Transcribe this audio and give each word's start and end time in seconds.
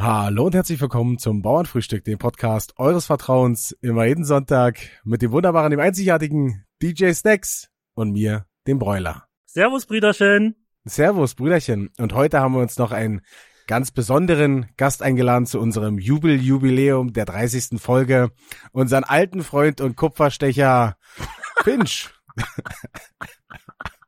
Hallo 0.00 0.46
und 0.46 0.54
herzlich 0.54 0.80
willkommen 0.80 1.18
zum 1.18 1.42
Bauernfrühstück, 1.42 2.04
dem 2.04 2.18
Podcast 2.18 2.78
eures 2.78 3.06
Vertrauens, 3.06 3.72
immer 3.80 4.04
jeden 4.04 4.24
Sonntag 4.24 4.78
mit 5.02 5.22
dem 5.22 5.32
wunderbaren, 5.32 5.72
dem 5.72 5.80
einzigartigen 5.80 6.64
DJ 6.80 7.10
Snacks 7.10 7.68
und 7.94 8.12
mir, 8.12 8.46
dem 8.68 8.78
Bräuler. 8.78 9.26
Servus, 9.46 9.86
Brüderchen. 9.86 10.54
Servus, 10.84 11.34
Brüderchen. 11.34 11.90
Und 11.98 12.12
heute 12.12 12.38
haben 12.38 12.54
wir 12.54 12.60
uns 12.60 12.78
noch 12.78 12.92
einen 12.92 13.22
ganz 13.66 13.90
besonderen 13.90 14.68
Gast 14.76 15.02
eingeladen 15.02 15.46
zu 15.46 15.58
unserem 15.58 15.98
Jubel-Jubiläum 15.98 17.12
der 17.12 17.24
30. 17.24 17.80
Folge. 17.80 18.30
Unseren 18.70 19.02
alten 19.02 19.42
Freund 19.42 19.80
und 19.80 19.96
Kupferstecher 19.96 20.96
Finch. 21.64 22.08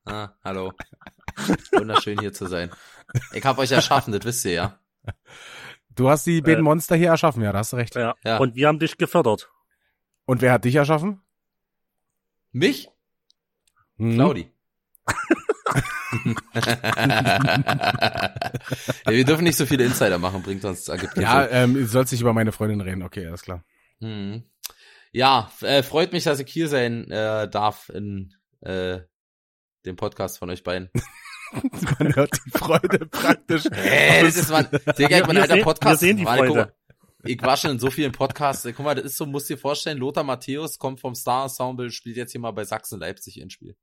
Ah, 0.04 0.28
hallo. 0.44 0.72
Wunderschön 1.72 2.20
hier 2.20 2.32
zu 2.32 2.46
sein. 2.46 2.70
Ich 3.32 3.44
hab 3.44 3.58
euch 3.58 3.72
erschaffen, 3.72 4.12
das 4.12 4.24
wisst 4.24 4.44
ihr 4.44 4.52
ja. 4.52 4.78
Du 5.94 6.08
hast 6.08 6.26
die 6.26 6.40
beiden 6.40 6.60
Äh. 6.60 6.62
Monster 6.62 6.96
hier 6.96 7.08
erschaffen, 7.08 7.42
ja, 7.42 7.52
da 7.52 7.58
hast 7.58 7.72
du 7.72 7.76
recht. 7.76 7.94
Ja. 7.94 8.14
Ja. 8.24 8.38
Und 8.38 8.54
wir 8.54 8.68
haben 8.68 8.78
dich 8.78 8.96
gefördert. 8.96 9.50
Und 10.24 10.42
wer 10.42 10.52
hat 10.52 10.64
dich 10.64 10.74
erschaffen? 10.74 11.20
Mich? 12.52 12.88
Hm? 13.96 14.14
Claudi. 14.14 14.50
ja, 19.06 19.12
wir 19.12 19.24
dürfen 19.24 19.44
nicht 19.44 19.56
so 19.56 19.66
viele 19.66 19.84
Insider 19.84 20.18
machen, 20.18 20.42
bringt 20.42 20.64
uns, 20.64 20.88
ergibt 20.88 21.16
Ja, 21.16 21.46
ähm, 21.48 21.74
du 21.74 21.86
sollst 21.86 22.12
nicht 22.12 22.20
über 22.20 22.32
meine 22.32 22.52
Freundin 22.52 22.80
reden. 22.80 23.02
Okay, 23.02 23.26
alles 23.26 23.42
klar. 23.42 23.64
Hm. 24.00 24.44
Ja, 25.12 25.50
äh, 25.60 25.82
freut 25.82 26.12
mich, 26.12 26.24
dass 26.24 26.40
ich 26.40 26.50
hier 26.50 26.68
sein 26.68 27.10
äh, 27.10 27.48
darf 27.48 27.88
in 27.88 28.34
äh, 28.60 29.00
dem 29.84 29.96
Podcast 29.96 30.38
von 30.38 30.50
euch 30.50 30.62
beiden. 30.62 30.90
Man 31.98 32.14
hört 32.14 32.30
die 32.46 32.50
Freude 32.50 33.06
praktisch. 33.06 33.64
Hey, 33.72 34.22
das 34.24 34.36
ist 34.36 34.50
mein, 34.50 34.66
Digga, 34.98 35.18
ich 35.20 35.26
bin 35.26 35.36
alter 35.36 35.54
sehen- 35.54 35.64
Podcast. 35.64 36.02
wir 36.02 36.08
sehen 36.08 36.16
die 36.16 36.24
Freude. 36.24 36.54
mal, 36.54 36.74
Ich 37.24 37.42
war 37.42 37.56
schon 37.56 37.72
in 37.72 37.78
so 37.78 37.90
vielen 37.90 38.12
Podcasts. 38.12 38.64
Guck 38.64 38.78
mal, 38.80 38.94
das 38.94 39.04
ist 39.04 39.16
so, 39.16 39.26
musst 39.26 39.48
dir 39.50 39.58
vorstellen, 39.58 39.98
Lothar 39.98 40.24
Matthäus 40.24 40.78
kommt 40.78 41.00
vom 41.00 41.14
Star 41.14 41.44
Ensemble, 41.44 41.90
spielt 41.90 42.16
jetzt 42.16 42.32
hier 42.32 42.40
mal 42.40 42.52
bei 42.52 42.64
Sachsen 42.64 43.00
Leipzig 43.00 43.40
ein 43.42 43.50
Spiel. 43.50 43.76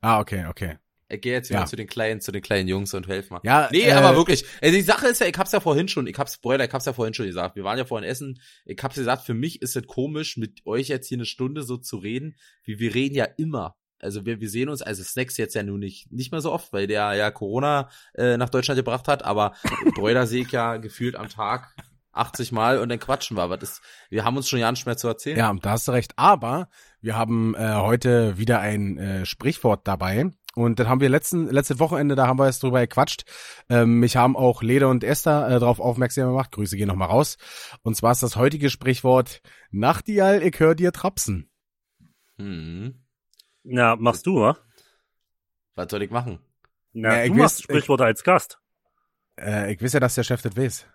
Ah, 0.00 0.20
okay, 0.20 0.46
okay. 0.48 0.78
Ich 1.08 1.20
gehe 1.20 1.34
jetzt 1.34 1.50
wieder 1.50 1.60
Ja. 1.60 1.66
zu 1.66 1.76
den 1.76 1.86
kleinen, 1.86 2.20
zu 2.22 2.32
den 2.32 2.42
kleinen 2.42 2.66
Jungs 2.66 2.92
und 2.94 3.06
helf 3.08 3.28
mal. 3.30 3.40
Ja, 3.44 3.68
Nee, 3.70 3.82
äh, 3.82 3.92
aber 3.92 4.16
wirklich. 4.16 4.44
Äh, 4.62 4.70
die 4.72 4.80
Sache 4.80 5.06
ist 5.06 5.20
ja, 5.20 5.26
ich 5.26 5.36
hab's 5.36 5.52
ja 5.52 5.60
vorhin 5.60 5.86
schon, 5.86 6.06
ich 6.06 6.18
hab's, 6.18 6.38
Bräuler, 6.38 6.64
ich 6.64 6.72
hab's 6.72 6.86
ja 6.86 6.94
vorhin 6.94 7.12
schon 7.14 7.26
gesagt. 7.26 7.56
Wir 7.56 7.62
waren 7.64 7.76
ja 7.78 7.84
vorhin 7.84 8.08
essen. 8.08 8.40
Ich 8.64 8.82
hab's 8.82 8.96
gesagt, 8.96 9.22
für 9.24 9.34
mich 9.34 9.60
ist 9.62 9.76
es 9.76 9.86
komisch, 9.86 10.36
mit 10.38 10.64
euch 10.66 10.88
jetzt 10.88 11.06
hier 11.08 11.18
eine 11.18 11.26
Stunde 11.26 11.62
so 11.62 11.76
zu 11.76 11.98
reden, 11.98 12.36
wie 12.64 12.78
wir 12.80 12.94
reden 12.94 13.14
ja 13.14 13.26
immer. 13.36 13.76
Also 14.04 14.26
wir, 14.26 14.40
wir 14.40 14.48
sehen 14.48 14.68
uns, 14.68 14.82
also 14.82 15.02
Snacks 15.02 15.36
jetzt 15.36 15.54
ja 15.54 15.62
nun 15.62 15.80
nicht, 15.80 16.12
nicht 16.12 16.30
mehr 16.30 16.40
so 16.40 16.52
oft, 16.52 16.72
weil 16.72 16.86
der 16.86 17.14
ja 17.14 17.30
Corona 17.30 17.88
äh, 18.14 18.36
nach 18.36 18.50
Deutschland 18.50 18.76
gebracht 18.76 19.08
hat, 19.08 19.24
aber 19.24 19.54
Bräuler 19.94 20.26
sehe 20.26 20.42
ich 20.42 20.52
ja 20.52 20.76
gefühlt 20.76 21.16
am 21.16 21.28
Tag 21.28 21.74
80 22.14 22.52
Mal 22.52 22.78
und 22.78 22.88
dann 22.88 23.00
quatschen 23.00 23.36
wir. 23.36 23.42
Aber 23.42 23.56
das, 23.56 23.80
wir 24.10 24.24
haben 24.24 24.36
uns 24.36 24.48
schon 24.48 24.60
ja 24.60 24.70
nicht 24.70 24.86
mehr 24.86 24.96
zu 24.96 25.08
erzählen. 25.08 25.36
Ja, 25.36 25.52
da 25.60 25.70
hast 25.70 25.88
du 25.88 25.92
recht. 25.92 26.12
Aber 26.16 26.68
wir 27.00 27.16
haben 27.16 27.54
äh, 27.54 27.74
heute 27.74 28.38
wieder 28.38 28.60
ein 28.60 28.98
äh, 28.98 29.26
Sprichwort 29.26 29.86
dabei. 29.86 30.30
Und 30.54 30.78
das 30.78 30.86
haben 30.86 31.00
wir 31.00 31.08
letzten, 31.08 31.48
letzte 31.48 31.80
Wochenende, 31.80 32.14
da 32.14 32.28
haben 32.28 32.38
wir 32.38 32.46
jetzt 32.46 32.62
drüber 32.62 32.80
gequatscht. 32.80 33.24
Ähm, 33.68 33.98
mich 33.98 34.16
haben 34.16 34.36
auch 34.36 34.62
Leder 34.62 34.88
und 34.88 35.02
Esther 35.02 35.48
äh, 35.48 35.58
darauf 35.58 35.80
aufmerksam 35.80 36.28
gemacht. 36.28 36.52
Grüße 36.52 36.76
gehen 36.76 36.86
nochmal 36.86 37.08
raus. 37.08 37.36
Und 37.82 37.96
zwar 37.96 38.12
ist 38.12 38.22
das 38.22 38.36
heutige 38.36 38.70
Sprichwort 38.70 39.42
Nachtigall, 39.72 40.42
ich 40.42 40.58
hör 40.60 40.76
dir 40.76 40.92
trapsen. 40.92 41.50
Hm. 42.38 43.03
Na, 43.64 43.96
machst 43.96 44.26
du, 44.26 44.40
wa? 44.40 44.56
Was 45.74 45.90
soll 45.90 46.02
ich 46.02 46.10
machen? 46.10 46.38
Na, 46.92 47.16
Ja, 47.18 47.24
ich 47.24 47.32
du 47.32 47.38
machst 47.38 47.58
weiß- 47.60 47.62
Sprichworte 47.64 48.04
als 48.04 48.22
Gast. 48.22 48.58
Äh, 49.40 49.72
ich 49.72 49.82
weiß 49.82 49.94
ja, 49.94 50.00
dass 50.00 50.14
der 50.14 50.22
Chef 50.22 50.42
das 50.42 50.56
weiß. 50.56 50.86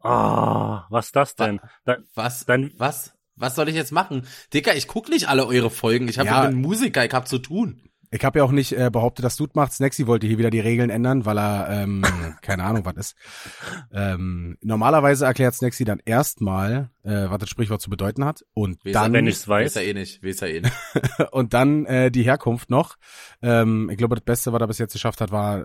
Ah, 0.00 0.86
was 0.90 1.06
ist 1.06 1.16
das 1.16 1.34
denn? 1.36 1.60
Da, 1.84 1.98
Was? 2.14 2.44
dann, 2.46 2.72
Was? 2.76 3.14
Was 3.36 3.54
soll 3.54 3.68
ich 3.70 3.74
jetzt 3.74 3.92
machen? 3.92 4.26
Dicker, 4.52 4.74
ich 4.76 4.86
guck 4.86 5.08
nicht 5.08 5.28
alle 5.28 5.46
eure 5.46 5.70
Folgen. 5.70 6.08
Ich 6.08 6.18
hab 6.18 6.26
Ja. 6.26 6.46
bin 6.46 6.60
Musiker, 6.60 7.04
ich 7.06 7.12
hab 7.14 7.26
zu 7.26 7.38
tun. 7.38 7.80
Ich 8.12 8.24
habe 8.24 8.40
ja 8.40 8.44
auch 8.44 8.50
nicht 8.50 8.72
äh, 8.72 8.90
behauptet, 8.90 9.24
dass 9.24 9.36
du 9.36 9.44
es 9.44 9.54
machst. 9.54 9.76
Snacksy 9.76 10.08
wollte 10.08 10.26
hier 10.26 10.38
wieder 10.38 10.50
die 10.50 10.58
Regeln 10.58 10.90
ändern, 10.90 11.26
weil 11.26 11.38
er, 11.38 11.68
ähm, 11.70 12.02
keine 12.42 12.64
Ahnung, 12.64 12.84
was 12.84 12.96
ist. 12.96 13.14
Ähm, 13.92 14.56
normalerweise 14.62 15.26
erklärt 15.26 15.54
Snacksy 15.54 15.84
dann 15.84 16.00
erstmal, 16.04 16.90
äh, 17.04 17.30
was 17.30 17.38
das 17.38 17.48
Sprichwort 17.48 17.80
zu 17.80 17.88
bedeuten 17.88 18.24
hat. 18.24 18.44
Und 18.52 18.84
Weiß 18.84 18.92
dann 18.92 19.12
wenn 19.12 19.28
ich's 19.28 19.46
weiß. 19.46 19.76
Weiß 19.76 19.76
er 19.76 19.84
eh 19.84 19.94
nicht, 19.94 20.24
weiß 20.24 20.42
er 20.42 20.48
eh 20.48 20.60
nicht. 20.60 20.74
und 21.30 21.54
dann 21.54 21.86
äh, 21.86 22.10
die 22.10 22.24
Herkunft 22.24 22.68
noch. 22.68 22.96
Ähm, 23.42 23.88
ich 23.90 23.96
glaube, 23.96 24.16
das 24.16 24.24
Beste, 24.24 24.52
was 24.52 24.60
er 24.60 24.66
bis 24.66 24.78
jetzt 24.78 24.92
geschafft 24.92 25.20
hat, 25.20 25.30
war, 25.30 25.64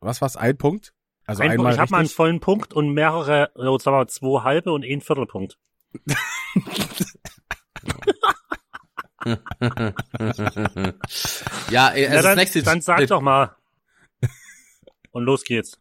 was 0.00 0.22
war's, 0.22 0.36
ein 0.36 0.56
Punkt? 0.56 0.94
Also 1.26 1.42
ein, 1.42 1.50
einmal 1.50 1.74
ich 1.74 1.78
habe 1.78 1.90
mal 1.90 1.98
einen 1.98 2.08
vollen 2.08 2.40
Punkt 2.40 2.72
und 2.72 2.94
mehrere, 2.94 3.50
sagen 3.54 3.84
wir 3.84 3.90
mal, 3.90 4.08
zwei 4.08 4.42
halbe 4.42 4.72
und 4.72 4.84
ein 4.84 5.00
Viertelpunkt. 5.02 5.58
ja, 11.70 11.88
ey, 11.90 12.06
also 12.06 12.16
Na, 12.16 12.22
dann, 12.22 12.22
das 12.22 12.36
nächste 12.36 12.62
dann 12.62 12.80
sag 12.80 13.06
doch 13.06 13.20
mal. 13.20 13.56
Und 15.10 15.24
los 15.24 15.44
geht's. 15.44 15.80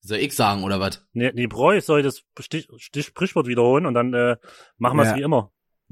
Soll 0.00 0.18
ich 0.18 0.34
sagen, 0.36 0.62
oder 0.62 0.78
was? 0.78 1.04
Nee, 1.12 1.32
nee 1.34 1.46
Bräu 1.46 1.80
soll 1.80 2.02
das 2.02 2.22
Stich, 2.38 2.68
Stich 2.76 3.06
Sprichwort 3.06 3.46
wiederholen 3.48 3.86
und 3.86 3.94
dann 3.94 4.14
äh, 4.14 4.36
machen 4.78 4.98
wir 4.98 5.02
es 5.02 5.08
Ja. 5.10 5.16
wie 5.16 5.22
immer. 5.22 5.50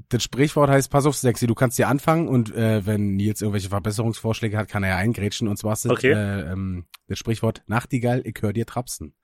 Das 0.08 0.22
Sprichwort 0.24 0.70
heißt, 0.70 0.90
pass 0.90 1.06
auf, 1.06 1.16
Sexy, 1.16 1.46
du 1.46 1.54
kannst 1.54 1.76
hier 1.76 1.88
anfangen 1.88 2.28
und 2.28 2.52
äh, 2.54 2.84
wenn 2.84 3.14
Nils 3.16 3.40
irgendwelche 3.42 3.68
Verbesserungsvorschläge 3.68 4.56
hat, 4.56 4.68
kann 4.68 4.82
er 4.82 4.90
ja 4.90 4.96
eingrätschen. 4.96 5.46
Und 5.48 5.56
zwar 5.56 5.72
ist 5.74 5.84
das, 5.84 5.92
Okay. 5.92 6.12
äh, 6.12 6.52
ähm, 6.52 6.86
das 7.06 7.18
Sprichwort 7.18 7.62
Nachtigall, 7.66 8.22
ich 8.24 8.36
hör 8.40 8.52
dir 8.52 8.66
trapsen. 8.66 9.14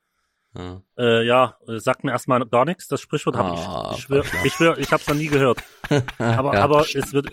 Ja. 0.57 0.83
Äh, 0.99 1.27
ja, 1.27 1.57
äh, 1.69 1.79
sagt 1.79 2.03
mir 2.05 2.11
erstmal 2.11 2.45
gar 2.47 2.65
nichts. 2.65 2.89
Das 2.89 3.01
Sprichwort 3.01 3.37
habe 3.37 3.51
Ah, 3.51 3.91
ich. 3.93 3.99
Ich 3.99 4.05
schwör, 4.05 4.25
ich, 4.45 4.53
schwör, 4.53 4.79
ich 4.79 4.91
habe 4.93 5.01
es 5.01 5.09
noch 5.09 5.15
nie 5.15 5.29
gehört. 5.29 5.63
Aber, 6.19 6.55
Ja. 6.55 6.65
aber 6.65 6.81
es 6.93 7.13
wird, 7.13 7.29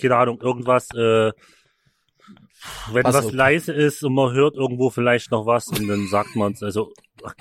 keine 0.00 0.16
Ahnung, 0.16 0.40
irgendwas, 0.40 0.88
äh, 0.94 1.32
wenn 2.92 3.02
Pass 3.04 3.14
was 3.14 3.32
leise 3.32 3.72
ist 3.72 4.02
und 4.04 4.14
man 4.14 4.32
hört 4.34 4.54
irgendwo 4.54 4.90
vielleicht 4.90 5.30
noch 5.30 5.46
was 5.46 5.68
und 5.68 5.86
dann 5.88 6.06
sagt 6.08 6.36
man 6.36 6.52
es. 6.52 6.62
Also, 6.62 6.92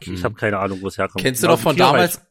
ich 0.02 0.08
Hm. 0.08 0.24
habe 0.24 0.36
keine 0.36 0.60
Ahnung, 0.60 0.82
wo 0.82 0.88
es 0.88 0.98
herkommt. 0.98 1.22
Kennst 1.24 1.44
du 1.44 1.48
noch 1.48 1.60
von 1.60 1.76
Tierreich. 1.76 1.92
damals, 1.92 2.22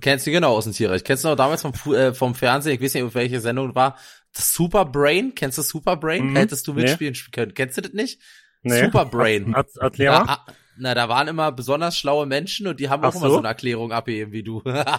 kennst 0.00 0.26
du 0.26 0.30
genau 0.30 0.54
aus 0.56 0.64
dem 0.64 0.72
Tierreich, 0.72 1.04
kennst 1.04 1.24
du 1.24 1.28
noch 1.28 1.36
damals 1.36 1.62
vom, 1.62 1.72
äh, 1.94 2.12
vom 2.14 2.34
Fernsehen, 2.34 2.74
ich 2.74 2.80
weiß 2.82 2.94
nicht, 2.94 3.14
welche 3.14 3.40
Sendung 3.40 3.74
war, 3.74 3.96
das 4.34 4.52
Super 4.52 4.84
Brain, 4.86 5.34
kennst 5.34 5.58
du 5.58 5.62
Super 5.62 5.96
Brain? 5.96 6.30
Mhm. 6.30 6.36
Hättest 6.36 6.66
du 6.66 6.72
Nee. 6.74 6.82
mitspielen 6.82 7.14
können? 7.32 7.54
Kennst 7.54 7.76
du 7.76 7.82
das 7.82 7.92
nicht? 7.92 8.20
Nee. 8.62 8.84
Super 8.84 9.04
Brain. 9.06 9.54
Er, 9.54 9.66
erklär 9.80 10.24
mal. 10.24 10.38
Na, 10.78 10.94
da 10.94 11.08
waren 11.08 11.28
immer 11.28 11.52
besonders 11.52 11.96
schlaue 11.96 12.26
Menschen 12.26 12.66
und 12.66 12.80
die 12.80 12.88
haben 12.88 13.04
Ach 13.04 13.08
auch 13.08 13.16
immer 13.16 13.28
so? 13.28 13.34
so 13.34 13.38
eine 13.38 13.48
Erklärung 13.48 13.92
abgegeben 13.92 14.32
wie 14.32 14.42
du. 14.42 14.60
Pass 14.62 14.90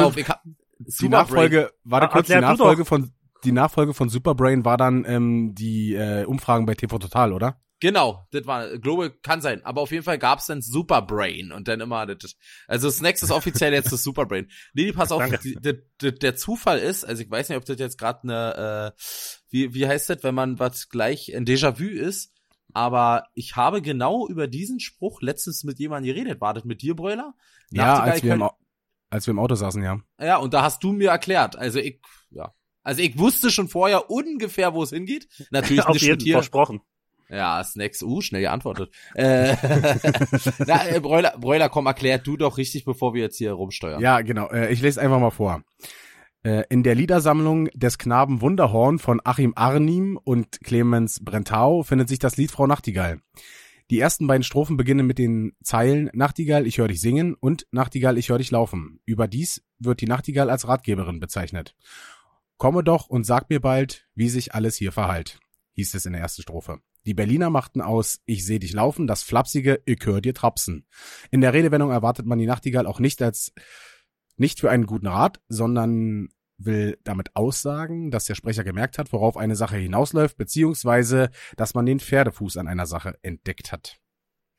auf, 0.00 0.16
ich 0.16 0.28
hab, 0.28 0.42
Die 0.78 1.08
Nachfolge, 1.08 1.72
warte 1.84 2.08
kurz, 2.08 2.28
die 2.28 2.34
Nachfolge 2.34 2.84
von 2.84 3.12
die 3.44 3.52
Nachfolge 3.52 3.94
von 3.94 4.08
Superbrain 4.08 4.64
war 4.64 4.76
dann 4.76 5.04
ähm, 5.06 5.54
die 5.54 5.94
äh, 5.94 6.24
Umfragen 6.24 6.66
bei 6.66 6.74
TV 6.74 6.98
Total, 6.98 7.32
oder? 7.32 7.60
Genau, 7.80 8.26
das 8.32 8.44
war, 8.44 8.76
glaube, 8.78 9.12
kann 9.22 9.40
sein. 9.40 9.64
Aber 9.64 9.82
auf 9.82 9.92
jeden 9.92 10.02
Fall 10.02 10.18
gab's 10.18 10.46
dann 10.46 10.62
Superbrain 10.62 11.52
und 11.52 11.68
dann 11.68 11.80
immer, 11.80 12.06
das, 12.06 12.34
also 12.66 12.90
Snacks 12.90 13.22
ist 13.22 13.30
offiziell 13.30 13.72
jetzt 13.72 13.92
das 13.92 14.02
Superbrain. 14.02 14.50
Nee, 14.74 14.92
pass 14.92 15.12
auf, 15.12 15.22
die, 15.38 15.54
die, 15.54 15.74
die, 16.00 16.18
der 16.18 16.34
Zufall 16.34 16.80
ist, 16.80 17.04
also 17.04 17.22
ich 17.22 17.30
weiß 17.30 17.48
nicht, 17.48 17.58
ob 17.58 17.64
das 17.64 17.78
jetzt 17.78 17.96
gerade 17.96 18.24
eine, 18.24 18.94
äh, 18.96 19.00
wie, 19.50 19.74
wie 19.74 19.86
heißt 19.86 20.10
das, 20.10 20.24
wenn 20.24 20.34
man 20.34 20.58
was 20.58 20.88
gleich 20.88 21.34
ein 21.36 21.44
Déjà-vu 21.44 21.84
ist, 21.84 22.32
aber 22.74 23.24
ich 23.34 23.56
habe 23.56 23.82
genau 23.82 24.28
über 24.28 24.46
diesen 24.46 24.80
Spruch 24.80 25.22
letztens 25.22 25.64
mit 25.64 25.78
jemandem 25.78 26.14
geredet. 26.14 26.40
War 26.40 26.54
das 26.54 26.64
mit 26.64 26.82
dir, 26.82 26.94
Bräuler? 26.94 27.34
Ja, 27.70 28.00
als 28.00 28.22
wir, 28.22 28.34
im, 28.34 28.48
als 29.10 29.26
wir 29.26 29.32
im 29.32 29.38
Auto 29.38 29.54
saßen, 29.54 29.82
ja. 29.82 30.00
Ja, 30.20 30.36
und 30.36 30.54
da 30.54 30.62
hast 30.62 30.82
du 30.82 30.92
mir 30.92 31.10
erklärt. 31.10 31.56
Also 31.56 31.78
ich, 31.78 32.00
ja. 32.30 32.54
Also 32.82 33.02
ich 33.02 33.18
wusste 33.18 33.50
schon 33.50 33.68
vorher 33.68 34.10
ungefähr, 34.10 34.74
wo 34.74 34.82
es 34.82 34.90
hingeht. 34.90 35.28
Natürlich 35.50 35.84
Auf 35.86 35.94
nicht 35.94 36.02
jeden 36.02 36.18
dir. 36.18 36.34
versprochen. 36.34 36.80
Ja, 37.30 37.62
Snacks, 37.62 38.02
uh, 38.02 38.22
schnell 38.22 38.40
geantwortet. 38.40 38.90
Äh, 39.14 39.54
na, 40.66 40.88
äh, 40.88 40.98
Bräuler, 41.00 41.34
Bräuler, 41.38 41.68
komm, 41.68 41.84
erklär 41.84 42.18
du 42.18 42.38
doch 42.38 42.56
richtig, 42.56 42.86
bevor 42.86 43.12
wir 43.12 43.20
jetzt 43.20 43.36
hier 43.36 43.52
rumsteuern. 43.52 44.00
Ja, 44.00 44.22
genau. 44.22 44.48
Äh, 44.48 44.72
ich 44.72 44.80
lese 44.80 45.00
einfach 45.00 45.20
mal 45.20 45.30
vor. 45.30 45.62
Äh, 46.44 46.64
in 46.68 46.82
der 46.82 46.94
Liedersammlung 46.94 47.66
des 47.74 47.98
Knaben 47.98 48.40
Wunderhorn 48.40 48.98
von 48.98 49.20
Achim 49.24 49.52
Arnim 49.56 50.18
und 50.22 50.60
Clemens 50.62 51.24
Brentau 51.24 51.82
findet 51.82 52.08
sich 52.08 52.18
das 52.18 52.36
Lied 52.36 52.50
Frau 52.50 52.66
Nachtigall. 52.66 53.20
Die 53.90 53.98
ersten 53.98 54.26
beiden 54.26 54.42
Strophen 54.42 54.76
beginnen 54.76 55.06
mit 55.06 55.18
den 55.18 55.56
Zeilen 55.62 56.10
Nachtigall, 56.12 56.66
ich 56.66 56.78
höre 56.78 56.88
dich 56.88 57.00
singen 57.00 57.34
und 57.34 57.66
Nachtigall, 57.72 58.18
ich 58.18 58.28
höre 58.28 58.38
dich 58.38 58.50
laufen. 58.50 59.00
Überdies 59.06 59.64
wird 59.78 60.00
die 60.00 60.06
Nachtigall 60.06 60.50
als 60.50 60.68
Ratgeberin 60.68 61.20
bezeichnet. 61.20 61.74
Komme 62.58 62.84
doch 62.84 63.08
und 63.08 63.24
sag 63.24 63.48
mir 63.48 63.60
bald, 63.60 64.06
wie 64.14 64.28
sich 64.28 64.54
alles 64.54 64.76
hier 64.76 64.92
verhalt, 64.92 65.40
hieß 65.72 65.94
es 65.94 66.06
in 66.06 66.12
der 66.12 66.20
ersten 66.20 66.42
Strophe. 66.42 66.80
Die 67.06 67.14
Berliner 67.14 67.48
machten 67.48 67.80
aus 67.80 68.20
Ich 68.26 68.44
seh 68.44 68.58
dich 68.58 68.74
laufen 68.74 69.06
das 69.06 69.22
flapsige 69.22 69.80
Ich 69.86 70.04
hör 70.04 70.20
dir 70.20 70.34
trapsen. 70.34 70.86
In 71.30 71.40
der 71.40 71.54
Redewendung 71.54 71.90
erwartet 71.90 72.26
man 72.26 72.38
die 72.38 72.46
Nachtigall 72.46 72.86
auch 72.86 73.00
nicht 73.00 73.22
als 73.22 73.54
nicht 74.38 74.60
für 74.60 74.70
einen 74.70 74.86
guten 74.86 75.06
Rat, 75.06 75.40
sondern 75.48 76.28
will 76.58 76.98
damit 77.04 77.36
aussagen, 77.36 78.10
dass 78.10 78.24
der 78.24 78.34
Sprecher 78.34 78.64
gemerkt 78.64 78.98
hat, 78.98 79.12
worauf 79.12 79.36
eine 79.36 79.54
Sache 79.56 79.76
hinausläuft, 79.76 80.36
beziehungsweise, 80.36 81.30
dass 81.56 81.74
man 81.74 81.86
den 81.86 82.00
Pferdefuß 82.00 82.56
an 82.56 82.66
einer 82.66 82.86
Sache 82.86 83.16
entdeckt 83.22 83.70
hat. 83.70 83.98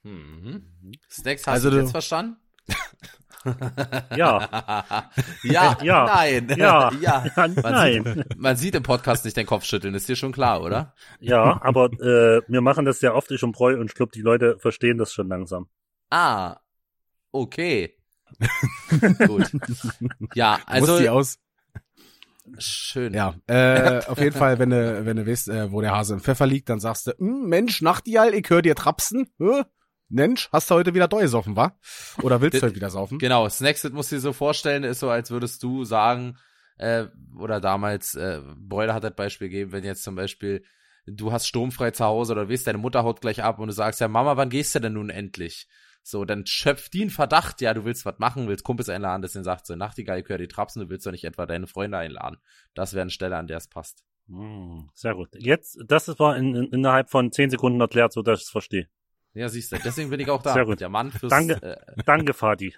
Mhm. 0.03 0.63
Snacks, 1.09 1.41
hast 1.45 1.53
Also 1.53 1.69
du 1.71 1.77
jetzt 1.79 1.91
verstanden? 1.91 2.37
Ja. 4.15 5.09
ja, 5.43 5.77
Ja. 5.81 6.05
nein. 6.05 6.47
Ja. 6.57 6.91
ja. 6.99 7.25
Ja, 7.35 7.47
Man 7.47 7.53
nein. 7.55 8.03
Sieht, 8.03 8.37
man 8.39 8.55
sieht 8.55 8.75
im 8.75 8.83
Podcast 8.83 9.25
nicht 9.25 9.37
den 9.37 9.45
Kopf 9.45 9.63
schütteln, 9.65 9.93
ist 9.93 10.09
dir 10.09 10.15
schon 10.15 10.31
klar, 10.31 10.61
oder? 10.61 10.93
Ja, 11.19 11.61
aber 11.61 11.85
äh, 11.93 12.41
wir 12.47 12.61
machen 12.61 12.85
das 12.85 12.99
sehr 12.99 13.15
oft, 13.15 13.31
ich 13.31 13.43
und 13.43 13.51
Bräu, 13.53 13.77
und 13.79 13.87
ich 13.87 13.95
glaube, 13.95 14.11
die 14.13 14.21
Leute 14.21 14.57
verstehen 14.59 14.97
das 14.97 15.13
schon 15.13 15.27
langsam. 15.27 15.67
Ah, 16.09 16.57
okay. 17.31 17.95
Gut. 19.27 19.51
Ja, 20.35 20.59
Also, 20.65 20.93
also 20.93 20.99
die 20.99 21.09
aus. 21.09 21.37
schön. 22.57 23.13
Ja, 23.13 23.35
äh, 23.47 24.01
auf 24.05 24.19
jeden 24.19 24.35
Fall, 24.35 24.59
wenn 24.59 24.69
du, 24.69 25.05
wenn 25.05 25.17
du 25.17 25.27
weißt, 25.27 25.49
äh, 25.49 25.71
wo 25.71 25.81
der 25.81 25.91
Hase 25.95 26.13
im 26.15 26.19
Pfeffer 26.19 26.47
liegt, 26.47 26.69
dann 26.69 26.79
sagst 26.79 27.07
du, 27.07 27.11
"Hm, 27.17 27.47
Mensch, 27.47 27.81
Nachtigall, 27.81 28.33
ich 28.33 28.49
hör 28.49 28.61
dir 28.61 28.75
trapsen. 28.75 29.29
Hä? 29.39 29.63
Mensch, 30.11 30.49
hast 30.51 30.71
du 30.71 30.75
heute 30.75 30.95
wieder 30.95 31.07
durchgesoffen, 31.07 31.55
wa? 31.55 31.77
Oder 32.23 32.41
willst 32.41 32.61
du 32.61 32.65
heute 32.65 32.75
wieder 32.75 32.89
saufen? 32.89 33.19
Genau, 33.19 33.47
Snacks, 33.47 33.83
das 33.83 33.91
musst 33.91 34.11
du 34.11 34.15
dir 34.15 34.21
so 34.21 34.33
vorstellen, 34.33 34.83
ist 34.83 34.99
so, 35.01 35.09
als 35.11 35.29
würdest 35.29 35.61
du 35.61 35.83
sagen, 35.85 36.37
äh, 36.77 37.05
oder 37.37 37.61
damals, 37.61 38.15
äh, 38.15 38.41
Bräuler 38.57 38.95
hat 38.95 39.03
das 39.03 39.13
Beispiel 39.15 39.49
gegeben, 39.49 39.71
wenn 39.71 39.83
jetzt 39.83 40.03
zum 40.03 40.15
Beispiel 40.15 40.63
du 41.05 41.31
hast 41.31 41.47
sturmfrei 41.47 41.91
zu 41.91 42.05
Hause 42.05 42.33
oder 42.33 42.49
weißt, 42.49 42.67
deine 42.67 42.77
Mutter 42.77 43.03
haut 43.03 43.21
gleich 43.21 43.43
ab 43.43 43.59
und 43.59 43.67
du 43.67 43.73
sagst, 43.73 43.99
ja 43.99 44.07
Mama, 44.07 44.37
wann 44.37 44.49
gehst 44.49 44.75
du 44.75 44.79
denn 44.79 44.93
nun 44.93 45.09
endlich? 45.09 45.67
So, 46.09 46.25
dann 46.25 46.45
schöpft 46.45 46.93
die 46.93 47.01
einen 47.01 47.09
Verdacht, 47.09 47.61
ja, 47.61 47.73
du 47.73 47.85
willst 47.85 48.05
was 48.05 48.19
machen, 48.19 48.47
willst 48.47 48.63
Kumpels 48.63 48.89
einladen, 48.89 49.21
deswegen 49.21 49.43
sagt 49.43 49.67
sie, 49.67 49.75
Nachtigall, 49.75 50.19
ich 50.19 50.27
höre 50.27 50.37
die 50.37 50.47
Trapsen, 50.47 50.81
du 50.81 50.89
willst 50.89 51.05
doch 51.05 51.11
nicht 51.11 51.23
etwa 51.23 51.45
deine 51.45 51.67
Freunde 51.67 51.97
einladen. 51.97 52.37
Das 52.73 52.93
wäre 52.93 53.01
eine 53.01 53.11
Stelle, 53.11 53.37
an 53.37 53.47
der 53.47 53.57
es 53.57 53.67
passt. 53.67 54.03
Hm, 54.27 54.89
Sehr 54.93 55.15
gut. 55.15 55.29
Jetzt, 55.37 55.79
das 55.85 56.07
war 56.19 56.37
in, 56.37 56.55
in, 56.55 56.71
innerhalb 56.71 57.09
von 57.09 57.31
zehn 57.31 57.49
Sekunden 57.49 57.81
erklärt, 57.81 58.13
so 58.13 58.21
dass 58.21 58.39
ich 58.39 58.45
es 58.45 58.51
verstehe. 58.51 58.87
Ja, 59.33 59.49
siehst 59.49 59.71
du, 59.71 59.77
deswegen 59.83 60.09
bin 60.09 60.19
ich 60.19 60.29
auch 60.29 60.41
da. 60.41 60.53
Sehr 60.53 60.65
gut. 60.65 60.81
Der 60.81 60.89
Mann 60.89 61.11
fürs, 61.11 61.29
Danke. 61.29 61.61
Äh, 61.61 62.03
Danke, 62.05 62.33
Fadi. 62.33 62.75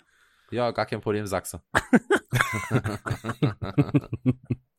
Ja, 0.51 0.71
gar 0.71 0.85
kein 0.85 1.01
Problem, 1.01 1.25
du. 1.53 1.59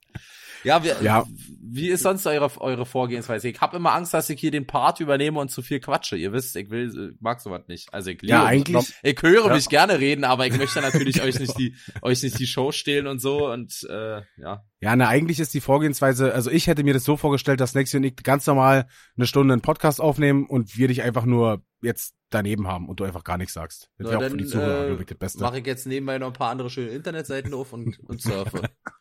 ja, 0.64 0.82
wir, 0.85 0.97
Ja. 1.03 1.25
wie 1.61 1.88
ist 1.88 2.03
sonst 2.03 2.26
eure, 2.26 2.50
eure 2.61 2.87
Vorgehensweise? 2.87 3.49
Ich 3.49 3.61
habe 3.61 3.76
immer 3.76 3.93
Angst, 3.93 4.14
dass 4.14 4.29
ich 4.31 4.41
hier 4.41 4.50
den 4.50 4.67
Part 4.67 5.00
übernehme 5.00 5.41
und 5.41 5.50
zu 5.50 5.62
viel 5.62 5.81
quatsche. 5.81 6.17
Ihr 6.17 6.32
wisst, 6.32 6.55
ich 6.56 6.70
will, 6.70 7.12
ich 7.14 7.20
mag 7.20 7.41
sowas 7.41 7.62
nicht. 7.69 7.93
Also 7.93 8.11
ich 8.11 8.20
liebe 8.23 8.32
Ja, 8.32 8.44
eigentlich, 8.44 8.94
Ich 9.03 9.20
höre 9.23 9.47
Ja. 9.49 9.55
mich 9.55 9.69
gerne 9.69 9.99
reden, 9.99 10.25
aber 10.25 10.47
ich 10.47 10.56
möchte 10.56 10.81
natürlich 10.81 11.23
euch 11.23 11.38
nicht 11.38 11.59
die, 11.59 11.75
euch 12.03 12.23
nicht 12.23 12.38
die 12.38 12.47
Show 12.47 12.73
stehlen 12.73 13.06
und 13.06 13.20
so 13.20 13.50
und 13.50 13.87
äh, 13.91 14.23
ja. 14.38 14.64
ja, 14.81 14.97
ne, 14.97 15.09
eigentlich 15.09 15.41
ist 15.41 15.55
die 15.55 15.61
Vorgehensweise, 15.61 16.35
also 16.35 16.50
ich 16.50 16.67
hätte 16.67 16.85
mir 16.85 16.94
das 16.94 17.05
so 17.05 17.17
vorgestellt, 17.17 17.61
dass 17.61 17.75
Nexi 17.75 17.97
und 17.97 18.05
ich 18.05 18.17
ganz 18.17 18.47
normal 18.47 18.87
eine 19.17 19.26
Stunde 19.26 19.53
einen 19.55 19.62
Podcast 19.62 20.00
aufnehmen 20.00 20.47
und 20.47 20.76
wir 20.76 20.88
dich 20.88 21.03
einfach 21.03 21.25
nur 21.25 21.62
jetzt 21.82 22.14
daneben 22.31 22.67
haben 22.69 22.88
und 22.88 23.00
du 23.00 23.05
einfach 23.05 23.25
gar 23.25 23.37
nichts 23.37 23.55
sagst. 23.55 23.91
Das 23.99 24.06
Na, 24.06 24.11
wäre 24.12 24.26
auch 24.26 24.31
für 24.31 24.37
die 24.37 24.47
Zuhörer, 24.47 25.00
äh, 25.00 25.05
das 25.05 25.19
Beste. 25.19 25.41
Mache 25.43 25.59
ich 25.59 25.67
jetzt 25.67 25.87
nebenbei 25.87 26.19
noch 26.19 26.29
ein 26.29 26.32
paar 26.32 26.50
andere 26.50 26.70
schöne 26.70 26.91
Internetseiten 26.91 27.53
auf 27.53 27.73
und, 27.73 27.99
und 28.00 28.23
surfe. 28.23 28.62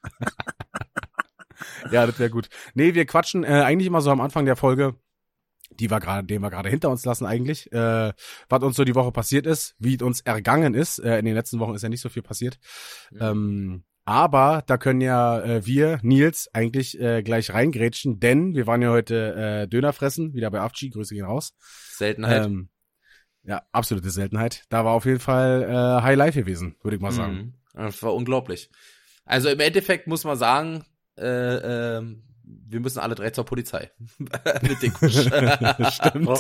Ja, 1.91 2.05
das 2.05 2.19
wäre 2.19 2.29
gut. 2.29 2.49
Nee, 2.73 2.93
wir 2.93 3.05
quatschen 3.05 3.43
äh, 3.43 3.47
eigentlich 3.47 3.87
immer 3.87 4.01
so 4.01 4.11
am 4.11 4.21
Anfang 4.21 4.45
der 4.45 4.55
Folge, 4.55 4.95
die 5.79 5.89
wir 5.89 5.99
gerade, 5.99 6.27
den 6.27 6.41
wir 6.41 6.49
gerade 6.49 6.69
hinter 6.69 6.89
uns 6.89 7.05
lassen 7.05 7.25
eigentlich, 7.25 7.71
äh, 7.71 8.13
was 8.49 8.63
uns 8.63 8.75
so 8.75 8.83
die 8.83 8.95
Woche 8.95 9.11
passiert 9.11 9.45
ist, 9.45 9.75
wie 9.79 9.95
es 9.95 10.01
uns 10.01 10.21
ergangen 10.21 10.73
ist. 10.73 10.99
Äh, 10.99 11.19
in 11.19 11.25
den 11.25 11.35
letzten 11.35 11.59
Wochen 11.59 11.75
ist 11.75 11.81
ja 11.81 11.89
nicht 11.89 12.01
so 12.01 12.09
viel 12.09 12.23
passiert. 12.23 12.57
Mhm. 13.11 13.21
Ähm, 13.21 13.83
aber 14.03 14.63
da 14.65 14.77
können 14.77 15.01
ja 15.01 15.39
äh, 15.41 15.65
wir, 15.65 15.99
Nils, 16.01 16.49
eigentlich 16.53 16.99
äh, 16.99 17.21
gleich 17.21 17.53
reingrätschen, 17.53 18.19
denn 18.19 18.55
wir 18.55 18.67
waren 18.67 18.81
ja 18.81 18.89
heute 18.89 19.35
äh, 19.35 19.67
Döner 19.67 19.93
fressen, 19.93 20.33
wieder 20.33 20.49
bei 20.49 20.59
Afchi, 20.59 20.89
Grüße 20.89 21.13
gehen 21.13 21.25
raus. 21.25 21.53
Seltenheit. 21.95 22.45
Ähm, 22.45 22.69
ja, 23.43 23.61
absolute 23.71 24.09
Seltenheit. 24.09 24.65
Da 24.69 24.85
war 24.85 24.93
auf 24.93 25.05
jeden 25.05 25.19
Fall 25.19 25.63
äh, 25.63 26.03
High 26.03 26.17
Life 26.17 26.39
gewesen, 26.39 26.75
würde 26.81 26.95
ich 26.97 27.01
mal 27.01 27.11
sagen. 27.11 27.33
Mhm. 27.33 27.53
Das 27.73 28.01
war 28.03 28.13
unglaublich. 28.13 28.69
Also 29.25 29.49
im 29.49 29.59
Endeffekt 29.59 30.07
muss 30.07 30.23
man 30.23 30.37
sagen, 30.37 30.83
äh, 31.21 31.97
ähm, 31.97 32.23
wir 32.43 32.79
müssen 32.79 32.99
alle 32.99 33.15
drei 33.15 33.29
zur 33.29 33.45
Polizei. 33.45 33.91
Mit 34.61 34.81
den 34.81 34.93
Kusch. 34.93 35.13
Stimmt. 35.93 36.27
Oh, 36.27 36.39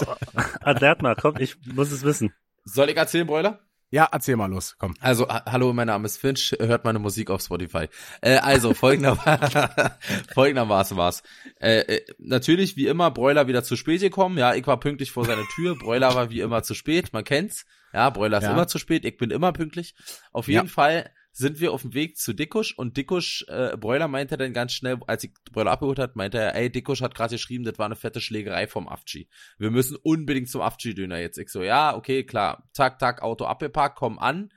erklärt 0.61 1.01
mal, 1.01 1.15
komm, 1.15 1.35
ich 1.39 1.55
muss 1.65 1.91
es 1.91 2.03
wissen. 2.03 2.33
Soll 2.65 2.89
ich 2.89 2.97
erzählen, 2.97 3.27
Broiler? 3.27 3.59
Ja, 3.93 4.07
erzähl 4.09 4.37
mal 4.37 4.49
los, 4.49 4.75
komm. 4.79 4.93
Also, 5.01 5.27
ha 5.27 5.43
hallo, 5.45 5.73
mein 5.73 5.87
Name 5.87 6.05
ist 6.05 6.15
Finch, 6.17 6.55
hört 6.59 6.85
meine 6.85 6.99
Musik 6.99 7.29
auf 7.29 7.41
Spotify. 7.41 7.89
Äh, 8.21 8.37
also, 8.37 8.73
folgender, 8.73 9.17
folgendermaßen 10.33 10.95
war's. 10.95 11.23
Äh, 11.59 11.79
äh, 11.79 12.05
natürlich, 12.17 12.77
wie 12.77 12.87
immer, 12.87 13.11
Broiler 13.11 13.47
wieder 13.47 13.63
zu 13.63 13.75
spät 13.75 13.99
gekommen. 13.99 14.37
Ja, 14.37 14.53
ich 14.55 14.65
war 14.65 14.79
pünktlich 14.79 15.11
vor 15.11 15.25
seiner 15.25 15.45
Tür. 15.55 15.77
Broiler 15.77 16.15
war 16.15 16.29
wie 16.29 16.39
immer 16.39 16.63
zu 16.63 16.73
spät, 16.73 17.11
man 17.11 17.25
kennt's. 17.25 17.65
Ja, 17.93 18.09
Broiler 18.09 18.37
ist 18.37 18.45
Ja. 18.45 18.53
immer 18.53 18.67
zu 18.67 18.79
spät, 18.79 19.03
ich 19.03 19.17
bin 19.17 19.29
immer 19.31 19.51
pünktlich. 19.51 19.93
Auf 20.31 20.47
jeden 20.47 20.67
Ja. 20.67 20.71
Fall 20.71 21.09
sind 21.31 21.59
wir 21.59 21.71
auf 21.71 21.81
dem 21.81 21.93
Weg 21.93 22.17
zu 22.17 22.33
Dickusch 22.33 22.77
und 22.77 22.97
Dickusch, 22.97 23.45
äh, 23.47 23.77
Broiler 23.77 24.07
meinte 24.07 24.37
dann 24.37 24.53
ganz 24.53 24.73
schnell, 24.73 24.99
als 25.07 25.23
ich 25.23 25.33
Broiler 25.51 25.71
abgeholt 25.71 25.99
hat, 25.99 26.15
meinte 26.15 26.37
er, 26.37 26.55
ey, 26.55 26.71
Dickusch 26.71 27.01
hat 27.01 27.15
gerade 27.15 27.35
geschrieben, 27.35 27.63
das 27.63 27.79
war 27.79 27.85
eine 27.85 27.95
fette 27.95 28.21
Schlägerei 28.21 28.67
vom 28.67 28.87
Afci. 28.87 29.29
Wir 29.57 29.71
müssen 29.71 29.95
unbedingt 29.95 30.49
zum 30.49 30.61
Afci-Döner 30.61 31.19
jetzt. 31.19 31.37
Ich 31.37 31.49
so, 31.49 31.63
ja, 31.63 31.95
okay, 31.95 32.23
klar. 32.23 32.69
Tak, 32.73 32.99
tak, 32.99 33.21
Auto 33.21 33.45
abgeparkt, 33.45 33.97
komm 33.97 34.19
an. 34.19 34.49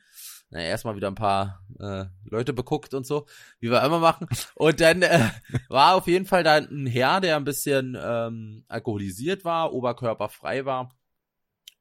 Na, 0.50 0.60
erstmal 0.60 0.94
wieder 0.94 1.08
ein 1.08 1.16
paar 1.16 1.64
äh, 1.80 2.04
Leute 2.24 2.52
beguckt 2.52 2.94
und 2.94 3.06
so, 3.06 3.26
wie 3.60 3.70
wir 3.70 3.82
immer 3.82 3.98
machen. 3.98 4.28
Und 4.54 4.80
dann 4.80 5.02
äh, 5.02 5.30
war 5.68 5.94
auf 5.96 6.06
jeden 6.06 6.26
Fall 6.26 6.44
da 6.44 6.56
ein 6.56 6.86
Herr, 6.86 7.20
der 7.20 7.36
ein 7.36 7.44
bisschen 7.44 7.96
ähm, 8.00 8.64
alkoholisiert 8.68 9.44
war, 9.44 9.72
oberkörperfrei 9.72 10.64
war. 10.64 10.94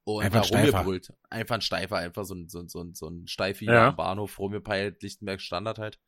Und 0.05 0.23
Einfach 0.23 0.41
da 0.41 0.41
ein 0.41 0.47
Steifer. 0.63 0.77
rumgebrüllt. 0.79 1.13
Einfach 1.29 1.55
ein 1.55 1.61
Steifer, 1.61 1.97
einfach 1.97 2.25
so 2.25 2.35
ein, 2.35 2.49
so 2.49 2.59
ein, 2.59 2.67
so 2.69 2.81
ein, 2.81 2.93
so 2.93 3.07
ein 3.07 3.27
Steifi 3.27 3.65
Ja. 3.65 3.89
am 3.89 3.95
Bahnhof 3.95 4.37
rumgepeilt, 4.39 5.01
Lichtenberg 5.01 5.39
Standard 5.41 5.79
halt. 5.79 5.99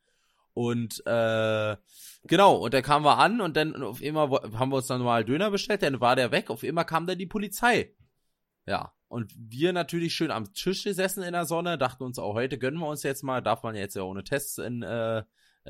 Und 0.52 1.02
äh, 1.06 1.76
genau, 2.24 2.56
und 2.56 2.72
da 2.74 2.80
kamen 2.82 3.04
wir 3.04 3.18
an 3.18 3.40
und 3.40 3.56
dann 3.56 3.82
auf 3.82 4.00
wo- 4.00 4.58
haben 4.58 4.70
wir 4.70 4.76
uns 4.76 4.86
dann 4.86 5.02
mal 5.02 5.24
Döner 5.24 5.50
bestellt, 5.50 5.82
dann 5.82 6.00
war 6.00 6.16
der 6.16 6.30
weg, 6.30 6.48
auf 6.50 6.62
einmal 6.64 6.84
kam 6.86 7.06
dann 7.06 7.18
die 7.18 7.26
Polizei. 7.26 7.94
Ja, 8.66 8.92
und 9.08 9.32
wir 9.36 9.72
natürlich 9.72 10.14
schön 10.14 10.30
am 10.30 10.52
Tisch 10.54 10.84
gesessen 10.84 11.22
in 11.22 11.32
der 11.32 11.44
Sonne, 11.44 11.76
dachten 11.78 12.04
uns 12.04 12.18
auch 12.18 12.34
heute 12.34 12.58
gönnen 12.58 12.80
wir 12.80 12.88
uns 12.88 13.02
jetzt 13.02 13.22
mal, 13.22 13.40
darf 13.42 13.62
man 13.62 13.76
jetzt 13.76 13.96
ja 13.96 14.02
ohne 14.02 14.24
Tests 14.24 14.56
in 14.58 14.82
äh, 14.82 15.24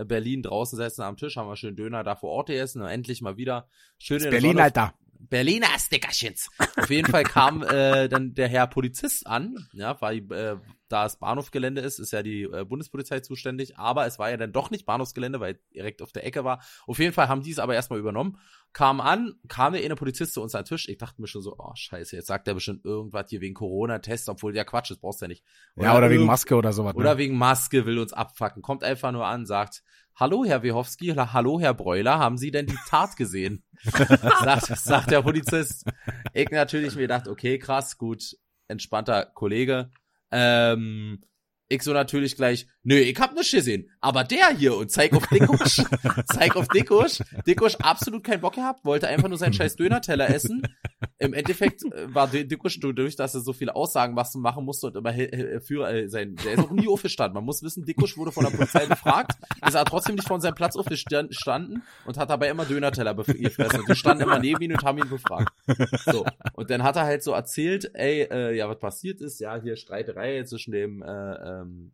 Berlin 0.04 0.42
draußen 0.42 0.76
sitzen 0.78 1.02
am 1.02 1.16
Tisch, 1.16 1.36
haben 1.36 1.48
wir 1.48 1.56
schön 1.56 1.74
Döner 1.76 2.04
da 2.04 2.14
vor 2.16 2.30
Ort 2.30 2.46
gegessen 2.48 2.80
und 2.82 2.88
endlich 2.88 3.22
mal 3.22 3.36
wieder 3.36 3.68
schön 3.98 4.22
in 4.22 4.30
Berlin, 4.30 4.50
Sonne 4.52 4.62
Alter. 4.62 4.94
Berliner 5.28 5.78
Stickerchens. 5.78 6.48
Auf 6.76 6.90
jeden 6.90 7.10
Fall 7.10 7.24
kam 7.24 7.62
äh, 7.62 8.08
dann 8.08 8.34
der 8.34 8.48
Herr 8.48 8.66
Polizist 8.66 9.26
an, 9.26 9.68
ja, 9.72 10.00
weil 10.00 10.18
äh, 10.32 10.56
da 10.88 11.06
es 11.06 11.16
Bahnhofgelände 11.16 11.80
ist, 11.80 11.98
ist 11.98 12.12
ja 12.12 12.22
die 12.22 12.42
äh, 12.42 12.64
Bundespolizei 12.64 13.20
zuständig, 13.20 13.78
aber 13.78 14.06
es 14.06 14.18
war 14.18 14.30
ja 14.30 14.36
dann 14.36 14.52
doch 14.52 14.70
nicht 14.70 14.86
Bahnhofsgelände, 14.86 15.40
weil 15.40 15.58
direkt 15.74 16.02
auf 16.02 16.12
der 16.12 16.24
Ecke 16.24 16.44
war. 16.44 16.62
Auf 16.86 16.98
jeden 16.98 17.12
Fall 17.12 17.28
haben 17.28 17.42
die 17.42 17.50
es 17.50 17.58
aber 17.58 17.74
erstmal 17.74 17.98
übernommen, 17.98 18.38
kam 18.72 19.00
an, 19.00 19.34
kam 19.48 19.72
der 19.72 19.84
eine 19.84 19.96
Polizist 19.96 20.34
zu 20.34 20.42
uns 20.42 20.54
an 20.54 20.62
den 20.62 20.68
Tisch, 20.68 20.88
ich 20.88 20.98
dachte 20.98 21.20
mir 21.20 21.28
schon 21.28 21.42
so, 21.42 21.56
oh 21.58 21.72
scheiße, 21.74 22.14
jetzt 22.14 22.26
sagt 22.26 22.46
der 22.46 22.54
bestimmt 22.54 22.84
irgendwas 22.84 23.30
hier 23.30 23.40
wegen 23.40 23.54
Corona-Test, 23.54 24.28
obwohl 24.28 24.54
ja 24.54 24.64
Quatsch, 24.64 24.90
das 24.90 24.98
brauchst 24.98 25.20
du 25.20 25.24
ja 25.24 25.28
nicht. 25.28 25.44
Ja, 25.76 25.96
oder 25.96 26.10
wegen 26.10 26.26
Maske 26.26 26.54
oder 26.54 26.72
sowas. 26.72 26.94
oder 26.94 27.14
ne? 27.14 27.18
wegen 27.18 27.36
Maske 27.36 27.86
will 27.86 27.98
uns 27.98 28.12
abfacken. 28.12 28.62
Kommt 28.62 28.84
einfach 28.84 29.12
nur 29.12 29.26
an, 29.26 29.46
sagt, 29.46 29.82
hallo 30.14 30.44
Herr 30.44 30.62
Wehowski, 30.62 31.12
oder 31.12 31.32
hallo 31.32 31.60
Herr 31.60 31.74
Breuler, 31.74 32.18
haben 32.18 32.38
Sie 32.38 32.50
denn 32.50 32.66
die 32.66 32.78
Tat 32.88 33.16
gesehen? 33.16 33.64
sagt, 33.82 34.66
sagt 34.66 35.10
der 35.10 35.22
Polizist. 35.22 35.84
Ich 36.32 36.50
natürlich 36.50 36.94
mir 36.96 37.02
gedacht, 37.02 37.28
okay, 37.28 37.58
krass, 37.58 37.98
gut, 37.98 38.36
entspannter 38.68 39.26
Kollege. 39.26 39.90
Ähm, 40.30 41.20
ich 41.68 41.82
so 41.82 41.92
natürlich 41.92 42.36
gleich, 42.36 42.66
nö, 42.84 42.94
ich 42.96 43.18
hab 43.18 43.34
nichts 43.34 43.50
gesehen. 43.50 43.90
Aber 44.00 44.22
der 44.24 44.50
hier 44.56 44.76
und 44.76 44.90
zeig 44.90 45.12
auf 45.14 45.26
Dickusch, 45.26 45.82
zeig 46.32 46.54
auf 46.56 46.68
Dickusch. 46.68 47.18
Dickusch 47.46 47.76
absolut 47.76 48.22
keinen 48.24 48.40
Bock 48.40 48.54
gehabt, 48.54 48.84
wollte 48.84 49.08
einfach 49.08 49.28
nur 49.28 49.38
seinen 49.38 49.52
scheiß 49.52 49.76
Döner-Teller 49.76 50.30
essen. 50.30 50.62
Im 51.18 51.34
Endeffekt 51.34 51.82
äh, 51.84 52.14
war 52.14 52.28
Dickusch 52.28 52.78
dadurch, 52.80 53.16
dass 53.16 53.34
er 53.34 53.40
so 53.40 53.52
viele 53.52 53.74
Aussagen 53.74 54.14
machen 54.14 54.64
musste 54.64 54.86
und 54.88 54.96
immer 54.96 55.10
He- 55.10 55.58
Führer 55.60 55.92
äh, 55.92 56.08
sein, 56.08 56.36
der 56.44 56.52
ist 56.54 56.60
auch 56.60 56.70
nie 56.70 56.88
aufgestanden. 56.88 57.34
Man 57.34 57.44
muss 57.44 57.62
wissen, 57.62 57.84
Dickusch 57.84 58.16
wurde 58.16 58.32
von 58.32 58.44
der 58.44 58.50
Polizei 58.52 58.86
befragt, 58.86 59.32
ist 59.66 59.74
aber 59.76 59.84
trotzdem 59.90 60.14
nicht 60.14 60.28
von 60.28 60.40
seinem 60.40 60.54
Platz 60.54 60.76
aufgestanden 60.76 61.82
und 62.04 62.16
hat 62.18 62.30
dabei 62.30 62.48
immer 62.48 62.64
Döner-Teller 62.64 63.14
gefressen. 63.14 63.80
Und 63.80 63.88
die 63.88 63.96
standen 63.96 64.22
immer 64.24 64.38
neben 64.38 64.60
ihn 64.62 64.72
und 64.72 64.84
haben 64.84 64.98
ihn 64.98 65.08
befragt. 65.08 65.52
So. 66.04 66.24
Und 66.52 66.70
dann 66.70 66.82
hat 66.82 66.96
er 66.96 67.04
halt 67.04 67.22
so 67.22 67.32
erzählt, 67.32 67.90
ey, 67.94 68.22
äh, 68.30 68.56
ja, 68.56 68.68
was 68.68 68.78
passiert 68.78 69.20
ist, 69.20 69.40
ja, 69.40 69.60
hier 69.60 69.76
Streiterei 69.76 70.42
zwischen 70.44 70.72
dem 70.72 71.02
äh, 71.02 71.06
ähm, 71.62 71.92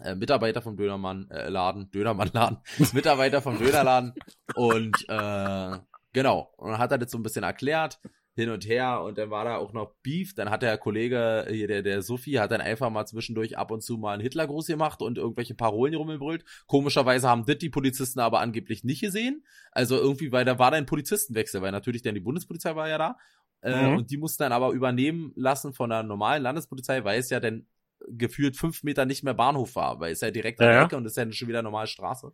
äh, 0.00 0.14
Mitarbeiter 0.14 0.62
vom 0.62 0.76
Dönermann 0.76 1.30
äh, 1.30 1.48
Laden, 1.48 1.90
Dönermann 1.90 2.30
Laden, 2.32 2.58
Mitarbeiter 2.92 3.40
vom 3.40 3.58
Dönerladen. 3.58 4.14
Und 4.54 4.96
äh, 5.08 5.78
genau, 6.12 6.52
und 6.56 6.70
dann 6.70 6.78
hat 6.78 6.92
er 6.92 6.98
das 6.98 7.10
so 7.10 7.18
ein 7.18 7.22
bisschen 7.22 7.44
erklärt, 7.44 7.98
hin 8.34 8.50
und 8.50 8.66
her. 8.66 9.00
Und 9.02 9.16
dann 9.16 9.30
war 9.30 9.44
da 9.46 9.56
auch 9.56 9.72
noch 9.72 9.94
Beef, 10.02 10.34
dann 10.34 10.50
hat 10.50 10.62
der 10.62 10.76
Kollege 10.76 11.46
hier, 11.48 11.66
der, 11.66 11.82
der 11.82 12.02
Sophie, 12.02 12.38
hat 12.38 12.50
dann 12.50 12.60
einfach 12.60 12.90
mal 12.90 13.06
zwischendurch 13.06 13.56
ab 13.56 13.70
und 13.70 13.82
zu 13.82 13.96
mal 13.96 14.12
einen 14.12 14.22
Hitlergruß 14.22 14.66
gemacht 14.66 15.00
und 15.00 15.16
irgendwelche 15.16 15.54
Parolen 15.54 15.94
rumgebrüllt. 15.94 16.44
Komischerweise 16.66 17.28
haben 17.28 17.46
das 17.46 17.58
die 17.58 17.70
Polizisten 17.70 18.20
aber 18.20 18.40
angeblich 18.40 18.84
nicht 18.84 19.00
gesehen, 19.00 19.44
also 19.72 19.96
irgendwie, 19.96 20.32
weil 20.32 20.44
da 20.44 20.58
war 20.58 20.70
da 20.70 20.76
ein 20.76 20.86
Polizistenwechsel, 20.86 21.62
weil 21.62 21.72
natürlich 21.72 22.02
dann 22.02 22.14
die 22.14 22.20
Bundespolizei 22.20 22.76
war 22.76 22.88
ja 22.88 22.98
da. 22.98 23.16
Äh, 23.62 23.90
Mhm. 23.90 23.96
Und 23.96 24.10
die 24.10 24.18
mussten 24.18 24.42
dann 24.42 24.52
aber 24.52 24.72
übernehmen 24.72 25.32
lassen 25.34 25.72
von 25.72 25.88
der 25.88 26.02
normalen 26.02 26.42
Landespolizei, 26.42 27.04
weil 27.04 27.18
es 27.18 27.30
ja 27.30 27.40
dann 27.40 27.66
gefühlt 28.08 28.56
fünf 28.56 28.82
Meter 28.82 29.04
nicht 29.06 29.22
mehr 29.24 29.34
Bahnhof 29.34 29.76
war, 29.76 30.00
weil 30.00 30.12
es 30.12 30.20
ja 30.20 30.30
direkt 30.30 30.60
an 30.60 30.66
Ja, 30.66 30.72
der 30.72 30.80
ja. 30.80 30.86
Ecke 30.86 30.96
und 30.96 31.04
es 31.06 31.12
ist 31.12 31.16
ja 31.16 31.30
schon 31.32 31.48
wieder 31.48 31.62
normale 31.62 31.86
Straße. 31.86 32.32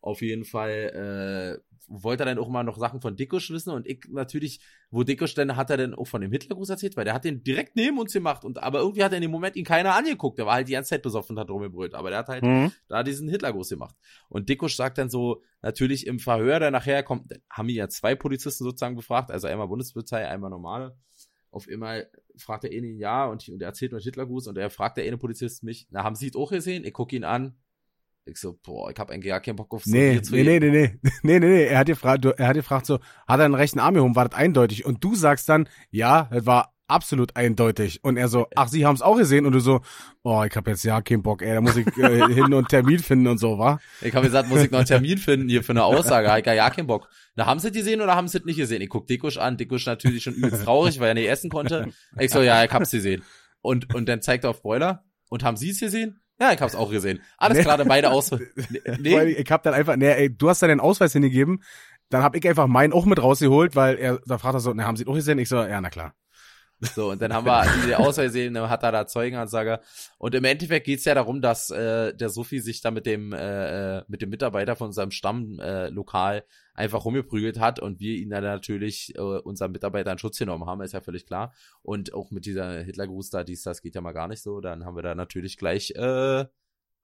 Auf 0.00 0.20
jeden 0.20 0.44
Fall 0.44 1.60
äh, 1.60 1.74
wollte 1.88 2.24
er 2.24 2.26
dann 2.26 2.38
auch 2.38 2.48
mal 2.50 2.62
noch 2.62 2.76
Sachen 2.78 3.00
von 3.00 3.16
Dickusch 3.16 3.50
wissen 3.50 3.70
und 3.70 3.86
ich 3.86 4.04
natürlich, 4.10 4.60
wo 4.90 5.02
Dickusch 5.02 5.34
dann 5.34 5.56
hat 5.56 5.70
er 5.70 5.78
dann 5.78 5.94
auch 5.94 6.04
von 6.06 6.20
dem 6.20 6.30
Hitlergruß 6.30 6.68
erzählt, 6.68 6.96
weil 6.96 7.04
der 7.06 7.14
hat 7.14 7.24
den 7.24 7.42
direkt 7.42 7.74
neben 7.76 7.98
uns 7.98 8.12
gemacht 8.12 8.44
und 8.44 8.62
aber 8.62 8.80
irgendwie 8.80 9.02
hat 9.02 9.12
er 9.12 9.16
in 9.16 9.22
dem 9.22 9.30
Moment 9.30 9.56
ihn 9.56 9.64
keiner 9.64 9.94
angeguckt, 9.94 10.38
der 10.38 10.44
war 10.46 10.54
halt 10.54 10.68
die 10.68 10.72
ganze 10.72 10.90
Zeit 10.90 11.02
besoffen 11.02 11.36
und 11.36 11.40
hat 11.40 11.50
rumgebrüllt, 11.50 11.94
aber 11.94 12.10
der 12.10 12.18
hat 12.18 12.28
halt 12.28 12.42
Mhm. 12.44 12.72
da 12.88 13.02
diesen 13.02 13.28
Hitlergruß 13.30 13.70
gemacht. 13.70 13.94
Und 14.28 14.48
Dickusch 14.50 14.76
sagt 14.76 14.98
dann 14.98 15.08
so, 15.08 15.42
natürlich 15.62 16.06
im 16.06 16.18
Verhör, 16.18 16.58
der 16.60 16.70
nachher 16.70 17.02
kommt, 17.02 17.32
haben 17.50 17.68
ihn 17.70 17.76
ja 17.76 17.88
zwei 17.88 18.14
Polizisten 18.14 18.64
sozusagen 18.64 18.96
befragt, 18.96 19.30
also 19.30 19.46
einmal 19.46 19.68
Bundespolizei, 19.68 20.28
einmal 20.28 20.50
normale. 20.50 20.96
Auf 21.54 21.68
einmal 21.68 22.10
fragt 22.36 22.64
er 22.64 22.72
ihn 22.72 22.98
ja 22.98 23.26
und, 23.26 23.48
und 23.48 23.62
er 23.62 23.68
erzählt 23.68 23.92
mir 23.92 24.00
Hitlergruß 24.00 24.48
und 24.48 24.58
er 24.58 24.70
fragt 24.70 24.96
der 24.96 25.04
eine 25.04 25.18
Polizist 25.18 25.62
mich, 25.62 25.86
na, 25.90 26.02
haben 26.02 26.16
Sie 26.16 26.26
es 26.26 26.34
auch 26.34 26.50
gesehen? 26.50 26.84
Ich 26.84 26.92
gucke 26.92 27.14
ihn 27.14 27.22
an. 27.22 27.54
Ich 28.26 28.38
so, 28.38 28.58
boah, 28.64 28.90
ich 28.90 28.98
hab 28.98 29.10
eigentlich 29.10 29.30
gar 29.30 29.40
keinen 29.40 29.56
Bock 29.56 29.72
auf 29.74 29.84
so 29.84 29.90
Nee, 29.90 30.22
zu 30.22 30.34
nee, 30.34 30.42
nee, 30.44 30.50
reden. 30.52 30.72
nee, 30.72 30.98
nee, 31.02 31.10
nee, 31.22 31.38
nee, 31.40 31.46
nee, 31.46 31.64
er 31.64 31.78
hat 31.80 31.86
gefragt, 31.86 32.24
er 32.24 32.48
hat 32.48 32.54
gefragt 32.54 32.86
so, 32.86 32.98
hat 33.28 33.38
er 33.40 33.44
einen 33.44 33.54
rechten 33.54 33.80
Arm 33.80 33.94
gehoben, 33.94 34.16
war 34.16 34.28
das 34.28 34.38
eindeutig? 34.38 34.86
Und 34.86 35.04
du 35.04 35.14
sagst 35.14 35.48
dann, 35.48 35.68
ja, 35.90 36.28
das 36.32 36.46
war 36.46 36.74
absolut 36.86 37.36
eindeutig. 37.36 38.02
Und 38.02 38.16
er 38.16 38.28
so, 38.28 38.46
ach, 38.56 38.68
sie 38.68 38.86
haben 38.86 38.94
es 38.94 39.02
auch 39.02 39.16
gesehen? 39.16 39.44
Und 39.44 39.52
du 39.52 39.60
so, 39.60 39.80
oh, 40.22 40.42
ich 40.42 40.54
hab 40.56 40.66
jetzt 40.68 40.84
ja 40.84 41.02
keinen 41.02 41.22
Bock, 41.22 41.42
ey, 41.42 41.52
da 41.54 41.60
muss 41.60 41.76
ich 41.76 41.86
äh, 41.98 42.26
hin 42.32 42.44
und 42.44 42.54
einen 42.54 42.68
Termin 42.68 42.98
finden 42.98 43.26
und 43.26 43.38
so, 43.38 43.58
wa? 43.58 43.78
Ich 44.00 44.14
habe 44.14 44.26
gesagt, 44.26 44.48
muss 44.48 44.62
ich 44.62 44.70
noch 44.70 44.78
einen 44.78 44.88
Termin 44.88 45.18
finden 45.18 45.48
hier 45.48 45.62
für 45.62 45.72
eine 45.72 45.84
Aussage. 45.84 46.26
Ich 46.38 46.46
ja 46.46 46.70
keinen 46.70 46.86
Bock. 46.86 47.08
Na, 47.36 47.44
haben 47.46 47.60
sie 47.60 47.68
es 47.68 47.74
gesehen 47.74 48.00
oder 48.00 48.14
haben 48.16 48.28
sie 48.28 48.38
es 48.38 48.44
nicht 48.44 48.56
gesehen? 48.56 48.80
Ich 48.80 48.88
guck 48.88 49.06
Dickusch 49.06 49.36
an. 49.36 49.58
Dickusch 49.58 49.86
natürlich 49.86 50.22
schon 50.22 50.34
übelst 50.34 50.64
traurig, 50.64 50.98
weil 50.98 51.08
er 51.08 51.14
nicht 51.14 51.28
essen 51.28 51.50
konnte. 51.50 51.88
Ich 52.18 52.30
so, 52.30 52.40
ja, 52.40 52.64
ich 52.64 52.70
hab's 52.70 52.90
gesehen. 52.90 53.22
Und, 53.60 53.94
und 53.94 54.08
dann 54.08 54.22
zeigt 54.22 54.44
er 54.44 54.50
auf 54.50 54.62
Broiler. 54.62 55.04
Und 55.30 55.42
haben 55.42 55.56
sie 55.56 55.70
es 55.70 55.80
gesehen? 55.80 56.20
Ja, 56.40 56.52
ich 56.52 56.60
hab's 56.60 56.74
auch 56.74 56.90
gesehen. 56.90 57.20
Alles 57.38 57.58
Nee. 57.58 57.64
klar, 57.64 57.78
dann 57.78 57.88
beide 57.88 58.10
aus. 58.10 58.30
Weil 58.32 58.40
Nee, 59.00 59.32
Ich 59.32 59.50
hab 59.50 59.62
dann 59.62 59.74
einfach, 59.74 59.96
nee, 59.96 60.10
ey, 60.10 60.36
du 60.36 60.48
hast 60.48 60.62
dann 60.62 60.68
den 60.68 60.80
Ausweis 60.80 61.12
hingegeben, 61.12 61.62
dann 62.10 62.22
hab 62.22 62.34
ich 62.36 62.46
einfach 62.48 62.66
meinen 62.66 62.92
auch 62.92 63.06
mit 63.06 63.22
rausgeholt, 63.22 63.76
weil 63.76 63.96
er, 63.96 64.20
da 64.26 64.38
fragt 64.38 64.54
er 64.54 64.60
so, 64.60 64.72
na, 64.74 64.84
haben 64.84 64.96
sie 64.96 65.04
ihn 65.04 65.08
auch 65.08 65.14
gesehen? 65.14 65.38
Ich 65.38 65.48
so, 65.48 65.56
ja, 65.62 65.80
na 65.80 65.90
klar. 65.90 66.14
So, 66.80 67.10
und 67.12 67.22
dann 67.22 67.32
haben 67.32 67.46
wir 67.46 67.64
die 67.86 67.94
Auswahl 67.94 68.26
gesehen, 68.26 68.52
dann 68.54 68.68
hat 68.68 68.82
er 68.82 68.92
da 68.92 69.06
Zeugenansage. 69.06 69.80
Und 70.18 70.34
im 70.34 70.44
Endeffekt 70.44 70.86
geht's 70.86 71.04
ja 71.04 71.14
darum, 71.14 71.40
dass 71.40 71.70
äh, 71.70 72.12
der 72.14 72.28
Sophie 72.28 72.58
sich 72.58 72.82
da 72.82 72.90
mit 72.90 73.06
dem, 73.06 73.32
äh, 73.32 73.98
äh, 73.98 74.02
mit 74.08 74.20
dem 74.22 74.30
Mitarbeiter 74.30 74.76
von 74.76 74.88
unserem 74.88 75.12
Stammlokal 75.12 76.38
äh, 76.38 76.42
einfach 76.74 77.04
rumgeprügelt 77.04 77.58
hat 77.60 77.78
und 77.80 78.00
wir 78.00 78.16
ihn 78.16 78.30
dann 78.30 78.42
natürlich, 78.44 79.14
äh, 79.16 79.20
unserem 79.20 79.72
Mitarbeiter 79.72 80.12
in 80.12 80.18
Schutz 80.18 80.38
genommen 80.38 80.66
haben, 80.66 80.82
ist 80.82 80.92
ja 80.92 81.00
völlig 81.00 81.24
klar. 81.26 81.54
Und 81.82 82.12
auch 82.12 82.30
mit 82.30 82.46
dieser 82.46 82.82
Hitlergruß 82.82 83.30
da, 83.30 83.44
dies, 83.44 83.62
das 83.62 83.80
geht 83.80 83.94
ja 83.94 84.00
mal 84.00 84.12
gar 84.12 84.28
nicht 84.28 84.42
so. 84.42 84.60
Dann 84.60 84.84
haben 84.84 84.96
wir 84.96 85.02
da 85.02 85.14
natürlich 85.14 85.56
gleich 85.56 85.92
äh, 85.92 86.44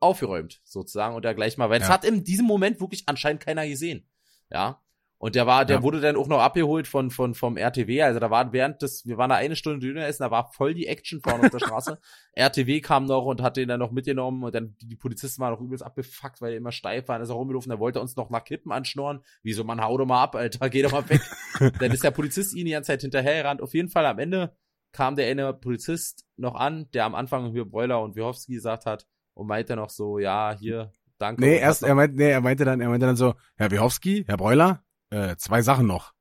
aufgeräumt, 0.00 0.60
sozusagen. 0.64 1.14
Und 1.14 1.24
da 1.24 1.32
gleich 1.32 1.56
mal, 1.56 1.70
weil 1.70 1.80
es 1.80 1.88
Ja. 1.88 1.94
hat 1.94 2.04
in 2.04 2.24
diesem 2.24 2.46
Moment 2.46 2.80
wirklich 2.80 3.04
anscheinend 3.06 3.42
keiner 3.42 3.66
gesehen. 3.66 4.08
Ja. 4.50 4.82
Und 5.22 5.34
der 5.34 5.46
war, 5.46 5.66
der 5.66 5.76
Ja. 5.76 5.82
wurde 5.82 6.00
dann 6.00 6.16
auch 6.16 6.28
noch 6.28 6.40
abgeholt 6.40 6.88
von, 6.88 7.10
von, 7.10 7.34
vom 7.34 7.58
RTW. 7.58 8.02
Also 8.02 8.20
da 8.20 8.30
war 8.30 8.54
während 8.54 8.80
des, 8.80 9.04
wir 9.04 9.18
waren 9.18 9.28
da 9.28 9.36
eine 9.36 9.54
Stunde 9.54 9.86
Döner 9.86 10.06
essen, 10.06 10.22
da 10.22 10.30
war 10.30 10.50
voll 10.50 10.72
die 10.72 10.86
Action 10.86 11.20
vorne 11.20 11.44
auf 11.44 11.50
der 11.50 11.58
Straße. 11.60 11.98
RTW 12.32 12.80
kam 12.80 13.04
noch 13.04 13.26
und 13.26 13.42
hat 13.42 13.58
den 13.58 13.68
dann 13.68 13.80
noch 13.80 13.90
mitgenommen 13.90 14.42
und 14.44 14.54
dann, 14.54 14.76
die, 14.80 14.96
Polizisten 14.96 15.42
waren 15.42 15.52
noch 15.52 15.60
übelst 15.60 15.84
abgefuckt, 15.84 16.40
weil 16.40 16.52
die 16.52 16.56
immer 16.56 16.72
steif 16.72 17.06
waren. 17.08 17.16
Dann 17.16 17.24
ist 17.24 17.28
er 17.28 17.34
rumgelaufen, 17.34 17.68
der 17.68 17.78
wollte 17.78 18.00
uns 18.00 18.16
noch 18.16 18.30
nach 18.30 18.44
Kippen 18.44 18.72
anschnorren. 18.72 19.20
Wieso, 19.42 19.62
man, 19.62 19.82
hau 19.82 19.98
doch 19.98 20.06
mal 20.06 20.22
ab, 20.22 20.36
Alter, 20.36 20.70
geh 20.70 20.80
doch 20.80 20.92
mal 20.92 21.06
weg. 21.10 21.20
dann 21.80 21.92
ist 21.92 22.02
der 22.02 22.12
Polizist 22.12 22.54
ihn 22.54 22.64
die 22.64 22.72
ganze 22.72 22.86
Zeit 22.86 23.02
hinterhergerannt. 23.02 23.60
Auf 23.60 23.74
jeden 23.74 23.90
Fall 23.90 24.06
am 24.06 24.18
Ende 24.18 24.56
kam 24.92 25.16
der 25.16 25.30
eine 25.30 25.52
Polizist 25.52 26.24
noch 26.38 26.54
an, 26.54 26.88
der 26.94 27.04
am 27.04 27.14
Anfang 27.14 27.52
hier 27.52 27.66
Breuler 27.66 28.00
und 28.00 28.16
Wiechowski 28.16 28.54
gesagt 28.54 28.86
hat 28.86 29.06
und 29.34 29.46
meinte 29.48 29.76
noch 29.76 29.90
so, 29.90 30.18
ja, 30.18 30.56
hier, 30.58 30.92
danke. 31.18 31.42
Nee, 31.42 31.58
erst, 31.58 31.82
er 31.82 31.94
meinte, 31.94 32.16
nee, 32.16 32.30
er 32.30 32.40
meinte 32.40 32.64
dann, 32.64 32.80
er 32.80 32.88
meinte 32.88 33.04
dann 33.04 33.16
so, 33.16 33.34
Herr 33.56 33.70
Wiechowski, 33.70 34.24
Herr 34.26 34.38
Breuler, 34.38 34.82
äh, 35.10 35.36
zwei 35.36 35.62
Sachen 35.62 35.86
noch. 35.86 36.12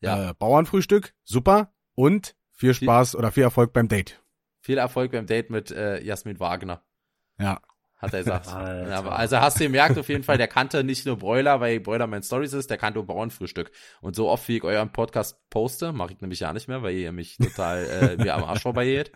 Ja. 0.00 0.30
Äh, 0.30 0.34
Bauernfrühstück, 0.34 1.14
super, 1.24 1.72
und 1.94 2.34
viel 2.52 2.74
Viel- 2.74 2.86
Spaß 2.86 3.14
oder 3.16 3.32
viel 3.32 3.42
Erfolg 3.42 3.72
beim 3.72 3.88
Date. 3.88 4.22
Viel 4.60 4.78
Erfolg 4.78 5.12
beim 5.12 5.26
Date 5.26 5.50
mit 5.50 5.70
äh, 5.70 6.02
Jasmin 6.02 6.38
Wagner. 6.40 6.82
Ja. 7.38 7.60
Hat 7.96 8.12
er 8.14 8.20
gesagt. 8.20 8.46
Alter. 8.54 9.12
Also 9.12 9.40
hast 9.40 9.58
du 9.58 9.64
gemerkt 9.64 9.98
auf 9.98 10.08
jeden 10.08 10.22
Fall, 10.22 10.38
der 10.38 10.46
kannte 10.46 10.84
nicht 10.84 11.04
nur 11.04 11.16
Broiler, 11.16 11.60
weil 11.60 11.80
Broiler 11.80 12.06
mein 12.06 12.22
Stories 12.22 12.52
ist, 12.52 12.70
der 12.70 12.76
kannte 12.78 13.00
auch 13.00 13.04
Bauernfrühstück. 13.04 13.72
Und 14.00 14.14
so 14.14 14.28
oft 14.28 14.46
wie 14.48 14.58
ich 14.58 14.62
euren 14.64 14.92
Podcast 14.92 15.36
poste, 15.50 15.92
mache 15.92 16.12
ich 16.12 16.20
nämlich 16.20 16.38
ja 16.40 16.52
nicht 16.52 16.68
mehr, 16.68 16.82
weil 16.82 16.94
ihr 16.94 17.10
mich 17.10 17.38
total 17.38 17.84
äh, 18.18 18.22
mir 18.22 18.34
am 18.36 18.44
Arsch 18.44 18.62
vorbeigeht. 18.62 19.10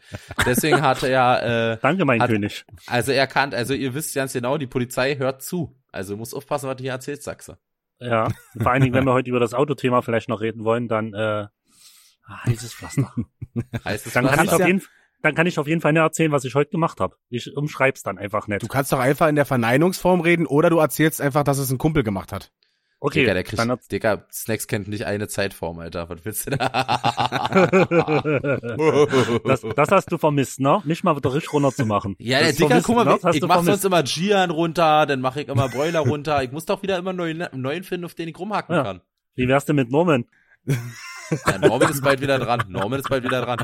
Deswegen 0.46 0.82
hatte 0.82 1.06
er, 1.08 1.74
äh, 1.74 1.78
Danke, 1.80 2.04
mein 2.04 2.20
Hat- 2.20 2.30
König. 2.30 2.64
also 2.86 3.12
er 3.12 3.28
kannt, 3.28 3.54
also 3.54 3.72
ihr 3.74 3.94
wisst 3.94 4.14
ganz 4.16 4.32
genau, 4.32 4.58
die 4.58 4.66
Polizei 4.66 5.14
hört 5.16 5.42
zu. 5.42 5.76
Also 5.92 6.16
muss 6.16 6.34
aufpassen, 6.34 6.68
was 6.68 6.76
du 6.76 6.82
hier 6.82 6.92
erzählst, 6.92 7.22
Sachse. 7.22 7.58
Ja. 8.02 8.28
Vor 8.58 8.72
allen 8.72 8.82
Dingen, 8.82 8.94
wenn 8.94 9.04
wir 9.04 9.12
heute 9.12 9.30
über 9.30 9.40
das 9.40 9.54
Autothema 9.54 10.02
vielleicht 10.02 10.28
noch 10.28 10.40
reden 10.40 10.64
wollen, 10.64 10.88
dann 10.88 11.14
äh, 11.14 11.46
ah, 12.24 12.44
heißes 12.46 12.74
Pflaster. 12.74 13.12
Heißt 13.84 14.06
es 14.06 14.12
Dann 14.12 14.26
kann, 14.26 14.38
was? 14.38 14.44
ich 14.46 14.52
auf 14.52 14.66
jeden, 14.66 14.82
dann 15.22 15.34
kann 15.34 15.46
ich 15.46 15.58
auf 15.58 15.68
jeden 15.68 15.80
Fall 15.80 15.92
nicht 15.92 16.02
erzählen, 16.02 16.32
was 16.32 16.44
ich 16.44 16.54
heute 16.54 16.70
gemacht 16.70 17.00
habe. 17.00 17.16
Ich 17.28 17.56
umschreib's 17.56 18.02
dann 18.02 18.18
einfach 18.18 18.48
nicht. 18.48 18.62
Du 18.62 18.68
kannst 18.68 18.92
doch 18.92 18.98
einfach 18.98 19.28
in 19.28 19.36
der 19.36 19.44
Verneinungsform 19.44 20.20
reden 20.20 20.46
oder 20.46 20.70
du 20.70 20.78
erzählst 20.78 21.20
einfach, 21.20 21.44
dass 21.44 21.58
es 21.58 21.70
ein 21.70 21.78
Kumpel 21.78 22.02
gemacht 22.02 22.32
hat. 22.32 22.52
Okay, 23.04 23.22
Digga, 23.22 23.34
der 23.34 23.42
kriegt, 23.42 23.90
Digga, 23.90 24.26
Snacks 24.30 24.68
kennt 24.68 24.86
nicht 24.86 25.06
eine 25.06 25.26
Zeitform, 25.26 25.80
Alter. 25.80 26.08
Was 26.08 26.24
willst 26.24 26.46
du 26.46 26.50
da? 26.50 26.68
das, 29.44 29.62
das 29.74 29.90
hast 29.90 30.12
du 30.12 30.18
vermisst, 30.18 30.60
ne? 30.60 30.80
Nicht 30.84 31.02
mal 31.02 31.16
wieder 31.16 31.34
richtig 31.34 31.52
runter 31.52 31.72
zu 31.72 31.84
machen. 31.84 32.14
Ja, 32.20 32.38
der 32.38 32.50
Das 32.50 32.58
Digga, 32.58 32.76
guck 32.76 32.86
du, 32.86 32.92
mal, 32.92 33.04
ne? 33.04 33.18
Ich 33.32 33.40
du 33.40 33.48
mach 33.48 33.64
sonst 33.64 33.84
immer 33.84 34.04
Gian 34.04 34.52
runter, 34.52 35.04
dann 35.06 35.20
mache 35.20 35.42
ich 35.42 35.48
immer 35.48 35.68
Broiler 35.68 35.98
runter. 35.98 36.44
Ich 36.44 36.52
muss 36.52 36.64
doch 36.64 36.84
wieder 36.84 36.96
immer 36.96 37.10
einen 37.10 37.18
neuen, 37.18 37.42
einen 37.42 37.60
neuen 37.62 37.82
finden, 37.82 38.04
auf 38.04 38.14
den 38.14 38.28
ich 38.28 38.38
rumhacken 38.38 38.76
Ja. 38.76 38.84
kann. 38.84 39.00
Wie 39.34 39.48
wär's 39.48 39.64
denn 39.64 39.74
mit 39.76 39.90
Norman? 39.90 40.24
Ja, 41.46 41.56
Norman 41.56 41.88
ist 41.88 42.02
bald 42.02 42.20
wieder 42.20 42.38
dran. 42.38 42.64
Norman 42.68 43.00
ist 43.00 43.08
bald 43.08 43.24
wieder 43.24 43.40
dran. 43.40 43.58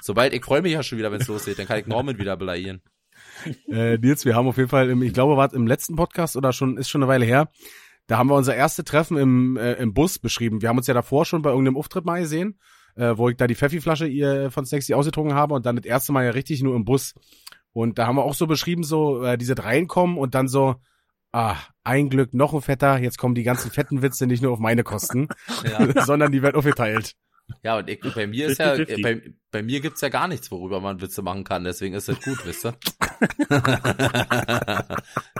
Sobald, 0.00 0.32
ich 0.32 0.42
freue 0.42 0.62
mich 0.62 0.72
ja 0.72 0.82
schon 0.82 0.96
wieder, 0.96 1.12
wenn 1.12 1.20
es 1.20 1.28
losgeht, 1.28 1.58
dann 1.58 1.66
kann 1.66 1.78
ich 1.78 1.86
Norman 1.86 2.18
wieder 2.18 2.34
beleidigen. 2.38 2.80
Äh, 3.68 3.98
Nils, 3.98 4.24
wir 4.24 4.34
haben 4.34 4.48
auf 4.48 4.56
jeden 4.56 4.70
Fall, 4.70 4.88
im, 4.88 5.02
ich 5.02 5.12
glaube, 5.12 5.36
war 5.36 5.52
im 5.52 5.66
letzten 5.66 5.96
Podcast 5.96 6.34
oder 6.36 6.54
schon, 6.54 6.78
ist 6.78 6.88
schon 6.88 7.02
eine 7.02 7.10
Weile 7.10 7.26
her, 7.26 7.50
da 8.10 8.18
haben 8.18 8.28
wir 8.28 8.34
unser 8.34 8.56
erste 8.56 8.82
Treffen 8.82 9.16
im, 9.16 9.56
äh, 9.56 9.74
im 9.74 9.94
Bus 9.94 10.18
beschrieben. 10.18 10.62
Wir 10.62 10.68
haben 10.68 10.78
uns 10.78 10.88
ja 10.88 10.94
davor 10.94 11.24
schon 11.24 11.42
bei 11.42 11.50
irgendeinem 11.50 11.76
Auftritt 11.76 12.04
mal 12.04 12.20
gesehen, 12.20 12.58
äh, 12.96 13.16
wo 13.16 13.28
ich 13.28 13.36
da 13.36 13.46
die 13.46 13.54
Pfeffi-Flasche 13.54 14.08
ihr 14.08 14.50
von 14.50 14.64
Sexy 14.64 14.94
ausgetrunken 14.94 15.36
habe 15.36 15.54
und 15.54 15.64
dann 15.64 15.76
das 15.76 15.84
erste 15.84 16.10
Mal 16.10 16.24
ja 16.24 16.32
richtig 16.32 16.60
nur 16.60 16.74
im 16.74 16.84
Bus. 16.84 17.14
Und 17.72 18.00
da 18.00 18.08
haben 18.08 18.16
wir 18.16 18.24
auch 18.24 18.34
so 18.34 18.48
beschrieben, 18.48 18.82
so, 18.82 19.22
äh, 19.22 19.38
diese 19.38 19.56
reinkommen 19.56 20.18
und 20.18 20.34
dann 20.34 20.48
so, 20.48 20.74
ah, 21.30 21.54
ein 21.84 22.10
Glück, 22.10 22.34
noch 22.34 22.52
ein 22.52 22.62
Fetter, 22.62 22.98
jetzt 22.98 23.16
kommen 23.16 23.36
die 23.36 23.44
ganzen 23.44 23.70
fetten 23.70 24.02
Witze 24.02 24.26
nicht 24.26 24.42
nur 24.42 24.50
auf 24.50 24.58
meine 24.58 24.82
Kosten, 24.82 25.28
Ja, 25.70 26.04
sondern 26.04 26.32
die 26.32 26.42
werden 26.42 26.56
aufgeteilt. 26.56 27.14
ja 27.62 27.78
und 27.78 27.88
ich, 27.88 28.00
bei 28.00 28.26
mir 28.26 28.48
ist 28.48 28.58
ja, 28.58 28.72
50-50. 28.72 29.02
bei, 29.04 29.22
bei 29.52 29.62
mir 29.62 29.80
gibt's 29.80 30.00
ja 30.00 30.08
gar 30.08 30.26
nichts, 30.26 30.50
worüber 30.50 30.80
man 30.80 31.00
Witze 31.00 31.22
machen 31.22 31.44
kann, 31.44 31.62
deswegen 31.62 31.94
ist 31.94 32.08
das 32.08 32.20
gut, 32.20 32.44
wisst 32.44 32.66
ihr? 32.66 32.74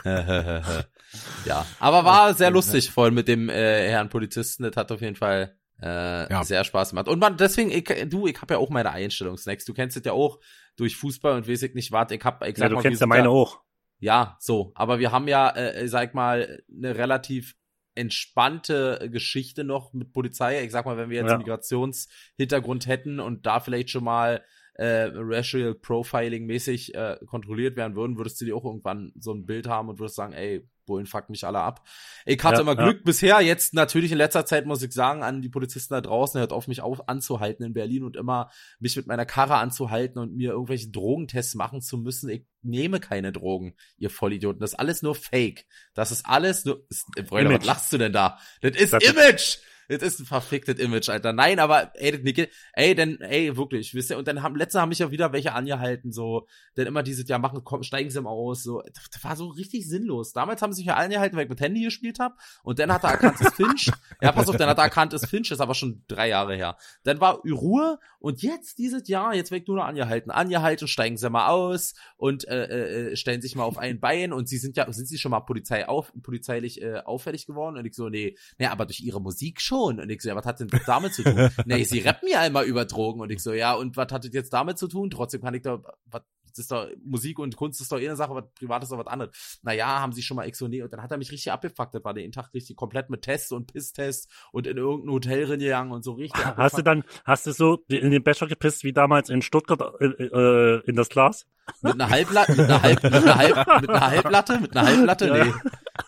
ja, 1.44 1.66
aber 1.78 2.04
war 2.04 2.34
sehr 2.34 2.50
lustig, 2.50 2.90
voll 2.90 3.10
mit 3.10 3.28
dem 3.28 3.48
äh, 3.48 3.88
Herrn 3.88 4.08
Polizisten, 4.08 4.62
das 4.64 4.76
hat 4.76 4.92
auf 4.92 5.00
jeden 5.00 5.16
Fall 5.16 5.56
äh, 5.82 6.30
Ja. 6.30 6.44
sehr 6.44 6.62
Spaß 6.64 6.90
gemacht. 6.90 7.08
Und 7.08 7.18
man, 7.18 7.36
deswegen, 7.36 7.70
ich, 7.70 7.84
du, 8.08 8.26
ich 8.26 8.40
habe 8.40 8.54
ja 8.54 8.58
auch 8.58 8.70
meine 8.70 8.90
Einstellung, 8.90 9.36
Snacks. 9.38 9.64
Du 9.64 9.72
kennst 9.74 9.96
es 9.96 10.04
ja 10.04 10.12
auch 10.12 10.38
durch 10.76 10.96
Fußball 10.96 11.36
und 11.36 11.48
weiß 11.48 11.62
ich 11.62 11.74
nicht, 11.74 11.90
warte, 11.92 12.14
ich 12.14 12.22
hab, 12.24 12.42
ich 12.46 12.56
Ja, 12.58 12.64
sag 12.64 12.68
du 12.68 12.74
mal, 12.76 12.82
kennst 12.82 13.00
ja 13.00 13.06
meine 13.06 13.30
auch. 13.30 13.60
Ja, 13.98 14.36
so. 14.40 14.72
Aber 14.74 14.98
wir 14.98 15.10
haben 15.12 15.26
ja, 15.28 15.50
äh, 15.56 15.88
sag 15.88 16.14
mal, 16.14 16.62
eine 16.74 16.96
relativ 16.96 17.54
entspannte 17.94 19.08
Geschichte 19.12 19.64
noch 19.64 19.92
mit 19.92 20.12
Polizei. 20.12 20.62
Ich 20.64 20.70
sag 20.72 20.86
mal, 20.86 20.96
wenn 20.96 21.10
wir 21.10 21.16
jetzt 21.18 21.28
Ja. 21.28 21.34
einen 21.34 21.42
Migrationshintergrund 21.44 22.86
hätten 22.86 23.20
und 23.20 23.46
da 23.46 23.60
vielleicht 23.60 23.90
schon 23.90 24.04
mal 24.04 24.44
äh, 24.74 25.10
Racial 25.14 25.74
Profiling 25.74 26.46
mäßig 26.46 26.94
äh, 26.94 27.18
kontrolliert 27.26 27.76
werden 27.76 27.96
würden, 27.96 28.16
würdest 28.16 28.40
du 28.40 28.44
dir 28.44 28.56
auch 28.56 28.64
irgendwann 28.64 29.12
so 29.18 29.32
ein 29.32 29.44
Bild 29.44 29.66
haben 29.68 29.88
und 29.88 29.98
würdest 29.98 30.16
sagen, 30.16 30.32
ey, 30.32 30.66
Bullen 30.90 31.06
fuck 31.06 31.30
mich 31.30 31.46
alle 31.46 31.60
ab. 31.60 31.86
Ich 32.26 32.42
hatte 32.42 32.56
Ja, 32.56 32.60
immer 32.62 32.76
ja. 32.76 32.82
Glück 32.84 33.04
bisher, 33.04 33.40
jetzt 33.40 33.72
natürlich 33.74 34.10
in 34.10 34.18
letzter 34.18 34.44
Zeit 34.44 34.66
muss 34.66 34.82
ich 34.82 34.92
sagen, 34.92 35.22
an 35.22 35.40
die 35.40 35.48
Polizisten 35.48 35.94
da 35.94 36.00
draußen, 36.00 36.40
hört 36.40 36.52
auf 36.52 36.66
mich 36.66 36.80
auf 36.80 37.08
anzuhalten 37.08 37.64
in 37.64 37.72
Berlin 37.72 38.02
und 38.02 38.16
immer 38.16 38.50
mich 38.80 38.96
mit 38.96 39.06
meiner 39.06 39.24
Karre 39.24 39.54
anzuhalten 39.56 40.18
und 40.18 40.34
mir 40.34 40.50
irgendwelche 40.50 40.90
Drogentests 40.90 41.54
machen 41.54 41.80
zu 41.80 41.96
müssen. 41.96 42.28
Ich 42.28 42.44
nehme 42.62 42.98
keine 42.98 43.30
Drogen, 43.32 43.74
ihr 43.98 44.10
Vollidioten. 44.10 44.60
Das 44.60 44.72
ist 44.72 44.78
alles 44.78 45.02
nur 45.02 45.14
Fake. 45.14 45.66
Das 45.94 46.10
ist 46.10 46.26
alles 46.26 46.64
nur. 46.64 46.84
Ist, 46.90 47.06
Bräuler, 47.28 47.50
was 47.58 47.64
lachst 47.64 47.92
du 47.92 47.98
denn 47.98 48.12
da? 48.12 48.38
Das 48.60 48.72
ist 48.76 48.92
Das 48.92 49.02
ist- 49.04 49.10
Image! 49.14 49.58
Das 49.90 50.02
ist 50.02 50.20
ein 50.20 50.26
verficktes 50.26 50.78
Image, 50.78 51.08
Alter. 51.08 51.32
Nein, 51.32 51.58
aber 51.58 51.90
ey, 51.94 52.12
das 52.12 52.20
Nickel, 52.20 52.48
ey, 52.74 52.94
denn, 52.94 53.20
ey, 53.20 53.56
wirklich, 53.56 53.92
wisst 53.92 54.10
ihr, 54.10 54.18
und 54.18 54.28
dann 54.28 54.40
haben, 54.40 54.54
letzte 54.54 54.80
haben 54.80 54.90
mich 54.90 55.00
ja 55.00 55.10
wieder 55.10 55.32
welche 55.32 55.52
angehalten, 55.52 56.12
so, 56.12 56.46
dann 56.76 56.86
immer 56.86 57.02
dieses, 57.02 57.28
ja, 57.28 57.38
machen, 57.38 57.62
komm, 57.64 57.82
steigen 57.82 58.08
sie 58.08 58.20
mal 58.22 58.30
aus, 58.30 58.62
so, 58.62 58.82
das 58.82 59.24
war 59.24 59.34
so 59.34 59.48
richtig 59.48 59.88
sinnlos. 59.88 60.32
Damals 60.32 60.62
haben 60.62 60.72
sie 60.72 60.82
sich 60.82 60.86
ja 60.86 60.94
angehalten, 60.94 61.36
weil 61.36 61.44
ich 61.44 61.50
mit 61.50 61.60
Handy 61.60 61.82
gespielt 61.82 62.20
habe, 62.20 62.36
und 62.62 62.78
dann 62.78 62.92
hat 62.92 63.02
er 63.02 63.10
erkannt, 63.10 63.40
es 63.40 63.52
Finch, 63.54 63.90
ja, 64.22 64.30
pass 64.30 64.48
auf, 64.48 64.56
dann 64.56 64.68
hat 64.68 64.78
er 64.78 64.84
erkannt, 64.84 65.12
es 65.12 65.26
Finch, 65.26 65.50
ist 65.50 65.60
aber 65.60 65.74
schon 65.74 66.04
drei 66.06 66.28
Jahre 66.28 66.54
her. 66.54 66.76
Dann 67.02 67.20
war 67.20 67.40
Ruhe, 67.40 67.98
und 68.20 68.42
jetzt 68.42 68.78
dieses 68.78 69.08
Jahr, 69.08 69.34
jetzt 69.34 69.50
werd 69.50 69.62
ich 69.62 69.68
nur 69.68 69.78
noch 69.78 69.86
angehalten, 69.86 70.30
angehalten, 70.30 70.86
steigen 70.86 71.16
sie 71.16 71.30
mal 71.30 71.48
aus, 71.48 71.94
und, 72.16 72.46
äh, 72.46 73.10
äh, 73.10 73.16
stellen 73.16 73.42
sich 73.42 73.56
mal 73.56 73.64
auf 73.64 73.76
ein 73.76 73.98
Bein, 73.98 74.32
und 74.32 74.48
sie 74.48 74.58
sind 74.58 74.76
ja, 74.76 74.90
sind 74.92 75.08
sie 75.08 75.18
schon 75.18 75.32
mal 75.32 75.40
Polizei 75.40 75.88
auf, 75.88 76.12
polizeilich, 76.22 76.80
äh, 76.80 76.98
auffällig 76.98 77.46
geworden, 77.48 77.76
und 77.76 77.84
ich 77.84 77.96
so, 77.96 78.08
nee, 78.08 78.36
nee, 78.58 78.66
aber 78.66 78.86
durch 78.86 79.00
ihre 79.00 79.20
Musik 79.20 79.60
schon, 79.60 79.79
und 79.84 80.10
ich 80.10 80.22
so, 80.22 80.28
ja, 80.28 80.36
was 80.36 80.44
hat 80.44 80.60
denn 80.60 80.68
das 80.68 80.84
damit 80.84 81.14
zu 81.14 81.22
tun? 81.22 81.50
nee, 81.64 81.84
sie 81.84 82.00
rappen 82.00 82.28
ja 82.28 82.40
einmal 82.40 82.64
über 82.64 82.84
Drogen, 82.84 83.20
und 83.20 83.30
ich 83.30 83.42
so, 83.42 83.52
ja, 83.52 83.74
und 83.74 83.96
was 83.96 84.12
hat 84.12 84.24
das 84.24 84.32
jetzt 84.32 84.52
damit 84.52 84.78
zu 84.78 84.88
tun? 84.88 85.10
Trotzdem 85.10 85.40
kann 85.40 85.54
ich 85.54 85.62
da, 85.62 85.82
was, 86.06 86.22
das 86.50 86.58
ist 86.58 86.70
doch 86.70 86.88
Musik 87.04 87.38
und 87.38 87.56
Kunst 87.56 87.80
ist 87.80 87.90
doch 87.92 87.98
eh 87.98 88.06
eine 88.06 88.16
Sache, 88.16 88.34
was 88.34 88.44
privat 88.54 88.82
ist 88.82 88.92
doch 88.92 88.98
was 88.98 89.06
anderes. 89.06 89.58
Naja, 89.62 90.00
haben 90.00 90.12
sie 90.12 90.22
schon 90.22 90.36
mal 90.36 90.46
X 90.48 90.60
und 90.62 90.70
nee, 90.70 90.82
und 90.82 90.92
dann 90.92 91.02
hat 91.02 91.10
er 91.10 91.18
mich 91.18 91.30
richtig 91.32 91.52
abgefuckt. 91.52 91.94
Das 91.94 92.04
war 92.04 92.14
den 92.14 92.32
Tag 92.32 92.52
richtig 92.54 92.76
komplett 92.76 93.10
mit 93.10 93.22
Tests 93.22 93.52
und 93.52 93.72
Pisstests 93.72 94.28
und 94.52 94.66
in 94.66 94.76
irgendein 94.76 95.12
Hotel 95.12 95.44
reingegangen 95.44 95.92
und 95.92 96.02
so 96.04 96.12
richtig. 96.12 96.44
Hast 96.44 96.78
du 96.78 96.82
dann, 96.82 97.04
hast 97.24 97.46
du 97.46 97.52
so 97.52 97.84
in 97.88 98.10
den 98.10 98.22
Becher 98.22 98.46
gepisst 98.46 98.84
wie 98.84 98.92
damals 98.92 99.28
in 99.30 99.42
Stuttgart 99.42 99.80
äh, 100.00 100.06
äh, 100.06 100.82
in 100.86 100.96
das 100.96 101.08
Glas? 101.08 101.46
Mit 101.82 101.94
einer 101.94 102.10
Halblatte, 102.10 102.52
mit 102.52 102.60
einer, 102.60 102.82
Halb, 102.82 103.02
mit 103.04 103.14
einer, 103.14 103.36
Halb, 103.36 103.80
mit 103.80 103.90
einer 103.90 104.00
Halblatte, 104.00 104.60
mit 104.60 104.76
einer 104.76 104.86
Halblatte, 104.88 105.26
Ja. 105.28 105.44
nee. 105.44 105.52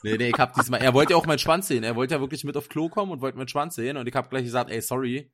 Nee, 0.02 0.16
nee, 0.16 0.28
ich 0.30 0.38
hab 0.38 0.54
diesmal, 0.54 0.80
er 0.80 0.94
wollte 0.94 1.12
ja 1.12 1.16
auch 1.16 1.26
meinen 1.26 1.38
Schwanz 1.38 1.68
sehen. 1.68 1.84
Er 1.84 1.94
wollte 1.94 2.14
ja 2.14 2.20
wirklich 2.20 2.42
mit 2.44 2.56
auf 2.56 2.68
Klo 2.68 2.88
kommen 2.88 3.12
und 3.12 3.20
wollte 3.20 3.36
meinen 3.38 3.46
Schwanz 3.48 3.74
sehen 3.76 3.96
und 3.96 4.08
ich 4.08 4.14
hab 4.14 4.30
gleich 4.30 4.44
gesagt, 4.44 4.70
ey, 4.70 4.80
sorry, 4.80 5.30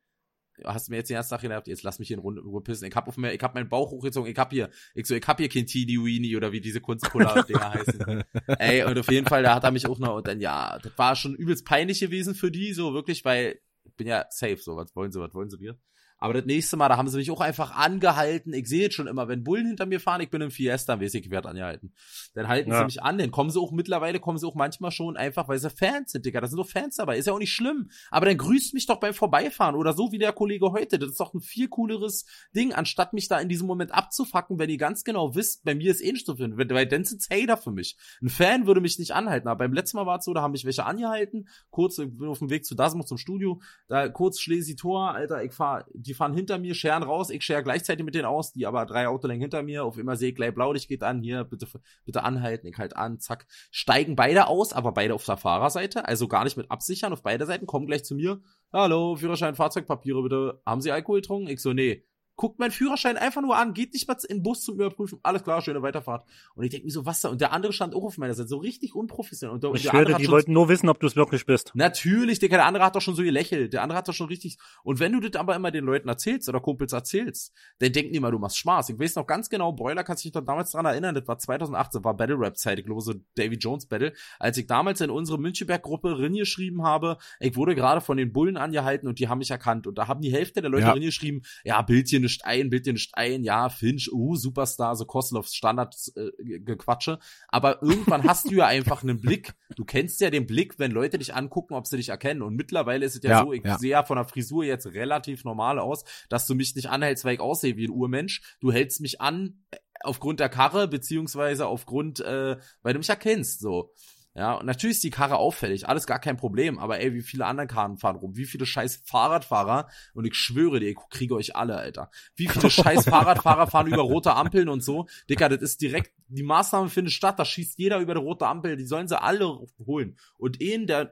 hast 0.65 0.89
mir 0.89 0.97
jetzt 0.97 1.09
den 1.09 1.15
ganzen 1.15 1.31
Tag 1.31 1.41
genervt, 1.41 1.67
jetzt 1.67 1.83
lass 1.83 1.99
mich 1.99 2.07
hier 2.07 2.17
in 2.17 2.21
Runde 2.21 2.41
Ruhe 2.41 2.61
pissen. 2.61 2.87
Ich 2.87 2.95
hab 2.95 3.07
auf 3.07 3.17
mir, 3.17 3.33
ich 3.33 3.41
hab 3.41 3.55
meinen 3.55 3.69
Bauch 3.69 3.91
hochgezogen, 3.91 4.31
ich 4.31 4.37
hab 4.37 4.51
hier, 4.51 4.69
ich 4.95 5.05
so, 5.07 5.15
ich 5.15 5.27
hab 5.27 5.37
hier 5.39 5.49
kein 5.49 5.65
Teeny 5.65 5.97
Weenie 5.97 6.35
oder 6.35 6.51
wie 6.51 6.61
diese 6.61 6.81
Kunstpuller-Dinger 6.81 7.73
heißen. 7.73 8.23
Ey, 8.47 8.83
und 8.83 8.97
auf 8.97 9.11
jeden 9.11 9.27
Fall, 9.27 9.43
da 9.43 9.55
hat 9.55 9.63
er 9.63 9.71
mich 9.71 9.87
auch 9.87 9.99
noch, 9.99 10.15
und 10.15 10.27
dann, 10.27 10.39
ja, 10.39 10.77
das 10.79 10.97
war 10.97 11.15
schon 11.15 11.35
übelst 11.35 11.65
peinlich 11.65 11.99
gewesen 11.99 12.35
für 12.35 12.51
die, 12.51 12.73
so 12.73 12.93
wirklich, 12.93 13.25
weil 13.25 13.59
ich 13.83 13.95
bin 13.95 14.07
ja 14.07 14.25
safe, 14.29 14.57
so, 14.57 14.75
was 14.75 14.95
wollen 14.95 15.11
sie, 15.11 15.19
was 15.19 15.33
wollen 15.33 15.49
sie 15.49 15.57
mir? 15.57 15.77
Aber 16.19 16.33
das 16.33 16.45
nächste 16.45 16.77
Mal, 16.77 16.89
da 16.89 16.97
haben 16.97 17.07
sie 17.07 17.17
mich 17.17 17.31
auch 17.31 17.41
einfach 17.41 17.75
angehalten. 17.75 18.53
Ich 18.53 18.67
sehe 18.67 18.81
jetzt 18.83 18.95
schon 18.95 19.07
immer, 19.07 19.27
wenn 19.27 19.43
Bullen 19.43 19.67
hinter 19.67 19.85
mir 19.85 19.99
fahren, 19.99 20.21
ich 20.21 20.29
bin 20.29 20.41
im 20.41 20.51
Fiesta, 20.51 20.99
weiß 20.99 21.13
ich, 21.13 21.25
ich 21.25 21.31
werde 21.31 21.49
angehalten. 21.49 21.93
Dann 22.33 22.47
halten 22.47 22.71
sie 22.71 22.77
Ja. 22.77 22.83
mich 22.85 23.01
an, 23.01 23.17
dann 23.17 23.31
kommen 23.31 23.49
sie 23.49 23.59
auch 23.59 23.71
mittlerweile, 23.71 24.19
kommen 24.19 24.37
sie 24.37 24.45
auch 24.45 24.55
manchmal 24.55 24.91
schon 24.91 25.17
einfach, 25.17 25.47
weil 25.47 25.59
sie 25.59 25.69
Fans 25.69 26.11
sind, 26.11 26.25
Digga. 26.25 26.41
Da 26.41 26.47
sind 26.47 26.57
doch 26.57 26.67
Fans 26.69 26.95
dabei, 26.97 27.17
ist 27.17 27.25
ja 27.27 27.33
auch 27.33 27.39
nicht 27.39 27.53
schlimm. 27.53 27.89
Aber 28.11 28.25
dann 28.25 28.37
grüßt 28.37 28.73
mich 28.73 28.85
doch 28.85 28.99
beim 28.99 29.13
Vorbeifahren 29.13 29.75
oder 29.75 29.93
so 29.93 30.11
wie 30.11 30.17
der 30.17 30.33
Kollege 30.33 30.71
heute. 30.71 30.99
Das 30.99 31.09
ist 31.11 31.19
doch 31.19 31.33
ein 31.33 31.41
viel 31.41 31.67
cooleres 31.69 32.25
Ding, 32.55 32.73
anstatt 32.73 33.13
mich 33.13 33.27
da 33.27 33.39
in 33.39 33.49
diesem 33.49 33.67
Moment 33.67 33.93
abzufacken, 33.93 34.59
wenn 34.59 34.69
ihr 34.69 34.77
ganz 34.77 35.03
genau 35.03 35.35
wisst, 35.35 35.63
bei 35.63 35.75
mir 35.75 35.91
ist 35.91 36.01
eh 36.01 36.11
nicht 36.11 36.25
so 36.25 36.35
viel. 36.35 36.57
Weil 36.57 36.87
dann 36.87 37.05
sind's 37.05 37.29
Hater 37.29 37.57
für 37.57 37.71
mich. 37.71 37.97
Ein 38.21 38.29
Fan 38.29 38.67
würde 38.67 38.81
mich 38.81 38.99
nicht 38.99 39.11
anhalten. 39.11 39.47
Aber 39.47 39.59
beim 39.59 39.73
letzten 39.73 39.97
Mal 39.97 40.05
war 40.05 40.19
es 40.19 40.25
so, 40.25 40.33
da 40.33 40.41
haben 40.41 40.51
mich 40.51 40.65
welche 40.65 40.85
angehalten. 40.85 41.47
Kurz, 41.69 41.97
ich 41.97 42.09
bin 42.17 42.27
auf 42.27 42.39
dem 42.39 42.49
Weg 42.49 42.65
zu 42.65 42.75
Dasmo 42.75 43.03
zum 43.03 43.17
Studio. 43.17 43.61
Da 43.87 44.09
kurz 44.09 44.39
Schlesi-Tor, 44.39 45.11
Alter, 45.13 45.43
ich 45.43 45.53
fahr, 45.53 45.85
die 45.93 46.08
fahren 46.13 46.33
hinter 46.33 46.57
mir, 46.57 46.75
scheren 46.75 47.03
raus, 47.03 47.29
ich 47.29 47.43
schere 47.43 47.63
gleichzeitig 47.63 48.05
mit 48.05 48.15
denen 48.15 48.25
aus, 48.25 48.51
die 48.51 48.65
aber 48.65 48.85
drei 48.85 49.07
Autolängen 49.07 49.41
hinter 49.41 49.63
mir, 49.63 49.83
auf 49.83 49.97
immer 49.97 50.15
sehe 50.15 50.29
ich 50.29 50.35
gleich 50.35 50.53
Blaulicht 50.53 50.87
geht 50.87 51.03
an, 51.03 51.21
hier, 51.21 51.43
bitte, 51.43 51.67
bitte 52.05 52.23
anhalten, 52.23 52.67
ich 52.67 52.77
halt 52.77 52.95
an, 52.95 53.19
zack. 53.19 53.47
Steigen 53.71 54.15
beide 54.15 54.47
aus, 54.47 54.73
aber 54.73 54.91
beide 54.91 55.13
auf 55.13 55.25
der 55.25 55.37
Fahrerseite, 55.37 56.07
also 56.07 56.27
gar 56.27 56.43
nicht 56.43 56.57
mit 56.57 56.69
absichern, 56.71 57.13
auf 57.13 57.23
beide 57.23 57.45
Seiten, 57.45 57.65
kommen 57.65 57.87
gleich 57.87 58.03
zu 58.03 58.15
mir. 58.15 58.41
Hallo, 58.71 59.15
Führerschein, 59.15 59.55
Fahrzeugpapiere 59.55 60.21
bitte. 60.23 60.61
Haben 60.65 60.81
Sie 60.81 60.91
Alkohol 60.91 61.21
getrunken? 61.21 61.49
Ich 61.49 61.61
so, 61.61 61.73
nee. 61.73 62.05
Guckt 62.39 62.57
mein 62.57 62.71
Führerschein 62.71 63.17
einfach 63.17 63.41
nur 63.41 63.57
an, 63.57 63.73
geht 63.73 63.91
nicht 63.93 64.07
mal 64.07 64.15
in 64.29 64.37
den 64.37 64.43
Bus 64.43 64.61
zum 64.61 64.75
Überprüfen, 64.75 65.19
alles 65.23 65.43
klar, 65.43 65.61
schöne 65.61 65.81
Weiterfahrt. 65.81 66.25
Und 66.55 66.63
ich 66.63 66.69
denke 66.69 66.85
mir 66.85 66.91
so, 66.91 67.05
was 67.05 67.19
da? 67.19 67.27
Und 67.27 67.41
der 67.41 67.51
andere 67.51 67.73
stand 67.73 67.93
auch 67.93 68.05
auf 68.05 68.17
meiner 68.17 68.33
Seite, 68.33 68.47
so 68.47 68.59
richtig 68.59 68.95
unprofessionell. 68.95 69.53
Und 69.55 69.61
der, 69.61 69.73
Ich 69.73 69.81
der 69.81 69.89
schwöre, 69.89 70.15
die 70.15 70.29
wollten 70.29 70.53
nur 70.53 70.69
wissen, 70.69 70.87
ob 70.87 71.01
du 71.01 71.07
es 71.07 71.17
wirklich 71.17 71.45
bist. 71.45 71.73
Natürlich, 71.73 72.39
Digga, 72.39 72.55
der 72.55 72.65
andere 72.65 72.85
hat 72.85 72.95
doch 72.95 73.01
schon 73.01 73.13
so 73.13 73.23
gelächelt. 73.23 73.73
Der 73.73 73.83
andere 73.83 73.97
hat 73.97 74.07
doch 74.07 74.13
schon 74.13 74.27
richtig. 74.27 74.57
Und 74.83 75.01
wenn 75.01 75.11
du 75.11 75.19
das 75.19 75.37
aber 75.37 75.53
immer 75.53 75.69
den 75.69 75.83
Leuten 75.83 76.07
erzählst 76.07 76.47
oder 76.47 76.61
Kumpels 76.61 76.93
erzählst, 76.93 77.51
dann 77.79 77.91
denken 77.91 78.13
die 78.13 78.17
immer, 78.19 78.31
du 78.31 78.39
machst 78.39 78.57
Spaß. 78.57 78.87
Ich 78.87 78.97
weiß 78.97 79.15
noch 79.15 79.27
ganz 79.27 79.49
genau, 79.49 79.73
Broiler 79.73 80.05
kannst 80.05 80.23
dich 80.23 80.31
doch 80.31 80.39
damals 80.39 80.71
dran 80.71 80.85
erinnern, 80.85 81.15
das 81.15 81.27
war 81.27 81.37
2018, 81.39 82.05
war 82.05 82.15
Battle 82.15 82.39
Rap 82.39 82.55
Zeit, 82.57 82.79
ich 82.79 82.85
glaube 82.85 83.01
so 83.01 83.15
Davy 83.35 83.57
Jones 83.57 83.85
Battle. 83.85 84.13
Als 84.39 84.57
ich 84.57 84.65
damals 84.65 85.01
in 85.01 85.09
unsere 85.09 85.37
Müncheberg-Gruppe 85.39 86.15
geschrieben 86.31 86.83
habe, 86.83 87.17
ich 87.41 87.57
wurde 87.57 87.75
gerade 87.75 87.99
von 87.99 88.15
den 88.15 88.31
Bullen 88.31 88.55
angehalten 88.55 89.09
und 89.09 89.19
die 89.19 89.27
haben 89.27 89.39
mich 89.39 89.51
erkannt. 89.51 89.87
Und 89.87 89.97
da 89.97 90.07
haben 90.07 90.21
die 90.21 90.31
Hälfte 90.31 90.61
der 90.61 90.69
Leute 90.69 90.85
Ja. 90.85 90.93
geschrieben, 90.93 91.41
ja, 91.65 91.81
Bild 91.81 92.07
hier 92.07 92.28
nicht 92.29 92.45
ein, 92.45 92.69
Bild 92.69 92.85
hier 92.85 92.93
nicht 92.93 93.11
ein, 93.13 93.43
ja, 93.43 93.69
Finch, 93.69 94.11
uh, 94.11 94.35
Superstar, 94.35 94.95
so 94.95 95.05
Koslovs 95.05 95.53
Standard 95.53 95.95
äh, 96.15 96.59
Gequatsche. 96.59 97.19
Aber 97.47 97.81
irgendwann 97.81 98.23
hast 98.23 98.49
du 98.49 98.55
ja 98.55 98.67
einfach 98.67 99.03
einen 99.03 99.19
Blick. 99.19 99.53
Du 99.75 99.85
kennst 99.85 100.21
ja 100.21 100.29
den 100.29 100.47
Blick, 100.47 100.79
wenn 100.79 100.91
Leute 100.91 101.17
dich 101.17 101.33
angucken, 101.33 101.73
ob 101.73 101.87
sie 101.87 101.97
dich 101.97 102.09
erkennen. 102.09 102.41
Und 102.41 102.55
mittlerweile 102.55 103.05
ist 103.05 103.15
es 103.15 103.23
ja, 103.23 103.29
Ja, 103.31 103.43
so, 103.43 103.53
ich 103.53 103.63
ja. 103.63 103.77
sehe 103.77 103.91
ja 103.91 104.03
von 104.03 104.17
der 104.17 104.25
Frisur 104.25 104.63
jetzt 104.63 104.87
relativ 104.87 105.43
normal 105.43 105.79
aus, 105.79 106.03
dass 106.29 106.47
du 106.47 106.55
mich 106.55 106.75
nicht 106.75 106.89
anhältst, 106.89 107.25
weil 107.25 107.35
ich 107.35 107.39
aussehe 107.39 107.77
wie 107.77 107.87
ein 107.87 107.91
Urmensch. 107.91 108.41
Du 108.59 108.71
hältst 108.71 109.01
mich 109.01 109.21
an 109.21 109.63
äh, 109.71 109.77
aufgrund 110.01 110.39
der 110.39 110.49
Karre, 110.49 110.87
beziehungsweise 110.87 111.67
aufgrund, 111.67 112.19
äh, 112.19 112.57
weil 112.81 112.93
du 112.93 112.99
mich 112.99 113.09
erkennst, 113.09 113.59
so. 113.59 113.93
Ja, 114.35 114.53
und 114.53 114.67
natürlich 114.67 114.97
ist 114.97 115.03
die 115.03 115.09
Karre 115.09 115.37
auffällig, 115.37 115.89
alles 115.89 116.05
gar 116.05 116.19
kein 116.19 116.37
Problem, 116.37 116.77
aber 116.77 116.99
ey, 116.99 117.13
wie 117.13 117.21
viele 117.21 117.45
andere 117.45 117.65
Karren 117.65 117.97
fahren 117.97 118.15
rum, 118.15 118.37
wie 118.37 118.45
viele 118.45 118.65
scheiß 118.65 119.01
Fahrradfahrer, 119.03 119.89
und 120.13 120.25
ich 120.25 120.35
schwöre 120.35 120.79
dir, 120.79 120.89
ich 120.89 120.97
kriege 121.09 121.33
euch 121.33 121.55
alle, 121.55 121.75
Alter. 121.77 122.11
Wie 122.35 122.47
viele 122.47 122.69
scheiß 122.69 123.05
Fahrradfahrer 123.05 123.67
fahren 123.67 123.87
über 123.87 124.03
rote 124.03 124.35
Ampeln 124.35 124.69
und 124.69 124.81
so. 124.81 125.07
Dicker, 125.29 125.49
das 125.49 125.61
ist 125.61 125.81
direkt, 125.81 126.13
die 126.27 126.43
Maßnahme 126.43 126.89
findet 126.89 127.13
statt, 127.13 127.39
da 127.39 127.45
schießt 127.45 127.79
jeder 127.79 127.99
über 127.99 128.13
die 128.13 128.21
rote 128.21 128.45
Ampel, 128.45 128.77
die 128.77 128.85
sollen 128.85 129.07
sie 129.07 129.19
alle 129.19 129.65
holen. 129.85 130.15
Und 130.37 130.61
ihn, 130.61 130.85
der 130.85 131.11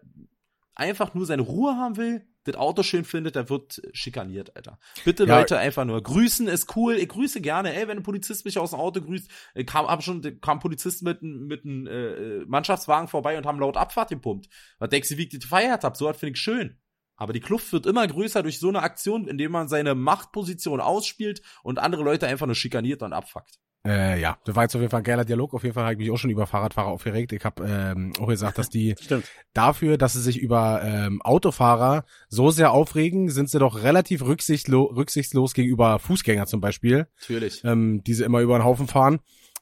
einfach 0.76 1.16
nur 1.16 1.26
seine 1.26 1.42
Ruhe 1.42 1.76
haben 1.76 1.98
will, 1.98 2.28
das 2.48 2.56
Auto 2.56 2.84
schön 2.84 3.06
findet, 3.06 3.36
der 3.36 3.50
wird 3.50 3.82
schikaniert, 3.94 4.56
Alter. 4.56 4.80
Bitte 5.06 5.26
Ja. 5.26 5.38
Leute 5.40 5.58
einfach 5.58 5.86
nur. 5.86 6.02
Grüßen 6.02 6.48
ist 6.48 6.76
cool. 6.76 6.96
Ich 6.96 7.10
grüße 7.10 7.42
gerne. 7.42 7.76
Ey, 7.76 7.88
wenn 7.88 7.98
ein 7.98 8.04
Polizist 8.04 8.46
mich 8.46 8.58
aus 8.58 8.72
dem 8.72 8.80
Auto 8.80 9.02
grüßt, 9.02 9.30
kam 9.66 9.88
hab 9.88 10.04
schon 10.04 10.22
kam 10.42 10.58
ein 10.58 10.62
Polizist 10.62 11.04
mit 11.04 11.22
mit 11.22 11.66
einem 11.66 11.88
äh, 11.88 12.46
Mannschaftswagen 12.46 13.08
vorbei 13.08 13.38
und 13.38 13.46
haben 13.46 13.60
laut 13.60 13.78
Abfahrt 13.78 14.10
gepumpt. 14.10 14.48
Was 14.80 14.90
denkst 14.90 15.10
du, 15.10 15.18
wie 15.18 15.24
ich 15.24 15.30
das 15.30 15.42
gefeiert 15.42 15.84
hab? 15.84 15.98
So 15.98 16.06
was 16.06 16.18
finde 16.18 16.34
ich 16.34 16.40
schön. 16.40 16.78
Aber 17.16 17.34
die 17.34 17.40
Kluft 17.40 17.74
wird 17.74 17.88
immer 17.88 18.08
größer 18.08 18.44
durch 18.44 18.60
so 18.60 18.70
eine 18.70 18.84
Aktion, 18.84 19.28
indem 19.28 19.52
man 19.52 19.68
seine 19.68 19.96
Machtposition 19.96 20.80
ausspielt 20.80 21.42
und 21.64 21.80
andere 21.80 22.04
Leute 22.04 22.28
einfach 22.28 22.46
nur 22.46 22.56
schikaniert 22.56 23.02
und 23.02 23.12
abfuckt. 23.12 23.60
Äh, 23.88 24.20
ja, 24.20 24.38
das 24.44 24.54
war 24.56 24.64
jetzt 24.64 24.76
auf 24.76 24.82
jeden 24.82 24.92
Fall 24.92 25.00
ein 25.00 25.04
geiler 25.06 25.24
Dialog. 25.24 25.54
Auf 25.54 25.64
jeden 25.64 25.74
Fall 25.74 25.84
habe 25.84 25.94
ich 25.94 26.00
mich 26.00 26.12
auch 26.12 26.18
schon 26.18 26.30
über 26.30 26.46
Fahrradfahrer 26.46 26.90
aufgeregt. 26.90 27.32
Ich 27.32 27.46
habe 27.46 27.66
ähm, 27.66 28.12
auch 28.20 28.28
gesagt, 28.28 28.58
dass 28.58 28.70
die 28.70 28.96
dafür, 29.54 29.98
dass 29.98 30.12
sie 30.14 30.22
sich 30.22 30.38
über 30.40 30.82
ähm, 30.84 31.22
Autofahrer 31.22 32.04
so 32.28 32.50
sehr 32.52 32.72
aufregen, 32.72 33.30
sind 33.30 33.50
sie 33.50 33.60
doch 33.60 33.82
relativ 33.84 34.24
rücksichtslo 34.24 34.84
rücksichtslos 34.84 35.54
gegenüber 35.54 36.00
Fußgänger 36.00 36.48
zum 36.48 36.60
Beispiel, 36.60 37.08
Natürlich. 37.22 37.64
ähm, 37.64 38.04
die 38.04 38.14
sie 38.14 38.26
immer 38.26 38.42
über 38.42 38.58
den 38.60 38.66
Haufen 38.66 38.88
fahren. 38.88 39.20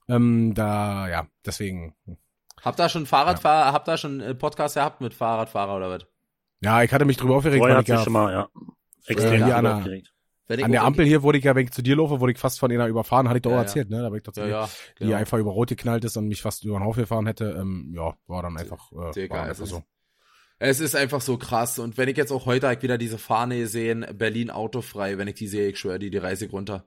Ähm, 0.10 0.54
da, 0.56 1.08
ja, 1.08 1.28
deswegen. 1.46 1.94
Habt 2.64 2.80
ihr 2.80 2.90
schon 2.90 3.06
Fahrradfahrer, 3.06 3.74
habt 3.74 3.88
ihr 3.88 3.98
schon 3.98 4.22
äh, 4.22 4.34
Podcast 4.34 4.74
gehabt 4.74 5.02
mit 5.02 5.14
Fahrradfahrer 5.14 5.76
oder 5.76 5.90
was? 5.92 6.08
Ja, 6.62 6.82
ich 6.82 6.92
hatte 6.92 7.06
mich 7.06 7.18
drüber 7.18 7.36
aufgeregt, 7.36 7.64
weil 7.64 7.74
hat 7.76 7.82
ich 7.82 7.88
sich 7.88 7.96
ja 7.98 8.04
schon 8.04 8.14
mal, 8.14 8.32
ja, 8.32 8.48
Äh, 9.06 9.12
extrem 9.14 9.46
der- 9.46 9.78
aufgeregt. 9.78 10.12
Wenn 10.48 10.60
ich 10.60 10.66
an 10.66 10.72
der 10.72 10.84
Ampel 10.84 11.06
hier 11.06 11.24
wurde 11.24 11.38
ich 11.40 11.44
ja, 11.44 11.56
wenn 11.56 11.66
ich 11.66 11.72
zu 11.72 11.82
dir 11.82 11.96
laufe, 11.96 12.20
wurde 12.20 12.32
ich 12.34 12.38
fast 12.38 12.60
von 12.60 12.72
einer 12.72 12.88
überfahren, 12.88 13.28
hatte 13.28 13.38
ich 13.38 13.42
doch 13.42 13.50
Ja, 13.52 13.58
auch 13.58 13.62
ja. 13.62 13.64
erzählt, 13.64 13.90
ne? 13.90 14.02
Da 14.02 14.10
bin 14.10 14.18
ich 14.20 14.22
Ja, 14.22 14.26
tatsächlich, 14.26 14.52
ja. 14.54 14.70
die 15.00 15.04
genau. 15.06 15.18
einfach 15.18 15.38
über 15.40 15.52
Rot 15.52 15.70
geknallt 15.70 16.06
ist 16.06 16.18
und 16.18 16.28
mich 16.28 16.42
fast 16.42 16.64
über 16.66 16.78
den 16.78 16.84
Haufen 16.86 17.02
gefahren 17.02 17.26
hätte. 17.26 17.56
Ähm, 17.60 17.92
ja, 17.96 18.16
war 18.28 18.44
dann 18.44 18.58
einfach, 18.58 18.92
äh, 18.92 19.12
Digga, 19.12 19.36
war 19.36 19.44
es 19.44 19.50
einfach 19.50 19.64
ist- 19.64 19.70
so. 19.72 19.84
Es 20.58 20.80
ist 20.80 20.96
einfach 20.96 21.20
so 21.20 21.38
krass. 21.38 21.80
Und 21.80 21.98
wenn 21.98 22.08
ich 22.08 22.16
jetzt 22.16 22.32
auch 22.32 22.46
heute 22.46 22.68
halt 22.68 22.82
wieder 22.82 22.98
diese 22.98 23.18
Fahne 23.18 23.58
gesehen, 23.58 24.06
Berlin 24.14 24.50
autofrei, 24.50 25.18
wenn 25.18 25.28
ich 25.28 25.36
die 25.36 25.48
sehe, 25.48 25.68
ich 25.70 25.78
schwöre 25.80 26.00
die, 26.00 26.10
die 26.10 26.18
reise 26.18 26.50
runter. 26.50 26.86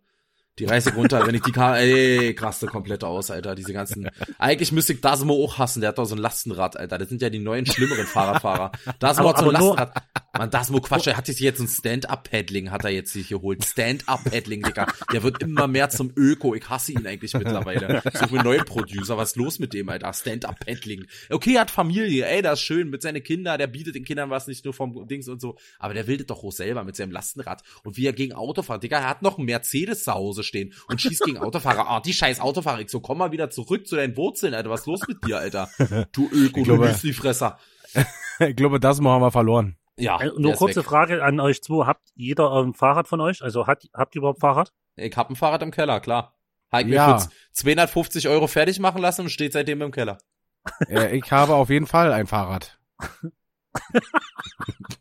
Die 0.59 0.65
reise 0.65 0.91
ich 0.91 0.97
runter, 0.97 1.27
wenn 1.27 1.35
ich 1.35 1.43
die 1.43 1.53
Karte, 1.53 1.81
ey, 1.81 2.35
krass, 2.35 2.61
komplett 2.61 3.05
aus, 3.05 3.31
Alter, 3.31 3.55
diese 3.55 3.73
ganzen, 3.73 4.09
eigentlich 4.39 4.73
müsste 4.73 4.93
ich 4.93 5.01
Dasmo 5.01 5.35
auch 5.45 5.59
hassen, 5.59 5.81
der 5.81 5.91
hat 5.91 5.99
doch 5.99 6.05
so 6.05 6.15
ein 6.15 6.21
Lastenrad, 6.21 6.77
Alter, 6.77 6.99
das 6.99 7.09
sind 7.09 7.23
ja 7.23 7.31
die 7.31 7.39
neuen, 7.39 7.67
schlimmeren 7.67 8.07
Fahrradfahrer. 8.07 8.73
Dasmo 8.99 9.29
hat 9.29 9.39
so 9.39 9.47
ein 9.47 9.53
Lastenrad. 9.53 9.93
Man, 10.37 10.51
Dasmo 10.51 10.81
Quatsch, 10.81 11.07
er 11.07 11.17
hat 11.17 11.27
sich 11.27 11.41
jetzt 11.41 11.59
ein 11.59 11.67
Stand-Up-Paddling, 11.67 12.71
hat 12.71 12.85
er 12.85 12.91
jetzt 12.91 13.13
sich 13.13 13.29
geholt. 13.29 13.65
Stand-Up-Paddling, 13.65 14.63
Digga. 14.63 14.87
Der 15.13 15.23
wird 15.23 15.43
immer 15.43 15.67
mehr 15.67 15.91
zum 15.91 16.13
Öko, 16.17 16.55
ich 16.55 16.69
hasse 16.69 16.93
ihn 16.93 17.07
eigentlich 17.07 17.35
mittlerweile. 17.35 18.03
Suche 18.13 18.37
einen 18.37 18.45
neuen 18.45 18.65
Producer, 18.65 19.17
was 19.17 19.31
ist 19.31 19.37
los 19.37 19.59
mit 19.59 19.73
dem, 19.73 19.89
Alter? 19.89 20.13
Stand-Up-Paddling. 20.13 21.07
Okay, 21.31 21.55
er 21.55 21.63
hat 21.63 21.71
Familie, 21.71 22.27
ey, 22.27 22.43
das 22.43 22.61
ist 22.61 22.65
schön, 22.65 22.91
mit 22.91 23.03
seinen 23.03 23.23
Kindern, 23.23 23.59
der 23.59 23.67
bietet 23.67 23.95
den 23.95 24.05
Kindern 24.05 24.31
was, 24.31 24.47
nicht 24.47 24.65
nur 24.65 24.75
vom 24.75 25.09
Dings 25.09 25.29
und 25.29 25.41
so, 25.41 25.57
aber 25.79 25.95
der 25.95 26.07
will 26.07 26.19
das 26.19 26.27
doch 26.27 26.45
auch 26.45 26.53
selber 26.53 26.85
mit 26.85 26.95
seinem 26.95 27.11
Lastenrad. 27.11 27.63
Und 27.83 27.97
wie 27.97 28.07
er 28.07 28.13
gegen 28.13 28.35
Autofahrer, 28.35 28.79
Digga, 28.79 28.99
er 28.99 29.09
hat 29.09 29.23
noch 29.23 29.39
einen 29.39 29.47
Mercedes 29.47 30.05
zu 30.05 30.15
Hause 30.15 30.45
stehen 30.49 30.75
und 30.89 31.01
schießt 31.01 31.23
gegen 31.25 31.39
Autofahrer. 31.39 31.89
Ah, 31.89 32.01
die 32.01 32.13
scheiß 32.13 32.41
Autofahrer. 32.41 32.81
Ich 32.81 32.91
so, 32.91 33.01
komm 33.01 33.19
mal 33.19 33.31
wieder 33.31 33.51
zurück 33.51 33.87
zu 33.87 33.95
deinen 33.97 34.17
Wurzeln, 34.17 34.55
Alter. 34.55 34.71
Was 34.71 34.81
ist 34.81 34.87
los 34.87 35.01
mit 35.07 35.25
dir, 35.25 35.39
Alter? 35.39 35.69
Du 36.13 36.27
Öko, 36.27 36.33
Ich 36.33 36.53
du 36.53 36.63
glaube- 36.65 36.89
Müslifresser. 36.89 37.59
ich 38.41 38.57
glaube, 38.57 38.81
das 38.81 39.01
mal 39.01 39.13
haben 39.13 39.23
wir 39.23 39.31
verloren. 39.31 39.77
Ja, 39.97 40.21
Äh, 40.21 40.31
Nur 40.37 40.55
kurze 40.55 40.81
weg. 40.81 40.87
Frage 40.87 41.23
an 41.25 41.39
euch 41.41 41.63
zwei. 41.63 41.87
Habt 41.87 42.09
jeder 42.15 42.53
ein 42.53 42.75
Fahrrad 42.75 43.09
von 43.09 43.21
euch? 43.21 43.43
Also 43.43 43.67
hat, 43.67 43.85
habt 43.95 44.15
ihr 44.15 44.21
überhaupt 44.21 44.41
Fahrrad? 44.41 44.73
Ich 44.97 45.17
hab 45.17 45.31
ein 45.31 45.37
Fahrrad 45.37 45.63
im 45.63 45.71
Keller, 45.71 46.01
klar. 46.01 46.35
Hab 46.71 46.83
ich 46.83 46.89
Ja. 46.89 47.15
mir 47.15 47.21
für 47.21 47.29
250 47.53 48.29
Euro 48.29 48.47
fertig 48.47 48.79
machen 48.79 49.01
lassen 49.03 49.23
und 49.23 49.31
steht 49.31 49.53
seitdem 49.53 49.81
im 49.83 49.91
Keller. 49.91 50.19
Äh, 50.89 51.17
ich 51.17 51.33
habe 51.33 51.55
auf 51.55 51.71
jeden 51.71 51.87
Fall 51.87 52.13
ein 52.13 52.27
Fahrrad. 52.27 52.79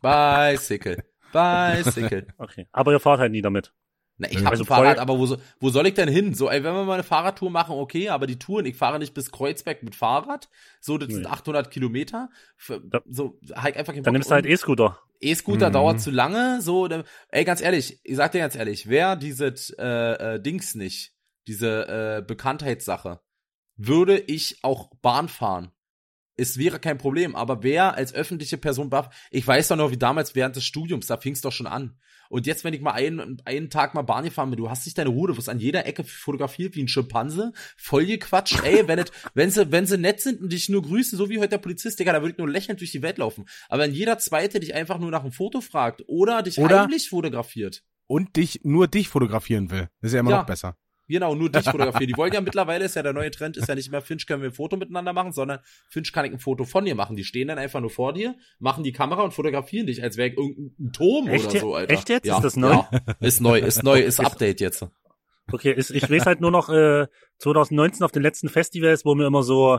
Bicycle. 0.02 1.04
Bicycle. 1.32 2.26
Okay. 2.38 2.66
Aber 2.72 2.92
ihr 2.92 3.00
fahrt 3.00 3.20
halt 3.20 3.32
nie 3.32 3.42
damit. 3.42 3.72
Na, 4.20 4.28
ich 4.28 4.38
Nö. 4.38 4.44
hab 4.44 4.50
Also 4.50 4.64
ein 4.64 4.66
Fahrrad, 4.66 4.98
aber 4.98 5.18
wo, 5.18 5.36
wo 5.60 5.70
soll 5.70 5.86
ich 5.86 5.94
denn 5.94 6.08
hin? 6.08 6.34
So, 6.34 6.50
ey, 6.50 6.64
wenn 6.64 6.74
wir 6.74 6.84
mal 6.84 6.94
eine 6.94 7.02
Fahrradtour 7.04 7.50
machen, 7.50 7.76
okay, 7.76 8.08
aber 8.08 8.26
die 8.26 8.38
Touren, 8.38 8.66
ich 8.66 8.76
fahre 8.76 8.98
nicht 8.98 9.14
bis 9.14 9.30
Kreuzberg 9.30 9.82
mit 9.84 9.94
Fahrrad. 9.94 10.48
So, 10.80 10.98
das 10.98 11.08
sind 11.08 11.22
Nee. 11.22 11.28
800 11.28 11.70
Kilometer. 11.70 12.28
Für, 12.56 12.82
Ja. 12.92 13.00
so, 13.08 13.38
ich 13.42 13.54
einfach 13.56 13.94
Dann 13.94 14.02
Bock. 14.02 14.12
nimmst 14.12 14.28
du 14.30 14.34
halt 14.34 14.44
E-Scooter. 14.46 14.98
E-Scooter 15.20 15.68
Mhm. 15.68 15.72
dauert 15.72 16.00
zu 16.00 16.10
lange. 16.10 16.60
So, 16.62 16.88
dann- 16.88 17.04
ey, 17.30 17.44
ganz 17.44 17.60
ehrlich, 17.60 18.00
ich 18.02 18.16
sag 18.16 18.32
dir 18.32 18.40
ganz 18.40 18.56
ehrlich, 18.56 18.88
wer 18.88 19.14
dieses 19.16 19.70
äh, 19.70 19.84
äh, 20.34 20.40
Dings 20.40 20.74
nicht, 20.74 21.12
diese 21.46 21.86
äh, 22.18 22.22
Bekanntheitssache, 22.26 23.20
würde 23.76 24.18
ich 24.18 24.58
auch 24.64 24.90
Bahn 25.00 25.28
fahren. 25.28 25.70
Es 26.40 26.56
wäre 26.56 26.78
kein 26.78 26.96
Problem, 26.98 27.34
aber 27.34 27.62
wer 27.64 27.94
als 27.94 28.14
öffentliche 28.14 28.56
Person 28.58 28.90
darf, 28.90 29.10
ich 29.32 29.44
weiß 29.46 29.68
doch 29.68 29.76
noch, 29.76 29.90
wie 29.90 29.96
damals 29.98 30.34
während 30.36 30.54
des 30.56 30.64
Studiums, 30.64 31.06
da 31.08 31.16
fing 31.16 31.32
es 31.34 31.40
doch 31.40 31.50
schon 31.52 31.66
an. 31.66 31.98
Und 32.30 32.46
jetzt, 32.46 32.62
wenn 32.62 32.74
ich 32.74 32.80
mal 32.80 32.92
einen, 32.92 33.42
einen 33.44 33.70
Tag 33.70 33.94
mal 33.94 34.02
Bahn 34.02 34.24
gefahren 34.24 34.50
bin, 34.50 34.58
du 34.58 34.70
hast 34.70 34.86
nicht 34.86 34.96
deine 34.98 35.10
Ruhe, 35.10 35.28
du 35.28 35.36
wirst 35.36 35.48
an 35.48 35.58
jeder 35.58 35.84
Ecke 35.86 36.04
fotografiert 36.04 36.76
wie 36.76 36.82
ein 36.82 36.88
Schimpanse, 36.88 37.52
voll 37.76 38.06
gequatscht, 38.06 38.60
ey, 38.64 38.86
wenn, 38.86 38.98
es, 39.00 39.10
wenn 39.34 39.50
sie, 39.50 39.72
wenn 39.72 39.86
sie 39.86 39.98
nett 39.98 40.20
sind 40.20 40.40
und 40.40 40.52
dich 40.52 40.68
nur 40.68 40.82
grüßen, 40.82 41.18
so 41.18 41.28
wie 41.28 41.38
heute 41.38 41.48
der 41.48 41.58
Polizist, 41.58 41.98
Digga, 41.98 42.12
da 42.12 42.20
würde 42.22 42.32
ich 42.32 42.38
nur 42.38 42.48
lächelnd 42.48 42.80
durch 42.80 42.92
die 42.92 43.02
Welt 43.02 43.18
laufen. 43.18 43.46
Aber 43.68 43.82
wenn 43.82 43.92
jeder 43.92 44.18
Zweite 44.18 44.60
dich 44.60 44.74
einfach 44.74 44.98
nur 44.98 45.10
nach 45.10 45.22
einem 45.22 45.32
Foto 45.32 45.60
fragt 45.60 46.04
oder 46.06 46.42
dich 46.42 46.58
Oder- 46.58 46.82
heimlich 46.82 47.08
fotografiert, 47.08 47.82
Und 48.06 48.36
dich, 48.36 48.60
nur 48.62 48.86
dich 48.88 49.08
fotografieren 49.08 49.70
will. 49.70 49.88
Das 50.00 50.10
ist 50.10 50.14
ja 50.14 50.20
immer 50.20 50.30
Ja. 50.30 50.38
noch 50.38 50.46
besser. 50.46 50.76
Genau, 51.08 51.34
nur 51.34 51.50
dich 51.50 51.64
fotografieren. 51.64 52.06
Die 52.06 52.16
wollen 52.16 52.32
ja 52.32 52.40
mittlerweile, 52.42 52.84
ist 52.84 52.94
ja 52.94 53.02
der 53.02 53.14
neue 53.14 53.30
Trend, 53.30 53.56
ist 53.56 53.66
ja 53.66 53.74
nicht 53.74 53.90
mehr 53.90 54.02
Finch 54.02 54.26
können 54.26 54.42
wir 54.42 54.50
ein 54.50 54.54
Foto 54.54 54.76
miteinander 54.76 55.12
machen, 55.14 55.32
sondern 55.32 55.60
Finch 55.88 56.12
kann 56.12 56.26
ich 56.26 56.32
ein 56.32 56.38
Foto 56.38 56.64
von 56.64 56.84
dir 56.84 56.94
machen. 56.94 57.16
Die 57.16 57.24
stehen 57.24 57.48
dann 57.48 57.58
einfach 57.58 57.80
nur 57.80 57.88
vor 57.90 58.12
dir, 58.12 58.34
machen 58.58 58.84
die 58.84 58.92
Kamera 58.92 59.22
und 59.22 59.32
fotografieren 59.32 59.86
dich, 59.86 60.02
als 60.02 60.16
wäre 60.18 60.28
ich 60.28 60.36
irgendein 60.36 60.92
Turm 60.92 61.26
Echt 61.28 61.46
oder 61.48 61.60
so, 61.60 61.74
Alter. 61.74 61.94
echt 61.94 62.08
jetzt? 62.10 62.26
Ja, 62.26 62.36
Ist 62.36 62.42
das 62.44 62.56
neu? 62.56 62.70
Ja, 62.72 62.90
ist 63.20 63.40
neu, 63.40 63.58
ist 63.58 63.82
neu, 63.82 64.00
ist 64.00 64.20
Update 64.20 64.60
jetzt. 64.60 64.86
Okay, 65.50 65.72
ist, 65.72 65.90
ich 65.90 66.10
weiß 66.10 66.26
halt 66.26 66.42
nur 66.42 66.50
noch 66.50 66.68
äh, 66.68 67.06
2019 67.38 68.04
auf 68.04 68.12
den 68.12 68.22
letzten 68.22 68.50
Festivals, 68.50 69.06
wo 69.06 69.14
mir 69.14 69.26
immer 69.26 69.42
so 69.42 69.78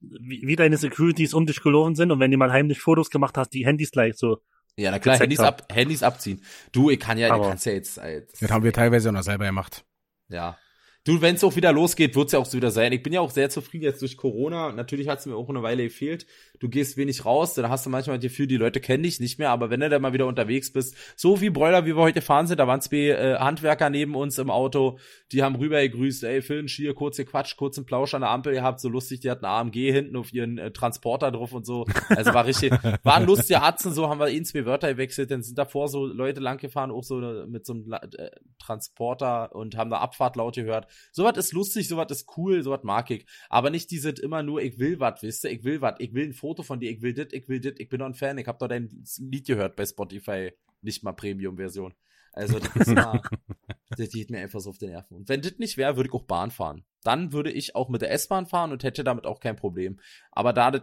wie, 0.00 0.42
wie 0.46 0.56
deine 0.56 0.76
Securities 0.76 1.32
um 1.32 1.46
dich 1.46 1.62
gelaufen 1.62 1.94
sind 1.94 2.10
und 2.10 2.20
wenn 2.20 2.30
du 2.30 2.36
mal 2.36 2.52
heimlich 2.52 2.80
Fotos 2.80 3.08
gemacht 3.08 3.38
hast, 3.38 3.54
die 3.54 3.64
Handys 3.64 3.90
gleich 3.92 4.16
so. 4.18 4.42
Ja, 4.76 4.90
na 4.90 4.98
klar, 4.98 5.18
Handys, 5.18 5.40
ab, 5.40 5.66
Handys 5.72 6.02
abziehen. 6.02 6.42
Du, 6.70 6.90
ich 6.90 7.00
kann 7.00 7.16
ja, 7.16 7.30
Aber- 7.32 7.44
ich 7.44 7.48
kann's 7.48 7.64
ja 7.64 7.72
jetzt, 7.72 7.96
äh, 7.96 8.26
Das 8.40 8.50
haben 8.50 8.62
wir 8.62 8.74
teilweise 8.74 9.08
auch 9.08 9.14
noch 9.14 9.22
selber 9.22 9.46
gemacht. 9.46 9.86
Ja. 10.28 10.58
Du, 11.06 11.20
wenn 11.20 11.36
es 11.36 11.44
auch 11.44 11.54
wieder 11.54 11.72
losgeht, 11.72 12.16
wird's 12.16 12.32
ja 12.32 12.40
auch 12.40 12.46
so 12.46 12.56
wieder 12.56 12.72
sein. 12.72 12.90
Ich 12.90 13.00
bin 13.00 13.12
ja 13.12 13.20
auch 13.20 13.30
sehr 13.30 13.48
zufrieden 13.48 13.84
jetzt 13.84 14.02
durch 14.02 14.16
Corona. 14.16 14.72
Natürlich 14.72 15.06
hat's 15.06 15.24
mir 15.24 15.36
auch 15.36 15.48
eine 15.48 15.62
Weile 15.62 15.84
gefehlt. 15.84 16.26
Du 16.58 16.68
gehst 16.68 16.96
wenig 16.96 17.24
raus, 17.24 17.54
dann 17.54 17.68
hast 17.70 17.86
du 17.86 17.90
manchmal 17.90 18.16
das 18.16 18.24
Gefühl, 18.24 18.48
die 18.48 18.56
Leute 18.56 18.80
kennen 18.80 19.04
dich 19.04 19.20
nicht 19.20 19.38
mehr, 19.38 19.50
aber 19.50 19.70
wenn 19.70 19.78
du 19.78 19.88
dann 19.88 20.02
mal 20.02 20.14
wieder 20.14 20.26
unterwegs 20.26 20.72
bist, 20.72 20.96
so 21.14 21.40
wie 21.40 21.50
Bräuler, 21.50 21.86
wie 21.86 21.94
wir 21.94 22.02
heute 22.02 22.22
fahren 22.22 22.48
sind, 22.48 22.58
da 22.58 22.66
waren 22.66 22.80
zwei 22.80 23.10
äh, 23.10 23.36
Handwerker 23.36 23.88
neben 23.88 24.16
uns 24.16 24.38
im 24.38 24.50
Auto, 24.50 24.98
die 25.30 25.44
haben 25.44 25.54
rüber 25.54 25.80
gegrüßt, 25.80 26.24
ey, 26.24 26.42
Phil, 26.42 26.66
Schier, 26.66 26.94
kurze 26.94 27.24
Quatsch, 27.24 27.56
kurzen 27.56 27.86
Plausch 27.86 28.14
an 28.14 28.22
der 28.22 28.30
Ampel 28.30 28.54
gehabt, 28.54 28.80
so 28.80 28.88
lustig, 28.88 29.20
die 29.20 29.30
hatten 29.30 29.44
AMG 29.44 29.92
hinten 29.92 30.16
auf 30.16 30.32
ihren 30.32 30.58
äh, 30.58 30.72
Transporter 30.72 31.30
drauf 31.30 31.52
und 31.52 31.66
so. 31.66 31.86
Also 32.08 32.34
war 32.34 32.46
richtig, 32.46 32.72
waren 33.04 33.26
lustige 33.26 33.62
Atzen, 33.62 33.92
so 33.92 34.08
haben 34.08 34.18
wir 34.18 34.28
ihnen 34.28 34.44
zwei 34.44 34.64
Wörter 34.64 34.88
gewechselt, 34.88 35.30
dann 35.30 35.42
sind 35.42 35.56
davor 35.56 35.88
so 35.88 36.04
Leute 36.04 36.40
lang 36.40 36.58
gefahren, 36.58 36.90
auch 36.90 37.04
so 37.04 37.16
mit 37.46 37.64
so 37.64 37.74
einem 37.74 37.92
äh, 37.92 38.30
Transporter 38.58 39.54
und 39.54 39.76
haben 39.76 39.90
da 39.90 39.98
Abfahrt 39.98 40.34
laut 40.34 40.56
gehört. 40.56 40.88
Sowas 41.12 41.36
ist 41.36 41.52
lustig, 41.52 41.88
sowas 41.88 42.10
ist 42.10 42.26
cool, 42.36 42.62
sowas 42.62 42.80
mag 42.82 43.10
ich. 43.10 43.26
Aber 43.48 43.70
nicht 43.70 43.90
dieses 43.90 44.18
immer 44.18 44.42
nur, 44.42 44.62
ich 44.62 44.78
will 44.78 45.00
was, 45.00 45.22
wisst 45.22 45.44
ihr, 45.44 45.50
ich 45.50 45.64
will 45.64 45.80
was, 45.80 45.96
ich 45.98 46.14
will 46.14 46.26
ein 46.26 46.34
Foto 46.34 46.62
von 46.62 46.80
dir, 46.80 46.90
ich 46.90 47.02
will 47.02 47.14
dit, 47.14 47.32
ich 47.32 47.48
will 47.48 47.60
dit, 47.60 47.80
ich 47.80 47.88
bin 47.88 48.00
doch 48.00 48.06
ein 48.06 48.14
Fan, 48.14 48.38
ich 48.38 48.46
hab 48.46 48.58
doch 48.58 48.68
dein 48.68 49.04
Lied 49.18 49.46
gehört 49.46 49.76
bei 49.76 49.86
Spotify, 49.86 50.52
nicht 50.82 51.02
mal 51.02 51.12
Premium-Version. 51.12 51.94
Also 52.36 52.58
das 52.58 52.76
ist 52.76 52.88
immer, 52.88 53.22
das 53.96 54.10
geht 54.10 54.30
mir 54.30 54.40
einfach 54.40 54.60
so 54.60 54.68
auf 54.68 54.78
den 54.78 54.90
Nerven. 54.90 55.16
Und 55.16 55.28
wenn 55.28 55.40
das 55.40 55.58
nicht 55.58 55.78
wäre, 55.78 55.96
würde 55.96 56.08
ich 56.08 56.14
auch 56.14 56.24
Bahn 56.24 56.50
fahren. 56.50 56.84
Dann 57.02 57.32
würde 57.32 57.50
ich 57.50 57.74
auch 57.74 57.88
mit 57.88 58.02
der 58.02 58.10
S-Bahn 58.12 58.46
fahren 58.46 58.72
und 58.72 58.84
hätte 58.84 59.04
damit 59.04 59.24
auch 59.24 59.40
kein 59.40 59.56
Problem. 59.56 59.98
Aber 60.32 60.52
da 60.52 60.70
das, 60.70 60.82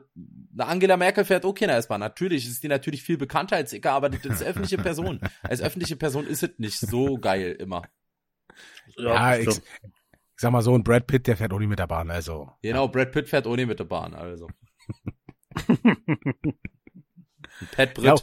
Angela 0.58 0.98
Merkel 0.98 1.26
fährt 1.26 1.46
auch 1.46 1.54
keine 1.54 1.74
S-Bahn. 1.74 2.00
Natürlich 2.00 2.48
ist 2.48 2.64
die 2.64 2.70
natürlich 2.70 3.04
viel 3.04 3.18
bekannter 3.18 3.56
als 3.56 3.72
ich, 3.72 3.86
aber 3.86 4.10
das 4.10 4.26
ist 4.26 4.44
öffentliche 4.44 4.78
Person. 4.78 5.20
Als 5.44 5.62
öffentliche 5.62 5.96
Person 5.96 6.26
ist 6.26 6.42
es 6.42 6.58
nicht 6.58 6.80
so 6.80 7.18
geil 7.20 7.56
immer. 7.60 7.84
Ja, 8.98 9.38
ich, 9.38 9.48
ich 9.48 9.62
sag 10.44 10.52
mal 10.52 10.62
so, 10.62 10.76
ein 10.76 10.84
Brad 10.84 11.08
Pitt, 11.08 11.26
der 11.26 11.36
fährt 11.38 11.52
nicht 11.52 11.68
mit 11.68 11.80
der 11.80 11.88
Bahn, 11.88 12.12
also. 12.12 12.52
Genau, 12.62 12.88
Brad 12.88 13.12
Pitt 13.12 13.28
fährt 13.30 13.48
ohne 13.48 13.66
mit 13.66 13.80
der 13.80 13.86
Bahn, 13.86 14.14
also. 14.14 14.48
Pat 17.76 17.94
Britt. 17.96 18.06
Ja, 18.06 18.16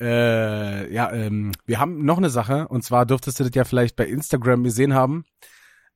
äh, 0.00 0.92
ja, 0.92 1.10
ähm, 1.12 1.52
wir 1.66 1.80
haben 1.80 2.04
noch 2.04 2.18
eine 2.18 2.30
Sache, 2.30 2.68
und 2.68 2.84
zwar 2.84 3.06
dürftest 3.06 3.40
du 3.40 3.44
das 3.44 3.54
ja 3.54 3.64
vielleicht 3.64 3.96
bei 3.96 4.06
Instagram 4.06 4.62
gesehen 4.62 4.94
haben, 4.94 5.24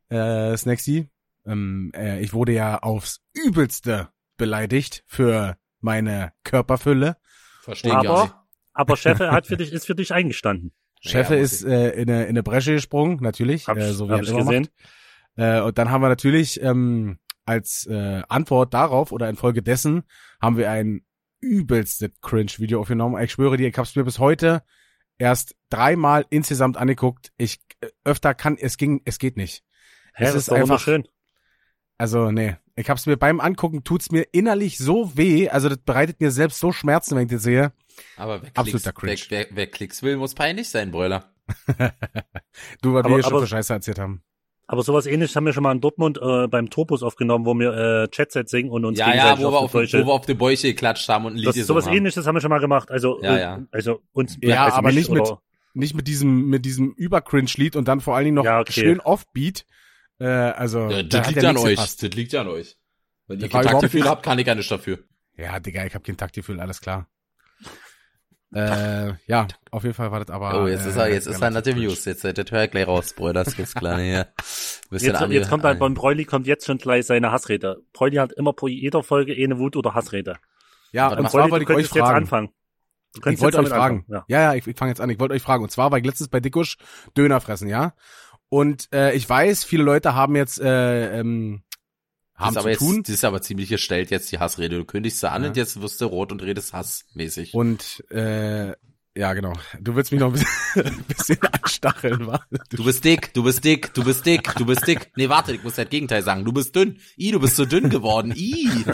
äh, 0.08 0.56
Snacksy. 0.56 1.08
Ähm, 1.46 1.92
äh, 1.94 2.20
ich 2.20 2.32
wurde 2.32 2.52
ja 2.52 2.78
aufs 2.78 3.20
Übelste 3.34 4.08
beleidigt 4.36 5.04
für 5.06 5.56
meine 5.80 6.32
Körperfülle. 6.44 7.16
Verstehe 7.62 7.90
ich 7.90 7.94
gar 7.94 8.02
nicht. 8.02 8.10
aber, 8.10 8.46
aber 8.72 8.96
Cheffe 8.96 9.30
hat 9.32 9.46
für 9.46 9.56
dich, 9.56 9.72
ist 9.72 9.86
für 9.86 9.94
dich 9.94 10.12
eingestanden. 10.12 10.72
Chefe 11.00 11.36
muss 11.36 11.52
ist 11.52 11.64
äh, 11.64 11.90
in, 11.90 12.08
eine, 12.08 12.22
in 12.22 12.30
eine 12.30 12.42
Bresche 12.42 12.72
gesprungen, 12.72 13.18
natürlich, 13.20 13.66
Hab, 13.68 13.76
äh, 13.76 13.92
so 13.92 14.08
wie 14.08 14.12
hab 14.12 14.20
er 14.20 14.22
ich 14.22 14.30
immer 14.30 14.44
gesehen. 14.44 14.62
macht. 14.62 15.01
Äh, 15.36 15.60
und 15.60 15.78
dann 15.78 15.90
haben 15.90 16.02
wir 16.02 16.08
natürlich 16.08 16.60
ähm, 16.62 17.18
als 17.44 17.86
äh, 17.86 18.22
Antwort 18.28 18.72
darauf 18.74 19.12
oder 19.12 19.28
infolgedessen 19.28 20.04
haben 20.40 20.56
wir 20.56 20.70
ein 20.70 21.04
übelste 21.40 22.10
Cringe-Video 22.20 22.80
aufgenommen. 22.80 23.20
Ich 23.22 23.32
schwöre 23.32 23.56
dir, 23.56 23.68
ich 23.68 23.76
habe 23.76 23.86
es 23.86 23.96
mir 23.96 24.04
bis 24.04 24.18
heute 24.18 24.62
erst 25.18 25.56
dreimal 25.70 26.24
insgesamt 26.30 26.76
angeguckt. 26.76 27.32
Ich 27.36 27.60
äh, 27.80 27.88
öfter 28.04 28.34
kann, 28.34 28.56
es 28.58 28.76
ging, 28.76 29.00
es 29.04 29.18
geht 29.18 29.36
nicht. 29.36 29.64
Hä, 30.14 30.24
Es 30.24 30.30
ist 30.30 30.36
ist 30.36 30.48
doch 30.48 30.54
einfach- 30.56 30.68
wunderschön. 30.68 31.08
Also 31.98 32.30
nee, 32.32 32.56
ich 32.74 32.90
hab's 32.90 33.06
mir 33.06 33.16
beim 33.16 33.38
Angucken 33.40 33.84
tut's 33.84 34.10
mir 34.10 34.22
innerlich 34.32 34.76
so 34.78 35.16
weh. 35.16 35.48
Also 35.48 35.68
das 35.68 35.78
bereitet 35.78 36.20
mir 36.20 36.30
selbst 36.32 36.58
so 36.58 36.72
Schmerzen, 36.72 37.14
wenn 37.16 37.26
ich 37.26 37.32
das 37.32 37.42
sehe. 37.42 37.72
Aber 38.16 38.42
wer 38.42 38.50
Absoluter 38.54 38.92
Klicks, 38.92 39.28
Cringe. 39.28 39.40
wer, 39.40 39.46
wer, 39.50 39.56
wer 39.56 39.66
Klicks 39.68 40.02
will, 40.02 40.16
muss 40.16 40.34
peinlich 40.34 40.68
sein, 40.68 40.90
Brüller. 40.90 41.32
Du, 42.82 42.94
was 42.94 43.04
Aber- 43.04 43.16
wir 43.16 43.22
schon 43.22 43.32
aber- 43.32 43.40
für 43.42 43.46
Scheiße 43.48 43.72
erzählt 43.72 43.98
haben. 43.98 44.22
Aber 44.72 44.82
sowas 44.82 45.04
ähnliches 45.04 45.36
haben 45.36 45.44
wir 45.44 45.52
schon 45.52 45.62
mal 45.64 45.72
in 45.72 45.82
Dortmund 45.82 46.18
äh, 46.22 46.48
beim 46.48 46.70
Topus 46.70 47.02
aufgenommen, 47.02 47.44
wo 47.44 47.52
wir 47.54 47.72
äh, 48.04 48.08
Chatset 48.08 48.48
singen 48.48 48.70
und 48.70 48.86
uns 48.86 48.98
Ja, 48.98 49.08
ja, 49.08 49.12
gegenseitig 49.12 49.44
wo 49.44 49.50
wir, 49.52 49.58
auf 49.58 49.70
die 49.72 49.92
wo 50.02 50.06
wir 50.06 50.12
auf 50.14 50.24
die 50.24 50.32
Bäuche 50.34 50.68
geklatscht 50.68 51.06
haben 51.10 51.26
und 51.26 51.32
ein 51.34 51.36
Lied 51.36 51.48
Das, 51.48 51.56
sowas 51.56 51.86
haben. 51.86 51.94
ähnliches 51.96 52.26
haben 52.26 52.34
wir 52.36 52.40
schon 52.40 52.48
mal 52.48 52.58
gemacht. 52.58 52.90
Also, 52.90 53.20
Ja, 53.22 53.36
äh, 53.36 53.40
ja. 53.42 53.66
also 53.70 54.00
uns 54.12 54.38
Ja, 54.40 54.64
also 54.64 54.78
aber 54.78 54.88
mich 54.88 54.96
nicht 54.96 55.10
mit- 55.10 55.20
oder- 55.22 55.42
Nicht 55.74 55.94
mit 55.94 56.08
diesem, 56.08 56.48
mit 56.48 56.64
diesem 56.64 56.92
Über-Cringe-Lied 56.94 57.76
und 57.76 57.86
dann 57.86 58.00
vor 58.00 58.16
allen 58.16 58.24
Dingen 58.24 58.34
noch 58.36 58.44
Ja, 58.46 58.60
okay. 58.60 58.72
schön 58.72 59.00
Offbeat. 59.00 59.66
Äh, 60.18 60.24
also, 60.26 60.88
Ja, 60.88 61.02
da 61.02 61.02
das 61.02 61.20
hat 61.20 61.28
liegt 61.28 61.42
ja 61.42 61.50
an 61.50 61.56
euch. 61.58 61.70
gepasst. 61.76 62.02
Das 62.02 62.10
liegt 62.12 62.32
ja 62.32 62.40
an 62.40 62.48
euch. 62.48 62.76
Wenn 63.26 63.40
ihr 63.40 63.48
kein 63.50 63.62
Taktgefühl 63.66 64.04
habt, 64.08 64.22
kann 64.22 64.38
ich 64.38 64.46
ja 64.46 64.54
nicht 64.54 64.70
dafür. 64.70 65.00
Ja, 65.36 65.60
Digga, 65.60 65.84
ich 65.84 65.94
hab 65.94 66.02
kein 66.04 66.16
Taktgefühl, 66.16 66.60
alles 66.60 66.80
klar. 66.80 67.08
Äh, 68.54 69.14
ja, 69.26 69.48
auf 69.70 69.82
jeden 69.82 69.94
Fall 69.94 70.10
war 70.12 70.20
das 70.20 70.30
aber. 70.30 70.62
Oh, 70.62 70.66
jetzt 70.66 70.84
äh, 70.84 70.90
ist 70.90 70.96
er, 70.96 71.08
jetzt 71.12 71.26
ist 71.26 71.40
er 71.40 71.50
dem 71.50 71.62
cringe. 71.74 71.86
News. 71.86 72.04
Jetzt, 72.04 72.22
hör 72.24 72.64
ich 72.64 72.70
gleich 72.70 72.86
raus, 72.86 73.14
Brüder. 73.14 73.44
Das 73.44 73.56
gibt's 73.56 73.74
klar 73.74 73.98
hier. 73.98 74.28
Bisschen 74.90 75.12
Jetzt, 75.12 75.22
ange- 75.22 75.32
jetzt 75.32 75.48
kommt 75.48 75.64
halt 75.64 75.78
beim 75.78 75.94
Broili 75.94 76.24
kommt 76.26 76.46
jetzt 76.46 76.66
schon 76.66 76.76
gleich 76.78 77.06
seine 77.06 77.32
Hassrede. 77.32 77.78
Broili 77.94 78.16
hat 78.16 78.32
immer 78.32 78.52
pro 78.52 78.68
jeder 78.68 79.02
Folge 79.02 79.32
eine 79.34 79.58
Wut- 79.58 79.76
oder 79.76 79.94
Hassrede. 79.94 80.36
Ja, 80.92 81.08
und 81.08 81.22
mal, 81.22 81.30
zwar 81.30 81.50
wollte 81.50 81.64
du 81.64 81.72
ich 81.72 81.76
euch 81.76 81.76
könntest 81.76 81.94
jetzt 81.94 82.04
fragen. 82.04 82.16
anfangen. 82.18 82.48
Du 82.48 83.18
Ich 83.18 83.22
könntest 83.22 83.42
wollte 83.42 83.56
jetzt 83.58 83.66
euch 83.72 83.72
fragen. 83.78 84.04
anfangen, 84.06 84.24
Ja, 84.28 84.40
ja, 84.40 84.54
ich, 84.54 84.66
ich 84.66 84.76
fange 84.76 84.90
jetzt 84.90 85.00
an. 85.00 85.08
Ich 85.08 85.18
wollte 85.18 85.34
euch 85.34 85.42
fragen. 85.42 85.62
Und 85.62 85.70
zwar 85.70 85.90
war 85.90 85.98
ich 85.98 86.04
letztens 86.04 86.28
bei 86.28 86.40
Dickusch 86.40 86.76
Döner 87.16 87.40
fressen, 87.40 87.68
ja. 87.68 87.94
Und 88.50 88.92
äh, 88.92 89.12
ich 89.14 89.26
weiß, 89.28 89.64
viele 89.64 89.82
Leute 89.82 90.14
haben 90.14 90.36
jetzt 90.36 90.60
äh, 90.60 91.18
ähm, 91.20 91.62
haben 92.42 92.54
zu 92.56 92.68
jetzt, 92.68 92.78
tun. 92.78 93.02
das 93.02 93.14
ist 93.14 93.24
aber 93.24 93.40
ziemlich 93.42 93.68
gestellt 93.68 94.10
jetzt 94.10 94.30
die 94.32 94.38
Hassrede. 94.38 94.76
Du 94.78 94.84
kündigst 94.84 95.20
sie 95.20 95.30
an 95.30 95.42
Ja. 95.42 95.48
und 95.48 95.56
jetzt 95.56 95.80
wirst 95.80 96.00
du 96.00 96.06
rot 96.06 96.32
und 96.32 96.42
redest 96.42 96.72
hassmäßig. 96.72 97.54
Und 97.54 98.04
äh, 98.10 98.74
ja, 99.14 99.34
genau. 99.34 99.52
Du 99.78 99.94
willst 99.94 100.10
mich 100.10 100.20
noch 100.20 100.28
ein 100.28 100.32
bisschen, 100.32 100.86
ein 100.86 101.04
bisschen 101.04 101.38
anstacheln, 101.42 102.26
wa? 102.26 102.40
Du 102.70 102.84
bist 102.84 103.04
dick, 103.04 103.34
du 103.34 103.42
bist 103.42 103.62
dick, 103.64 103.92
du 103.92 104.04
bist 104.04 104.24
dick, 104.24 104.54
du 104.54 104.64
bist 104.64 104.86
dick. 104.86 105.12
Nee, 105.16 105.28
warte, 105.28 105.52
ich 105.54 105.62
muss 105.62 105.74
das 105.74 105.88
Gegenteil 105.90 106.22
sagen. 106.22 106.44
Du 106.44 106.52
bist 106.52 106.74
dünn. 106.74 106.98
I, 107.18 107.30
du 107.30 107.40
bist 107.40 107.56
so 107.56 107.64
dünn 107.66 107.90
geworden. 107.90 108.32
I. 108.34 108.68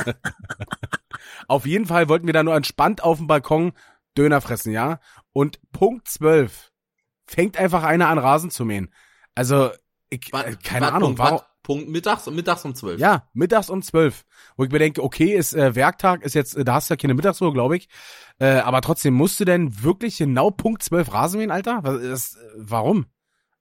Auf 1.49 1.67
jeden 1.67 1.87
Fall 1.87 2.09
wollten 2.09 2.27
wir 2.27 2.33
da 2.35 2.43
nur 2.43 2.57
entspannt 2.57 3.03
auf 3.03 3.19
dem 3.19 3.27
Balkon 3.27 3.73
Döner 4.17 4.41
fressen, 4.41 4.73
ja? 4.73 5.01
Und 5.33 5.61
Punkt 5.73 6.09
12 6.09 6.73
fängt 7.27 7.57
einfach 7.57 7.85
einer 7.85 8.09
an 8.09 8.19
Rasen 8.19 8.51
zu 8.51 8.65
mähen. 8.65 8.93
Also, 9.35 9.71
ich, 10.11 10.33
äh, 10.33 10.57
keine 10.63 10.87
Wart, 10.87 10.95
Ahnung, 10.95 11.19
warum, 11.19 11.41
Punkt 11.68 11.90
mittags 11.90 12.26
und 12.26 12.35
mittags 12.35 12.64
um 12.64 12.74
zwölf. 12.74 12.98
Ja, 12.98 13.28
mittags 13.35 13.68
um 13.68 13.83
zwölf. 13.83 14.24
Wo 14.57 14.64
ich 14.64 14.70
mir 14.70 14.78
denke, 14.78 15.02
okay, 15.02 15.37
ist 15.37 15.52
äh, 15.52 15.74
Werktag, 15.74 16.22
ist 16.22 16.35
jetzt, 16.35 16.57
äh, 16.57 16.64
da 16.64 16.72
hast 16.72 16.88
du 16.88 16.94
ja 16.94 16.96
keine 16.96 17.12
Mittagsruhe, 17.12 17.52
glaube 17.52 17.76
ich. 17.76 17.90
Äh, 18.38 18.61
aber 18.61 18.81
trotzdem 18.81 19.12
musst 19.12 19.38
du 19.38 19.44
denn 19.44 19.83
wirklich 19.83 20.16
genau 20.16 20.50
Punkt 20.50 20.83
zwölf 20.83 21.12
Rasen 21.12 21.40
mähen, 21.40 21.50
Alter? 21.50 21.81
Was, 21.83 22.00
das, 22.00 22.37
äh, 22.37 22.54
warum? 22.57 23.04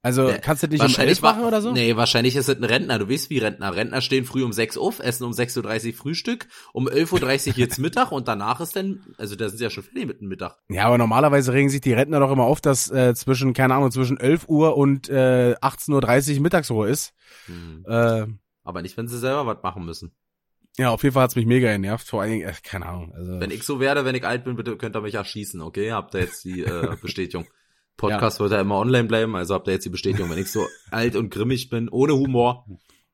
Also 0.07 0.29
Ja, 0.29 0.37
kannst 0.37 0.63
du 0.63 0.69
das 0.69 0.97
nicht 0.97 1.21
um 1.21 1.21
machen 1.21 1.43
oder 1.43 1.61
so? 1.61 1.73
Nee, 1.73 1.97
wahrscheinlich 1.97 2.37
ist 2.37 2.47
es 2.47 2.55
ein 2.55 2.63
Rentner. 2.63 2.97
Du 2.97 3.09
weißt 3.09 3.29
wie 3.29 3.39
Rentner. 3.39 3.75
Rentner 3.75 3.99
stehen 3.99 4.23
früh 4.23 4.41
um 4.41 4.53
6 4.53 4.77
auf, 4.77 4.99
essen 4.99 5.25
um 5.25 5.33
6.30 5.33 5.87
Uhr 5.87 5.93
Frühstück, 5.93 6.47
um 6.71 6.87
11.30 6.87 7.49
Uhr 7.49 7.53
jetzt 7.57 7.77
Mittag 7.77 8.13
und 8.13 8.29
danach 8.29 8.61
ist 8.61 8.75
dann, 8.77 9.01
also 9.17 9.35
da 9.35 9.49
sind 9.49 9.57
sie 9.57 9.65
ja 9.65 9.69
schon 9.69 9.83
fertig 9.83 10.07
mit 10.07 10.21
dem 10.21 10.29
Mittag. 10.29 10.55
Ja, 10.69 10.85
aber 10.85 10.97
normalerweise 10.97 11.51
regen 11.51 11.69
sich 11.69 11.81
die 11.81 11.91
Rentner 11.93 12.21
doch 12.21 12.31
immer 12.31 12.45
auf, 12.45 12.61
dass 12.61 12.89
äh, 12.89 13.13
zwischen, 13.15 13.53
keine 13.53 13.75
Ahnung, 13.75 13.91
zwischen 13.91 14.17
11 14.17 14.47
Uhr 14.47 14.77
und 14.77 15.09
äh, 15.09 15.55
18.30 15.61 16.35
Uhr 16.35 16.41
Mittagsruhe 16.41 16.87
ist. 16.89 17.13
Hm. 17.47 17.83
Äh, 17.85 18.25
Aber 18.63 18.81
nicht, 18.81 18.95
wenn 18.95 19.09
sie 19.09 19.19
selber 19.19 19.45
was 19.45 19.61
machen 19.61 19.85
müssen. 19.85 20.11
ja, 20.77 20.89
auf 20.91 21.03
jeden 21.03 21.13
Fall 21.13 21.23
hat's 21.23 21.35
mich 21.35 21.45
mega 21.45 21.71
genervt. 21.71 22.07
Vor 22.07 22.21
allen 22.21 22.31
Dingen, 22.31 22.47
äh, 22.47 22.53
keine 22.63 22.85
Ahnung. 22.85 23.13
Also, 23.13 23.39
Wenn 23.39 23.51
ich 23.51 23.63
so 23.63 23.79
werde, 23.79 24.05
wenn 24.05 24.15
ich 24.15 24.25
alt 24.25 24.45
bin, 24.45 24.55
bitte 24.55 24.77
könnt 24.77 24.95
ihr 24.95 25.01
mich 25.01 25.15
erschießen, 25.15 25.61
okay? 25.61 25.91
Habt 25.91 26.13
ihr 26.15 26.21
jetzt 26.21 26.43
die 26.45 26.61
äh, 26.63 26.95
Bestätigung. 27.01 27.47
Podcast 27.97 28.39
wird 28.39 28.51
ja 28.51 28.62
immer 28.62 28.77
online 28.77 29.07
bleiben, 29.07 29.36
also 29.36 29.53
habt 29.55 29.67
ihr 29.67 29.73
jetzt 29.73 29.86
die 29.86 29.89
Bestätigung. 29.89 30.29
Wenn 30.29 30.38
ich 30.38 30.51
so 30.51 30.67
alt 30.91 31.15
und 31.15 31.29
grimmig 31.29 31.69
bin, 31.69 31.89
ohne 31.89 32.13
Humor, 32.13 32.65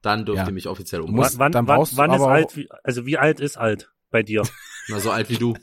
dann 0.02 0.26
dürft 0.26 0.40
Ja. 0.40 0.48
ihr 0.48 0.52
mich 0.54 0.68
offiziell 0.68 1.02
Du 1.02 1.08
umbringen. 1.08 1.32
wann 1.38 1.52
dann 1.54 1.68
wann, 1.68 1.80
du 1.84 1.98
wann 1.98 2.12
ist 2.14 2.22
alt, 2.22 2.56
wie, 2.58 2.70
also 2.84 3.06
wie 3.06 3.18
alt 3.18 3.40
ist 3.40 3.58
alt 3.58 3.92
bei 4.12 4.22
dir? 4.24 4.44
Na, 4.90 5.00
so 5.00 5.10
alt 5.12 5.30
wie 5.30 5.38
du. 5.38 5.56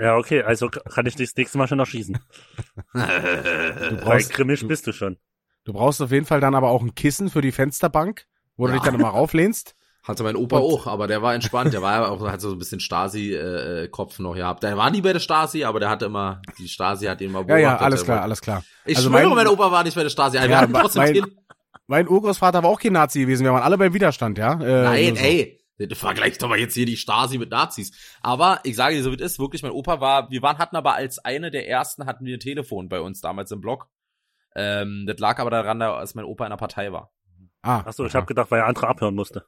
ja, 0.00 0.16
okay, 0.16 0.42
also 0.42 0.68
kann 0.68 1.06
ich 1.06 1.14
dich 1.14 1.28
das 1.30 1.36
nächste 1.36 1.58
Mal 1.58 1.68
schon 1.68 1.78
erschießen. 1.78 2.18
du, 2.92 2.98
Weil 2.98 3.96
brauchst, 4.00 4.32
grimmig 4.32 4.66
bist 4.66 4.86
du 4.86 4.92
schon. 4.92 5.16
du 5.64 5.72
brauchst 5.72 6.02
auf 6.02 6.10
jeden 6.10 6.26
Fall 6.26 6.40
dann 6.40 6.54
aber 6.56 6.70
auch 6.70 6.82
ein 6.82 6.94
Kissen 6.96 7.30
für 7.30 7.40
die 7.40 7.52
Fensterbank, 7.52 8.26
wo 8.56 8.66
du 8.66 8.72
Ja. 8.72 8.78
dich 8.78 8.84
dann 8.84 8.94
immer 8.98 9.08
rauflehnst. 9.10 9.74
Hatte 10.08 10.22
mein 10.22 10.36
Opa 10.36 10.56
Und- 10.58 10.62
auch, 10.72 10.86
aber 10.86 11.06
der 11.06 11.20
war 11.22 11.34
entspannt. 11.34 11.72
Der 11.74 11.82
war 11.82 11.92
ja 12.00 12.08
auch, 12.08 12.26
hat 12.26 12.40
so 12.40 12.50
ein 12.52 12.58
bisschen 12.58 12.80
Stasi-Kopf 12.80 14.18
noch 14.18 14.34
gehabt. 14.34 14.62
Der 14.62 14.76
war 14.76 14.90
nie 14.90 15.02
bei 15.02 15.12
der 15.12 15.20
Stasi, 15.20 15.64
aber 15.64 15.80
der 15.80 15.90
hatte 15.90 16.06
immer, 16.06 16.40
die 16.58 16.66
Stasi 16.68 17.06
hat 17.06 17.20
ihn 17.20 17.30
mal 17.30 17.44
Ja, 17.46 17.56
ja, 17.56 17.68
beobachtet. 17.68 17.84
alles 17.84 18.04
klar, 18.04 18.22
alles 18.22 18.40
klar. 18.40 18.64
Ich 18.86 18.96
Also 18.96 19.10
schwöre, 19.10 19.26
mein- 19.26 19.34
mein, 19.36 19.46
Opa 19.48 19.70
war 19.70 19.84
nicht 19.84 19.94
bei 19.94 20.02
der 20.02 20.10
Stasi. 20.10 20.38
Wir 20.40 20.48
Ja, 20.48 20.60
hatten 20.62 20.72
trotzdem 20.72 21.02
mein- 21.02 21.24
Mein 21.86 22.08
Urgroßvater 22.08 22.62
war 22.62 22.70
auch 22.70 22.80
kein 22.80 22.92
Nazi 22.92 23.20
gewesen, 23.20 23.44
wir 23.44 23.52
waren 23.52 23.62
alle 23.62 23.78
beim 23.78 23.94
Widerstand, 23.94 24.36
ja? 24.38 24.52
Äh, 24.60 24.82
Nein, 24.82 25.16
so. 25.16 25.22
ey. 25.24 25.54
Vergleich 25.92 26.36
doch 26.38 26.48
mal 26.48 26.58
jetzt 26.58 26.74
hier 26.74 26.86
die 26.86 26.96
Stasi 26.96 27.38
mit 27.38 27.50
Nazis. 27.50 27.92
Aber 28.20 28.58
ich 28.64 28.74
sage 28.74 28.96
dir, 28.96 29.02
so 29.02 29.12
wie 29.12 29.16
es 29.16 29.20
ist, 29.32 29.38
wirklich, 29.38 29.62
mein 29.62 29.70
Opa 29.72 30.00
war, 30.00 30.28
wir 30.30 30.42
waren, 30.42 30.58
hatten 30.58 30.74
aber 30.74 30.94
als 30.94 31.18
eine 31.20 31.50
der 31.52 31.68
ersten, 31.68 32.04
hatten 32.06 32.24
wir 32.24 32.36
ein 32.36 32.40
Telefon 32.40 32.88
bei 32.88 33.00
uns 33.00 33.20
damals 33.20 33.50
im 33.52 33.60
Blog. 33.60 33.86
Ähm, 34.56 35.04
das 35.06 35.18
lag 35.18 35.38
aber 35.38 35.50
daran, 35.50 35.78
dass 35.78 36.14
mein 36.16 36.24
Opa 36.24 36.44
in 36.46 36.50
der 36.50 36.56
Partei 36.56 36.92
war. 36.92 37.12
Ah, 37.62 37.80
Achso, 37.86 38.04
ich 38.06 38.14
habe 38.14 38.26
gedacht, 38.26 38.50
weil 38.50 38.60
er 38.60 38.66
andere 38.66 38.88
abhören 38.88 39.14
musste. 39.14 39.44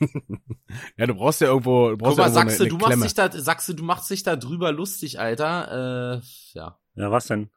Ja, 0.96 1.06
du 1.06 1.14
brauchst 1.14 1.40
ja 1.40 1.48
irgendwo, 1.48 1.90
du 1.90 1.96
brauchst 1.98 2.16
Guck 2.16 2.18
mal, 2.18 2.24
ja 2.24 2.34
irgendwo 2.34 2.50
sagst 2.50 2.60
du, 2.60 2.64
eine, 2.64 2.70
du 2.70 2.76
eine 2.76 2.96
machst 2.96 3.04
dich 3.04 3.14
da, 3.14 3.30
sagst 3.32 3.68
du, 3.68 3.72
du 3.74 3.84
machst 3.84 4.10
dich 4.10 4.22
da 4.22 4.36
drüber 4.36 4.72
lustig, 4.72 5.18
Alter. 5.20 6.18
Äh, 6.18 6.20
ja. 6.54 6.78
Ja, 6.94 7.10
was 7.10 7.26
denn? 7.26 7.50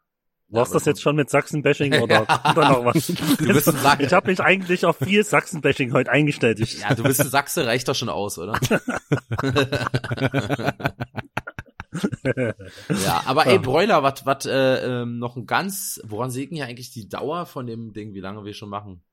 Ja, 0.50 0.60
War's 0.60 0.70
aber- 0.70 0.80
das 0.80 0.86
jetzt 0.86 1.02
schon 1.02 1.16
mit 1.16 1.30
Sachsen-Bashing 1.30 1.94
oder 2.02 2.26
da 2.26 2.54
noch 2.54 2.86
was? 2.86 3.08
Du 3.08 3.48
bist 3.48 3.70
ein 3.70 3.78
Sack. 3.78 4.02
Ich 4.02 4.14
habe 4.14 4.28
mich 4.30 4.40
eigentlich 4.42 4.86
auf 4.86 4.98
viel 4.98 5.24
Sachsen-Bashing 5.24 5.94
heute 5.94 6.12
eingestellt. 6.12 6.60
Ich, 6.60 6.80
Ja, 6.82 6.94
du 6.94 7.04
bist 7.04 7.22
ein 7.22 7.30
Sachse, 7.30 7.66
reicht 7.66 7.88
doch 7.88 7.96
schon 7.96 8.10
aus, 8.10 8.38
oder? 8.38 8.54
ja, 13.06 13.24
aber 13.26 13.46
ey, 13.48 13.60
Broiler, 13.60 14.04
was, 14.04 14.26
was, 14.26 14.46
äh, 14.46 15.02
ähm, 15.02 15.20
noch 15.20 15.36
ein 15.36 15.46
ganz, 15.46 16.02
woran 16.04 16.32
denn 16.32 16.56
ja 16.58 16.66
eigentlich 16.66 16.92
die 16.92 17.08
Dauer 17.08 17.46
von 17.46 17.68
dem 17.68 17.94
Ding, 17.94 18.14
wie 18.14 18.20
lange 18.20 18.44
wir 18.46 18.54
schon 18.54 18.70
machen? 18.70 19.04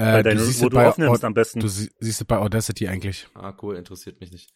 Bei 0.00 0.18
Äh, 0.20 0.22
deinem, 0.22 0.38
du 0.38 0.44
siehst 0.44 0.60
wo 0.60 0.66
es 0.66 0.70
du 0.70 0.76
bei, 0.76 0.88
aufnimmst 0.88 1.22
Au- 1.22 1.26
am 1.26 1.34
besten. 1.34 1.60
du 1.60 1.68
sie- 1.68 1.90
siehst 2.00 2.20
es 2.20 2.26
bei 2.26 2.38
Audacity 2.38 2.88
eigentlich. 2.88 3.28
Ah, 3.34 3.52
cool, 3.62 3.76
interessiert 3.76 4.20
mich 4.20 4.30
nicht. 4.32 4.52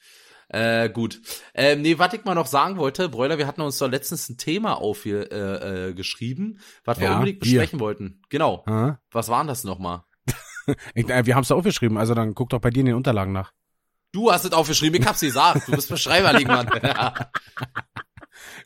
Äh, 0.49 0.91
gut. 0.91 1.21
Ähm, 1.55 1.81
nee, 1.83 1.99
was 1.99 2.13
ich 2.13 2.25
mal 2.25 2.35
noch 2.35 2.47
sagen 2.47 2.77
wollte, 2.77 3.09
Broiler, 3.09 3.39
wir 3.39 3.47
hatten 3.47 3.63
uns 3.63 3.79
doch 3.79 3.89
letztens 3.89 4.29
ein 4.29 4.37
Thema 4.37 4.75
aufgeschrieben, 4.81 6.53
äh, 6.57 6.59
äh, 6.59 6.61
was 6.85 7.01
wir 7.01 7.07
Ja, 7.07 7.15
unbedingt 7.15 7.41
besprechen 7.41 7.81
wollten. 7.81 8.21
Genau. 8.29 8.63
Ah. 8.67 8.99
Was 9.11 9.29
waren 9.29 9.47
das 9.47 9.65
nochmal? 9.65 10.03
Äh, 10.67 10.75
wir 11.27 11.35
haben 11.35 11.43
es 11.45 11.51
aufgeschrieben, 11.51 11.97
also 11.97 12.15
dann 12.15 12.35
guck 12.35 12.51
doch 12.51 12.61
bei 12.61 12.71
dir 12.71 12.81
in 12.81 12.87
den 12.87 12.95
Unterlagen 12.95 13.33
nach. 13.33 13.53
Du 14.13 14.31
hast 14.31 14.45
es 14.45 14.53
aufgeschrieben, 14.53 15.01
ich 15.01 15.07
hab's 15.09 15.21
gesagt. 15.21 15.67
Du 15.67 15.73
bist 15.73 15.89
Beschreiber, 15.89 16.33
Mann. 16.47 16.69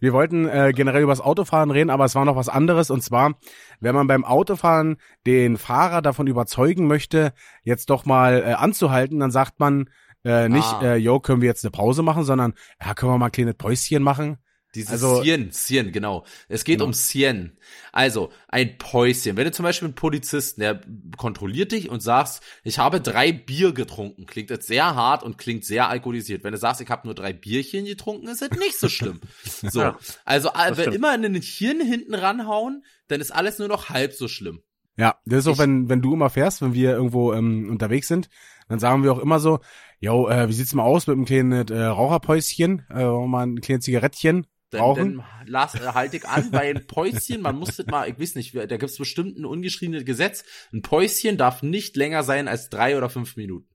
Wir 0.01 0.13
wollten 0.13 0.49
äh, 0.49 0.73
generell 0.75 1.03
über 1.03 1.13
das 1.13 1.21
Autofahren 1.21 1.71
reden, 1.71 1.91
aber 1.91 2.05
es 2.05 2.15
war 2.15 2.25
noch 2.25 2.37
was 2.37 2.49
anderes. 2.49 2.91
Und 2.91 3.03
zwar, 3.03 3.35
wenn 3.81 3.95
man 3.95 4.07
beim 4.07 4.25
Autofahren 4.25 4.97
den 5.27 5.57
Fahrer 5.57 6.03
davon 6.03 6.27
überzeugen 6.27 6.87
möchte, 6.87 7.33
jetzt 7.63 7.91
doch 7.91 8.05
mal 8.07 8.43
äh, 8.43 8.53
anzuhalten, 8.55 9.21
dann 9.21 9.31
sagt 9.31 9.61
man 9.61 9.89
äh, 10.25 10.49
nicht, 10.49 10.75
Ah. 10.81 10.83
äh, 10.83 10.97
yo, 10.97 11.21
können 11.21 11.41
wir 11.41 11.49
jetzt 11.49 11.65
eine 11.65 11.71
Pause 11.71 12.03
machen, 12.03 12.25
sondern 12.25 12.55
ja, 12.85 12.95
können 12.95 13.13
wir 13.13 13.19
mal 13.19 13.27
ein 13.27 13.33
kleines 13.33 13.55
Päuschen 13.55 14.03
machen. 14.03 14.39
Dieses 14.75 14.91
Also- 14.93 15.23
Sien, 15.23 15.49
Sien, 15.51 15.93
genau. 15.93 16.25
Es 16.49 16.63
geht 16.65 16.77
Genau. 16.77 16.87
um 16.89 16.93
Sien. 16.93 17.57
Also, 17.91 18.31
ein 18.49 18.77
Päuschen. 18.77 19.37
Wenn 19.37 19.45
du 19.47 19.51
zum 19.53 19.63
Beispiel 19.63 19.87
einen 19.87 19.95
Polizisten, 19.95 20.61
der 20.61 20.83
kontrolliert 21.17 21.73
dich 21.73 21.89
und 21.89 22.01
sagst, 22.03 22.43
ich 22.65 22.79
habe 22.79 23.01
drei 23.01 23.33
Bier 23.33 23.73
getrunken, 23.73 24.27
klingt 24.27 24.51
jetzt 24.51 24.67
sehr 24.67 24.95
hart 24.95 25.23
und 25.23 25.39
klingt 25.39 25.65
sehr 25.65 25.89
alkoholisiert. 25.89 26.45
Wenn 26.45 26.53
du 26.53 26.59
sagst, 26.59 26.81
ich 26.83 26.91
habe 26.91 27.07
nur 27.09 27.15
drei 27.15 27.33
Bierchen 27.33 27.87
getrunken, 27.87 28.29
ist 28.29 28.43
das 28.43 28.51
nicht 28.51 28.79
so 28.79 28.89
schlimm. 28.89 29.21
So, 29.63 29.81
Ja, 29.81 29.99
also 30.27 30.51
wenn 30.55 30.93
immer 30.93 31.15
in 31.15 31.23
den 31.23 31.35
Hirn 31.41 31.81
hinten 31.81 32.15
ranhauen, 32.15 32.85
dann 33.09 33.21
ist 33.23 33.31
alles 33.31 33.59
nur 33.59 33.69
noch 33.69 33.89
halb 33.89 34.13
so 34.13 34.29
schlimm. 34.29 34.61
Ja, 34.99 35.17
das 35.25 35.41
ist 35.41 35.47
auch, 35.47 35.53
Ich- 35.53 35.59
wenn, 35.61 35.89
wenn 35.89 36.03
du 36.03 36.13
immer 36.13 36.29
fährst, 36.29 36.61
wenn 36.61 36.75
wir 36.75 36.91
irgendwo 36.91 37.33
ähm, 37.33 37.71
unterwegs 37.71 38.09
sind, 38.09 38.29
dann 38.69 38.79
sagen 38.81 39.03
wir 39.03 39.13
auch 39.13 39.19
immer 39.21 39.39
so, 39.41 39.61
yo, 40.01 40.29
äh, 40.29 40.49
wie 40.49 40.53
sieht's 40.53 40.75
mal 40.75 40.83
aus 40.83 41.07
mit 41.07 41.15
einem 41.17 41.25
kleinen 41.25 41.69
äh, 41.69 41.85
Raucherpäuschen, 41.85 42.85
äh, 42.91 43.05
mal 43.05 43.47
ein 43.47 43.61
kleines 43.61 43.85
Zigarettchen 43.87 44.47
Dann, 44.71 44.81
rauchen? 44.83 45.17
dann 45.17 45.25
lass, 45.47 45.75
äh, 45.77 45.93
halt 45.95 46.13
ich 46.15 46.27
an, 46.27 46.51
bei 46.51 46.69
ein 46.71 46.87
Päuschen, 46.87 47.41
man 47.41 47.57
muss 47.57 47.77
das 47.77 47.87
mal, 47.87 48.09
ich 48.09 48.19
weiß 48.21 48.35
nicht, 48.35 48.55
da 48.55 48.77
gibt's 48.77 48.99
bestimmt 48.99 49.39
ein 49.39 49.47
ungeschriebenes 49.47 50.05
Gesetz, 50.05 50.45
ein 50.73 50.83
Päuschen 50.83 51.39
darf 51.39 51.63
nicht 51.63 51.97
länger 51.97 52.23
sein 52.23 52.49
als 52.49 52.69
drei 52.69 52.97
oder 52.99 53.09
fünf 53.09 53.37
Minuten. 53.37 53.69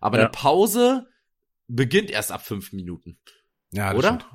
Aber 0.00 0.18
Ja. 0.18 0.24
eine 0.24 0.30
Pause 0.32 1.06
beginnt 1.68 2.10
erst 2.10 2.32
ab 2.32 2.44
fünf 2.44 2.72
Minuten, 2.72 3.18
ja, 3.72 3.90
das 3.90 3.98
oder? 3.98 4.08
stimmt. 4.08 4.26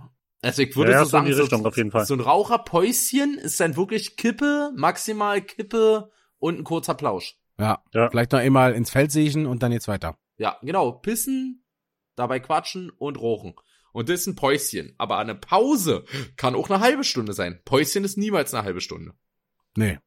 Also 0.41 0.61
ich 0.61 0.73
würde 0.77 0.91
Ja, 0.93 1.03
so 1.03 1.09
sagen, 1.09 1.25
die 1.25 1.33
so, 1.33 1.41
Richtung 1.41 1.65
auf 1.65 1.75
jeden 1.75 1.91
Fall. 1.91 2.05
so 2.05 2.13
ein 2.13 2.21
Raucherpäuschen 2.21 3.37
ist 3.37 3.59
dann 3.59 3.75
wirklich 3.75 4.15
Kippe, 4.15 4.71
maximal 4.75 5.41
Kippe 5.41 6.11
und 6.37 6.59
ein 6.59 6.63
kurzer 6.63 6.93
Plausch. 6.95 7.35
Ja, 7.59 7.83
Ja. 7.93 8.09
vielleicht 8.09 8.31
noch 8.31 8.39
einmal 8.39 8.73
ins 8.73 8.89
Feld 8.89 9.11
siechen 9.11 9.45
und 9.45 9.61
dann 9.63 9.71
geht's 9.71 9.89
weiter. 9.89 10.17
Ja, 10.37 10.57
genau, 10.61 10.93
pissen, 10.93 11.65
dabei 12.15 12.39
quatschen 12.39 12.89
und 12.89 13.19
rauchen. 13.19 13.53
Und 13.99 14.07
das 14.07 14.21
ist 14.21 14.27
ein 14.27 14.35
Päuschen. 14.35 14.93
Aber 14.97 15.17
eine 15.17 15.35
Pause 15.35 16.05
kann 16.37 16.55
auch 16.55 16.69
eine 16.69 16.79
halbe 16.79 17.03
Stunde 17.03 17.33
sein. 17.33 17.59
Päuschen 17.65 18.05
ist 18.05 18.17
niemals 18.17 18.53
eine 18.53 18.63
halbe 18.63 18.79
Stunde. 18.79 19.11
Nee. 19.75 19.99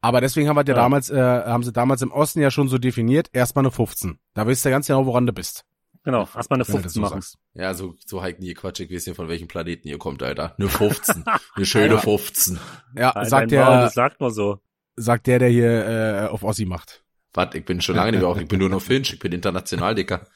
Aber 0.00 0.22
deswegen 0.22 0.48
haben 0.48 0.56
wir 0.56 0.64
ja, 0.64 0.74
Ja. 0.74 0.74
damals, 0.82 1.10
äh, 1.10 1.20
haben 1.20 1.62
sie 1.62 1.72
damals 1.72 2.00
im 2.00 2.12
Osten 2.12 2.40
ja 2.40 2.50
schon 2.50 2.68
so 2.68 2.78
definiert, 2.78 3.28
erstmal 3.34 3.62
eine 3.64 3.70
15. 3.72 4.18
Da 4.32 4.46
weißt 4.46 4.64
du 4.64 4.70
ganz 4.70 4.86
genau, 4.86 5.04
woran 5.04 5.26
du 5.26 5.32
bist. 5.34 5.64
Genau, 6.04 6.20
erstmal 6.34 6.58
eine 6.60 6.68
Wenn 6.68 6.76
du 6.76 6.82
das 6.82 6.92
15 6.92 6.92
so 6.92 7.00
machen. 7.02 7.20
sagst. 7.20 7.38
Ja, 7.54 7.74
so, 7.74 7.94
so 8.06 8.22
halt 8.22 8.40
nie 8.40 8.54
Quatsch. 8.54 8.80
Ich 8.80 8.90
weiß 8.90 9.06
nicht, 9.06 9.16
von 9.16 9.28
welchem 9.28 9.48
Planeten 9.48 9.86
ihr 9.88 9.98
kommt, 9.98 10.22
Alter. 10.22 10.54
Eine 10.58 10.68
15. 10.70 11.24
Eine 11.56 11.66
schöne 11.66 11.94
Ja. 11.94 12.00
15. 12.00 12.58
Ja, 12.96 13.12
Nein, 13.14 13.28
sagt 13.28 13.50
der, 13.50 13.66
das 13.66 13.94
sagt 13.94 14.20
man 14.20 14.30
so. 14.32 14.60
sagt 14.96 15.26
der, 15.26 15.40
der 15.40 15.48
hier 15.50 15.86
äh, 15.86 16.26
auf 16.28 16.42
Ossi 16.42 16.64
macht. 16.64 17.02
Warte, 17.34 17.58
ich 17.58 17.66
bin 17.66 17.82
schon 17.82 17.96
lange 17.96 18.12
nicht 18.12 18.20
mehr 18.20 18.28
auf. 18.30 18.40
Ich 18.40 18.48
bin 18.48 18.60
nur 18.60 18.70
noch 18.70 18.80
Finch. 18.80 19.12
Ich 19.12 19.18
bin 19.18 19.32
international, 19.32 19.94
Dicker. 19.94 20.26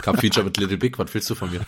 Ich 0.00 0.04
hab 0.06 0.18
Feature 0.18 0.44
mit 0.44 0.56
Little 0.56 0.76
Big. 0.78 0.98
Was 0.98 1.14
willst 1.14 1.30
du 1.30 1.36
von 1.36 1.50
mir? 1.52 1.60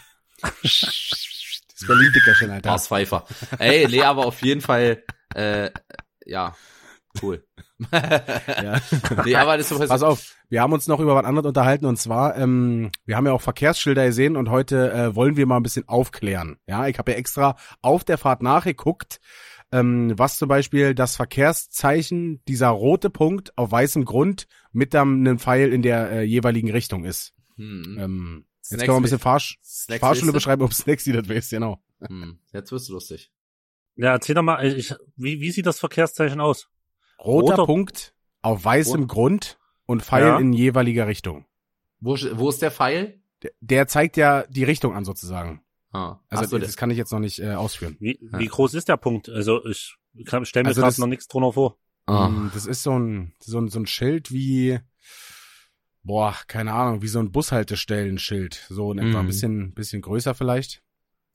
Das 1.81 1.87
Berlin-Dickerchen, 1.87 2.51
Alter. 2.51 2.71
Lars 2.71 2.89
Pfeiffer. 2.89 3.25
Ey, 3.59 3.87
nee, 3.89 4.03
aber 4.03 4.27
auf 4.27 4.43
jeden 4.43 4.61
Fall, 4.61 5.03
äh, 5.35 5.71
ja, 6.27 6.55
cool. 7.23 7.45
Ja. 7.91 8.79
nee, 9.25 9.35
aber 9.35 9.57
das 9.57 9.71
ist 9.71 9.89
Pass 9.89 10.03
auf, 10.03 10.35
wir 10.51 10.61
haben 10.61 10.75
uns 10.75 10.87
noch 10.87 11.01
über 11.01 11.15
was 11.15 11.25
anderes 11.25 11.47
unterhalten 11.47 11.87
und 11.87 11.97
zwar, 11.97 12.37
ähm, 12.37 12.91
wir 13.07 13.17
haben 13.17 13.25
ja 13.25 13.33
auch 13.33 13.41
Verkehrsschilder 13.41 14.05
gesehen 14.05 14.37
und 14.37 14.51
heute 14.51 14.93
äh, 14.93 15.15
wollen 15.17 15.39
wir 15.39 15.47
mal 15.47 15.57
ein 15.57 15.63
bisschen 15.63 15.89
aufklären. 15.89 16.59
Ja, 16.67 16.89
ich 16.89 16.99
habe 16.99 17.13
ja 17.13 17.17
extra 17.17 17.57
auf 17.81 18.05
der 18.05 18.19
Fahrt 18.19 18.43
nachgeguckt, 18.43 19.19
ähm, 19.73 20.13
was 20.19 20.37
zum 20.37 20.49
Beispiel 20.49 20.95
das 20.95 21.17
Verkehrszeichen, 21.17 22.43
dieser 22.47 22.69
rote 22.69 23.09
Punkt 23.09 23.57
auf 23.57 23.73
weißem 23.73 24.05
Grund 24.05 24.47
mit 24.73 24.95
einem 24.95 25.39
Pfeil 25.39 25.73
in 25.73 25.81
der 25.81 26.11
äh, 26.11 26.23
jeweiligen 26.23 26.71
Richtung 26.71 27.05
ist. 27.05 27.33
Hm. 27.57 27.97
Ähm, 27.99 28.45
jetzt 28.71 28.79
Snacks 28.81 28.85
können 28.87 28.95
wir 28.97 29.01
ein 29.01 29.03
bisschen 29.03 29.19
Fahrsch 29.19 29.59
Snacks 29.63 30.01
Fahrschule 30.01 30.27
weißt 30.29 30.35
beschreiben, 30.35 30.63
ob 30.63 30.73
Snacks 30.75 31.05
die 31.05 31.13
das 31.13 31.29
weiß, 31.29 31.51
genau. 31.51 31.83
Hm. 32.01 32.39
Jetzt 32.53 32.73
wirst 32.73 32.89
du 32.89 32.93
lustig. 32.95 33.31
Ja, 33.97 34.13
erzähl 34.13 34.35
doch 34.35 34.43
mal, 34.43 34.65
ich, 34.65 34.95
wie, 35.17 35.41
wie 35.41 35.51
sieht 35.51 35.67
das 35.67 35.79
Verkehrszeichen 35.79 36.41
aus? 36.41 36.69
Roter, 37.19 37.53
Roter- 37.57 37.67
Punkt 37.67 38.15
auf 38.43 38.65
weißem 38.65 39.01
Rot- 39.03 39.09
Grund 39.09 39.59
und 39.87 40.03
Pfeil 40.03 40.23
Ja. 40.27 40.39
in 40.39 40.53
jeweiliger 40.53 41.07
Richtung. 41.07 41.45
Wo, 42.01 42.17
wo 42.35 42.49
ist 42.49 42.63
der 42.63 42.71
Pfeil? 42.71 43.21
Der, 43.43 43.51
der 43.61 43.87
zeigt 43.89 44.17
ja 44.17 44.45
die 44.49 44.65
Richtung 44.65 44.95
an 44.95 45.05
sozusagen. 45.05 45.63
Ah, 45.93 46.19
Also 46.29 46.45
so, 46.47 46.59
das 46.59 46.77
kann 46.77 46.91
ich 46.91 46.97
jetzt 46.97 47.11
noch 47.13 47.19
nicht 47.19 47.41
äh, 47.41 47.53
ausführen. 47.55 47.97
Wie, 48.01 48.19
Ja. 48.33 48.39
wie 48.39 48.47
groß 48.47 48.75
ist 48.75 48.89
der 48.89 48.97
Punkt? 48.97 49.29
Also 49.29 49.65
ich 49.67 49.97
kann, 50.25 50.45
stell 50.47 50.63
mir 50.63 50.69
Also 50.69 50.81
gerade 50.81 50.93
das- 50.93 50.99
noch 50.99 51.07
nichts 51.09 51.27
drunter 51.29 51.53
vor. 51.53 51.79
ah. 52.07 52.29
Mm, 52.29 52.51
Das 52.55 52.65
ist 52.67 52.83
so 52.83 52.99
ein, 52.99 53.35
so 53.41 53.59
ein, 53.59 53.69
so 53.69 53.81
ein 53.81 53.87
Schild 53.87 54.31
wie, 54.33 54.79
boah, 56.03 56.35
keine 56.47 56.73
Ahnung, 56.73 57.03
wie 57.03 57.09
so 57.09 57.19
ein 57.21 57.33
Bushaltestellenschild. 57.33 58.67
So 58.69 58.93
in 58.93 58.99
etwa 58.99 59.19
ein 59.19 59.25
Mhm. 59.25 59.29
bisschen, 59.29 59.75
bisschen 59.75 60.03
größer 60.03 60.35
vielleicht. 60.35 60.83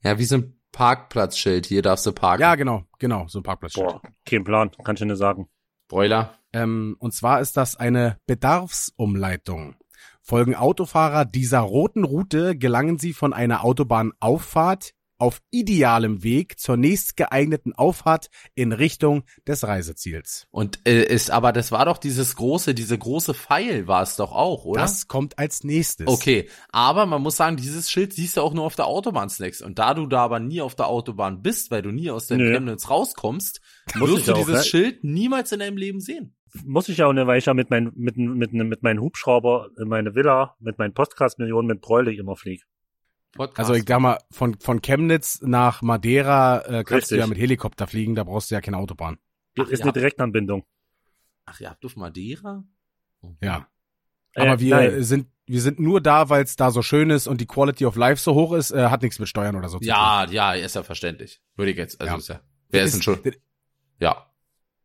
Ja, 0.02 0.18
wie 0.18 0.24
so 0.24 0.36
ein 0.36 0.60
Parkplatzschild. 0.72 1.66
Hier 1.66 1.82
darfst 1.82 2.04
du 2.06 2.12
parken. 2.12 2.42
Ja, 2.42 2.54
genau, 2.54 2.84
genau, 2.98 3.26
so 3.28 3.40
ein 3.40 3.42
Parkplatzschild. 3.42 3.86
Boah, 3.88 4.02
kein 4.24 4.44
Plan, 4.44 4.70
kann 4.84 4.94
ich 4.96 5.00
dir 5.00 5.06
nicht 5.06 5.18
sagen. 5.18 5.48
Broiler. 5.88 6.34
Ähm, 6.52 6.96
und 6.98 7.12
zwar 7.14 7.40
ist 7.40 7.56
das 7.56 7.76
eine 7.76 8.18
Bedarfsumleitung. 8.26 9.76
Folgen 10.20 10.54
Autofahrer 10.54 11.24
dieser 11.24 11.60
roten 11.60 12.04
Route, 12.04 12.56
gelangen 12.56 12.98
sie 12.98 13.12
von 13.12 13.32
einer 13.32 13.64
Autobahnauffahrt 13.64 14.92
auf 15.18 15.40
idealem 15.50 16.22
Weg 16.22 16.58
zur 16.58 16.76
nächstgeeigneten 16.76 17.74
Auffahrt 17.74 18.28
in 18.54 18.72
Richtung 18.72 19.24
des 19.46 19.64
Reiseziels. 19.64 20.46
Und 20.50 20.80
äh, 20.86 21.02
ist, 21.04 21.30
aber 21.30 21.52
das 21.52 21.72
war 21.72 21.84
doch 21.84 21.98
dieses 21.98 22.36
große, 22.36 22.74
diese 22.74 22.98
große 22.98 23.34
Pfeil 23.34 23.86
war 23.86 24.02
es 24.02 24.16
doch 24.16 24.32
auch, 24.32 24.64
oder? 24.64 24.80
Das 24.80 25.08
kommt 25.08 25.38
als 25.38 25.64
nächstes. 25.64 26.06
Okay, 26.06 26.48
aber 26.70 27.06
man 27.06 27.22
muss 27.22 27.36
sagen, 27.36 27.56
dieses 27.56 27.90
Schild 27.90 28.12
siehst 28.12 28.36
du 28.36 28.40
auch 28.40 28.54
nur 28.54 28.64
auf 28.64 28.76
der 28.76 28.86
Autobahn 28.86 29.28
Snacks. 29.28 29.62
Und 29.62 29.78
da 29.78 29.94
du 29.94 30.06
da 30.06 30.22
aber 30.24 30.40
nie 30.40 30.60
auf 30.60 30.74
der 30.74 30.88
Autobahn 30.88 31.42
bist, 31.42 31.70
weil 31.70 31.82
du 31.82 31.90
nie 31.90 32.10
aus 32.10 32.26
der. 32.28 32.36
Chemnitz 32.46 32.90
rauskommst, 32.90 33.60
Muss 33.94 34.10
wirst 34.10 34.28
du 34.28 34.32
auch, 34.32 34.38
dieses 34.38 34.54
ne? 34.54 34.64
Schild 34.64 35.04
niemals 35.04 35.52
in 35.52 35.60
deinem 35.60 35.76
Leben 35.76 36.00
sehen. 36.00 36.34
Muss 36.64 36.88
ich 36.88 36.98
ja 36.98 37.06
auch 37.06 37.12
nicht, 37.12 37.26
weil 37.26 37.38
ich 37.38 37.46
ja 37.46 37.54
mit 37.54 37.70
meinem 37.70 37.92
mit, 37.94 38.16
mit, 38.16 38.52
mit 38.52 38.82
meinem 38.82 39.02
Hubschrauber 39.02 39.70
in 39.78 39.88
meine 39.88 40.14
Villa 40.14 40.56
mit 40.60 40.78
meinen 40.78 40.94
Podcast-Millionen 40.94 41.68
mit 41.68 41.80
Bräule 41.80 42.14
immer 42.14 42.36
fliege. 42.36 42.62
Podcast. 43.36 43.58
Also 43.58 43.74
ich 43.74 43.84
sag 43.86 44.00
mal, 44.00 44.18
von, 44.30 44.58
von 44.58 44.82
Chemnitz 44.82 45.40
nach 45.42 45.82
Madeira 45.82 46.58
äh, 46.60 46.84
kannst 46.84 46.92
Richtig. 46.92 47.08
du 47.10 47.16
ja 47.18 47.26
mit 47.26 47.38
Helikopter 47.38 47.86
fliegen, 47.86 48.14
da 48.14 48.24
brauchst 48.24 48.50
du 48.50 48.54
ja 48.54 48.60
keine 48.60 48.78
Autobahn. 48.78 49.18
Ach, 49.58 49.68
ist 49.68 49.82
eine 49.82 49.92
Direktanbindung. 49.92 50.64
Ach, 51.46 51.60
ihr 51.60 51.70
habt 51.70 51.84
auf 51.84 51.96
Madeira? 51.96 52.64
Ja. 53.40 53.68
Äh, 54.32 54.42
Aber 54.42 54.60
wir 54.60 54.74
nein. 54.76 55.02
sind 55.02 55.28
wir 55.48 55.60
sind 55.60 55.78
nur 55.78 56.00
da, 56.00 56.28
weil 56.28 56.42
es 56.42 56.56
da 56.56 56.72
so 56.72 56.82
schön 56.82 57.08
ist 57.10 57.28
und 57.28 57.40
die 57.40 57.46
Quality 57.46 57.86
of 57.86 57.94
Life 57.94 58.20
so 58.20 58.34
hoch 58.34 58.52
ist, 58.52 58.72
äh, 58.72 58.86
hat 58.88 59.02
nichts 59.02 59.20
mit 59.20 59.28
Steuern 59.28 59.54
oder 59.54 59.68
so 59.68 59.78
zu 59.78 59.84
tun. 59.84 59.88
Ja, 59.88 60.26
ja, 60.28 60.52
ist 60.54 60.74
ja 60.74 60.82
verständlich. 60.82 61.40
Würde 61.54 61.70
ich 61.70 61.76
jetzt, 61.76 62.00
also 62.00 62.14
Ja. 62.14 62.18
ist 62.18 62.28
ja, 62.28 62.40
wer 62.70 62.80
Das 62.82 62.88
ist 62.88 62.94
denn 62.96 63.02
schon? 63.02 63.22
Das, 63.22 63.34
Ja. 64.00 64.26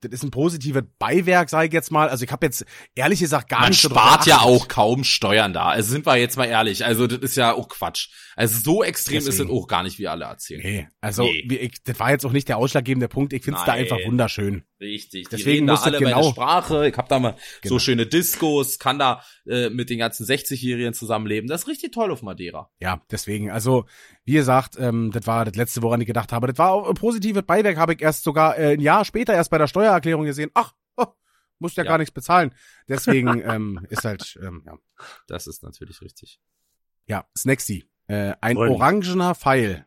Das 0.01 0.11
ist 0.11 0.23
ein 0.23 0.31
positives 0.31 0.83
Beiwerk, 0.99 1.49
sage 1.49 1.67
ich 1.67 1.73
jetzt 1.73 1.91
mal. 1.91 2.09
Also 2.09 2.25
ich 2.25 2.31
habe 2.31 2.45
jetzt 2.45 2.65
ehrlich 2.95 3.19
gesagt 3.19 3.49
gar 3.49 3.61
Man 3.61 3.69
nicht 3.69 3.83
drüber 3.83 3.95
spart 3.95 4.25
ja 4.25 4.39
auch 4.41 4.67
kaum 4.67 5.03
Steuern 5.03 5.53
da. 5.53 5.69
Also 5.69 5.91
sind 5.91 6.05
wir 6.05 6.17
jetzt 6.17 6.37
mal 6.37 6.45
ehrlich. 6.45 6.83
Also 6.85 7.07
das 7.07 7.19
ist 7.19 7.35
ja 7.37 7.53
auch 7.53 7.69
Quatsch. 7.69 8.09
Also 8.35 8.59
so 8.59 8.83
extrem 8.83 9.19
ist 9.19 9.27
Deswegen. 9.27 9.49
es 9.49 9.55
auch 9.55 9.67
gar 9.67 9.83
nicht, 9.83 9.99
wie 9.99 10.07
alle 10.07 10.25
erzählen. 10.25 10.61
Nee, 10.63 10.87
also 10.99 11.23
Nee. 11.23 11.45
Wie, 11.47 11.57
ich, 11.57 11.83
das 11.83 11.99
war 11.99 12.11
jetzt 12.11 12.25
auch 12.25 12.31
nicht 12.31 12.49
der 12.49 12.57
ausschlaggebende 12.57 13.07
Punkt. 13.07 13.33
Ich 13.33 13.43
finde 13.43 13.59
es 13.59 13.65
da 13.65 13.73
einfach 13.73 13.97
wunderschön. 14.05 14.63
Richtig. 14.81 15.29
Die 15.29 15.35
Deswegen 15.37 15.49
reden 15.51 15.67
da 15.67 15.75
alle 15.75 15.99
genau- 15.99 16.17
meine 16.21 16.29
Sprache. 16.31 16.87
Ich 16.87 16.97
hab 16.97 17.07
da 17.07 17.19
mal 17.19 17.35
Genau. 17.61 17.75
so 17.75 17.79
schöne 17.79 18.07
Discos, 18.07 18.79
kann 18.79 18.97
da 18.97 19.23
äh, 19.45 19.69
mit 19.69 19.89
den 19.91 19.99
ganzen 19.99 20.25
60-Jährigen 20.25 20.93
zusammenleben. 20.95 21.47
Das 21.47 21.61
ist 21.61 21.67
richtig 21.67 21.91
toll 21.93 22.11
auf 22.11 22.23
Madeira. 22.23 22.71
Ja, 22.79 23.01
deswegen. 23.11 23.51
Also 23.51 23.85
wie 24.25 24.33
gesagt, 24.33 24.75
ähm, 24.79 25.11
das 25.13 25.27
war 25.27 25.45
das 25.45 25.55
letzte, 25.55 25.83
woran 25.83 26.01
ich 26.01 26.07
gedacht 26.07 26.31
habe. 26.33 26.47
Das 26.47 26.57
war 26.57 26.71
auch 26.71 26.89
ein 26.89 26.95
positives 26.95 27.43
Beiwerk, 27.43 27.77
habe 27.77 27.93
ich 27.93 28.01
erst 28.01 28.23
sogar 28.23 28.57
äh, 28.57 28.73
ein 28.73 28.81
Jahr 28.81 29.05
später 29.05 29.33
erst 29.35 29.51
bei 29.51 29.59
der 29.59 29.67
Steuererklärung 29.67 30.25
gesehen. 30.25 30.49
Ach, 30.55 30.73
oh, 30.97 31.05
musst 31.59 31.77
ja, 31.77 31.83
Ja. 31.83 31.89
gar 31.91 31.97
nichts 31.99 32.11
bezahlen. 32.13 32.53
Deswegen 32.89 33.27
ähm, 33.45 33.85
ist 33.89 34.03
halt 34.03 34.37
ähm, 34.41 34.63
ja. 34.65 34.77
Das 35.27 35.45
ist 35.45 35.61
natürlich 35.61 36.01
richtig. 36.01 36.39
ja 37.05 37.25
Snacksy. 37.37 37.85
Äh, 38.07 38.33
ein 38.41 38.55
Freunde. 38.57 38.75
orangener 38.75 39.35
Pfeil 39.35 39.85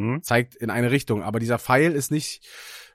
Hm? 0.00 0.22
zeigt 0.22 0.54
in 0.56 0.70
eine 0.70 0.90
Richtung, 0.90 1.22
aber 1.22 1.38
dieser 1.40 1.58
Pfeil 1.58 1.92
ist 1.92 2.10
nicht, 2.10 2.46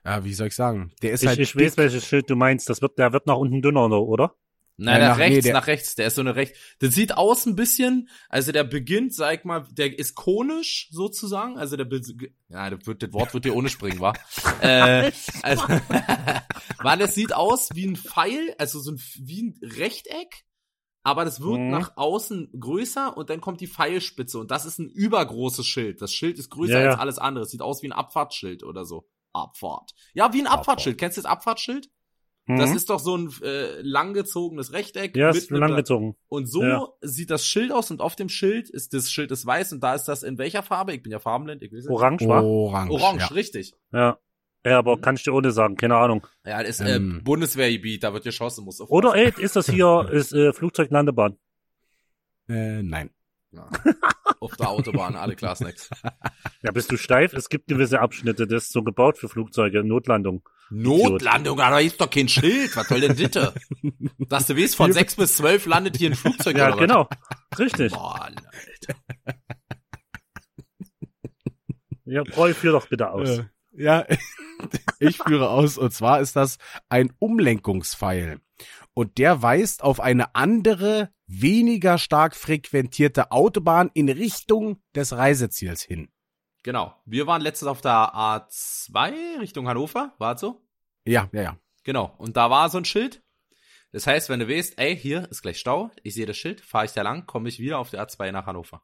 ja, 0.04 0.24
wie 0.24 0.34
soll 0.34 0.48
ich 0.48 0.54
sagen, 0.54 0.92
der 1.02 1.12
ist 1.12 1.22
Ich, 1.22 1.28
halt 1.28 1.38
ich 1.38 1.54
weiß, 1.56 1.72
dick. 1.72 1.76
welches 1.78 2.06
Schild 2.06 2.28
du 2.30 2.36
meinst. 2.36 2.68
Das 2.70 2.82
wird, 2.82 2.98
der 2.98 3.12
wird 3.12 3.26
nach 3.26 3.36
unten 3.36 3.62
dünner, 3.62 3.90
oder? 3.90 4.34
Nein, 4.78 5.00
Ja, 5.00 5.08
nach, 5.08 5.14
nach- 5.14 5.18
rechts, 5.20 5.34
nee, 5.36 5.40
der- 5.40 5.52
nach 5.54 5.66
rechts. 5.68 5.94
Der 5.94 6.06
ist 6.08 6.16
so 6.16 6.20
eine 6.20 6.36
rechts. 6.36 6.58
Das 6.80 6.94
sieht 6.94 7.16
aus 7.16 7.46
ein 7.46 7.56
bisschen, 7.56 8.10
also 8.28 8.52
der 8.52 8.62
beginnt, 8.64 9.14
sag 9.14 9.38
ich 9.38 9.44
mal, 9.44 9.64
der 9.70 9.98
ist 9.98 10.14
konisch 10.14 10.88
sozusagen. 10.90 11.56
Also 11.56 11.76
der, 11.78 11.86
ja, 12.50 12.68
das, 12.70 12.86
wird, 12.86 13.02
das 13.02 13.12
Wort 13.14 13.32
wird 13.32 13.46
dir 13.46 13.54
ohne 13.56 13.70
springen, 13.70 14.00
wa? 14.00 14.12
äh, 14.60 15.10
also, 15.42 15.64
Mann, 16.82 17.00
es 17.00 17.14
sieht 17.14 17.34
aus 17.34 17.70
wie 17.74 17.86
ein 17.86 17.96
Pfeil, 17.96 18.54
also 18.58 18.78
so 18.80 18.92
ein, 18.92 19.00
wie 19.20 19.44
ein 19.44 19.58
Rechteck. 19.62 20.44
Aber 21.06 21.24
das 21.24 21.40
wird 21.40 21.58
Mhm. 21.60 21.68
nach 21.70 21.96
außen 21.96 22.50
größer 22.58 23.16
und 23.16 23.30
dann 23.30 23.40
kommt 23.40 23.60
die 23.60 23.68
Pfeilspitze 23.68 24.38
und 24.40 24.50
das 24.50 24.64
ist 24.66 24.78
ein 24.80 24.88
übergroßes 24.90 25.64
Schild. 25.64 26.02
Das 26.02 26.12
Schild 26.12 26.38
ist 26.38 26.50
größer 26.50 26.72
Ja, 26.80 26.80
ja. 26.84 26.90
als 26.90 26.98
alles 26.98 27.18
andere. 27.18 27.44
Es 27.44 27.50
sieht 27.50 27.62
aus 27.62 27.82
wie 27.82 27.88
ein 27.88 27.92
Abfahrtsschild 27.92 28.64
oder 28.64 28.84
so. 28.84 29.08
Abfahrt. 29.32 29.92
Ja, 30.14 30.32
wie 30.32 30.40
ein 30.40 30.46
Abfahrt. 30.46 30.60
Abfahrtsschild. 30.60 30.98
Kennst 30.98 31.16
du 31.16 31.22
das 31.22 31.30
Abfahrtsschild? 31.30 31.88
Mhm. 32.46 32.58
Das 32.58 32.74
ist 32.74 32.90
doch 32.90 32.98
so 33.00 33.16
ein 33.16 33.32
äh, 33.42 33.80
langgezogenes 33.82 34.72
Rechteck. 34.72 35.16
ja, 35.16 35.28
mit 35.28 35.36
ist 35.36 35.50
langgezogen. 35.50 36.16
und 36.28 36.46
so 36.46 36.62
Ja. 36.64 36.88
sieht 37.02 37.30
das 37.30 37.46
Schild 37.46 37.70
aus 37.72 37.90
und 37.90 38.00
auf 38.00 38.16
dem 38.16 38.28
Schild 38.28 38.68
ist 38.70 38.92
das 38.92 39.10
Schild 39.10 39.30
ist 39.30 39.44
weiß 39.46 39.72
und 39.74 39.82
da 39.82 39.94
ist 39.94 40.04
das 40.04 40.22
in 40.24 40.38
welcher 40.38 40.62
Farbe? 40.62 40.92
Ich 40.94 41.02
bin 41.02 41.12
ja 41.12 41.18
farbenblind, 41.20 41.62
ich 41.62 41.70
weiß 41.72 41.84
nicht. 41.84 41.90
Orange 41.90 42.26
war. 42.28 42.44
Orange. 42.44 42.90
Orange, 42.92 43.20
Ja. 43.22 43.26
richtig. 43.34 43.74
Ja. 43.92 44.18
Ja, 44.66 44.78
aber 44.78 45.00
kann 45.00 45.14
ich 45.14 45.22
dir 45.22 45.32
ohne 45.32 45.52
sagen, 45.52 45.76
keine 45.76 45.96
Ahnung. 45.96 46.26
Ja, 46.44 46.60
das 46.62 46.80
ist 46.80 46.88
Ähm. 46.88 47.18
äh, 47.18 47.22
Bundeswehrgebiet, 47.22 48.02
da 48.02 48.12
wird 48.12 48.24
geschossen, 48.24 48.64
muss 48.64 48.80
auf 48.80 48.90
Oder 48.90 49.14
ey, 49.14 49.32
ist 49.38 49.54
das 49.54 49.68
hier, 49.70 50.08
ist 50.12 50.32
äh, 50.32 50.52
Flugzeuglandebahn. 50.52 51.36
Äh, 52.48 52.82
nein. 52.82 53.10
Ja. 53.52 53.68
auf 54.40 54.56
der 54.56 54.68
Autobahn, 54.68 55.14
alle 55.14 55.36
klar 55.36 55.54
Snacks. 55.56 55.88
Ja, 56.62 56.72
bist 56.72 56.90
du 56.90 56.96
steif? 56.96 57.32
Es 57.32 57.48
gibt 57.48 57.68
gewisse 57.68 58.00
Abschnitte, 58.00 58.46
das 58.48 58.64
ist 58.64 58.72
so 58.72 58.82
gebaut 58.82 59.18
für 59.18 59.28
Flugzeuge, 59.28 59.84
Notlandung. 59.84 60.42
Notlandung, 60.70 61.60
aber 61.60 61.76
da 61.76 61.78
ist 61.80 62.00
doch 62.00 62.10
kein 62.10 62.26
Schild, 62.28 62.74
was 62.76 62.88
soll 62.88 63.00
denn 63.00 63.14
bitte? 63.14 63.54
Dass 64.18 64.48
du 64.48 64.56
weißt, 64.56 64.74
von 64.74 64.92
sechs 64.92 65.14
bis 65.14 65.36
zwölf 65.36 65.64
landet 65.66 65.96
hier 65.96 66.10
ein 66.10 66.16
Flugzeug 66.16 66.56
Ja, 66.56 66.66
oder 66.66 66.74
was? 66.74 66.80
genau. 66.80 67.08
Richtig. 67.56 67.92
Boah, 67.92 68.20
Alter. 68.20 68.50
Ja, 72.04 72.22
Roy, 72.36 72.52
führ 72.54 72.72
doch 72.72 72.88
bitte 72.88 73.10
aus. 73.10 73.28
Äh, 73.38 73.44
ja, 73.72 74.04
ich 74.98 75.18
führe 75.18 75.50
aus. 75.50 75.78
Und 75.78 75.92
zwar 75.92 76.20
ist 76.20 76.36
das 76.36 76.58
ein 76.88 77.12
Umlenkungspfeil. 77.18 78.40
Und 78.94 79.18
der 79.18 79.42
weist 79.42 79.82
auf 79.82 80.00
eine 80.00 80.34
andere, 80.34 81.10
weniger 81.26 81.98
stark 81.98 82.34
frequentierte 82.34 83.30
Autobahn 83.30 83.90
in 83.92 84.08
Richtung 84.08 84.80
des 84.94 85.12
Reiseziels 85.12 85.82
hin. 85.82 86.08
Genau. 86.62 86.94
Wir 87.04 87.26
waren 87.26 87.42
letztens 87.42 87.68
auf 87.68 87.80
der 87.80 88.14
A2 88.14 89.40
Richtung 89.40 89.68
Hannover, 89.68 90.14
war 90.18 90.34
das 90.34 90.40
so? 90.40 90.66
Ja, 91.04 91.28
ja, 91.32 91.42
ja. 91.42 91.58
Genau. 91.84 92.14
Und 92.18 92.36
da 92.36 92.50
war 92.50 92.68
so 92.70 92.78
ein 92.78 92.84
Schild. 92.84 93.22
Das 93.92 94.06
heißt, 94.06 94.28
wenn 94.28 94.40
du 94.40 94.48
weißt, 94.48 94.78
ey, 94.78 94.96
hier 94.96 95.30
ist 95.30 95.42
gleich 95.42 95.58
Stau, 95.58 95.90
ich 96.02 96.14
sehe 96.14 96.26
das 96.26 96.36
Schild, 96.36 96.60
fahre 96.60 96.86
ich 96.86 96.92
da 96.92 97.02
lang, 97.02 97.26
komme 97.26 97.48
ich 97.48 97.60
wieder 97.60 97.78
auf 97.78 97.90
der 97.90 98.06
A2 98.06 98.32
nach 98.32 98.46
Hannover. 98.46 98.82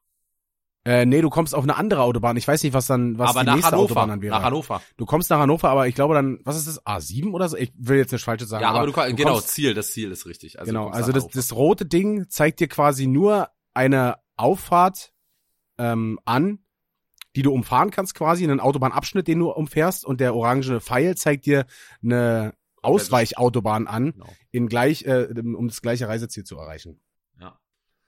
Äh, 0.85 1.05
nee, 1.05 1.21
du 1.21 1.29
kommst 1.29 1.55
auf 1.55 1.63
eine 1.63 1.77
andere 1.77 2.01
Autobahn. 2.01 2.35
Ich 2.35 2.45
weiß 2.47 2.61
nicht, 2.63 2.73
was 2.73 2.87
dann, 2.87 3.17
was 3.17 3.29
aber 3.29 3.39
die 3.41 3.45
nach 3.45 3.55
nächste 3.55 3.71
Hannover, 3.71 3.83
Autobahn 3.91 4.09
dann 4.09 4.21
wäre. 4.21 4.35
nach 4.35 4.43
Hannover. 4.43 4.81
Du 4.97 5.05
kommst 5.05 5.29
nach 5.29 5.39
Hannover, 5.39 5.69
aber 5.69 5.87
ich 5.87 5.95
glaube 5.95 6.13
dann, 6.13 6.39
was 6.43 6.57
ist 6.57 6.67
das, 6.67 6.85
A7 6.85 7.31
oder 7.31 7.47
so? 7.47 7.55
Ich 7.55 7.71
will 7.77 7.97
jetzt 7.97 8.11
nicht 8.11 8.23
falsches 8.25 8.49
sagen. 8.49 8.63
ja, 8.63 8.71
aber, 8.71 8.85
du, 8.85 8.91
kannst, 8.91 9.15
genau, 9.15 9.33
kommst- 9.35 9.47
Ziel, 9.49 9.73
das 9.73 9.91
Ziel 9.93 10.11
ist 10.11 10.25
richtig. 10.25 10.59
Also 10.59 10.71
du 10.71 10.77
genau, 10.77 10.89
also 10.89 11.13
das, 11.13 11.27
das 11.29 11.53
rote 11.53 11.85
Ding 11.85 12.25
zeigt 12.29 12.59
dir 12.59 12.67
quasi 12.67 13.07
nur 13.07 13.47
eine 13.73 14.17
Auffahrt 14.35 15.13
ähm, 15.77 16.19
an, 16.25 16.59
die 17.37 17.43
du 17.43 17.53
umfahren 17.53 17.89
kannst 17.89 18.13
quasi, 18.13 18.43
einen 18.43 18.59
Autobahnabschnitt, 18.59 19.27
den 19.27 19.39
du 19.39 19.51
umfährst 19.51 20.03
und 20.05 20.19
der 20.19 20.35
orange 20.35 20.81
Pfeil 20.81 21.15
zeigt 21.15 21.45
dir 21.45 21.65
eine 22.03 22.53
Ausweichautobahn 22.81 23.87
an, 23.87 24.11
Genau. 24.11 24.25
in 24.51 24.67
gleich, 24.67 25.05
äh, 25.05 25.27
um 25.41 25.67
das 25.69 25.81
gleiche 25.81 26.07
Reiseziel 26.09 26.43
zu 26.43 26.57
erreichen. 26.57 26.99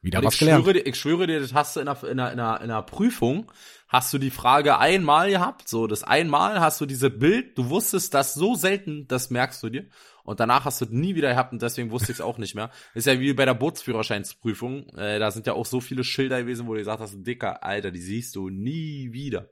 Wieder 0.05 0.19
Und 0.19 0.25
was 0.25 0.35
ich 0.35 0.39
gelernt. 0.39 0.63
schwöre, 0.63 0.73
dir, 0.75 0.85
ich 0.85 0.95
schwöre 0.95 1.25
dir, 1.25 1.39
das 1.39 1.55
hast 1.55 1.75
du 1.75 1.79
in 1.79 1.87
einer, 1.87 2.03
in, 2.03 2.19
einer, 2.19 2.31
in, 2.31 2.39
einer, 2.39 2.61
in 2.61 2.63
einer 2.69 2.81
Prüfung, 2.83 3.51
hast 3.87 4.13
du 4.13 4.19
die 4.19 4.29
Frage 4.29 4.77
einmal 4.77 5.31
gehabt, 5.31 5.67
so 5.67 5.87
das 5.87 6.03
einmal 6.03 6.59
hast 6.59 6.79
du 6.79 6.85
diese 6.85 7.09
Bild, 7.09 7.57
du 7.57 7.69
wusstest 7.71 8.13
das 8.13 8.35
so 8.35 8.53
selten, 8.53 9.07
das 9.07 9.31
merkst 9.31 9.63
du 9.63 9.69
dir. 9.69 9.87
Und 10.23 10.39
danach 10.39 10.65
hast 10.65 10.81
du 10.81 10.85
nie 10.89 11.15
wieder 11.15 11.29
gehabt 11.29 11.53
und 11.53 11.61
deswegen 11.61 11.89
wusste 11.89 12.11
ich 12.11 12.19
es 12.19 12.21
auch 12.21 12.37
nicht 12.37 12.53
mehr. 12.53 12.69
Ist 12.93 13.07
ja 13.07 13.19
wie 13.19 13.33
bei 13.33 13.45
der 13.45 13.55
Bootsführerscheinsprüfung, 13.55 14.89
äh, 14.95 15.17
da 15.17 15.31
sind 15.31 15.47
ja 15.47 15.53
auch 15.53 15.65
so 15.65 15.81
viele 15.81 16.03
Schilder 16.03 16.39
gewesen, 16.41 16.67
wo 16.67 16.73
du 16.73 16.79
gesagt 16.79 16.99
hast, 16.99 17.15
Dicker, 17.25 17.63
Alter, 17.63 17.89
die 17.89 18.01
siehst 18.01 18.35
du 18.35 18.49
nie 18.49 19.11
wieder. 19.11 19.49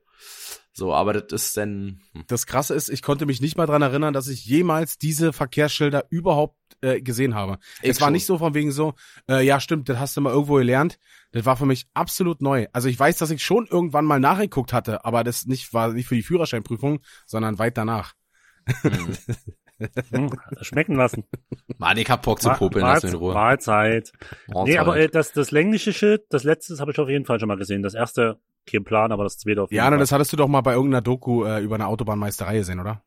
So, 0.75 0.91
aber 0.93 1.13
das 1.13 1.43
ist 1.43 1.57
dann, 1.57 2.01
hm. 2.13 2.23
Das 2.27 2.47
Krasse 2.47 2.73
ist, 2.73 2.89
ich 2.89 3.03
konnte 3.03 3.27
mich 3.27 3.41
nicht 3.41 3.57
mal 3.57 3.67
dran 3.67 3.83
erinnern, 3.83 4.13
dass 4.13 4.27
ich 4.27 4.43
jemals 4.45 4.97
diese 4.97 5.31
Verkehrsschilder 5.31 6.05
überhaupt 6.09 6.57
äh, 6.81 6.99
gesehen 6.99 7.35
habe. 7.35 7.59
Ich 7.83 7.91
es 7.91 8.01
war 8.01 8.07
schon. 8.07 8.13
nicht 8.13 8.25
so 8.25 8.39
von 8.39 8.55
wegen 8.55 8.71
so, 8.71 8.95
äh, 9.29 9.45
ja 9.45 9.59
stimmt, 9.59 9.87
das 9.87 9.99
hast 9.99 10.17
du 10.17 10.21
mal 10.21 10.31
irgendwo 10.33 10.55
gelernt. 10.55 10.97
Das 11.31 11.45
war 11.45 11.57
für 11.57 11.67
mich 11.67 11.85
absolut 11.93 12.41
neu. 12.41 12.67
Also 12.73 12.89
ich 12.89 12.99
weiß, 12.99 13.17
dass 13.17 13.29
ich 13.29 13.43
schon 13.43 13.67
irgendwann 13.67 14.05
mal 14.05 14.19
nachgeguckt 14.19 14.73
hatte, 14.73 15.05
aber 15.05 15.23
das 15.23 15.45
nicht 15.45 15.73
war 15.73 15.93
nicht 15.93 16.07
für 16.07 16.15
die 16.15 16.23
Führerscheinprüfung, 16.23 17.01
sondern 17.27 17.59
weit 17.59 17.77
danach. 17.77 18.13
hm. 18.81 19.15
Hm, 20.11 20.29
schmecken 20.61 20.95
lassen. 20.95 21.25
Mann, 21.77 21.97
ich 21.97 22.09
hab 22.09 22.21
Bock 22.21 22.41
zu 22.41 22.49
popeln, 22.51 22.85
lass 22.85 23.03
in 23.03 23.15
Ruhe. 23.15 23.33
Mahlzeit. 23.33 24.11
Oh, 24.53 24.63
Nee, 24.65 24.77
aber 24.77 24.97
äh, 24.97 25.09
das, 25.09 25.33
das 25.33 25.51
längliche 25.51 25.93
Schild, 25.93 26.23
das 26.29 26.43
letzte 26.43 26.77
habe 26.77 26.91
ich 26.91 26.99
auf 26.99 27.09
jeden 27.09 27.25
Fall 27.25 27.39
schon 27.39 27.47
mal 27.47 27.57
gesehen. 27.57 27.83
Das 27.83 27.93
erste, 27.93 28.39
kein 28.65 28.83
Plan, 28.83 29.11
aber 29.11 29.23
das 29.23 29.37
zweite 29.37 29.61
auf 29.63 29.71
jeden 29.71 29.83
Ja, 29.83 29.89
Fall. 29.89 29.97
das 29.97 30.11
hattest 30.11 30.33
du 30.33 30.37
doch 30.37 30.47
mal 30.47 30.61
bei 30.61 30.73
irgendeiner 30.73 31.01
Doku 31.01 31.43
äh, 31.45 31.61
über 31.61 31.75
eine 31.75 31.87
Autobahnmeisterei 31.87 32.57
gesehen, 32.57 32.79
oder? 32.79 33.03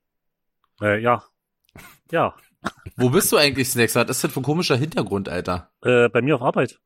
äh, 0.83 1.01
ja. 1.01 1.23
Ja. 2.11 2.35
Wo 2.97 3.11
bist 3.11 3.31
du 3.33 3.37
eigentlich, 3.37 3.69
Snacks? 3.71 3.95
Was 3.95 4.09
ist 4.11 4.25
das 4.25 4.33
für 4.33 4.41
ein 4.41 4.45
komischer 4.45 4.77
Hintergrund, 4.77 5.29
Alter? 5.29 5.71
Äh, 5.83 6.09
bei 6.09 6.23
mir 6.23 6.37
auf 6.37 6.43
Arbeit. 6.43 6.79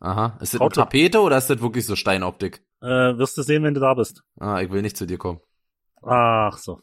Aha. 0.00 0.36
Ist 0.40 0.54
das 0.54 0.60
eine. 0.60 0.70
Tapete 0.70 1.20
oder 1.20 1.38
ist 1.38 1.48
das 1.50 1.60
wirklich 1.60 1.86
so 1.86 1.96
Steinoptik? 1.96 2.62
Äh, 2.82 3.16
wirst 3.18 3.36
du 3.38 3.42
sehen, 3.42 3.62
wenn 3.62 3.74
du 3.74 3.80
da 3.80 3.94
bist. 3.94 4.22
Ah, 4.38 4.60
ich 4.60 4.70
will 4.70 4.82
nicht 4.82 4.96
zu 4.96 5.06
dir 5.06 5.16
kommen. 5.18 5.40
Ach 6.02 6.58
so. 6.58 6.80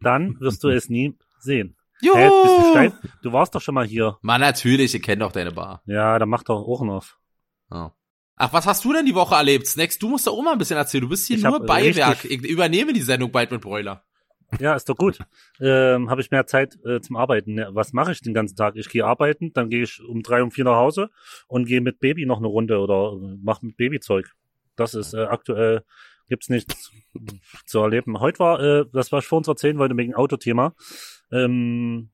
Dann 0.00 0.38
wirst 0.40 0.62
du 0.62 0.68
es 0.68 0.88
nie 0.88 1.18
sehen. 1.40 1.76
Jo! 2.00 2.14
Hä, 2.14 2.28
bist 2.44 2.58
du 2.58 2.70
steif? 2.70 2.92
Du 3.22 3.32
warst 3.32 3.54
doch 3.56 3.60
schon 3.60 3.74
mal 3.74 3.84
hier. 3.86 4.18
Mann, 4.22 4.40
natürlich, 4.40 4.94
ich 4.94 5.02
kenne 5.02 5.24
doch 5.24 5.32
deine 5.32 5.50
Bar. 5.50 5.82
Ja, 5.86 6.18
dann 6.20 6.28
mach 6.28 6.44
doch 6.44 6.62
Ohren 6.62 6.90
auf. 6.90 7.18
Oh. 7.70 7.90
Ach, 8.38 8.52
was 8.52 8.66
hast 8.66 8.84
du 8.84 8.92
denn 8.92 9.04
die 9.06 9.14
Woche 9.14 9.34
erlebt? 9.34 9.66
Snacks, 9.66 9.98
du 9.98 10.08
musst 10.08 10.26
doch 10.26 10.32
auch 10.32 10.42
mal 10.42 10.52
ein 10.52 10.58
bisschen 10.58 10.76
erzählen. 10.76 11.02
Du 11.02 11.08
bist 11.08 11.26
hier 11.26 11.36
Ich 11.36 11.42
nur 11.42 11.54
hab 11.54 11.66
Beiwerk. 11.66 12.24
richtig- 12.24 12.44
Ich 12.44 12.50
übernehme 12.50 12.92
die 12.92 13.00
Sendung 13.02 13.32
bald 13.32 13.50
mit 13.50 13.60
Broiler. 13.60 14.02
Ja, 14.60 14.74
ist 14.74 14.88
doch 14.88 14.96
gut. 14.96 15.18
Ähm, 15.60 16.08
Habe 16.08 16.20
ich 16.22 16.30
mehr 16.30 16.46
Zeit 16.46 16.78
äh, 16.86 17.00
zum 17.00 17.16
Arbeiten. 17.16 17.60
Was 17.70 17.92
mache 17.92 18.12
ich 18.12 18.22
den 18.22 18.32
ganzen 18.32 18.56
Tag? 18.56 18.76
Ich 18.76 18.88
gehe 18.88 19.04
arbeiten, 19.04 19.52
dann 19.52 19.68
gehe 19.68 19.82
ich 19.82 20.00
um 20.02 20.22
drei, 20.22 20.42
um 20.42 20.50
vier 20.50 20.64
nach 20.64 20.76
Hause 20.76 21.10
und 21.48 21.66
gehe 21.66 21.82
mit 21.82 22.00
Baby 22.00 22.24
noch 22.24 22.38
eine 22.38 22.46
Runde 22.46 22.78
oder 22.78 23.12
äh, 23.12 23.36
mach 23.42 23.60
mit 23.60 23.76
Babyzeug. 23.76 24.30
Das 24.76 24.94
ist 24.94 25.12
äh, 25.12 25.24
aktuell 25.24 25.82
gibt's 26.28 26.48
nichts 26.48 26.90
zu 27.66 27.80
erleben. 27.80 28.20
Heute 28.20 28.38
war, 28.38 28.60
äh, 28.60 28.84
das 28.92 29.12
was 29.12 29.24
ich 29.24 29.28
vor 29.28 29.38
uns 29.38 29.48
erzählen 29.48 29.76
wollte 29.78 29.96
wegen 29.96 30.14
Autothema. 30.14 30.74
Ähm, 31.32 32.08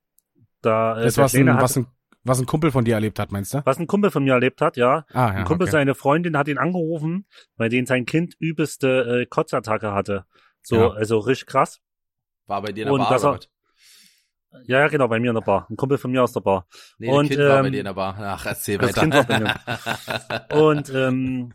da 0.61 0.99
äh, 0.99 1.05
Das, 1.05 1.19
was 1.19 1.33
Kleine 1.33 1.53
ein, 1.53 1.57
hat, 1.59 1.63
was, 1.63 1.77
ein, 1.77 1.87
was 2.25 2.41
ein 2.41 2.47
Kumpel 2.47 2.71
von 2.71 2.85
dir 2.85 2.95
erlebt 2.95 3.19
hat, 3.19 3.33
meinst 3.33 3.55
du? 3.55 3.63
was 3.65 3.79
ein 3.79 3.87
Kumpel 3.87 4.11
von 4.11 4.25
mir 4.25 4.33
erlebt 4.33 4.61
hat, 4.61 4.77
ja. 4.77 5.05
Ah, 5.13 5.29
ja. 5.29 5.29
Ein 5.29 5.45
Kumpel, 5.45 5.65
okay. 5.67 5.73
seine 5.73 5.95
Freundin 5.95 6.37
hat 6.37 6.49
ihn 6.49 6.59
angerufen, 6.59 7.27
weil 7.57 7.69
den 7.69 7.87
sein 7.87 8.07
Kind 8.07 8.35
übelste 8.39 9.23
äh, 9.23 9.27
Kotzattacke 9.27 9.93
hatte. 9.93 10.25
So, 10.63 10.77
Ja. 10.77 10.91
also 10.91 11.19
richtig 11.19 11.47
krass. 11.47 11.81
War 12.47 12.63
bei 12.63 12.73
dir 12.73 12.87
in 12.87 12.93
der 12.93 12.99
Bar 12.99 13.23
er-? 13.25 13.41
Ja, 14.67 14.79
ja, 14.81 14.89
genau, 14.89 15.09
bei 15.09 15.19
mir 15.19 15.31
in 15.31 15.35
der 15.35 15.43
Bar. 15.43 15.67
Ein 15.69 15.77
Kumpel 15.77 15.99
von 15.99 16.11
mir 16.11 16.23
aus 16.23 16.33
der 16.33 16.41
Bar. 16.41 16.67
Nee, 16.99 17.11
Und, 17.11 17.29
das 17.31 17.37
Kind 17.37 17.49
war 17.49 17.61
bei 17.61 17.67
ähm, 17.67 17.73
dir 17.73 17.79
in 17.81 17.85
der 17.87 17.95
Bar. 17.95 18.17
Ach, 18.19 18.47
erzähl 18.47 18.79
das 18.79 18.91
weiter. 18.91 19.01
Kind 19.01 19.15
war 19.15 19.25
bei 19.25 19.41
mir. 19.41 20.57
Und, 20.63 20.91
ähm, 20.91 21.53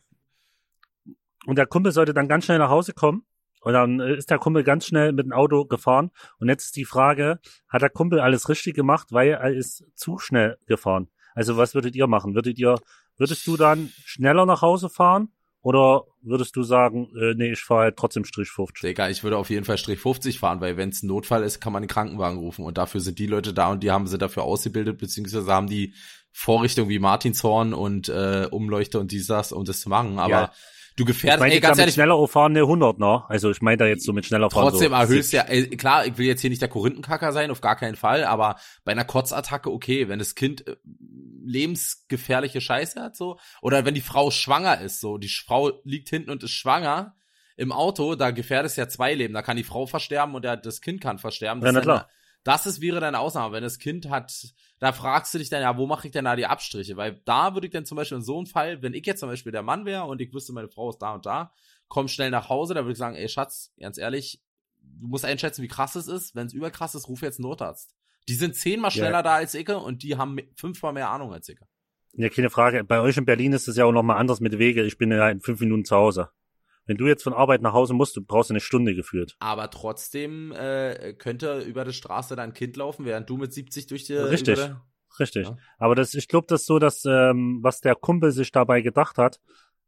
und 1.45 1.57
der 1.57 1.65
Kumpel 1.65 1.91
sollte 1.91 2.13
dann 2.13 2.27
ganz 2.27 2.45
schnell 2.45 2.59
nach 2.59 2.69
Hause 2.69 2.93
kommen. 2.93 3.23
Und 3.61 3.73
dann 3.73 3.99
äh, 3.99 4.15
ist 4.15 4.29
der 4.29 4.39
Kumpel 4.39 4.63
ganz 4.63 4.85
schnell 4.85 5.11
mit 5.11 5.25
dem 5.25 5.33
Auto 5.33 5.65
gefahren. 5.65 6.11
Und 6.39 6.49
jetzt 6.49 6.65
ist 6.65 6.75
die 6.75 6.85
Frage, 6.85 7.39
hat 7.67 7.81
der 7.81 7.89
Kumpel 7.89 8.19
alles 8.19 8.49
richtig 8.49 8.75
gemacht, 8.75 9.07
weil 9.11 9.29
er 9.29 9.53
ist 9.53 9.83
zu 9.95 10.17
schnell 10.17 10.57
gefahren? 10.65 11.09
Also 11.35 11.57
was 11.57 11.75
würdet 11.75 11.95
ihr 11.95 12.07
machen? 12.07 12.35
Würdet 12.35 12.57
ihr, 12.57 12.75
würdest 13.17 13.45
du 13.47 13.57
dann 13.57 13.91
schneller 14.05 14.45
nach 14.45 14.61
Hause 14.61 14.89
fahren? 14.89 15.29
Oder 15.61 16.05
würdest 16.21 16.55
du 16.55 16.63
sagen, 16.63 17.09
äh, 17.19 17.33
nee, 17.35 17.51
ich 17.51 17.59
fahre 17.59 17.81
halt 17.81 17.97
trotzdem 17.97 18.23
Strich 18.23 18.49
50? 18.49 18.81
Digga, 18.81 19.09
ich 19.09 19.23
würde 19.23 19.37
auf 19.37 19.49
jeden 19.49 19.65
Fall 19.65 19.77
Strich 19.77 19.99
50 19.99 20.39
fahren, 20.39 20.61
weil 20.61 20.77
wenn 20.77 20.89
es 20.89 21.03
ein 21.03 21.07
Notfall 21.07 21.43
ist, 21.43 21.59
kann 21.59 21.73
man 21.73 21.81
den 21.81 21.89
Krankenwagen 21.89 22.39
rufen. 22.39 22.63
Und 22.63 22.77
dafür 22.77 23.01
sind 23.01 23.19
die 23.19 23.27
Leute 23.27 23.53
da 23.53 23.69
und 23.69 23.83
die 23.83 23.91
haben 23.91 24.07
sie 24.07 24.17
dafür 24.17 24.43
ausgebildet, 24.43 24.97
beziehungsweise 24.99 25.51
haben 25.51 25.67
die 25.67 25.93
Vorrichtungen 26.31 26.89
wie 26.89 26.99
Martinshorn 26.99 27.73
und 27.73 28.07
äh, 28.07 28.47
Umleuchter 28.49 29.01
und 29.01 29.11
dies, 29.11 29.27
das, 29.27 29.51
um 29.51 29.65
das 29.65 29.81
zu 29.81 29.89
machen. 29.89 30.17
Aber 30.17 30.31
Ja. 30.31 30.51
Du 30.99 31.03
Ich 31.03 31.07
gefährdest, 31.07 31.39
meine 31.39 31.51
ey, 31.51 31.57
jetzt 31.57 31.63
ganz 31.63 31.79
ehrlich, 31.79 31.93
schneller 31.95 32.27
fahren 32.27 32.51
eine 32.51 32.61
100, 32.61 32.99
ne? 32.99 33.23
Also 33.27 33.49
ich 33.51 33.61
meine 33.61 33.77
da 33.77 33.85
jetzt 33.85 34.03
so 34.03 34.13
mit 34.13 34.25
schneller 34.25 34.49
fahren. 34.49 34.69
trotzdem 34.69 34.91
so 34.91 34.95
erhöhst 34.95 35.33
ja, 35.33 35.43
ey, 35.43 35.69
klar, 35.69 36.05
ich 36.05 36.17
will 36.17 36.25
jetzt 36.25 36.41
hier 36.41 36.49
nicht 36.49 36.61
der 36.61 36.69
Korinthenkacker 36.69 37.31
sein, 37.31 37.51
auf 37.51 37.61
gar 37.61 37.75
keinen 37.75 37.95
Fall, 37.95 38.23
aber 38.23 38.57
bei 38.83 38.91
einer 38.91 39.05
Kotzattacke, 39.05 39.71
okay, 39.71 40.09
wenn 40.09 40.19
das 40.19 40.35
Kind 40.35 40.67
äh, 40.67 40.75
lebensgefährliche 41.43 42.61
Scheiße 42.61 43.01
hat, 43.01 43.15
so, 43.15 43.39
oder 43.61 43.85
wenn 43.85 43.93
die 43.93 44.01
Frau 44.01 44.31
schwanger 44.31 44.81
ist, 44.81 44.99
so, 44.99 45.17
die 45.17 45.29
Frau 45.29 45.71
liegt 45.83 46.09
hinten 46.09 46.29
und 46.29 46.43
ist 46.43 46.51
schwanger 46.51 47.15
im 47.57 47.71
Auto, 47.71 48.15
da 48.15 48.31
gefährdest 48.31 48.77
ja 48.77 48.87
zwei 48.87 49.13
Leben, 49.13 49.33
da 49.33 49.41
kann 49.41 49.57
die 49.57 49.63
Frau 49.63 49.85
versterben 49.85 50.35
und 50.35 50.43
der, 50.43 50.57
das 50.57 50.81
Kind 50.81 51.01
kann 51.01 51.17
versterben. 51.17 51.63
Ja, 51.63 51.71
na 51.71 51.81
klar. 51.81 52.09
Das 52.43 52.65
ist, 52.65 52.81
wäre 52.81 52.99
deine 52.99 53.19
Ausnahme. 53.19 53.53
Wenn 53.53 53.63
das 53.63 53.79
Kind 53.79 54.09
hat, 54.09 54.53
da 54.79 54.93
fragst 54.93 55.33
du 55.33 55.37
dich 55.37 55.49
dann, 55.49 55.61
ja, 55.61 55.77
wo 55.77 55.85
mache 55.87 56.07
ich 56.07 56.13
denn 56.13 56.25
da 56.25 56.35
die 56.35 56.45
Abstriche? 56.45 56.95
Weil 56.95 57.21
da 57.25 57.53
würde 57.53 57.67
ich 57.67 57.73
dann 57.73 57.85
zum 57.85 57.97
Beispiel 57.97 58.17
in 58.17 58.23
so 58.23 58.37
einem 58.37 58.47
Fall, 58.47 58.81
wenn 58.81 58.93
ich 58.93 59.05
jetzt 59.05 59.19
zum 59.19 59.29
Beispiel 59.29 59.51
der 59.51 59.61
Mann 59.63 59.85
wäre 59.85 60.05
und 60.05 60.21
ich 60.21 60.33
wüsste, 60.33 60.53
meine 60.53 60.69
Frau 60.69 60.89
ist 60.89 60.99
da 60.99 61.13
und 61.13 61.25
da, 61.25 61.53
komm 61.87 62.07
schnell 62.07 62.31
nach 62.31 62.49
Hause, 62.49 62.73
da 62.73 62.81
würde 62.81 62.93
ich 62.93 62.97
sagen, 62.97 63.15
ey 63.15 63.27
Schatz, 63.27 63.73
ganz 63.79 63.97
ehrlich, 63.97 64.41
du 64.81 65.07
musst 65.07 65.25
einschätzen, 65.25 65.63
wie 65.63 65.67
krass 65.67 65.95
es 65.95 66.07
ist. 66.07 66.33
Wenn 66.35 66.47
es 66.47 66.53
überkrass 66.53 66.95
ist, 66.95 67.07
ruf 67.09 67.21
jetzt 67.21 67.39
einen 67.39 67.49
Notarzt. 67.49 67.93
Die 68.27 68.35
sind 68.35 68.55
zehnmal 68.55 68.91
Ja. 68.91 68.97
schneller 68.97 69.23
da 69.23 69.35
als 69.35 69.53
ich 69.53 69.67
und 69.69 70.03
die 70.03 70.15
haben 70.15 70.37
fünfmal 70.55 70.93
mehr 70.93 71.09
Ahnung 71.09 71.33
als 71.33 71.49
ich. 71.49 71.59
Ja, 72.13 72.29
keine 72.29 72.49
Frage. 72.49 72.83
Bei 72.83 73.01
euch 73.01 73.17
in 73.17 73.25
Berlin 73.25 73.53
ist 73.53 73.67
es 73.67 73.75
ja 73.75 73.85
auch 73.85 73.91
nochmal 73.91 74.17
anders 74.17 74.39
mit 74.39 74.57
Wege. 74.57 74.83
Ich 74.83 74.97
bin 74.97 75.11
ja 75.11 75.29
in 75.29 75.41
fünf 75.41 75.59
Minuten 75.59 75.85
zu 75.85 75.95
Hause. 75.95 76.29
Wenn 76.89 76.97
du 76.97 77.05
jetzt 77.05 77.21
von 77.23 77.33
Arbeit 77.33 77.61
nach 77.61 77.73
Hause 77.73 77.93
musst, 77.93 78.15
du 78.17 78.21
brauchst 78.23 78.49
eine 78.49 78.59
Stunde 78.59 78.95
geführt. 78.95 79.35
Aber 79.37 79.69
trotzdem 79.69 80.51
äh, 80.53 81.13
könnte 81.13 81.59
über 81.59 81.85
die 81.85 81.93
Straße 81.93 82.35
dein 82.35 82.51
Kind 82.53 82.77
laufen, 82.77 83.05
während 83.05 83.29
du 83.29 83.37
mit 83.37 83.53
70 83.53 83.85
durch 83.85 84.05
die 84.05 84.13
Richtig. 84.15 84.55
der- 84.55 84.81
Richtig. 85.19 85.47
Ja. 85.47 85.57
Aber 85.77 85.93
das, 85.93 86.15
ich 86.15 86.27
glaube, 86.27 86.47
das 86.49 86.61
ist 86.61 86.65
so, 86.67 86.79
dass 86.79 87.05
ähm, 87.05 87.59
was 87.61 87.81
der 87.81 87.93
Kumpel 87.93 88.31
sich 88.31 88.51
dabei 88.51 88.81
gedacht 88.81 89.19
hat, 89.19 89.39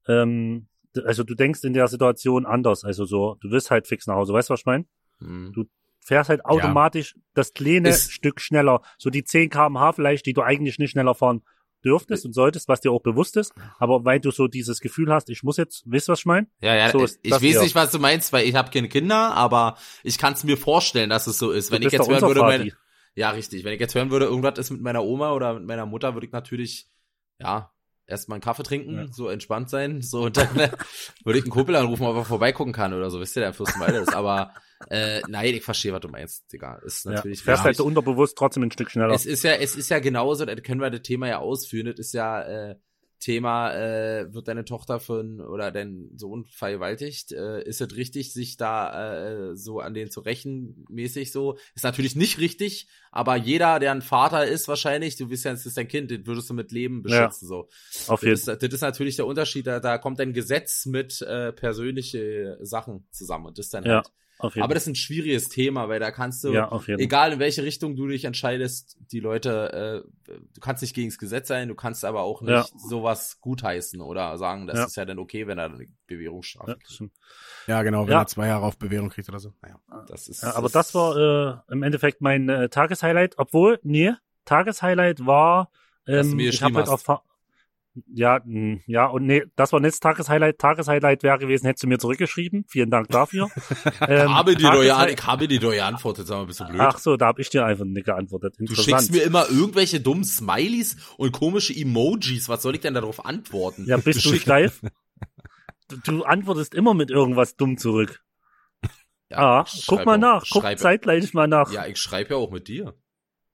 ähm, 0.07 0.67
also 1.03 1.23
du 1.23 1.33
denkst 1.33 1.63
in 1.63 1.73
der 1.73 1.87
Situation 1.87 2.45
anders. 2.45 2.83
Also 2.83 3.05
so, 3.05 3.35
du 3.41 3.49
wirst 3.49 3.71
halt 3.71 3.87
fix 3.87 4.05
nach 4.05 4.15
Hause. 4.15 4.33
Weißt 4.33 4.49
du, 4.49 4.53
was 4.53 4.59
ich 4.59 4.65
meine? 4.67 4.85
Hm. 5.21 5.53
Du 5.55 5.63
fährst 6.01 6.29
halt 6.29 6.45
automatisch 6.45 7.15
das 7.33 7.53
kleine 7.53 7.89
Ist- 7.89 8.11
Stück 8.11 8.39
schneller. 8.41 8.81
So 8.99 9.09
die 9.09 9.23
10 9.23 9.49
kmh 9.49 9.93
vielleicht, 9.93 10.27
die 10.27 10.33
du 10.33 10.43
eigentlich 10.43 10.77
nicht 10.77 10.91
schneller 10.91 11.15
fahren 11.15 11.41
dürftest 11.83 12.25
und 12.25 12.33
solltest, 12.33 12.67
was 12.67 12.81
dir 12.81 12.91
auch 12.91 13.01
bewusst 13.01 13.37
ist. 13.37 13.53
Aber 13.79 14.05
weil 14.05 14.19
du 14.19 14.31
so 14.31 14.47
dieses 14.47 14.79
Gefühl 14.81 15.11
hast, 15.11 15.29
ich 15.29 15.43
muss 15.43 15.57
jetzt, 15.57 15.83
weißt 15.91 16.07
du, 16.07 16.11
was 16.13 16.19
ich 16.19 16.25
meine? 16.25 16.47
Ja, 16.61 16.75
ja, 16.75 16.89
So 16.91 17.03
ich 17.03 17.11
das 17.23 17.31
weiß 17.33 17.39
hier. 17.41 17.61
nicht, 17.61 17.75
was 17.75 17.91
du 17.91 17.99
meinst, 17.99 18.31
weil 18.33 18.47
ich 18.47 18.55
habe 18.55 18.71
keine 18.71 18.89
Kinder, 18.89 19.33
aber 19.33 19.77
ich 20.03 20.17
kann 20.17 20.33
es 20.33 20.43
mir 20.43 20.57
vorstellen, 20.57 21.09
dass 21.09 21.27
es 21.27 21.37
so 21.37 21.51
ist. 21.51 21.71
Wenn 21.71 21.81
Du 21.81 21.87
ich 21.87 21.91
bist 21.91 22.07
jetzt 22.07 22.09
hören 22.09 22.27
würde, 22.27 22.41
meine, 22.41 22.71
ja, 23.15 23.31
richtig, 23.31 23.63
wenn 23.63 23.73
ich 23.73 23.79
jetzt 23.79 23.95
hören 23.95 24.11
würde, 24.11 24.25
irgendwas 24.25 24.57
ist 24.57 24.69
mit 24.69 24.81
meiner 24.81 25.03
Oma 25.03 25.33
oder 25.33 25.55
mit 25.55 25.65
meiner 25.65 25.85
Mutter, 25.85 26.13
würde 26.13 26.25
ich 26.27 26.31
natürlich, 26.31 26.87
ja, 27.39 27.71
erstmal 28.07 28.35
einen 28.37 28.41
Kaffee 28.43 28.63
trinken, 28.63 28.97
Ja. 28.97 29.07
so 29.07 29.29
entspannt 29.29 29.69
sein, 29.69 30.01
so 30.01 30.23
und 30.23 30.37
dann 30.37 30.57
äh, 30.59 30.69
würde 31.23 31.39
ich 31.39 31.45
einen 31.45 31.51
Kumpel 31.51 31.75
anrufen, 31.75 32.05
ob 32.05 32.15
er 32.15 32.25
vorbeigucken 32.25 32.73
kann 32.73 32.93
oder 32.93 33.09
so, 33.09 33.19
wisst 33.19 33.35
ihr, 33.37 33.41
der 33.41 33.53
Fürstenwalde 33.53 33.99
ist. 33.99 34.13
Aber 34.13 34.53
äh, 34.89 35.21
nein, 35.27 35.53
ich 35.53 35.63
verstehe, 35.63 35.93
was 35.93 36.01
du 36.01 36.07
meinst, 36.09 36.51
Digga. 36.51 36.75
Ist 36.85 37.05
Ja, 37.05 37.11
natürlich 37.11 37.43
fährst 37.43 37.63
halt 37.63 37.77
so 37.77 37.85
unterbewusst 37.85 38.37
trotzdem 38.37 38.63
ein 38.63 38.71
Stück 38.71 38.91
schneller. 38.91 39.13
Es 39.13 39.25
ist 39.25 39.43
ja, 39.43 39.53
es 39.53 39.75
ist 39.75 39.89
ja 39.89 39.99
genauso, 39.99 40.45
da 40.45 40.55
können 40.55 40.81
wir 40.81 40.89
das 40.89 41.01
Thema 41.03 41.27
ja 41.27 41.37
ausführen. 41.39 41.87
Das 41.87 41.99
ist 41.99 42.13
ja 42.13 42.41
äh, 42.71 42.75
Thema, 43.21 43.73
äh, 43.73 44.33
wird 44.33 44.49
deine 44.49 44.65
Tochter 44.65 44.99
von 44.99 45.39
oder 45.39 45.71
dein 45.71 46.09
Sohn 46.17 46.43
vergewaltigt? 46.45 47.31
Äh, 47.31 47.63
ist 47.63 47.79
es 47.79 47.95
richtig, 47.95 48.33
sich 48.33 48.57
da 48.57 49.51
äh, 49.51 49.55
so 49.55 49.79
an 49.79 49.93
den 49.93 50.11
zu 50.11 50.19
rächen, 50.19 50.85
mäßig 50.89 51.31
so? 51.31 51.57
Ist 51.75 51.85
natürlich 51.85 52.17
nicht 52.17 52.39
richtig, 52.39 52.89
aber 53.11 53.37
jeder, 53.37 53.79
der 53.79 53.91
ein 53.93 54.01
Vater 54.01 54.45
ist, 54.45 54.67
wahrscheinlich, 54.67 55.15
du 55.15 55.29
bist 55.29 55.45
ja, 55.45 55.53
es 55.53 55.65
ist 55.65 55.77
dein 55.77 55.87
Kind, 55.87 56.11
den 56.11 56.27
würdest 56.27 56.49
du 56.49 56.53
mit 56.53 56.73
Leben 56.73 57.03
Ja. 57.07 57.27
beschützen. 57.27 57.47
So. 57.47 57.69
Auf 58.07 58.19
Das 58.19 58.23
jeden 58.23 58.33
ist, 58.33 58.47
das 58.47 58.73
ist 58.73 58.81
natürlich 58.81 59.15
der 59.15 59.27
Unterschied, 59.27 59.67
da, 59.67 59.79
da 59.79 59.97
kommt 59.97 60.19
ein 60.19 60.33
Gesetz 60.33 60.85
mit 60.85 61.21
äh, 61.21 61.53
persönliche 61.53 62.57
Sachen 62.61 63.07
zusammen 63.11 63.45
und 63.45 63.57
das 63.57 63.69
dann 63.69 63.85
Ja, 63.85 63.95
halt. 63.97 64.11
Auf 64.41 64.55
jeden 64.55 64.63
Aber 64.63 64.73
das 64.73 64.83
ist 64.83 64.87
ein 64.89 64.95
schwieriges 64.95 65.49
Thema, 65.49 65.89
weil 65.89 65.99
da 65.99 66.11
kannst 66.11 66.43
du, 66.43 66.53
ja, 66.53 66.67
auf 66.67 66.87
jeden 66.87 66.99
egal 67.01 67.33
in 67.33 67.39
welche 67.39 67.63
Richtung 67.63 67.95
du 67.95 68.07
dich 68.07 68.25
entscheidest, 68.25 68.97
die 69.11 69.19
Leute, 69.19 70.03
äh, 70.27 70.33
du 70.53 70.59
kannst 70.61 70.81
nicht 70.81 70.93
gegen 70.93 71.09
das 71.09 71.17
Gesetz 71.17 71.47
sein, 71.47 71.67
du 71.67 71.75
kannst 71.75 72.03
aber 72.05 72.21
auch 72.21 72.41
nicht 72.41 72.51
Ja. 72.51 72.65
sowas 72.77 73.39
gutheißen 73.41 74.01
oder 74.01 74.37
sagen, 74.37 74.67
das 74.67 74.77
Ja. 74.79 74.85
ist 74.85 74.95
ja 74.97 75.05
dann 75.05 75.19
okay, 75.19 75.47
wenn 75.47 75.57
er 75.57 75.65
eine 75.65 75.85
Bewährungsstrafe 76.07 76.71
Ja, 76.71 76.75
kriegt. 76.77 77.01
das. 77.01 77.09
Ja, 77.67 77.83
genau, 77.83 78.05
wenn 78.07 78.13
Ja. 78.13 78.21
er 78.21 78.27
zwei 78.27 78.47
Jahre 78.47 78.65
auf 78.65 78.77
Bewährung 78.77 79.09
kriegt 79.09 79.29
oder 79.29 79.39
so. 79.39 79.53
Naja. 79.61 79.79
Das 80.07 80.27
ist, 80.27 80.41
Ja, 80.43 80.55
aber 80.55 80.69
das 80.69 80.93
war 80.95 81.63
äh, 81.69 81.73
im 81.73 81.83
Endeffekt 81.83 82.21
mein 82.21 82.49
äh, 82.49 82.69
Tageshighlight, 82.69 83.37
obwohl, 83.37 83.79
nee, 83.83 84.13
Tageshighlight 84.45 85.25
war, 85.25 85.69
Dass 86.05 86.27
du 86.27 86.31
ähm, 86.31 86.37
mir 86.37 86.49
ich 86.49 86.61
habe 86.63 86.75
halt 86.75 86.89
auf 86.89 87.03
ja, 88.13 88.39
mh, 88.45 88.79
ja, 88.87 89.05
und 89.07 89.25
nee, 89.25 89.43
das 89.55 89.73
war 89.73 89.79
nicht 89.79 89.99
Tageshighlight. 90.01 90.57
Tageshighlight 90.59 91.23
wäre 91.23 91.39
gewesen, 91.39 91.65
hättest 91.65 91.83
du 91.83 91.87
mir 91.87 91.99
zurückgeschrieben. 91.99 92.63
Vielen 92.67 92.89
Dank 92.89 93.09
dafür. 93.09 93.49
ähm, 94.07 94.27
ich 94.27 94.33
habe 94.33 94.55
dir 94.55 94.71
doch 94.71 94.83
ja, 94.83 95.07
ich 95.07 95.23
habe 95.25 95.47
dir 95.47 95.59
doch 95.59 95.71
geantwortet, 95.71 96.27
sag 96.27 96.37
mal, 96.37 96.45
bist 96.45 96.61
du 96.61 96.65
blöd? 96.65 96.79
Ach 96.79 96.97
so, 96.97 97.17
da 97.17 97.27
habe 97.27 97.41
ich 97.41 97.49
dir 97.49 97.65
einfach 97.65 97.85
nicht 97.85 98.05
geantwortet. 98.05 98.55
du 98.59 98.75
schickst 98.75 99.11
mir 99.11 99.23
immer 99.23 99.49
irgendwelche 99.49 99.99
dummen 99.99 100.23
Smileys 100.23 100.95
und 101.17 101.31
komische 101.33 101.73
Emojis, 101.73 102.47
was 102.47 102.61
soll 102.61 102.75
ich 102.75 102.81
denn 102.81 102.93
darauf 102.93 103.25
antworten? 103.25 103.85
ja, 103.87 103.97
bist 103.97 104.25
du 104.25 104.33
steif? 104.35 104.81
Du, 105.87 105.97
du 105.97 106.23
antwortest 106.23 106.73
immer 106.73 106.93
mit 106.93 107.11
irgendwas 107.11 107.57
dumm 107.57 107.77
zurück. 107.77 108.23
Ja, 109.29 109.37
ah, 109.37 109.65
guck 109.87 110.05
mal 110.05 110.15
auch- 110.15 110.19
nach, 110.19 110.45
guck 110.49 110.63
zeitgleich 110.79 111.33
mal 111.33 111.49
nach. 111.49 111.69
Ja, 111.71 111.85
ich 111.85 111.97
schreibe 111.97 112.29
ja 112.29 112.35
auch 112.37 112.49
mit 112.49 112.69
dir. 112.69 112.95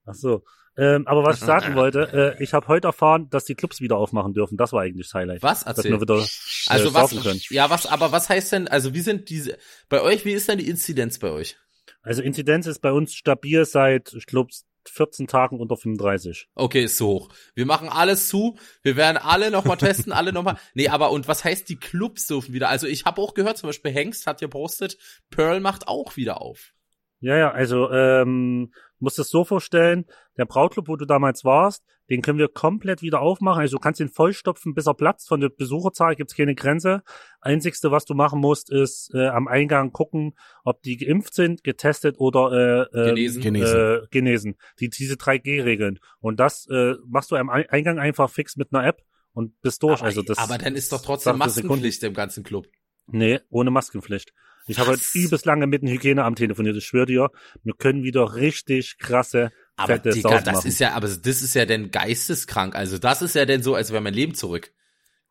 Ach 0.06 0.14
so. 0.14 0.44
Ähm, 0.78 1.06
aber 1.08 1.24
was 1.24 1.40
ich 1.40 1.44
sagen 1.44 1.74
wollte, 1.74 2.36
äh, 2.38 2.42
ich 2.42 2.54
habe 2.54 2.68
heute 2.68 2.86
erfahren, 2.88 3.28
dass 3.30 3.44
die 3.44 3.56
Clubs 3.56 3.80
wieder 3.80 3.96
aufmachen 3.96 4.32
dürfen. 4.32 4.56
Das 4.56 4.72
war 4.72 4.82
eigentlich 4.82 5.08
das 5.08 5.14
Highlight. 5.14 5.42
Was? 5.42 5.64
Dass 5.64 5.78
Erzähl. 5.78 5.92
wir 5.92 6.00
wieder 6.00 6.14
Also 6.14 6.88
äh, 6.88 6.94
was, 6.94 7.10
saufen 7.10 7.22
können. 7.22 7.40
ja, 7.50 7.68
was, 7.68 7.86
aber 7.86 8.12
was 8.12 8.28
heißt 8.28 8.52
denn, 8.52 8.68
also 8.68 8.94
wie 8.94 9.00
sind 9.00 9.28
diese, 9.28 9.58
bei 9.88 10.00
euch, 10.00 10.24
wie 10.24 10.32
ist 10.32 10.48
denn 10.48 10.58
die 10.58 10.68
Inzidenz 10.68 11.18
bei 11.18 11.30
euch? 11.30 11.56
Also 12.02 12.22
Inzidenz 12.22 12.66
ist 12.66 12.80
bei 12.80 12.92
uns 12.92 13.12
stabil 13.12 13.64
seit, 13.64 14.12
ich 14.14 14.26
glaube, 14.26 14.50
14 14.88 15.26
Tagen 15.26 15.60
unter 15.60 15.76
35. 15.76 16.48
Okay, 16.54 16.84
ist 16.84 16.96
zu 16.96 17.06
hoch. 17.06 17.28
Wir 17.54 17.66
machen 17.66 17.88
alles 17.88 18.28
zu. 18.28 18.56
Wir 18.82 18.96
werden 18.96 19.16
alle 19.18 19.50
nochmal 19.50 19.76
testen, 19.76 20.12
alle 20.12 20.32
nochmal. 20.32 20.58
Nee, 20.74 20.88
aber 20.88 21.10
und 21.10 21.28
was 21.28 21.44
heißt, 21.44 21.68
die 21.68 21.76
Clubs 21.76 22.26
dürfen 22.26 22.54
wieder? 22.54 22.68
Also 22.68 22.86
ich 22.86 23.04
habe 23.04 23.20
auch 23.20 23.34
gehört, 23.34 23.58
zum 23.58 23.68
Beispiel 23.68 23.92
Hengst 23.92 24.26
hat 24.26 24.40
gepostet, 24.40 24.96
Pearl 25.30 25.60
macht 25.60 25.88
auch 25.88 26.16
wieder 26.16 26.40
auf. 26.40 26.72
Ja, 27.20 27.36
ja, 27.36 27.50
also 27.50 27.90
ähm, 27.90 28.72
musst 29.00 29.18
es 29.18 29.28
so 29.28 29.44
vorstellen, 29.44 30.04
der 30.36 30.44
Brautclub, 30.44 30.86
wo 30.88 30.96
du 30.96 31.04
damals 31.04 31.44
warst, 31.44 31.84
den 32.10 32.22
können 32.22 32.38
wir 32.38 32.48
komplett 32.48 33.02
wieder 33.02 33.20
aufmachen. 33.20 33.60
Also 33.60 33.76
du 33.76 33.80
kannst 33.80 34.00
ihn 34.00 34.08
vollstopfen, 34.08 34.72
bis 34.72 34.86
er 34.86 34.94
platzt. 34.94 35.28
Von 35.28 35.40
der 35.40 35.50
Besucherzahl 35.50 36.14
gibt's 36.16 36.34
keine 36.34 36.54
Grenze. 36.54 37.02
Einzigste, 37.40 37.90
was 37.90 38.04
du 38.06 38.14
machen 38.14 38.40
musst, 38.40 38.70
ist 38.70 39.10
äh, 39.14 39.26
am 39.26 39.46
Eingang 39.48 39.92
gucken, 39.92 40.34
ob 40.64 40.80
die 40.82 40.96
geimpft 40.96 41.34
sind, 41.34 41.64
getestet 41.64 42.16
oder 42.18 42.88
äh, 42.94 42.98
äh, 42.98 43.08
Genesen. 43.10 43.42
Genesen. 43.42 43.76
Äh, 43.78 44.00
genesen. 44.10 44.56
Die, 44.80 44.88
diese 44.88 45.14
3G-Regeln. 45.16 45.98
Und 46.20 46.40
das 46.40 46.66
äh, 46.70 46.94
machst 47.06 47.30
du 47.30 47.36
am 47.36 47.50
Ei- 47.50 47.68
Eingang 47.68 47.98
einfach 47.98 48.30
fix 48.30 48.56
mit 48.56 48.72
einer 48.72 48.86
App 48.86 49.02
und 49.32 49.60
bist 49.60 49.82
durch. 49.82 49.98
Aber, 50.00 50.06
also 50.06 50.22
das 50.22 50.38
aber 50.38 50.56
dann 50.56 50.76
ist 50.76 50.92
doch 50.92 51.02
trotzdem. 51.02 51.36
Maskenpflicht 51.36 52.02
im 52.04 52.14
ganzen 52.14 52.42
Club. 52.42 52.66
Nee, 53.06 53.40
ohne 53.50 53.70
Maskenpflicht. 53.70 54.32
Ich 54.68 54.78
habe 54.78 54.90
heute 54.90 55.00
Was? 55.00 55.14
übelst 55.14 55.46
lange 55.46 55.66
mit 55.66 55.82
dem 55.82 55.88
Hygieneamt 55.88 56.38
telefoniert, 56.38 56.76
ich 56.76 56.84
schwöre 56.86 57.06
dir, 57.06 57.30
wir 57.64 57.74
können 57.74 58.02
wieder 58.04 58.34
richtig 58.34 58.98
krasse, 58.98 59.50
Aber 59.76 59.94
fette 59.94 60.10
Digga, 60.10 60.30
Saus 60.30 60.44
das 60.44 60.54
machen. 60.56 60.68
ist 60.68 60.78
ja, 60.78 60.92
aber 60.94 61.08
das 61.08 61.18
ist 61.42 61.54
ja 61.54 61.64
denn 61.66 61.90
geisteskrank. 61.90 62.74
Also 62.76 62.98
das 62.98 63.22
ist 63.22 63.34
ja 63.34 63.44
denn 63.46 63.62
so, 63.62 63.74
als 63.74 63.90
wäre 63.92 64.02
mein 64.02 64.14
Leben 64.14 64.34
zurück. 64.34 64.72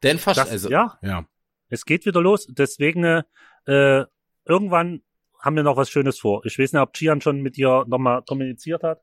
Denn 0.03 0.19
fast, 0.19 0.39
das, 0.39 0.49
also, 0.49 0.69
ja, 0.69 0.97
Ja. 1.01 1.25
es 1.69 1.85
geht 1.85 2.05
wieder 2.05 2.21
los. 2.21 2.47
Deswegen, 2.49 3.03
äh, 3.03 3.23
äh, 3.65 4.05
irgendwann 4.45 5.01
haben 5.39 5.55
wir 5.55 5.63
noch 5.63 5.77
was 5.77 5.89
Schönes 5.89 6.19
vor. 6.19 6.45
Ich 6.45 6.57
weiß 6.57 6.73
nicht, 6.73 6.81
ob 6.81 6.93
Gian 6.93 7.21
schon 7.21 7.41
mit 7.41 7.57
dir 7.57 7.85
nochmal 7.87 8.23
kommuniziert 8.23 8.83
hat. 8.83 9.01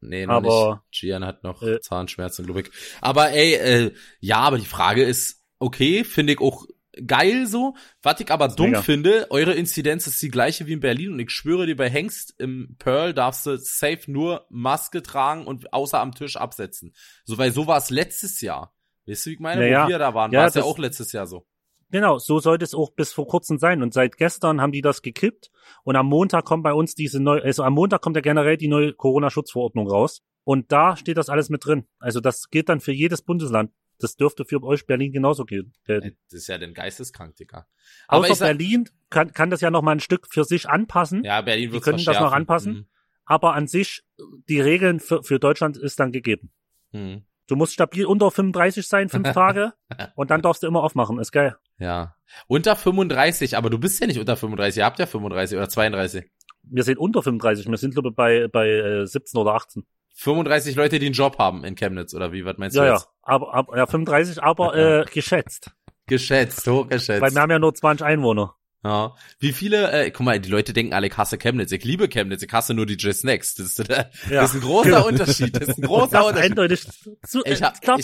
nee, 0.00 0.26
noch 0.26 0.34
aber- 0.34 0.82
nicht. 0.90 1.00
Gian 1.02 1.24
hat 1.24 1.44
noch 1.44 1.62
Äh, 1.62 1.80
Zahnschmerzen, 1.80 2.44
glaube 2.44 2.62
ich. 2.62 2.70
Aber 3.00 3.30
ey, 3.30 3.54
äh, 3.54 3.92
ja, 4.20 4.38
aber 4.38 4.58
die 4.58 4.64
Frage 4.66 5.04
ist, 5.04 5.44
okay, 5.60 6.02
finde 6.02 6.32
ich 6.32 6.40
auch 6.40 6.66
geil 7.06 7.46
so. 7.46 7.74
Was 8.02 8.20
ich 8.20 8.30
aber 8.30 8.48
dumm 8.48 8.70
mega. 8.70 8.82
finde, 8.82 9.26
eure 9.30 9.54
Inzidenz 9.54 10.06
ist 10.06 10.20
die 10.22 10.30
gleiche 10.30 10.66
wie 10.66 10.72
in 10.72 10.80
Berlin 10.80 11.12
und 11.12 11.18
ich 11.18 11.30
schwöre 11.30 11.66
dir, 11.66 11.76
bei 11.76 11.88
Hengst 11.88 12.34
im 12.38 12.76
Pearl 12.78 13.14
darfst 13.14 13.46
du 13.46 13.56
safe 13.58 14.10
nur 14.10 14.46
Maske 14.50 15.02
tragen 15.02 15.46
und 15.46 15.72
außer 15.72 16.00
am 16.00 16.14
Tisch 16.14 16.36
absetzen. 16.36 16.94
So, 17.24 17.38
weil 17.38 17.52
so 17.52 17.66
war 17.66 17.78
es 17.78 17.90
letztes 17.90 18.40
Jahr. 18.40 18.74
Weißt 19.06 19.26
du, 19.26 19.30
wie 19.30 19.34
ich 19.34 19.40
meine, 19.40 19.68
Ja, 19.68 19.84
wo 19.84 19.88
wir 19.88 19.98
da 19.98 20.14
waren, 20.14 20.32
Ja, 20.32 20.40
war 20.40 20.48
es 20.48 20.54
ja 20.54 20.62
auch 20.62 20.78
letztes 20.78 21.12
Jahr 21.12 21.26
so. 21.26 21.46
Genau, 21.90 22.18
so 22.18 22.38
sollte 22.38 22.64
es 22.64 22.74
auch 22.74 22.90
bis 22.90 23.12
vor 23.12 23.26
kurzem 23.26 23.58
sein. 23.58 23.82
Und 23.82 23.92
seit 23.92 24.16
gestern 24.16 24.62
haben 24.62 24.72
die 24.72 24.80
das 24.80 25.02
gekippt. 25.02 25.50
Und 25.84 25.94
am 25.94 26.06
Montag 26.06 26.46
kommt 26.46 26.62
bei 26.62 26.72
uns 26.72 26.94
diese 26.94 27.20
neue, 27.20 27.42
also 27.42 27.64
am 27.64 27.74
Montag 27.74 28.00
kommt 28.00 28.16
ja 28.16 28.22
generell 28.22 28.56
die 28.56 28.68
neue 28.68 28.94
Corona-Schutzverordnung 28.94 29.86
raus. 29.86 30.22
Und 30.44 30.72
da 30.72 30.96
steht 30.96 31.18
das 31.18 31.28
alles 31.28 31.50
mit 31.50 31.66
drin. 31.66 31.86
Also 31.98 32.20
das 32.20 32.48
gilt 32.48 32.70
dann 32.70 32.80
für 32.80 32.92
jedes 32.92 33.20
Bundesland. 33.20 33.72
Das 34.02 34.16
dürfte 34.16 34.44
für 34.44 34.62
euch 34.62 34.86
Berlin 34.86 35.12
genauso 35.12 35.44
gehen. 35.44 35.72
Das 35.86 36.04
ist 36.30 36.48
ja 36.48 36.58
denn 36.58 36.74
geisteskrank, 36.74 37.36
Digga. 37.36 37.66
Aber 38.08 38.24
Außer 38.24 38.34
sag, 38.34 38.46
Berlin 38.48 38.88
kann, 39.10 39.32
kann 39.32 39.50
das 39.50 39.60
ja 39.60 39.70
noch 39.70 39.82
mal 39.82 39.92
ein 39.92 40.00
Stück 40.00 40.26
für 40.30 40.44
sich 40.44 40.68
anpassen. 40.68 41.24
ja, 41.24 41.40
Berlin 41.40 41.68
Die 41.68 41.72
wird 41.74 41.84
können 41.84 42.04
das 42.04 42.20
noch 42.20 42.32
anpassen. 42.32 42.88
Aber 43.24 43.54
an 43.54 43.68
sich, 43.68 44.02
die 44.48 44.60
Regeln 44.60 45.00
für, 45.00 45.22
für 45.22 45.38
Deutschland 45.38 45.76
ist 45.76 46.00
dann 46.00 46.12
gegeben. 46.12 46.50
Mhm. 46.90 47.22
Du 47.46 47.56
musst 47.56 47.72
stabil 47.72 48.06
unter 48.06 48.30
35 48.30 48.86
sein, 48.86 49.08
fünf 49.08 49.30
Tage. 49.32 49.72
und 50.14 50.30
dann 50.30 50.42
darfst 50.42 50.62
du 50.62 50.66
immer 50.66 50.82
aufmachen. 50.82 51.18
Ist 51.18 51.32
geil. 51.32 51.56
Ja. 51.78 52.16
Unter 52.46 52.76
35, 52.76 53.56
aber 53.56 53.70
du 53.70 53.78
bist 53.78 54.00
ja 54.00 54.06
nicht 54.06 54.18
unter 54.18 54.36
35, 54.36 54.78
ihr 54.78 54.84
habt 54.84 54.98
ja 54.98 55.06
35 55.06 55.56
oder 55.56 55.68
32. 55.68 56.30
Wir 56.62 56.84
sind 56.84 56.98
unter 56.98 57.22
35. 57.22 57.68
Wir 57.68 57.76
sind, 57.76 57.94
glaube 57.94 58.10
ich, 58.10 58.14
bei, 58.14 58.48
bei 58.48 58.68
äh, 58.68 59.06
17 59.06 59.38
oder 59.40 59.54
18. 59.54 59.84
35 60.22 60.76
Leute, 60.76 60.98
die 60.98 61.06
einen 61.06 61.14
Job 61.14 61.38
haben 61.38 61.64
in 61.64 61.74
Chemnitz, 61.74 62.14
oder 62.14 62.32
wie, 62.32 62.44
was 62.44 62.56
meinst 62.58 62.76
Ja, 62.76 62.82
du 62.82 62.88
ja. 62.88 62.94
jetzt? 62.94 63.08
Aber, 63.22 63.54
aber 63.54 63.76
ja, 63.76 63.86
35, 63.86 64.42
aber 64.42 64.74
äh, 64.76 65.04
geschätzt. 65.12 65.70
Geschätzt, 66.06 66.66
hochgeschätzt. 66.66 67.20
Weil 67.20 67.32
wir 67.32 67.40
haben 67.40 67.50
ja 67.50 67.58
nur 67.58 67.74
20 67.74 68.04
Einwohner. 68.06 68.54
Ja. 68.84 69.14
Wie 69.38 69.52
viele, 69.52 69.92
äh, 69.92 70.10
guck 70.10 70.26
mal, 70.26 70.40
die 70.40 70.48
Leute 70.50 70.72
denken 70.72 70.92
alle, 70.92 71.06
ich 71.06 71.16
hasse 71.16 71.38
Chemnitz. 71.38 71.70
Ich 71.70 71.84
liebe 71.84 72.08
Chemnitz, 72.08 72.42
ich 72.42 72.52
hasse 72.52 72.74
nur 72.74 72.84
die 72.84 72.94
J-Snacks. 72.96 73.54
Das, 73.54 73.78
ist, 73.78 73.88
äh, 73.88 74.06
Ja. 74.28 74.40
das 74.42 74.50
ist 74.50 74.56
ein 74.56 74.60
großer 74.62 75.06
Unterschied. 75.06 75.54
Das 75.54 75.68
ist 75.68 75.78
ein 75.78 75.82
großer 75.86 76.08
Das 76.10 76.26
Unterschied. 76.26 76.50
eindeutig 76.50 76.86
zu, 77.24 77.42
Ich 77.44 77.60
äh, 77.60 77.64
hab, 77.64 77.86
hab, 77.86 78.00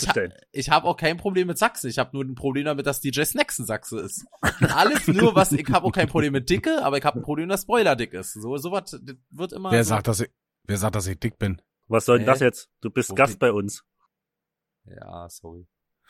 ich 0.53 0.69
hab 0.69 0.85
auch 0.85 0.95
kein 0.95 1.17
Problem 1.17 1.47
mit 1.47 1.57
Sachsen. 1.57 1.89
Ich 1.89 1.99
habe 1.99 2.11
nur 2.13 2.23
ein 2.23 2.35
Problem 2.35 2.63
damit, 2.63 2.85
dass 2.87 3.01
DJ 3.01 3.23
Snacks 3.23 3.59
ein 3.59 3.65
Sachse 3.65 3.99
ist. 3.99 4.25
Alles 4.73 5.05
nur, 5.07 5.35
was 5.35 5.51
ich 5.51 5.67
habe 5.69 5.85
auch 5.85 5.91
kein 5.91 6.07
Problem 6.07 6.31
mit 6.31 6.49
Dicke, 6.49 6.81
aber 6.81 6.97
ich 6.97 7.03
habe 7.03 7.19
ein 7.19 7.23
Problem, 7.23 7.49
dass 7.49 7.63
Spoiler 7.63 7.97
dick 7.97 8.13
ist. 8.13 8.33
So 8.33 8.55
sowas 8.55 8.91
das 8.91 9.01
wird 9.31 9.51
immer. 9.51 9.71
Wer 9.71 9.83
so, 9.83 9.89
sagt, 9.89 10.07
dass 10.07 10.21
ich, 10.21 10.29
wer 10.63 10.77
sagt, 10.77 10.95
dass 10.95 11.07
ich 11.07 11.19
dick 11.19 11.37
bin? 11.37 11.61
Was 11.89 12.05
soll 12.05 12.19
denn 12.19 12.27
das 12.27 12.39
jetzt? 12.39 12.69
Du 12.81 12.89
bist 12.89 13.09
Wo 13.09 13.15
Gast 13.15 13.37
bei 13.39 13.51
uns. 13.51 13.83
Ja, 14.85 15.27
sorry. 15.29 15.67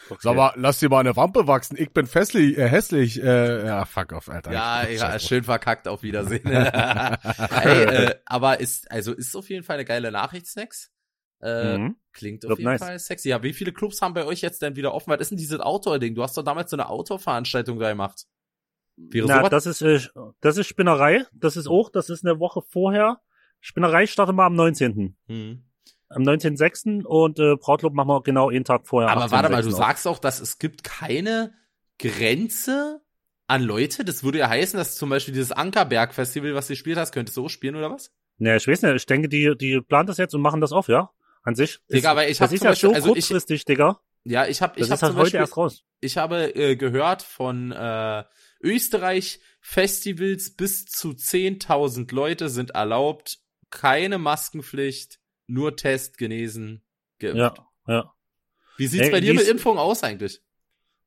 Okay. 0.10 0.20
Sag 0.22 0.36
mal, 0.36 0.54
lass 0.56 0.80
dir 0.80 0.88
mal 0.88 1.00
eine 1.02 1.16
Wampe 1.18 1.46
wachsen. 1.48 1.76
Ich 1.78 1.92
bin 1.92 2.06
festlich, 2.08 2.58
äh, 2.58 2.70
hässlich. 2.70 3.22
Äh, 3.22 3.66
ja, 3.66 3.84
fuck 3.86 4.14
off, 4.14 4.30
Alter. 4.30 4.52
Ja, 4.54 4.84
Ich- 4.88 5.00
ja, 5.02 5.20
schön 5.20 5.44
verkackt. 5.44 5.88
Auf 5.90 6.04
Wiedersehen. 6.04 6.46
Ey, 6.46 7.84
äh, 7.84 8.16
aber 8.26 8.60
ist 8.62 8.90
also 8.92 9.14
ist 9.14 9.36
auf 9.36 9.50
jeden 9.50 9.64
Fall 9.64 9.76
eine 9.76 9.86
geile 9.86 10.12
Nachricht, 10.12 10.48
Snacks. 10.48 10.92
Äh, 11.42 11.78
Mhm. 11.78 11.96
Klingt 12.14 12.46
auf 12.46 12.50
Wird 12.50 12.60
jeden 12.60 12.72
nice. 12.72 12.80
Fall 12.82 13.00
sexy. 13.00 13.30
Ja, 13.30 13.44
wie 13.44 13.54
viele 13.54 13.72
Clubs 13.74 14.02
haben 14.02 14.14
bei 14.14 14.26
euch 14.26 14.42
jetzt 14.42 14.62
denn 14.62 14.76
wieder 14.76 14.94
offen? 14.94 15.10
Was 15.12 15.20
ist 15.22 15.32
denn 15.32 15.38
dieses 15.38 15.60
Outdoor-Ding? 15.60 16.16
Du 16.16 16.24
hast 16.24 16.36
doch 16.38 16.44
damals 16.44 16.70
so 16.72 16.76
eine 16.78 16.90
Outdoor-Veranstaltung 16.90 17.80
da 17.80 17.90
gemacht. 17.90 18.26
Wäre 18.98 19.28
Na, 19.28 19.38
sowas- 19.38 19.50
das 19.50 19.66
ist, 19.66 19.82
äh, 19.82 20.00
das 20.42 20.58
ist 20.58 20.68
Spinnerei. 20.68 21.26
Das 21.34 21.56
ist 21.58 21.68
auch, 21.68 21.90
das 21.90 22.10
ist 22.10 22.26
eine 22.26 22.40
Woche 22.40 22.62
vorher. 22.62 23.22
Spinnerei 23.62 24.06
startet 24.08 24.36
mal 24.36 24.46
am 24.48 24.56
19. 24.56 25.18
Hm. 25.28 25.64
Am 26.10 26.24
19.06. 26.24 27.03
und 27.05 27.39
äh, 27.39 27.55
Brautclub 27.55 27.93
machen 27.93 28.07
wir 28.10 28.22
genau 28.24 28.49
einen 28.49 28.66
Tag 28.66 28.88
vorher. 28.88 29.10
Aber 29.12 29.30
warte 29.32 29.49
mal, 29.49 29.62
du 29.62 29.70
18.06. 29.70 29.76
sagst 29.78 30.07
auch, 30.07 30.20
dass 30.20 30.39
es 30.39 30.57
gibt 30.57 30.84
keine 30.84 31.53
Grenze 31.99 33.01
an 33.47 33.64
Leute. 33.64 34.03
Das 34.03 34.24
würde 34.24 34.39
ja 34.39 34.49
heißen, 34.49 34.78
dass 34.78 34.95
zum 34.95 35.10
Beispiel 35.10 35.34
dieses 35.34 35.51
Ankerberg-Festival, 35.51 36.53
was 36.55 36.68
du 36.68 36.74
gespielt 36.74 36.97
hast, 36.97 37.12
könntest 37.12 37.38
du 37.38 37.45
auch 37.45 37.49
spielen 37.49 37.76
oder 37.76 37.91
was? 37.91 38.12
Ne, 38.38 38.57
ich 38.57 38.68
weiß 38.68 38.82
nicht. 38.82 38.95
Ich 38.95 39.05
denke, 39.05 39.30
die, 39.30 39.53
die 39.57 39.82
planen 39.82 40.07
das 40.07 40.18
jetzt 40.18 40.34
und 40.34 40.41
machen 40.41 40.62
das 40.62 40.72
auf, 40.72 40.88
ja. 40.88 41.12
An 41.43 41.55
sich. 41.55 41.80
Digga, 41.89 41.97
ist, 41.99 42.05
aber 42.05 42.28
ich 42.28 42.38
das 42.38 42.47
hab 42.47 42.53
ist 42.53 42.60
zum 42.60 42.66
ja 42.66 42.72
Beispiel- 42.72 42.89
so 42.89 42.95
also 42.95 43.16
ich- 43.45 43.66
Digga. 43.66 43.99
Ja, 44.26 44.45
ich 44.45 44.62
habe 44.62 44.80
ich 44.80 44.91
hab 44.91 45.01
halt 45.01 45.16
heute 45.16 45.38
erst 45.38 45.55
raus. 45.55 45.84
ich 46.01 46.18
habe 46.18 46.53
äh, 46.53 46.76
gehört 46.76 47.22
von 47.22 47.72
äh, 47.72 48.24
Österreich 48.62 49.39
Festivals 49.62 50.55
bis 50.55 50.86
zu 50.86 51.12
10.000 51.12 52.14
Leute 52.14 52.49
sind 52.49 52.72
erlaubt, 52.72 53.39
keine 53.70 54.18
Maskenpflicht, 54.18 55.20
nur 55.50 55.76
Test 55.76 56.18
genesen. 56.18 56.82
Geimpft. 57.20 57.38
Ja, 57.38 57.54
ja. 57.88 58.14
Wie 58.78 58.88
sieht's 58.88 59.08
Ey, 59.08 59.12
bei 59.12 59.20
dir 59.20 59.34
mit 59.34 59.47
Impfung 59.47 59.78
aus 59.78 60.04
eigentlich? 60.04 60.41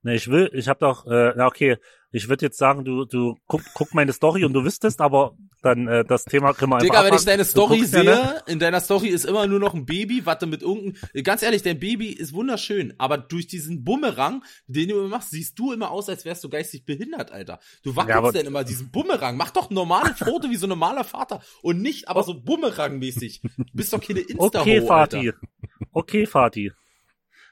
Ne, 0.03 0.15
ich 0.15 0.29
will, 0.29 0.51
ich 0.53 0.69
hab 0.69 0.81
doch, 0.81 1.07
äh, 1.07 1.33
na 1.37 1.47
okay, 1.47 1.79
ich 2.15 2.29
würde 2.29 2.45
jetzt 2.45 2.59
sagen, 2.59 2.85
du, 2.85 3.05
du 3.07 3.37
guck, 3.47 3.63
guck 3.75 3.95
meine 3.95 4.13
Story 4.13 4.45
und 4.45 4.53
du 4.53 4.65
wüsstest, 4.65 5.01
aber 5.01 5.35
dann 5.63 5.89
äh, 5.89 6.05
das 6.05 6.25
Thema 6.25 6.53
können 6.53 6.71
wir 6.73 6.77
einfach 6.77 6.87
Digga, 6.89 7.05
wenn 7.07 7.15
ich 7.15 7.25
deine 7.25 7.45
Story 7.45 7.79
guckst 7.79 7.95
ja, 7.95 8.03
sehe, 8.03 8.11
ne? 8.15 8.43
in 8.47 8.59
deiner 8.59 8.81
Story 8.81 9.09
ist 9.09 9.25
immer 9.25 9.47
nur 9.47 9.59
noch 9.59 9.73
ein 9.75 9.87
Baby, 9.87 10.27
warte 10.27 10.47
mit 10.47 10.61
irgendein, 10.63 11.23
ganz 11.23 11.43
ehrlich, 11.43 11.63
dein 11.63 11.79
Baby 11.81 12.09
ist 12.09 12.33
wunderschön, 12.35 12.93
aber 12.99 13.17
durch 13.17 13.47
diesen 13.47 13.83
Bumerang, 13.85 14.45
den 14.67 14.89
du 14.91 14.99
immer 14.99 15.09
machst, 15.09 15.31
siehst 15.31 15.59
du 15.59 15.73
immer 15.73 15.91
aus, 15.91 16.09
als 16.09 16.25
wärst 16.25 16.45
du 16.45 16.49
geistig 16.49 16.85
behindert, 16.85 17.33
Alter. 17.33 17.59
Du 17.83 17.97
wackelst 17.97 18.11
Ja, 18.11 18.19
aber- 18.19 18.33
denn 18.33 18.47
immer 18.47 18.65
diesen 18.65 18.91
Bumerang. 18.91 19.37
Mach 19.37 19.51
doch 19.51 19.71
ein 19.71 19.75
normales 19.75 20.19
Foto 20.19 20.51
wie 20.51 20.57
so 20.57 20.67
ein 20.67 20.71
normaler 20.71 21.05
Vater 21.05 21.41
und 21.63 21.81
nicht 21.81 22.09
aber 22.09 22.23
so 22.25 22.33
Bumerang-mäßig. 22.35 23.41
Du 23.57 23.65
bist 23.73 23.93
doch 23.93 24.01
keine 24.01 24.21
insta 24.21 24.61
Okay. 24.61 24.83
Fatih. 24.87 25.33
Okay, 25.93 26.27
Fatih. 26.27 26.73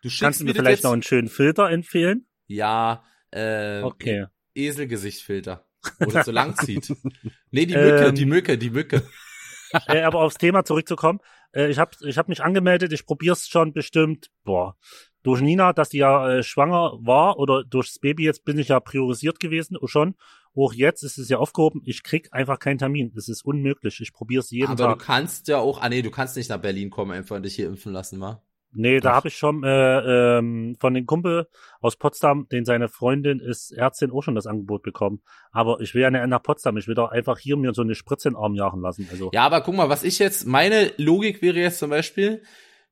Du 0.03 0.09
Kannst 0.19 0.41
du 0.41 0.45
mir 0.45 0.55
vielleicht 0.55 0.79
jetzt, 0.79 0.85
noch 0.85 0.93
einen 0.93 1.03
schönen 1.03 1.29
Filter 1.29 1.71
empfehlen? 1.71 2.27
ja, 2.47 3.05
äh, 3.31 3.83
Okay. 3.83 4.27
Eselgesichtfilter. 4.67 5.67
Wo 5.99 6.11
das 6.11 6.27
so 6.27 6.33
lang 6.33 6.57
zieht. 6.57 6.93
Nee, 7.51 7.67
die 7.67 7.75
Mücke, 7.75 8.07
Ähm. 8.09 8.15
die 8.15 8.27
Mücke, 8.27 8.59
die 8.59 8.71
Mücke. 8.71 9.03
äh, 9.89 10.03
aber 10.03 10.21
aufs 10.21 10.37
Thema 10.39 10.65
zurückzukommen. 10.65 11.21
Äh, 11.53 11.71
ich 11.71 11.79
habe 11.79 11.93
ich 12.03 12.19
hab 12.19 12.29
mich 12.29 12.43
angemeldet, 12.43 12.93
ich 12.93 13.07
probier's 13.07 13.49
schon 13.49 13.73
bestimmt, 13.73 14.31
boah, 14.45 14.77
durch 15.23 15.41
Nina, 15.41 15.73
dass 15.73 15.91
die 15.91 15.99
ja 15.99 16.31
äh, 16.39 16.43
schwanger 16.43 16.93
war 17.01 17.39
oder 17.39 17.65
durchs 17.65 17.99
Baby, 17.99 18.25
jetzt 18.25 18.45
bin 18.45 18.59
ich 18.59 18.69
ja 18.69 18.81
priorisiert 18.81 19.39
gewesen, 19.41 19.77
oh, 19.81 19.87
schon. 19.87 20.15
Auch 20.57 20.73
jetzt 20.73 21.05
ist 21.05 21.17
es 21.19 21.29
ja 21.29 21.39
aufgehoben, 21.39 21.81
ich 21.85 22.03
krieg 22.03 22.29
einfach 22.33 22.59
keinen 22.59 22.79
Termin. 22.79 23.13
Das 23.15 23.29
ist 23.29 23.45
unmöglich. 23.45 24.01
Ich 24.01 24.13
probier's 24.13 24.51
jeden 24.51 24.67
Aber 24.69 24.89
du 24.89 24.95
Tag. 24.95 24.99
kannst 24.99 25.47
ja 25.49 25.59
auch, 25.59 25.81
ah 25.81 25.89
nee, 25.89 26.03
du 26.03 26.11
kannst 26.11 26.37
nicht 26.37 26.51
nach 26.51 26.61
Berlin 26.61 26.91
kommen, 26.91 27.13
einfach 27.13 27.37
und 27.37 27.45
dich 27.45 27.55
hier 27.55 27.69
impfen 27.69 27.93
lassen, 27.93 28.21
wa? 28.21 28.43
Nee, 28.73 29.01
da 29.01 29.15
habe 29.15 29.29
ich 29.29 29.37
schon 29.37 29.65
äh, 29.65 30.39
ähm, 30.39 30.77
von 30.79 30.95
dem 30.95 31.07
Kumpel 31.07 31.49
aus 31.81 31.97
Potsdam, 31.97 32.49
den 32.51 32.65
seine 32.65 32.89
Freundin 32.89 33.41
ist 33.41 33.73
Ärztin, 33.73 34.13
auch 34.13 34.23
schon 34.23 34.35
das 34.35 34.47
Angebot 34.47 34.83
bekommen. 34.83 35.23
Aber 35.51 35.81
ich 35.81 35.95
will 35.95 36.03
ja 36.03 36.11
nicht 36.11 36.27
nach 36.27 36.43
Potsdam, 36.43 36.77
ich 36.77 36.87
will 36.87 36.95
doch 36.95 37.11
einfach 37.11 37.39
hier 37.39 37.57
mir 37.57 37.73
so 37.75 37.83
eine 37.83 37.95
Spritze 37.95 38.29
in 38.29 38.35
den 38.35 38.41
Arm 38.43 38.55
jagen 38.55 38.81
lassen. 38.81 39.09
Also 39.11 39.31
Ja, 39.33 39.43
aber 39.45 39.61
guck 39.63 39.75
mal, 39.75 39.89
was 39.89 40.05
ich 40.05 40.19
jetzt, 40.19 40.47
meine 40.47 40.93
Logik 40.99 41.43
wäre 41.43 41.59
jetzt 41.59 41.79
zum 41.79 41.91
Beispiel, 41.91 42.43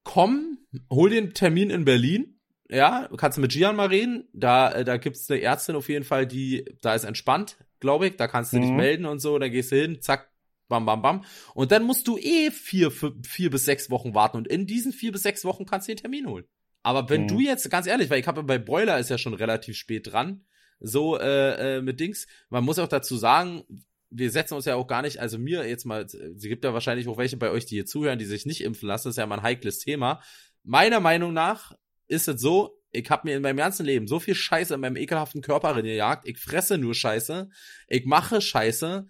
komm, 0.03 0.59
hol 0.91 1.11
den 1.11 1.35
Termin 1.35 1.71
in 1.71 1.85
Berlin, 1.85 2.41
ja, 2.69 3.09
kannst 3.17 3.39
du 3.39 3.43
mit 3.43 3.53
Gian 3.53 3.77
mal 3.77 3.89
reden, 3.89 4.29
da, 4.33 4.73
äh, 4.73 4.85
da 4.85 4.97
gibt's 4.97 5.31
eine 5.31 5.41
Ärztin 5.41 5.77
auf 5.77 5.89
jeden 5.89 6.05
Fall, 6.05 6.27
die, 6.27 6.65
da 6.83 6.95
ist 6.95 7.05
entspannt, 7.05 7.57
glaube 7.81 8.09
ich, 8.09 8.17
da 8.17 8.27
kannst 8.27 8.53
du 8.53 8.59
dich 8.59 8.71
Mhm. 8.71 8.77
melden 8.77 9.07
und 9.07 9.21
so, 9.21 9.39
dann 9.39 9.51
gehst 9.51 9.73
du 9.73 9.77
hin, 9.77 10.03
zack, 10.03 10.31
bam, 10.69 10.87
bam, 10.87 11.03
bam, 11.03 11.25
und 11.55 11.73
dann 11.73 11.85
musst 11.85 12.07
du 12.07 12.19
eh 12.19 12.51
vier, 12.51 12.91
vier, 12.91 13.51
bis 13.51 13.65
sechs 13.65 13.91
Wochen 13.91 14.15
warten. 14.15 14.37
Und 14.37 14.49
in 14.49 14.67
diesen 14.67 14.93
vier 14.93 15.13
bis 15.13 15.23
sechs 15.23 15.45
Wochen 15.45 15.65
kannst 15.67 15.89
du 15.89 15.93
den 15.93 16.01
Termin 16.01 16.27
holen. 16.27 16.45
Aber 16.83 17.09
wenn 17.11 17.23
Mhm. 17.23 17.29
du 17.29 17.41
jetzt, 17.41 17.69
ganz 17.71 17.87
ehrlich, 17.87 18.09
weil 18.11 18.21
ich 18.21 18.27
habe 18.27 18.43
bei 18.43 18.59
Broiler 18.59 18.99
ist 18.99 19.11
ja 19.11 19.19
schon 19.19 19.35
relativ 19.35 19.77
spät 19.77 20.13
dran, 20.13 20.45
so 20.81 21.19
äh, 21.19 21.79
äh, 21.79 21.83
mit 21.83 21.99
Dings, 22.01 22.27
man 22.51 22.65
muss 22.65 22.79
auch 22.79 22.89
dazu 22.89 23.17
sagen, 23.17 23.65
wir 24.11 24.31
setzen 24.31 24.55
uns 24.55 24.65
ja 24.65 24.75
auch 24.77 24.87
gar 24.87 25.03
nicht, 25.03 25.19
also 25.21 25.39
mir 25.39 25.69
jetzt 25.69 25.85
mal, 25.85 26.09
sie 26.09 26.49
gibt 26.49 26.65
ja 26.65 26.73
wahrscheinlich 26.73 27.09
auch 27.09 27.19
welche 27.19 27.37
bei 27.37 27.51
euch, 27.51 27.67
die 27.67 27.75
hier 27.75 27.85
zuhören, 27.87 28.19
die 28.19 28.25
sich 28.25 28.47
nicht 28.47 28.63
impfen 28.63 28.89
lassen, 28.89 29.09
das 29.09 29.15
ist 29.15 29.19
ja 29.19 29.27
mal 29.27 29.37
ein 29.39 29.43
heikles 29.43 29.81
Thema. 29.81 30.23
Meiner 30.63 31.01
Meinung 31.01 31.33
nach 31.35 31.73
ist 32.07 32.29
es 32.29 32.41
so, 32.41 32.79
ich 32.91 33.11
habe 33.11 33.29
mir 33.29 33.37
in 33.37 33.43
meinem 33.43 33.59
ganzen 33.59 33.85
Leben 33.85 34.07
so 34.07 34.19
viel 34.19 34.35
Scheiße 34.35 34.73
in 34.73 34.81
meinem 34.81 34.97
ekelhaften 34.97 35.43
Körper 35.43 35.77
reingejagt, 35.77 36.27
ich 36.27 36.39
fresse 36.39 36.79
nur 36.79 36.95
Scheiße, 36.95 37.51
ich 37.89 38.07
mache 38.07 38.41
Scheiße, 38.41 39.07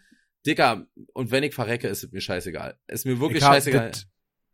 Digga, 0.46 0.86
und 1.12 1.30
wenn 1.30 1.42
ich 1.42 1.54
verrecke, 1.54 1.88
ist 1.88 2.04
es 2.04 2.12
mir 2.12 2.20
scheißegal. 2.20 2.78
Ist 2.86 3.06
mir 3.06 3.20
wirklich 3.20 3.42
hab, 3.42 3.54
scheißegal. 3.54 3.90
Das, 3.90 4.06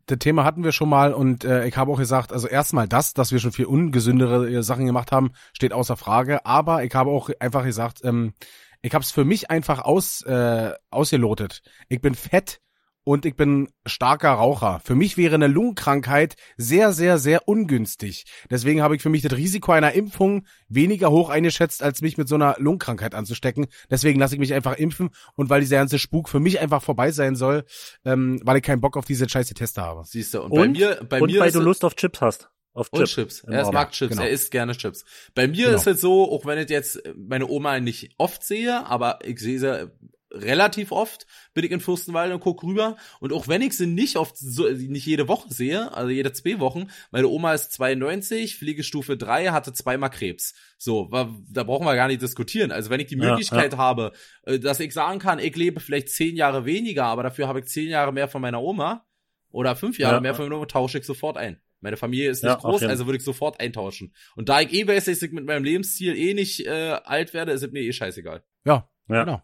das 0.07 0.19
Thema 0.19 0.45
hatten 0.45 0.65
wir 0.65 0.73
schon 0.73 0.89
mal 0.89 1.15
und 1.15 1.45
äh, 1.45 1.67
ich 1.67 1.77
habe 1.77 1.91
auch 1.93 1.99
gesagt, 1.99 2.33
also 2.33 2.49
erstmal 2.49 2.89
das, 2.89 3.15
dass 3.15 3.33
wir 3.33 3.39
schon 3.39 3.53
viel 3.53 3.67
ungesündere 3.67 4.51
äh, 4.51 4.63
Sachen 4.63 4.87
gemacht 4.87 5.13
haben, 5.13 5.33
steht 5.53 5.73
außer 5.73 5.97
Frage. 5.97 6.45
Aber 6.45 6.85
ich 6.85 6.95
habe 6.95 7.11
auch 7.11 7.31
einfach 7.41 7.65
gesagt, 7.65 8.01
ähm, 8.05 8.35
ich 8.83 8.93
habe 8.93 9.03
es 9.03 9.11
für 9.11 9.25
mich 9.25 9.51
einfach 9.51 9.81
aus 9.81 10.23
äh, 10.23 10.73
ausgelotet. 10.91 11.63
Ich 11.89 12.01
bin 12.01 12.15
fett 12.15 12.61
und 13.05 13.27
ich 13.27 13.37
bin 13.37 13.69
starker 13.87 14.33
Raucher. 14.33 14.81
Für 14.83 14.95
mich 14.95 15.17
wäre 15.17 15.35
eine 15.35 15.47
Lungenkrankheit 15.47 16.37
sehr, 16.57 16.93
sehr, 16.93 17.19
sehr 17.19 17.47
ungünstig. 17.47 18.25
Deswegen 18.51 18.83
habe 18.83 18.97
ich 18.97 19.03
für 19.03 19.11
mich 19.11 19.23
das 19.23 19.33
Risiko 19.37 19.73
einer 19.73 19.93
Impfung 19.93 20.47
weniger 20.69 21.11
hoch 21.11 21.29
eingeschätzt, 21.29 21.83
als 21.83 22.01
mich 22.01 22.17
mit 22.17 22.29
so 22.29 22.35
einer 22.35 22.57
Lungenkrankheit 22.59 23.15
anzustecken. 23.15 23.67
Deswegen 23.91 24.19
lasse 24.19 24.35
ich 24.35 24.41
mich 24.41 24.55
einfach 24.55 24.77
impfen 24.77 25.11
und 25.37 25.51
weil 25.51 25.61
dieser 25.61 25.77
ganze 25.77 25.99
Spuk 25.99 26.29
für 26.29 26.41
mich 26.41 26.61
einfach 26.61 26.83
vorbei 26.83 27.11
sein 27.11 27.37
soll, 27.37 27.65
ähm, 28.05 28.41
weil 28.43 28.57
ich 28.57 28.63
keinen 28.63 28.81
Bock 28.81 28.97
auf 28.97 29.05
diese 29.05 29.29
scheiße 29.29 29.55
Teste 29.55 29.83
habe. 29.83 30.03
Siehst 30.07 30.35
du, 30.35 30.43
und, 30.43 30.51
Und, 30.53 30.59
bei 30.59 30.69
mir, 30.69 31.01
bei 31.09 31.21
und 31.21 31.31
mir 31.31 31.41
weil 31.41 31.49
ist 31.49 31.55
du 31.55 31.61
Lust 31.61 31.85
auf 31.85 31.95
Chips 31.97 32.21
hast. 32.21 32.49
Auf 32.73 32.89
Und 32.91 33.05
Chips. 33.05 33.45
Er 33.45 33.71
mag 33.71 33.93
Chips. 33.93 34.11
genau. 34.11 34.23
Er 34.23 34.31
isst 34.31 34.51
gerne 34.51 34.77
Chips. 34.77 35.05
Bei 35.35 35.47
mir 35.47 35.67
Genau. 35.67 35.77
ist 35.77 35.87
es 35.87 36.01
so, 36.01 36.29
auch 36.33 36.45
wenn 36.45 36.59
ich 36.59 36.69
jetzt 36.71 37.01
meine 37.17 37.47
Oma 37.47 37.79
nicht 37.79 38.15
oft 38.19 38.43
sehe, 38.43 38.85
aber 38.87 39.21
ich 39.25 39.39
sehe 39.39 39.61
sie 39.61 39.93
relativ 40.35 40.93
oft, 40.93 41.27
bin 41.55 41.65
ich 41.65 41.71
in 41.71 41.81
Fürstenwalde 41.81 42.35
und 42.35 42.41
guck 42.41 42.63
rüber. 42.63 42.97
Und 43.21 43.33
auch 43.33 43.49
wenn 43.49 43.63
ich 43.63 43.77
sie 43.77 43.87
nicht 43.87 44.17
oft, 44.17 44.37
so, 44.37 44.69
nicht 44.69 45.07
jede 45.07 45.29
Woche 45.29 45.53
sehe, 45.53 45.93
also 45.95 46.11
jede 46.11 46.33
zwei 46.33 46.59
Wochen, 46.61 46.89
meine 47.11 47.29
Oma 47.29 47.55
ist 47.55 47.73
92, 47.73 48.57
Pflegestufe 48.57 49.17
3, 49.17 49.49
hatte 49.49 49.73
zweimal 49.73 50.11
Krebs. 50.11 50.55
So, 50.79 51.09
da 51.11 51.63
brauchen 51.63 51.87
wir 51.87 51.95
gar 51.95 52.09
nicht 52.09 52.23
diskutieren. 52.23 52.73
Also 52.73 52.91
wenn 52.91 53.01
ich 53.01 53.07
die 53.07 53.17
Ja, 53.17 53.31
Möglichkeit 53.31 53.77
habe, 53.77 54.13
äh, 54.43 54.59
dass 54.59 54.81
ich 54.81 54.93
sagen 54.93 55.19
kann, 55.19 55.39
ich 55.39 55.55
lebe 55.57 55.81
vielleicht 55.81 56.09
zehn 56.11 56.37
Jahre 56.37 56.65
weniger, 56.65 57.05
aber 57.07 57.23
dafür 57.23 57.49
habe 57.49 57.61
ich 57.61 57.67
zehn 57.67 57.89
Jahre 57.89 58.13
mehr 58.13 58.29
von 58.29 58.43
meiner 58.43 58.61
Oma 58.61 59.07
oder 59.51 59.77
fünf 59.77 59.99
Jahre 59.99 60.17
Ja. 60.17 60.21
mehr 60.21 60.35
von 60.35 60.47
meiner 60.47 60.57
Oma, 60.59 60.67
tausche 60.67 60.99
ich 60.99 61.05
sofort 61.05 61.37
ein. 61.37 61.61
Meine 61.81 61.97
Familie 61.99 62.31
ist 62.31 62.43
nicht 62.43 62.51
Ja, 62.53 62.57
groß, 62.61 62.83
also 62.85 63.07
würde 63.07 63.19
ich 63.19 63.25
sofort 63.25 63.61
eintauschen. 63.61 64.15
Und 64.37 64.49
da 64.49 64.61
ich 64.63 64.73
eh 64.73 64.87
weiß, 64.89 65.05
dass 65.05 65.21
ich 65.21 65.33
mit 65.33 65.45
meinem 65.45 65.65
Lebensziel 65.65 66.17
eh 66.17 66.33
nicht 66.33 66.67
äh, 66.67 66.71
alt 67.05 67.35
werde, 67.35 67.53
ist 67.53 67.63
es 67.63 67.71
mir 67.73 67.83
eh 67.83 67.93
scheißegal. 67.93 68.43
Ja, 68.65 68.89
Ja. 69.09 69.25
genau. 69.25 69.43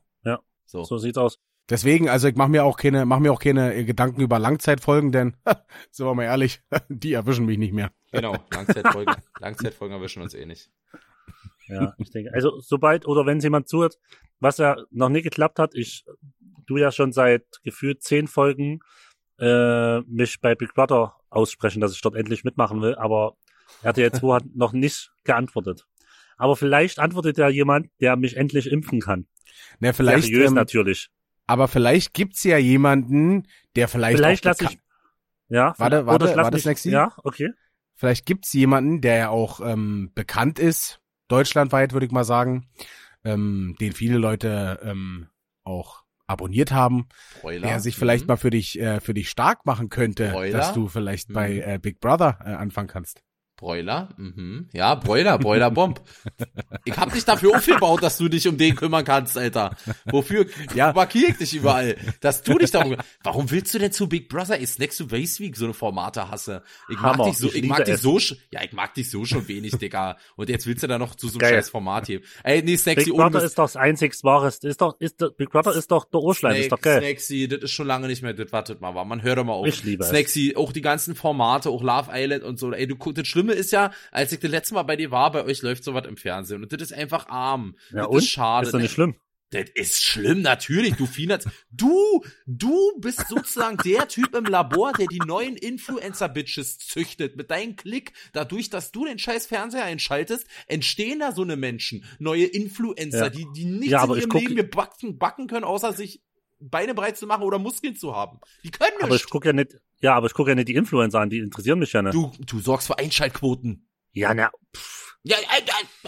So. 0.70 0.84
So 0.84 0.98
sieht's 0.98 1.18
aus. 1.18 1.40
Deswegen, 1.68 2.08
also 2.08 2.28
ich 2.28 2.36
mache 2.36 2.48
mir 2.48 2.64
auch 2.64 2.76
keine, 2.76 3.04
mach 3.06 3.18
mir 3.18 3.32
auch 3.32 3.40
keine 3.40 3.74
äh, 3.74 3.84
Gedanken 3.84 4.20
über 4.20 4.38
Langzeitfolgen, 4.38 5.12
denn 5.12 5.36
sind 5.90 6.06
wir 6.06 6.14
mal 6.14 6.24
ehrlich, 6.24 6.62
die 6.88 7.12
erwischen 7.12 7.46
mich 7.46 7.58
nicht 7.58 7.72
mehr. 7.72 7.90
Genau, 8.12 8.36
Langzeitfolgen, 8.52 9.14
Langzeitfolgen 9.40 9.96
erwischen 9.96 10.22
uns 10.22 10.34
eh 10.34 10.46
nicht. 10.46 10.70
Ja, 11.66 11.94
ich 11.98 12.10
denke. 12.10 12.32
Also 12.34 12.58
sobald 12.60 13.06
oder 13.06 13.26
wenn 13.26 13.38
jemand 13.40 13.68
zuhört, 13.68 13.98
was 14.40 14.58
ja 14.58 14.76
noch 14.90 15.08
nie 15.08 15.22
geklappt 15.22 15.58
hat, 15.58 15.74
ich 15.74 16.04
du 16.66 16.76
ja 16.76 16.92
schon 16.92 17.12
seit 17.12 17.44
gefühlt 17.62 18.02
zehn 18.02 18.26
Folgen 18.26 18.80
äh, 19.38 20.00
mich 20.00 20.40
bei 20.40 20.54
Big 20.54 20.74
Brother 20.74 21.16
aussprechen, 21.30 21.80
dass 21.80 21.92
ich 21.92 22.00
dort 22.00 22.14
endlich 22.14 22.44
mitmachen 22.44 22.80
will, 22.80 22.94
aber 22.96 23.36
RTL 23.82 24.12
2 24.12 24.34
hat 24.34 24.44
noch 24.54 24.72
nicht 24.72 25.12
geantwortet. 25.24 25.86
Aber 26.40 26.56
vielleicht 26.56 26.98
antwortet 26.98 27.36
ja 27.36 27.48
jemand, 27.50 27.90
der 28.00 28.16
mich 28.16 28.36
endlich 28.36 28.70
impfen 28.70 29.00
kann. 29.00 29.26
Ne, 29.78 29.92
vielleicht, 29.92 30.28
Seriös 30.28 30.48
ähm, 30.48 30.54
natürlich. 30.54 31.10
aber 31.46 31.68
vielleicht 31.68 32.14
gibt's 32.14 32.42
ja 32.44 32.56
jemanden, 32.56 33.46
der 33.76 33.88
vielleicht 33.88 34.16
Vielleicht 34.16 34.46
auch 34.46 34.50
lasse 34.50 34.64
ich 34.64 34.78
ja, 35.50 35.74
Warte, 35.78 36.06
warte, 36.06 36.34
warte, 36.36 36.54
mich, 36.56 36.62
Snacksy? 36.62 36.90
Ja, 36.90 37.12
okay. 37.24 37.50
Vielleicht 37.94 38.24
gibt's 38.24 38.52
jemanden, 38.52 39.00
der 39.00 39.16
ja 39.16 39.28
auch 39.28 39.60
ähm, 39.60 40.12
bekannt 40.14 40.58
ist, 40.58 41.00
deutschlandweit 41.28 41.92
würde 41.92 42.06
ich 42.06 42.12
mal 42.12 42.24
sagen, 42.24 42.70
ähm, 43.24 43.76
den 43.80 43.92
viele 43.92 44.16
Leute 44.16 44.78
ähm, 44.82 45.28
auch 45.64 46.04
abonniert 46.26 46.70
haben, 46.72 47.08
Broiler. 47.40 47.66
der 47.66 47.80
sich 47.80 47.96
vielleicht 47.96 48.24
Mhm. 48.24 48.28
mal 48.28 48.36
für 48.36 48.50
dich 48.50 48.78
äh, 48.80 49.00
für 49.00 49.12
dich 49.12 49.28
stark 49.28 49.66
machen 49.66 49.88
könnte, 49.90 50.30
Broiler? 50.30 50.56
dass 50.56 50.72
du 50.72 50.88
vielleicht 50.88 51.28
Mhm. 51.28 51.34
bei 51.34 51.58
äh, 51.58 51.78
Big 51.82 52.00
Brother 52.00 52.38
äh, 52.44 52.50
anfangen 52.50 52.88
kannst. 52.88 53.22
Broiler, 53.60 54.08
mhm. 54.16 54.68
Ja, 54.72 54.94
Broiler, 54.94 55.38
Broiler 55.38 55.70
Bomb. 55.70 56.00
Ich 56.86 56.96
hab 56.96 57.12
dich 57.12 57.26
dafür 57.26 57.56
aufgebaut, 57.56 58.02
dass 58.02 58.16
du 58.16 58.28
dich 58.30 58.48
um 58.48 58.56
den 58.56 58.74
kümmern 58.74 59.04
kannst, 59.04 59.36
Alter. 59.36 59.76
Wofür 60.06 60.46
Ja. 60.74 60.94
markiere 60.94 61.32
ich 61.32 61.36
dich 61.36 61.54
überall? 61.54 61.96
Dass 62.22 62.42
du 62.42 62.56
dich 62.56 62.70
darum. 62.70 62.96
Warum 63.22 63.50
willst 63.50 63.74
du 63.74 63.78
denn 63.78 63.92
zu 63.92 64.08
Big 64.08 64.30
Brother? 64.30 64.58
Ist 64.58 64.78
Next 64.78 64.96
to 64.96 65.06
Base 65.06 65.38
Week 65.40 65.54
so 65.58 65.66
eine 65.66 65.74
Formate 65.74 66.30
hasse? 66.30 66.62
Ich 66.88 66.96
mag 66.98 67.12
Hammer. 67.18 67.24
dich 67.26 67.36
so, 67.36 67.48
Ich 67.48 67.56
ich, 67.56 67.64
mag 67.68 67.84
dich 67.84 67.98
so, 67.98 68.18
ja, 68.50 68.62
ich 68.64 68.72
mag 68.72 68.94
dich 68.94 69.10
so 69.10 69.26
schon 69.26 69.46
wenig, 69.46 69.76
Digga. 69.76 70.16
Und 70.36 70.48
jetzt 70.48 70.66
willst 70.66 70.82
du 70.82 70.86
da 70.86 70.98
noch 70.98 71.14
zu 71.14 71.28
so 71.28 71.34
einem 71.34 71.40
Geil. 71.40 71.54
scheiß 71.56 71.68
Format 71.68 72.06
hier. 72.06 72.22
Ey, 72.42 72.62
nee, 72.62 72.78
Snacksy, 72.78 73.10
Big 73.10 73.14
Brother 73.18 73.42
ist 73.44 73.58
doch 73.58 73.64
das 73.64 73.76
einzigst 73.76 74.24
wahres. 74.24 74.56
Ist 74.58 74.80
doch, 74.80 74.98
ist, 75.00 75.18
Big 75.36 75.50
Brother 75.50 75.74
ist 75.74 75.90
doch 75.90 76.06
der 76.06 76.20
Urschleim, 76.20 76.56
ist 76.56 76.72
doch 76.72 76.80
geil. 76.80 77.00
Snacksy, 77.00 77.46
das 77.46 77.60
ist 77.60 77.72
schon 77.72 77.86
lange 77.86 78.06
nicht 78.06 78.22
mehr, 78.22 78.32
das 78.32 78.50
wartet 78.52 78.80
mal 78.80 78.94
war. 78.94 79.04
Man 79.04 79.22
hört 79.22 79.36
doch 79.36 79.44
mal 79.44 79.52
auf. 79.52 79.66
Ich 79.66 79.84
liebe. 79.84 80.02
Snacksy, 80.02 80.54
auch 80.56 80.72
die 80.72 80.80
ganzen 80.80 81.14
Formate, 81.14 81.68
auch 81.68 81.82
Love 81.82 82.10
Island 82.14 82.42
und 82.44 82.58
so. 82.58 82.72
Ey, 82.72 82.86
du 82.86 82.96
das 83.12 83.28
Schlimme 83.28 83.49
ist 83.52 83.72
ja, 83.72 83.92
als 84.10 84.32
ich 84.32 84.40
das 84.40 84.50
letzte 84.50 84.74
Mal 84.74 84.82
bei 84.84 84.96
dir 84.96 85.10
war, 85.10 85.30
bei 85.32 85.44
euch 85.44 85.62
läuft 85.62 85.84
sowas 85.84 86.06
im 86.06 86.16
Fernsehen 86.16 86.62
und 86.62 86.72
das 86.72 86.80
ist 86.82 86.92
einfach 86.92 87.28
arm. 87.28 87.76
Ja, 87.90 87.98
das 87.98 88.06
und? 88.08 88.18
ist 88.18 88.28
schade. 88.30 88.66
Ist 88.66 88.74
doch 88.74 88.78
nicht 88.80 88.92
schlimm. 88.92 89.16
Das 89.52 89.64
ist 89.74 90.04
schlimm, 90.04 90.42
natürlich, 90.42 90.94
du 90.94 91.06
Fieners. 91.06 91.44
Du, 91.72 92.22
du 92.46 92.92
bist 93.00 93.26
sozusagen 93.28 93.78
der 93.78 94.06
Typ 94.06 94.36
im 94.36 94.44
Labor, 94.44 94.92
der 94.92 95.08
die 95.08 95.18
neuen 95.18 95.56
Influencer-Bitches 95.56 96.78
züchtet. 96.78 97.34
Mit 97.36 97.50
deinem 97.50 97.74
Klick, 97.74 98.12
dadurch, 98.32 98.70
dass 98.70 98.92
du 98.92 99.04
den 99.06 99.18
scheiß 99.18 99.46
Fernseher 99.46 99.82
einschaltest, 99.84 100.46
entstehen 100.68 101.18
da 101.18 101.32
so 101.32 101.42
eine 101.42 101.56
Menschen, 101.56 102.04
neue 102.20 102.44
Influencer, 102.44 103.24
Ja. 103.24 103.28
die, 103.30 103.46
die 103.56 103.64
nichts 103.64 103.90
Ja, 103.90 104.04
in 104.04 104.10
ihrem 104.20 104.28
guck- 104.28 104.40
Leben 104.40 104.54
mehr 104.54 104.62
backen, 104.70 105.18
backen 105.18 105.48
können, 105.48 105.64
außer 105.64 105.92
sich 105.94 106.22
Beine 106.60 106.94
breit 106.94 107.16
zu 107.16 107.26
machen 107.26 107.42
oder 107.42 107.58
Muskeln 107.58 107.96
zu 107.96 108.14
haben. 108.14 108.40
Die 108.64 108.70
können 108.70 108.92
Aber 109.00 109.14
ich 109.14 109.22
nicht. 109.22 109.30
gucke 109.30 109.48
ja 109.48 109.52
nicht, 109.52 109.76
ja, 110.00 110.14
aber 110.14 110.26
ich 110.26 110.34
gucke 110.34 110.50
ja 110.50 110.54
nicht 110.54 110.68
die 110.68 110.74
Influencer 110.74 111.20
an, 111.20 111.30
die 111.30 111.38
interessieren 111.38 111.78
mich 111.78 111.92
ja 111.92 112.02
nicht. 112.02 112.14
Du, 112.14 112.30
du 112.46 112.60
sorgst 112.60 112.86
für 112.86 112.98
Einschaltquoten. 112.98 113.88
Ja, 114.12 114.34
na, 114.34 114.50
Ja, 115.22 115.36
äh, 115.36 115.40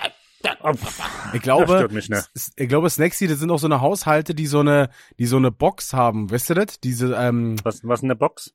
äh, 0.02 0.08
äh, 0.48 0.54
oh, 0.62 0.72
pff, 0.74 1.00
Ich 1.34 1.42
glaube, 1.42 1.88
mich 1.90 2.08
nicht. 2.08 2.30
S- 2.34 2.52
ich 2.56 2.68
glaube, 2.68 2.90
Snacksy, 2.90 3.26
das 3.28 3.38
sind 3.38 3.50
auch 3.50 3.58
so 3.58 3.66
eine 3.66 3.80
Haushalte, 3.80 4.34
die 4.34 4.46
so 4.46 4.60
eine, 4.60 4.90
die 5.18 5.26
so 5.26 5.36
eine 5.36 5.50
Box 5.52 5.92
haben, 5.92 6.30
weißt 6.30 6.50
du 6.50 6.54
das? 6.54 6.80
Diese, 6.80 7.14
ähm, 7.14 7.56
Was, 7.64 7.86
was 7.86 8.02
in 8.02 8.08
der 8.08 8.14
Box? 8.16 8.52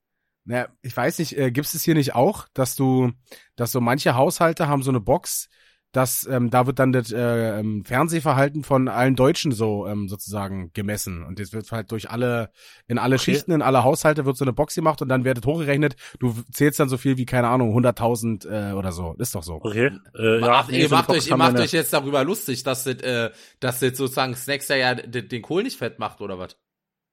na, 0.50 0.70
ich 0.82 0.96
weiß 0.96 1.20
nicht, 1.20 1.38
äh, 1.38 1.52
gibt 1.52 1.68
es 1.74 1.84
hier 1.84 1.94
nicht 1.96 2.16
auch, 2.16 2.48
dass 2.54 2.76
du, 2.78 3.12
dass 3.58 3.74
so 3.74 3.82
manche 3.82 4.16
Haushalte 4.16 4.68
haben 4.70 4.82
so 4.82 4.92
eine 4.92 5.02
Box, 5.02 5.50
dass 5.92 6.28
ähm, 6.30 6.50
da 6.50 6.68
wird 6.68 6.80
dann 6.80 6.92
das 6.92 7.12
äh, 7.12 7.60
ähm, 7.60 7.84
Fernsehverhalten 7.86 8.64
von 8.64 8.88
allen 8.88 9.16
Deutschen 9.16 9.52
so 9.52 9.88
ähm, 9.88 10.10
sozusagen 10.10 10.72
gemessen 10.74 11.24
und 11.24 11.40
das 11.40 11.54
wird 11.54 11.72
halt 11.72 11.92
durch 11.92 12.10
alle 12.10 12.50
in 12.88 12.98
alle 12.98 13.16
Okay. 13.16 13.24
Schichten 13.24 13.52
in 13.52 13.62
alle 13.62 13.84
Haushalte 13.84 14.26
wird 14.26 14.38
so 14.38 14.46
eine 14.46 14.54
Box 14.54 14.76
gemacht 14.76 15.02
und 15.02 15.10
dann 15.10 15.24
wird 15.24 15.38
das 15.38 15.46
hochgerechnet. 15.46 15.96
Du 16.20 16.34
zählst 16.52 16.80
dann 16.80 16.90
so 16.90 16.98
viel 16.98 17.18
wie 17.18 17.26
keine 17.26 17.48
Ahnung 17.48 17.76
100.000 17.78 18.72
äh, 18.72 18.74
oder 18.74 18.92
so. 18.92 19.16
Ist 19.18 19.34
doch 19.36 19.44
so. 19.44 19.56
Okay. 19.56 19.92
Äh, 20.18 20.40
ja, 20.40 20.48
Macht, 20.48 20.72
nee, 20.72 20.82
ihr 20.82 20.90
so 20.90 20.96
macht 20.96 21.10
euch, 21.10 21.28
ihr 21.28 21.38
macht 21.38 21.60
euch 21.60 21.72
jetzt 21.72 21.94
darüber 21.94 22.24
lustig, 22.24 22.64
dass 22.64 22.84
das, 22.84 22.96
äh, 22.96 23.32
dass 23.60 23.80
das 23.80 23.98
sozusagen 23.98 24.36
Snacks 24.36 24.68
ja 24.68 24.96
den, 24.96 25.28
den 25.28 25.42
Kohl 25.42 25.64
nicht 25.64 25.78
fett 25.78 26.00
macht 26.00 26.22
oder 26.22 26.38
was? 26.38 26.58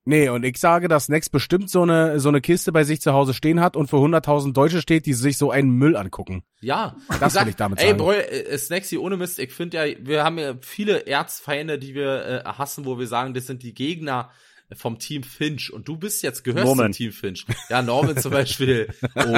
Nee, 0.07 0.29
und 0.29 0.45
ich 0.45 0.59
sage, 0.59 0.89
dass 0.89 1.09
Next 1.09 1.33
bestimmt 1.33 1.71
so 1.71 1.83
eine 1.83 2.21
so 2.21 2.29
eine 2.29 2.43
Kiste 2.43 2.73
bei 2.73 2.85
sich 2.85 3.01
zu 3.01 3.15
Hause 3.15 3.33
stehen 3.33 3.61
hat 3.61 3.75
und 3.75 3.89
für 3.89 3.97
100.000 3.97 4.53
Deutsche 4.53 4.83
steht, 4.83 5.07
die 5.07 5.15
sich 5.15 5.39
so 5.39 5.51
einen 5.51 5.71
Müll 5.71 5.97
angucken. 5.97 6.43
Ja, 6.61 6.97
Das 7.21 7.35
will 7.41 7.49
ich 7.49 7.57
damit 7.57 7.81
ey, 7.81 7.89
sagen. 7.89 7.99
Bro, 7.99 8.13
äh, 8.13 8.59
Snacksy, 8.59 8.99
ohne 8.99 9.17
Mist, 9.17 9.39
ich 9.39 9.53
finde 9.53 9.77
ja, 9.79 9.97
wir 10.01 10.23
haben 10.23 10.39
ja 10.39 10.57
viele 10.61 11.07
Erzfeinde, 11.07 11.79
die 11.79 11.95
wir 11.95 12.45
äh, 12.45 12.49
hassen, 12.49 12.85
wo 12.85 12.99
wir 12.99 13.07
sagen, 13.07 13.33
das 13.33 13.47
sind 13.47 13.63
die 13.63 13.73
Gegner 13.73 14.31
vom 14.75 14.99
Team 14.99 15.23
Finch 15.23 15.73
und 15.73 15.89
du 15.89 15.97
bist 15.97 16.23
jetzt 16.23 16.43
gehörst 16.45 16.67
Norman. 16.67 16.93
zum 16.93 16.99
Team 16.99 17.13
Finch. 17.13 17.47
Ja, 17.71 17.81
Norman 17.81 18.17
zum 18.19 18.33
Beispiel 18.33 18.89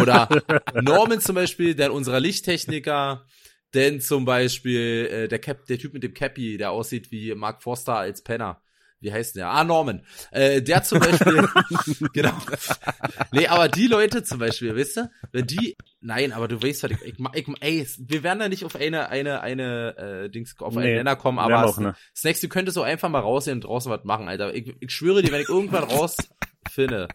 oder 0.01 0.29
Norman 0.75 1.21
zum 1.21 1.35
Beispiel, 1.35 1.75
der 1.75 1.93
unserer 1.93 2.21
Lichttechniker, 2.21 3.25
denn 3.75 4.01
zum 4.01 4.25
Beispiel 4.25 5.09
äh, 5.11 5.29
der 5.29 5.39
Cap, 5.39 5.67
der 5.67 5.79
Typ 5.79 5.93
mit 5.93 6.03
dem 6.03 6.14
Cappy, 6.14 6.57
der 6.57 6.71
aussieht 6.73 7.11
wie 7.12 7.35
Mark 7.35 7.62
Forster 7.62 7.97
als 7.97 8.23
Penner. 8.23 8.61
Wie 9.01 9.12
heißt 9.12 9.36
der? 9.36 9.51
Ah, 9.51 9.62
Norman. 9.62 10.03
Äh, 10.30 10.62
der 10.62 10.82
zum 10.82 11.01
Beispiel, 11.01 11.47
genau. 12.12 12.32
Nee, 13.30 13.47
aber 13.47 13.68
die 13.68 13.86
Leute 13.86 14.22
zum 14.22 14.38
Beispiel, 14.38 14.74
weißt 14.74 14.97
du, 14.97 15.11
wenn 15.32 15.47
die, 15.47 15.76
nein, 16.01 16.32
aber 16.32 16.49
du 16.49 16.62
weißt, 16.62 16.84
was 16.84 16.90
ich, 16.92 17.03
ich, 17.03 17.14
ich 17.34 17.49
ey, 17.61 17.86
wir 17.99 18.22
werden 18.22 18.38
da 18.38 18.49
nicht 18.49 18.64
auf 18.64 18.74
eine, 18.74 19.09
eine, 19.11 19.42
eine, 19.42 19.97
äh, 20.24 20.30
Dings, 20.30 20.57
auf 20.61 20.76
einen 20.76 20.86
Nee, 20.86 20.97
Nenner 20.97 21.16
kommen, 21.16 21.38
aber 21.38 21.66
auch 21.66 21.78
nicht. 21.78 21.94
Snacks, 22.14 22.40
du 22.40 22.49
könntest 22.49 22.74
so 22.74 22.82
einfach 22.82 23.09
mal 23.09 23.20
rausgehen 23.20 23.59
und 23.59 23.64
draußen 23.64 23.90
was 23.92 24.05
machen, 24.05 24.28
Alter. 24.28 24.55
Ich, 24.55 24.74
ich 24.80 24.90
schwöre 24.90 25.22
dir, 25.22 25.30
wenn 25.30 25.42
ich 25.42 25.49
irgendwann 25.49 25.84
raus 25.90 26.16
finde, 26.70 27.09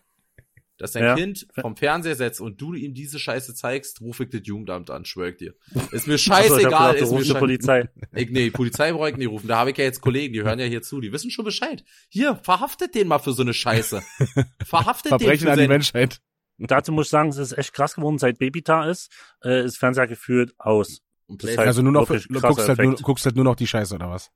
dass 0.81 0.93
dein 0.93 1.03
Ja. 1.03 1.15
Kind 1.15 1.45
vom 1.59 1.77
Fernseher 1.77 2.15
setzt 2.15 2.41
und 2.41 2.59
du 2.59 2.73
ihm 2.73 2.95
diese 2.95 3.19
Scheiße 3.19 3.53
zeigst, 3.53 4.01
ruf 4.01 4.19
ich 4.19 4.29
das 4.29 4.41
Jugendamt 4.45 4.89
an, 4.89 5.05
schwör 5.05 5.27
ich 5.27 5.37
dir. 5.37 5.53
Ist 5.91 6.07
mir 6.07 6.17
scheißegal, 6.17 6.95
gedacht, 6.95 7.11
du 7.11 7.17
ist 7.19 7.27
mir 7.27 7.35
Polizei. 7.35 7.89
ich, 8.15 8.31
nee, 8.31 8.45
die 8.45 8.51
Polizei 8.51 8.91
brauche 8.91 9.11
ich 9.11 9.17
nicht 9.17 9.27
rufen. 9.29 9.47
Da 9.47 9.57
habe 9.57 9.69
ich 9.69 9.77
ja 9.77 9.83
jetzt 9.83 10.01
Kollegen, 10.01 10.33
die 10.33 10.41
hören 10.41 10.57
ja 10.57 10.65
hier 10.65 10.81
zu. 10.81 10.99
Die 10.99 11.11
wissen 11.11 11.29
schon 11.29 11.45
Bescheid. 11.45 11.83
Hier, 12.09 12.35
verhaftet 12.37 12.95
den 12.95 13.07
mal 13.07 13.19
für 13.19 13.33
so 13.33 13.43
eine 13.43 13.53
Scheiße. 13.53 14.01
Verhaftet 14.65 15.11
den 15.11 15.19
Verbrechen 15.19 15.45
für 15.45 15.51
an 15.51 15.59
die 15.59 15.67
Menschheit. 15.67 16.19
Dazu 16.57 16.91
muss 16.91 17.07
ich 17.07 17.11
sagen, 17.11 17.29
es 17.29 17.37
ist 17.37 17.55
echt 17.55 17.73
krass 17.73 17.93
geworden, 17.93 18.17
seit 18.17 18.39
Baby 18.39 18.63
da 18.63 18.89
ist, 18.89 19.11
äh, 19.43 19.63
ist 19.63 19.77
Fernseher 19.77 20.07
gefühlt 20.07 20.55
aus. 20.57 21.01
Das 21.27 21.51
heißt, 21.51 21.59
Also 21.59 21.81
nur 21.83 21.91
noch, 21.91 22.07
guckst 22.07 22.67
halt, 22.67 22.79
nur, 22.79 22.95
guckst 22.95 23.25
halt 23.25 23.35
nur 23.35 23.45
noch 23.45 23.55
die 23.55 23.67
Scheiße 23.67 23.93
oder 23.93 24.09
was? 24.09 24.31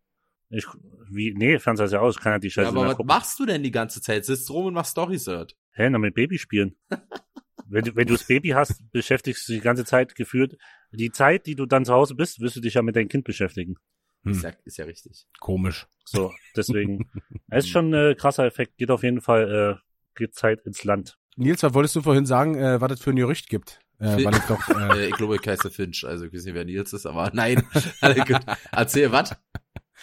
Ich, 0.49 0.65
wie, 1.09 1.33
nee, 1.33 1.57
Fernseher 1.57 1.87
ist 1.87 1.91
ja 1.93 2.01
aus, 2.01 2.17
kann 2.17 2.33
ja 2.33 2.39
die 2.39 2.47
ja, 2.47 2.51
Scheiße 2.51 2.67
aber 2.67 2.81
mehr 2.81 2.89
was 2.89 2.97
gucken. 2.97 3.07
machst 3.07 3.39
du 3.39 3.47
denn 3.47 3.63
die 3.63 3.71
ganze 3.71 3.99
Zeit? 3.99 4.25
Sitzt 4.25 4.49
rum 4.51 4.67
und 4.67 4.73
machst 4.75 4.91
Storys 4.91 5.25
hört. 5.25 5.55
Hä, 5.75 5.89
na 5.89 5.97
mit 5.97 6.15
Baby 6.15 6.37
spielen. 6.37 6.75
wenn, 7.67 7.83
du, 7.85 7.95
wenn 7.95 8.07
du 8.07 8.13
das 8.13 8.25
Baby 8.25 8.49
hast, 8.49 8.81
beschäftigst 8.91 9.47
du 9.47 9.53
dich 9.53 9.61
die 9.61 9.63
ganze 9.63 9.85
Zeit 9.85 10.15
gefühlt. 10.15 10.57
Die 10.91 11.11
Zeit, 11.11 11.45
die 11.45 11.55
du 11.55 11.65
dann 11.65 11.85
zu 11.85 11.93
Hause 11.93 12.15
bist, 12.15 12.39
wirst 12.39 12.55
du 12.55 12.61
dich 12.61 12.75
ja 12.75 12.81
mit 12.81 12.95
deinem 12.95 13.09
Kind 13.09 13.25
beschäftigen. 13.25 13.75
Ist, 14.23 14.37
Hm, 14.37 14.43
ja, 14.43 14.57
ist 14.63 14.77
ja 14.77 14.85
richtig. 14.85 15.27
komisch. 15.39 15.85
So, 16.05 16.33
deswegen. 16.55 17.09
es 17.49 17.65
ist 17.65 17.71
schon 17.71 17.93
ein 17.93 18.11
äh, 18.11 18.15
krasser 18.15 18.45
Effekt. 18.45 18.77
Geht 18.77 18.89
auf 18.89 19.03
jeden 19.03 19.21
Fall, 19.21 19.79
äh, 19.79 19.81
geht 20.15 20.33
Zeit 20.33 20.61
ins 20.65 20.83
Land. 20.83 21.17
Nils, 21.35 21.61
was 21.63 21.73
wolltest 21.73 21.95
du 21.97 22.01
vorhin 22.01 22.25
sagen, 22.25 22.55
äh, 22.55 22.79
was 22.79 22.93
es 22.93 23.01
für 23.01 23.09
ein 23.09 23.17
Gerücht 23.17 23.49
gibt? 23.49 23.81
Äh, 23.99 24.23
weil 24.23 24.35
ich 24.35 24.43
doch, 24.43 24.67
äh, 24.69 25.05
Äh, 25.05 25.07
ich 25.09 25.15
glaube, 25.15 25.35
ich 25.35 25.47
heiße 25.47 25.69
Finch. 25.69 26.05
Also 26.05 26.25
ich 26.25 26.33
weiß 26.33 26.45
nicht, 26.45 26.55
wer 26.55 26.65
Nils 26.65 26.93
ist, 26.93 27.05
aber 27.05 27.29
nein. 27.33 27.67
Alles 28.01 28.25
gut. 28.25 28.39
Erzähl, 28.71 29.11
was? 29.11 29.35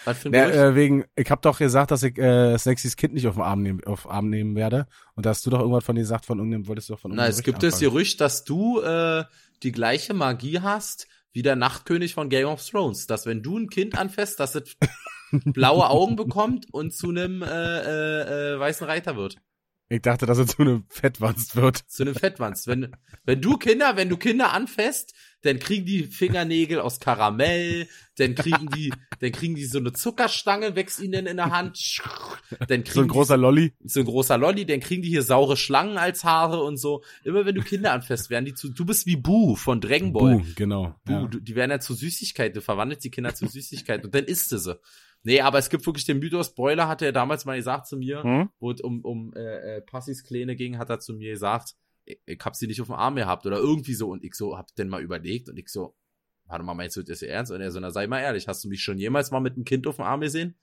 Was 0.05 0.19
für 0.19 0.29
ein 0.29 0.35
ja, 0.35 0.49
äh, 0.49 0.75
wegen, 0.75 1.05
ich 1.17 1.31
hab 1.31 1.43
doch 1.43 1.59
gesagt, 1.59 1.91
dass 1.91 2.03
ich 2.03 2.19
äh, 2.19 2.57
Sexys 2.59 2.97
Kind 2.97 3.15
nicht 3.15 3.27
auf 3.27 3.35
den 3.35 3.43
Arm 3.43 3.63
nehmen, 3.63 3.85
auf 3.85 4.11
Arm 4.11 4.29
nehmen 4.31 4.57
werde. 4.57 4.87
Und 5.15 5.27
da 5.27 5.31
hast 5.31 5.45
du 5.47 5.51
doch 5.51 5.61
irgendwas 5.61 5.85
von 5.85 5.95
dir 5.95 6.03
gesagt, 6.03 6.27
von 6.27 6.39
irgendeinem, 6.39 6.67
wolltest 6.67 6.89
du 6.89 6.95
doch 6.95 7.01
von 7.01 7.11
Na, 7.11 7.25
irgendeinem 7.25 7.39
es 7.39 7.43
gibt 7.43 7.61
Gerücht 7.61 7.73
das 7.73 7.75
anfangen. 7.75 7.93
Gerücht, 7.93 8.21
dass 8.21 8.45
du 8.45 8.81
äh, 8.81 9.25
die 9.63 9.73
gleiche 9.73 10.15
Magie 10.15 10.61
hast 10.61 11.07
wie 11.33 11.43
der 11.43 11.57
Nachtkönig 11.57 12.15
von 12.15 12.29
Game 12.29 12.47
of 12.47 12.65
Thrones. 12.65 13.07
Dass 13.07 13.27
wenn 13.27 13.43
du 13.43 13.59
ein 13.59 13.69
Kind 13.69 13.97
anfasst, 13.97 14.41
dass 14.41 14.55
es 14.55 14.77
blaue 15.45 15.89
Augen 15.89 16.17
bekommt 16.17 16.67
und 16.73 16.93
zu 16.93 17.11
einem 17.11 17.43
äh, 17.43 17.47
äh, 17.47 18.55
äh, 18.55 18.59
weißen 18.59 18.87
Reiter 18.87 19.17
wird. 19.17 19.37
Ich 19.89 20.01
dachte, 20.01 20.25
dass 20.25 20.39
es 20.39 20.49
zu 20.49 20.63
einem 20.63 20.85
Fettwanst 20.89 21.55
wird. 21.55 21.77
Zu 21.77 22.05
einem 22.05 22.15
Fettwanz. 22.15 22.67
Wenn, 22.67 22.97
wenn 23.25 23.43
du 23.43 23.59
Kinder, 23.59 23.97
wenn 23.97 24.09
du 24.09 24.17
Kinder 24.17 24.53
anfasst, 24.53 25.15
dann 25.43 25.59
kriegen 25.59 25.85
die 25.87 26.05
Fingernägel 26.05 26.81
aus 26.81 27.01
Karamell, 27.01 27.89
dann 28.17 28.35
kriegen 28.35 28.69
die, 28.75 28.93
dann 29.21 29.33
kriegen 29.33 29.55
die 29.55 29.65
so 29.65 29.79
eine 29.79 29.93
Zuckerstange, 29.93 30.77
wächst 30.77 31.01
ihnen 31.01 31.27
in 31.27 31.37
der 31.37 31.51
Hand, 31.51 31.79
dann 32.69 32.85
kriegen 32.85 32.95
So 32.95 33.01
ein 33.03 33.09
großer 33.09 33.37
Lolli. 33.37 33.73
die 33.81 33.89
so 33.89 34.01
ein 34.01 34.07
großer 34.07 34.39
Lolli, 34.39 34.67
dann 34.67 34.81
kriegen 34.81 35.03
die 35.03 35.09
hier 35.09 35.23
saure 35.23 35.57
Schlangen 35.57 35.99
als 35.99 36.25
Haare 36.25 36.63
und 36.63 36.77
so. 36.77 37.03
Immer 37.25 37.45
wenn 37.47 37.55
du 37.55 37.63
Kinder 37.63 37.93
anfasst, 37.93 38.31
werden 38.31 38.45
die 38.45 38.55
zu, 38.55 38.69
du 38.71 38.85
bist 38.85 39.07
wie 39.07 39.17
Boo 39.17 39.57
von 39.57 39.81
Dragon 39.81 40.13
Ball. 40.13 40.39
Buh, 40.39 40.45
genau. 40.55 40.95
Du, 41.05 41.13
ja. 41.13 41.27
die 41.29 41.55
werden 41.55 41.71
ja 41.71 41.81
zu 41.81 41.95
Süßigkeiten, 41.95 42.55
du 42.55 42.61
verwandelst 42.61 43.05
die 43.05 43.11
Kinder 43.11 43.35
zu 43.35 43.47
Süßigkeiten 43.47 44.07
und 44.07 44.15
dann 44.15 44.25
isst 44.25 44.53
du 44.53 44.59
sie. 44.59 44.79
Nee, 45.25 45.41
aber 45.41 45.59
es 45.59 45.71
gibt 45.71 45.87
wirklich 45.87 46.05
den 46.05 46.19
Mythos, 46.19 46.55
Broiler 46.55 46.89
hatte 46.89 47.05
er 47.07 47.13
damals 47.13 47.45
mal 47.45 47.57
gesagt 47.57 47.87
zu 47.87 47.97
mir, 47.97 48.23
Hm? 48.25 48.49
wo 48.59 48.73
es 48.73 48.81
um, 48.81 49.01
um 49.05 49.33
äh, 49.35 49.77
äh, 49.77 49.81
Passis 49.81 50.25
Kleine 50.25 50.57
ging, 50.57 50.79
hat 50.79 50.91
er 50.91 50.99
zu 50.99 51.15
mir 51.15 51.31
gesagt, 51.31 51.75
ich, 52.05 52.39
hab 52.45 52.57
sie 52.57 52.67
nicht 52.67 52.81
auf 52.81 52.89
dem 52.89 52.97
Arm 52.97 53.17
gehabt 53.17 53.47
oder 53.47 53.59
irgendwie 53.59 53.95
so 53.95 54.09
und 54.11 54.25
ich 54.25 54.35
so 54.35 54.57
hab 54.59 54.75
dann 54.77 54.89
mal 54.89 55.03
überlegt 55.03 55.49
und 55.49 55.57
ich 55.57 55.69
so, 55.69 55.97
warte 56.47 56.65
mal, 56.65 56.75
meinst 56.75 56.97
du 56.97 57.03
das 57.03 57.23
ernst? 57.23 57.53
Und 57.53 57.61
er 57.61 57.71
so, 57.71 57.81
na 57.81 57.91
sei 57.91 58.07
mal 58.07 58.21
ehrlich, 58.21 58.49
hast 58.49 58.65
du 58.65 58.69
mich 58.69 58.83
schon 58.83 58.99
jemals 58.99 59.31
mal 59.31 59.41
mit 59.41 59.55
einem 59.55 59.65
Kind 59.65 59.87
auf 59.87 59.97
dem 59.97 60.05
Arm 60.05 60.21
gesehen? 60.21 60.57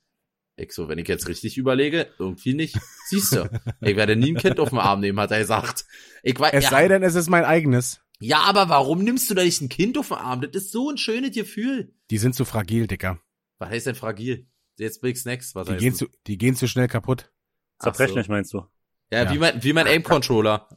Ich 0.56 0.72
so, 0.72 0.88
wenn 0.88 0.98
ich 0.98 1.08
jetzt 1.08 1.26
richtig 1.28 1.56
überlege, 1.56 2.08
irgendwie 2.18 2.52
nicht. 2.54 2.76
Siehst 3.06 3.32
du, 3.32 3.48
ich 3.80 3.96
werde 3.96 4.16
nie 4.16 4.32
ein 4.32 4.36
Kind 4.36 4.60
auf 4.60 4.68
dem 4.70 4.78
Arm 4.78 5.00
nehmen, 5.00 5.18
hat 5.18 5.30
er 5.30 5.38
gesagt. 5.38 5.86
Ich 6.22 6.38
weiß, 6.38 6.52
Es 6.52 6.64
ja, 6.64 6.70
sei 6.70 6.88
denn, 6.88 7.02
es 7.02 7.14
ist 7.14 7.30
mein 7.30 7.44
eigenes. 7.44 8.00
ja, 8.18 8.40
aber 8.40 8.68
warum 8.68 9.02
nimmst 9.02 9.30
du 9.30 9.34
da 9.34 9.42
nicht 9.42 9.62
ein 9.62 9.70
Kind 9.70 9.96
auf 9.96 10.08
den 10.08 10.18
Arm? 10.18 10.42
Das 10.42 10.50
ist 10.64 10.72
so 10.72 10.90
ein 10.90 10.98
schönes 10.98 11.34
Gefühl. 11.34 11.94
Die 12.10 12.18
sind 12.18 12.34
zu 12.34 12.44
fragil, 12.44 12.86
Dicker. 12.86 13.18
Was 13.58 13.70
heißt 13.70 13.86
denn 13.86 13.94
fragil? 13.94 14.46
Jetzt 14.76 15.00
Big 15.00 15.16
Snacks, 15.16 15.54
was 15.54 15.66
Die 15.66 15.72
heißt 15.72 15.80
gehen 15.80 15.90
das? 15.92 15.98
zu, 15.98 16.08
die 16.26 16.36
gehen 16.36 16.54
zu 16.56 16.66
schnell 16.68 16.88
kaputt. 16.88 17.30
Zerbrechlich 17.78 18.26
so. 18.26 18.32
meinst 18.32 18.52
du? 18.52 18.58
Ja, 19.10 19.24
Ja. 19.24 19.32
wie 19.32 19.38
mein, 19.38 19.62
wie 19.64 19.72
mein 19.72 19.86
Aim-Controller. 19.86 20.68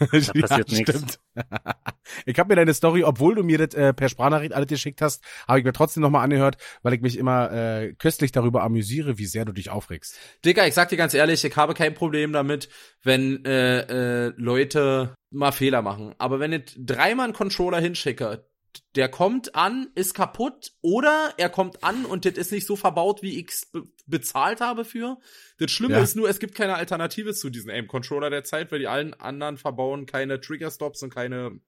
Da 0.00 0.06
passiert 0.40 0.72
nichts. 0.72 1.18
ich 2.26 2.38
habe 2.38 2.48
mir 2.48 2.56
deine 2.56 2.74
Story, 2.74 3.04
obwohl 3.04 3.34
du 3.34 3.42
mir 3.42 3.58
das 3.58 3.74
äh, 3.74 3.92
per 3.92 4.08
Sprachnachricht 4.08 4.52
alles 4.52 4.68
geschickt 4.68 5.02
hast, 5.02 5.22
habe 5.46 5.58
ich 5.58 5.64
mir 5.64 5.72
trotzdem 5.72 6.02
nochmal 6.02 6.24
angehört, 6.24 6.56
weil 6.82 6.94
ich 6.94 7.00
mich 7.00 7.18
immer 7.18 7.52
äh, 7.52 7.94
köstlich 7.94 8.32
darüber 8.32 8.62
amüsiere, 8.62 9.18
wie 9.18 9.26
sehr 9.26 9.44
du 9.44 9.52
dich 9.52 9.70
aufregst. 9.70 10.16
Dicker, 10.44 10.66
ich 10.66 10.74
sag 10.74 10.88
dir 10.88 10.96
ganz 10.96 11.14
ehrlich, 11.14 11.44
ich 11.44 11.56
habe 11.56 11.74
kein 11.74 11.94
Problem 11.94 12.32
damit, 12.32 12.68
wenn 13.02 13.44
äh, 13.44 14.26
äh, 14.26 14.32
Leute 14.36 15.14
mal 15.30 15.52
Fehler 15.52 15.82
machen. 15.82 16.14
Aber 16.18 16.40
wenn 16.40 16.52
ich 16.52 16.74
dreimal 16.76 17.24
einen 17.24 17.34
Controller 17.34 17.80
hinschicke, 17.80 18.49
der 18.96 19.08
kommt 19.08 19.54
an, 19.54 19.88
ist 19.94 20.14
kaputt, 20.14 20.72
oder 20.82 21.34
er 21.36 21.48
kommt 21.48 21.84
an 21.84 22.04
und 22.04 22.24
das 22.24 22.34
ist 22.34 22.52
nicht 22.52 22.66
so 22.66 22.76
verbaut, 22.76 23.22
wie 23.22 23.38
ich's 23.38 23.66
be 23.66 23.84
bezahlt 24.06 24.60
habe 24.60 24.84
für. 24.84 25.18
Das 25.58 25.70
Schlimme 25.70 25.94
Ja. 25.94 26.02
ist 26.02 26.16
nur, 26.16 26.28
es 26.28 26.40
gibt 26.40 26.56
keine 26.56 26.74
Alternative 26.74 27.32
zu 27.32 27.48
diesem 27.48 27.70
Aim-Controller 27.70 28.28
der 28.28 28.42
Zeit, 28.42 28.72
weil 28.72 28.80
die 28.80 28.88
allen 28.88 29.14
anderen 29.14 29.56
verbauen 29.56 30.06
keine 30.06 30.40
Trigger-Stops 30.40 31.02
und 31.04 31.14
keine 31.14 31.60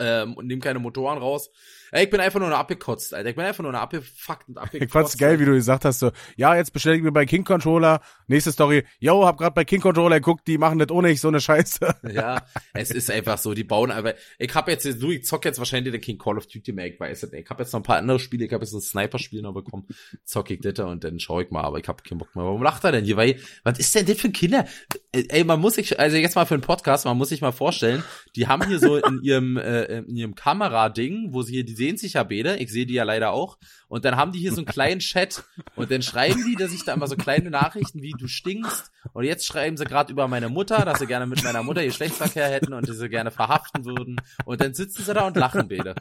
ähm, 0.00 0.34
und 0.34 0.46
nehmen 0.48 0.60
keine 0.60 0.80
Motoren 0.80 1.18
raus. 1.18 1.50
Ey, 1.90 2.04
ich 2.04 2.10
bin 2.10 2.20
einfach 2.20 2.38
nur 2.38 2.48
eine 2.48 2.56
abgekotzt, 2.56 3.14
Alter. 3.14 3.30
Ich 3.30 3.36
bin 3.36 3.44
einfach 3.44 3.62
nur 3.62 3.72
eine 3.72 3.80
abgefuckt 3.80 4.48
und 4.48 4.58
abgekotzt. 4.58 4.84
Ich 4.84 4.92
fand's 4.92 5.18
geil, 5.18 5.40
wie 5.40 5.44
du 5.44 5.52
gesagt 5.52 5.84
hast, 5.84 6.00
so, 6.00 6.10
ja, 6.36 6.54
jetzt 6.54 6.72
bestelle 6.72 6.96
ich 6.96 7.02
mir 7.02 7.12
bei 7.12 7.24
King 7.24 7.44
Controller, 7.44 8.00
nächste 8.26 8.52
Story, 8.52 8.84
yo, 8.98 9.24
hab 9.24 9.38
grad 9.38 9.54
bei 9.54 9.64
King 9.64 9.80
Controller 9.80 10.16
geguckt, 10.16 10.46
die 10.46 10.58
machen 10.58 10.78
das 10.78 10.90
ohne 10.90 11.10
ich 11.10 11.20
so 11.20 11.28
eine 11.28 11.40
Scheiße. 11.40 11.94
Ja, 12.12 12.42
es 12.74 12.90
ist 12.90 13.10
einfach 13.10 13.38
so, 13.38 13.54
die 13.54 13.64
bauen 13.64 13.90
aber, 13.90 14.14
ich 14.38 14.54
hab 14.54 14.68
jetzt, 14.68 14.84
du, 14.84 15.10
ich 15.10 15.24
zock 15.24 15.44
jetzt 15.44 15.58
wahrscheinlich 15.58 15.92
den 15.92 16.00
King 16.00 16.18
Call 16.18 16.36
of 16.36 16.46
Duty 16.46 16.72
mehr, 16.72 16.86
ich 16.86 17.00
weiß 17.00 17.22
nicht. 17.22 17.34
Ich 17.34 17.48
hab 17.48 17.58
jetzt 17.58 17.72
noch 17.72 17.80
ein 17.80 17.84
paar 17.84 17.96
andere 17.96 18.18
Spiele, 18.18 18.44
ich 18.44 18.52
hab 18.52 18.60
jetzt 18.60 18.74
ein 18.74 18.80
Sniper-Spiel 18.80 19.42
noch 19.42 19.54
bekommen, 19.54 19.86
zock 20.24 20.50
ich 20.50 20.60
das 20.60 20.78
und 20.78 21.04
dann 21.04 21.18
schau 21.18 21.40
ich 21.40 21.50
mal, 21.50 21.62
aber 21.62 21.78
ich 21.78 21.88
hab 21.88 22.04
keinen 22.04 22.18
Bock 22.18 22.34
mehr. 22.36 22.44
Warum 22.44 22.62
lacht 22.62 22.84
er 22.84 22.92
denn 22.92 23.04
hier? 23.04 23.16
Weil, 23.16 23.40
was 23.64 23.78
ist 23.78 23.94
denn 23.94 24.06
das 24.06 24.20
für 24.20 24.30
Kinder? 24.30 24.66
Ey, 25.12 25.44
man 25.44 25.60
muss 25.60 25.74
sich, 25.74 25.98
also 25.98 26.16
jetzt 26.16 26.36
mal 26.36 26.44
für 26.44 26.54
einen 26.54 26.62
Podcast, 26.62 27.06
man 27.06 27.16
muss 27.16 27.30
sich 27.30 27.40
mal 27.40 27.52
vorstellen, 27.52 28.04
die 28.36 28.46
haben 28.46 28.66
hier 28.66 28.78
so 28.78 28.96
in 28.96 29.22
ihrem, 29.22 29.56
äh, 29.56 29.98
in 29.98 30.16
ihrem 30.16 30.34
Kamerading, 30.34 31.32
wo 31.32 31.42
sie 31.42 31.54
hier, 31.54 31.64
die 31.64 31.77
sehen 31.78 31.96
sich 31.96 32.12
ja 32.12 32.22
beide, 32.24 32.56
ich 32.58 32.70
sehe 32.70 32.84
die 32.84 32.94
ja 32.94 33.04
leider 33.04 33.32
auch, 33.32 33.56
und 33.88 34.04
dann 34.04 34.16
haben 34.16 34.32
die 34.32 34.38
hier 34.38 34.52
so 34.52 34.58
einen 34.58 34.66
kleinen 34.66 35.00
Chat 35.00 35.44
und 35.76 35.90
dann 35.90 36.02
schreiben 36.02 36.44
die, 36.44 36.56
dass 36.56 36.72
ich 36.72 36.84
da 36.84 36.92
immer 36.92 37.06
so 37.06 37.16
kleine 37.16 37.48
Nachrichten 37.48 38.02
wie 38.02 38.12
du 38.12 38.28
stinkst. 38.28 38.92
Und 39.14 39.24
jetzt 39.24 39.46
schreiben 39.46 39.78
sie 39.78 39.86
gerade 39.86 40.12
über 40.12 40.28
meine 40.28 40.50
Mutter, 40.50 40.84
dass 40.84 40.98
sie 40.98 41.06
gerne 41.06 41.26
mit 41.26 41.42
meiner 41.42 41.62
Mutter 41.62 41.82
Geschlechtsverkehr 41.82 42.48
hätten 42.48 42.74
und 42.74 42.86
sie 42.86 43.08
gerne 43.08 43.30
verhaften 43.30 43.86
würden. 43.86 44.20
Und 44.44 44.60
dann 44.60 44.74
sitzen 44.74 45.02
sie 45.02 45.14
da 45.14 45.26
und 45.26 45.36
lachen 45.36 45.68
beide. 45.68 45.94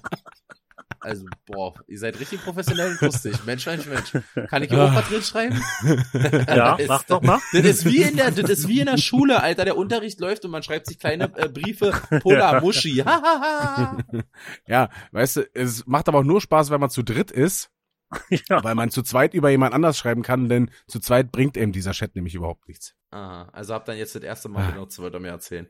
Also, 1.00 1.26
boah, 1.46 1.74
ihr 1.88 2.00
seid 2.00 2.20
richtig 2.20 2.44
professionell 2.44 2.92
und 2.92 3.02
lustig. 3.02 3.36
Mensch, 3.46 3.66
Mensch, 3.66 3.86
Mensch. 3.86 4.12
Kann 4.50 4.64
ich 4.64 4.72
was 4.72 5.08
drin 5.08 5.22
schreiben? 5.22 5.62
Ja, 6.48 6.78
mach 6.88 7.04
doch 7.04 7.22
mal. 7.22 7.40
Das 7.54 7.64
ist 7.66 7.86
wie 7.86 8.02
in 8.02 8.16
der, 8.18 8.32
das 8.32 8.50
ist 8.50 8.68
wie 8.68 8.80
in 8.80 8.86
der 8.88 8.98
Schule, 8.98 9.42
Alter. 9.42 9.66
Der 9.66 9.78
Unterricht 9.78 10.20
läuft 10.20 10.46
und 10.46 10.52
man 10.52 10.64
schreibt 10.64 10.88
sich 10.88 11.00
kleine 11.00 11.26
äh, 11.38 11.48
Briefe. 11.50 11.92
Pola 12.22 12.60
Muschi. 12.62 12.98
Ha, 12.98 13.22
ha, 13.22 13.42
ha. 13.42 13.98
Ja, 14.68 14.90
weißt 15.12 15.36
du, 15.38 15.50
es 15.54 15.86
macht 15.88 16.08
aber 16.08 16.20
auch 16.20 16.24
nur 16.24 16.42
Spaß, 16.42 16.70
wenn 16.72 16.80
man 16.80 16.90
zu 16.90 17.04
dritt 17.04 17.32
ist, 17.32 17.70
ja. 18.50 18.64
weil 18.64 18.76
man 18.76 18.90
zu 18.90 19.04
zweit 19.04 19.34
über 19.34 19.50
jemand 19.50 19.74
anders 19.74 19.98
schreiben 19.98 20.24
kann, 20.24 20.50
denn 20.50 20.72
zu 20.88 21.00
zweit 21.00 21.32
bringt 21.32 21.58
eben 21.58 21.72
dieser 21.72 21.92
Chat 21.92 22.16
nämlich 22.16 22.36
überhaupt 22.36 22.68
nichts. 22.68 22.96
Aha, 23.12 23.50
also 23.54 23.74
habt 23.74 23.88
dann 23.88 23.98
jetzt 23.98 24.16
das 24.16 24.24
erste 24.24 24.50
Mal 24.50 24.66
Ah. 24.68 24.72
benutzt, 24.72 25.00
wollt 25.00 25.14
ihr 25.14 25.20
mir 25.20 25.30
erzählen. 25.30 25.68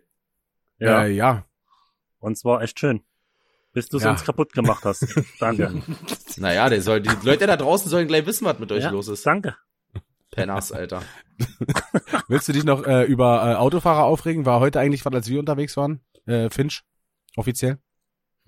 ja. 0.80 1.04
Äh, 1.04 1.12
ja. 1.12 1.46
Und 2.20 2.36
zwar 2.38 2.62
echt 2.64 2.80
schön. 2.80 3.02
Bis 3.78 3.90
du 3.90 4.00
Ja. 4.00 4.10
uns 4.10 4.24
kaputt 4.24 4.54
gemacht 4.54 4.84
hast. 4.86 5.06
Danke. 5.40 5.84
Naja, 6.38 6.68
der 6.68 6.82
soll, 6.82 7.00
die 7.00 7.12
Leute 7.22 7.46
da 7.46 7.56
draußen 7.56 7.92
sollen 7.92 8.08
gleich 8.08 8.26
wissen, 8.26 8.44
was 8.46 8.58
mit 8.58 8.72
euch 8.72 8.82
ja, 8.82 8.90
los 8.90 9.08
ist. 9.08 9.24
Danke. 9.24 9.56
Penners, 10.32 10.72
Alter. 10.72 11.04
Willst 12.28 12.48
du 12.48 12.54
dich 12.54 12.64
noch 12.64 12.84
äh, 12.88 13.04
über 13.04 13.52
äh, 13.52 13.54
Autofahrer 13.54 14.06
aufregen? 14.06 14.48
War 14.48 14.62
heute 14.62 14.80
eigentlich 14.80 15.06
was, 15.06 15.14
als 15.14 15.30
wir 15.30 15.38
unterwegs 15.38 15.78
waren? 15.78 16.02
Äh, 16.26 16.50
Finch? 16.50 16.82
Offiziell? 17.36 17.78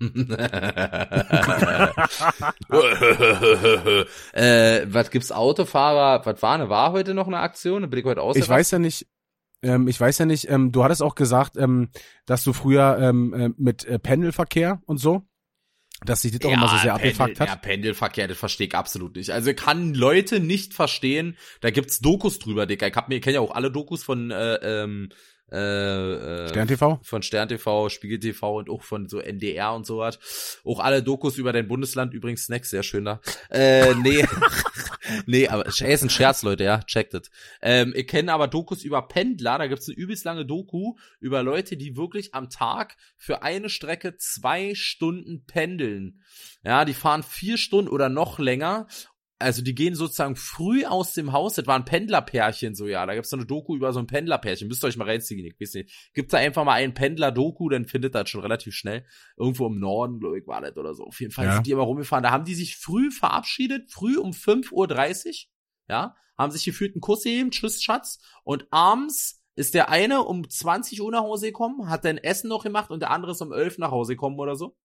äh, 4.32 4.86
was 4.88 5.10
gibt's 5.12 5.30
Autofahrer? 5.30 6.26
Was 6.26 6.42
war 6.42 6.58
ne? 6.58 6.68
War 6.68 6.90
heute 6.90 7.14
noch 7.14 7.28
eine 7.28 7.38
Aktion? 7.38 7.88
Bin 7.88 8.00
ich 8.00 8.04
heute 8.04 8.22
aus? 8.22 8.34
Ich 8.34 8.48
weiß 8.48 8.72
ja 8.72 8.80
nicht, 8.80 9.06
ähm, 9.62 9.88
ich 9.88 10.00
weiß 10.00 10.18
ja 10.18 10.26
nicht, 10.26 10.48
ähm, 10.48 10.72
du 10.72 10.84
hattest 10.84 11.02
auch 11.02 11.14
gesagt, 11.14 11.56
ähm, 11.56 11.90
dass 12.26 12.44
du 12.44 12.52
früher 12.52 12.98
ähm, 13.00 13.34
äh, 13.34 13.50
mit 13.56 13.84
äh, 13.84 13.98
Pendelverkehr 13.98 14.80
und 14.86 14.98
so, 14.98 15.22
dass 16.04 16.22
sich 16.22 16.32
das 16.32 16.48
auch 16.48 16.52
immer 16.52 16.68
so 16.68 16.76
sehr 16.78 16.94
abgefuckt 16.94 17.38
Ja, 17.38 17.48
hat. 17.48 17.62
Pendelverkehr, 17.62 18.26
das 18.26 18.38
verstehe 18.38 18.68
ich 18.68 18.74
absolut 18.74 19.16
nicht. 19.16 19.30
Also 19.30 19.50
ich 19.50 19.56
kann 19.56 19.92
Leute 19.94 20.40
nicht 20.40 20.72
verstehen. 20.72 21.36
Da 21.60 21.70
gibt's 21.70 22.00
Dokus 22.00 22.38
drüber, 22.38 22.66
Dicker. 22.66 22.88
Ich 22.88 22.94
hab 22.94 23.08
mir, 23.08 23.16
ich 23.16 23.22
kenne 23.22 23.34
ja 23.34 23.40
auch 23.40 23.54
alle 23.54 23.70
Dokus 23.70 24.02
von 24.02 24.30
äh, 24.30 24.54
ähm, 24.62 25.10
äh, 25.52 26.44
äh, 26.44 26.48
Stern 26.48 26.68
TV? 26.68 27.00
von 27.02 27.22
Stern 27.22 27.48
TV, 27.48 27.88
Spiegel 27.88 28.20
TV 28.20 28.58
und 28.58 28.70
auch 28.70 28.82
von 28.82 29.08
so 29.08 29.18
NDR 29.18 29.74
und 29.74 29.86
sowas. 29.86 30.60
Auch 30.64 30.80
alle 30.80 31.02
Dokus 31.02 31.38
über 31.38 31.52
dein 31.52 31.68
Bundesland, 31.68 32.14
übrigens 32.14 32.44
Snacks, 32.44 32.70
sehr 32.70 32.82
schön 32.82 33.04
da. 33.04 33.20
Äh, 33.50 33.94
nee. 34.02 34.24
nee, 35.26 35.48
aber 35.48 35.66
es 35.66 35.80
ist 35.80 36.02
ein 36.02 36.10
Scherz, 36.10 36.42
Leute, 36.42 36.64
ja, 36.64 36.82
checkt 36.82 37.14
it. 37.14 37.30
Ähm, 37.62 37.92
ich 37.96 38.06
kenne 38.06 38.32
aber 38.32 38.48
Dokus 38.48 38.84
über 38.84 39.08
Pendler, 39.08 39.58
da 39.58 39.66
gibt's 39.66 39.88
eine 39.88 39.96
übelst 39.96 40.24
lange 40.24 40.46
Doku 40.46 40.94
über 41.20 41.42
Leute, 41.42 41.76
die 41.76 41.96
wirklich 41.96 42.34
am 42.34 42.50
Tag 42.50 42.96
für 43.16 43.42
eine 43.42 43.68
Strecke 43.68 44.16
zwei 44.16 44.74
Stunden 44.74 45.44
pendeln. 45.46 46.22
Ja, 46.64 46.84
die 46.84 46.94
fahren 46.94 47.22
vier 47.22 47.56
Stunden 47.56 47.90
oder 47.90 48.08
noch 48.08 48.38
länger 48.38 48.86
also 49.40 49.62
die 49.62 49.74
gehen 49.74 49.94
sozusagen 49.94 50.36
früh 50.36 50.84
aus 50.84 51.14
dem 51.14 51.32
Haus, 51.32 51.54
das 51.54 51.66
waren 51.66 51.84
Pendlerpärchen 51.84 52.74
so, 52.74 52.86
ja, 52.86 53.04
da 53.06 53.14
gibt's 53.14 53.30
so 53.30 53.36
eine 53.36 53.46
Doku 53.46 53.74
über 53.74 53.92
so 53.92 53.98
ein 53.98 54.06
Pendlerpärchen, 54.06 54.68
müsst 54.68 54.84
ihr 54.84 54.88
euch 54.88 54.96
mal 54.96 55.08
reinziehen, 55.08 55.44
ich 55.44 55.58
weiß 55.58 55.74
nicht, 55.74 56.10
gibt 56.14 56.32
da 56.32 56.38
einfach 56.38 56.64
mal 56.64 56.74
einen 56.74 56.94
Pendler-Doku, 56.94 57.70
dann 57.70 57.86
findet 57.86 58.14
das 58.14 58.28
schon 58.28 58.42
relativ 58.42 58.74
schnell, 58.74 59.04
irgendwo 59.36 59.66
im 59.66 59.80
Norden, 59.80 60.20
glaube 60.20 60.38
ich, 60.38 60.46
war 60.46 60.60
das 60.60 60.76
oder 60.76 60.94
so, 60.94 61.04
auf 61.04 61.20
jeden 61.20 61.32
Fall 61.32 61.46
ja. 61.46 61.54
sind 61.54 61.66
die 61.66 61.70
immer 61.70 61.82
rumgefahren, 61.82 62.22
da 62.22 62.30
haben 62.30 62.44
die 62.44 62.54
sich 62.54 62.76
früh 62.76 63.10
verabschiedet, 63.10 63.90
früh 63.90 64.18
um 64.18 64.32
5.30 64.32 65.26
Uhr, 65.28 65.34
ja, 65.88 66.14
haben 66.36 66.52
sich 66.52 66.64
gefühlt 66.64 66.94
einen 66.94 67.00
Kuss 67.00 67.24
gegeben, 67.24 67.50
tschüss 67.50 67.82
Schatz, 67.82 68.20
und 68.44 68.66
abends 68.70 69.42
ist 69.56 69.74
der 69.74 69.88
eine 69.88 70.22
um 70.22 70.48
20 70.48 71.00
Uhr 71.02 71.10
nach 71.10 71.22
Hause 71.22 71.46
gekommen, 71.46 71.88
hat 71.88 72.04
dann 72.04 72.18
Essen 72.18 72.48
noch 72.48 72.62
gemacht 72.62 72.90
und 72.90 73.00
der 73.00 73.10
andere 73.10 73.32
ist 73.32 73.42
um 73.42 73.52
11 73.52 73.78
nach 73.78 73.90
Hause 73.90 74.14
gekommen 74.14 74.38
oder 74.38 74.54
so. 74.54 74.76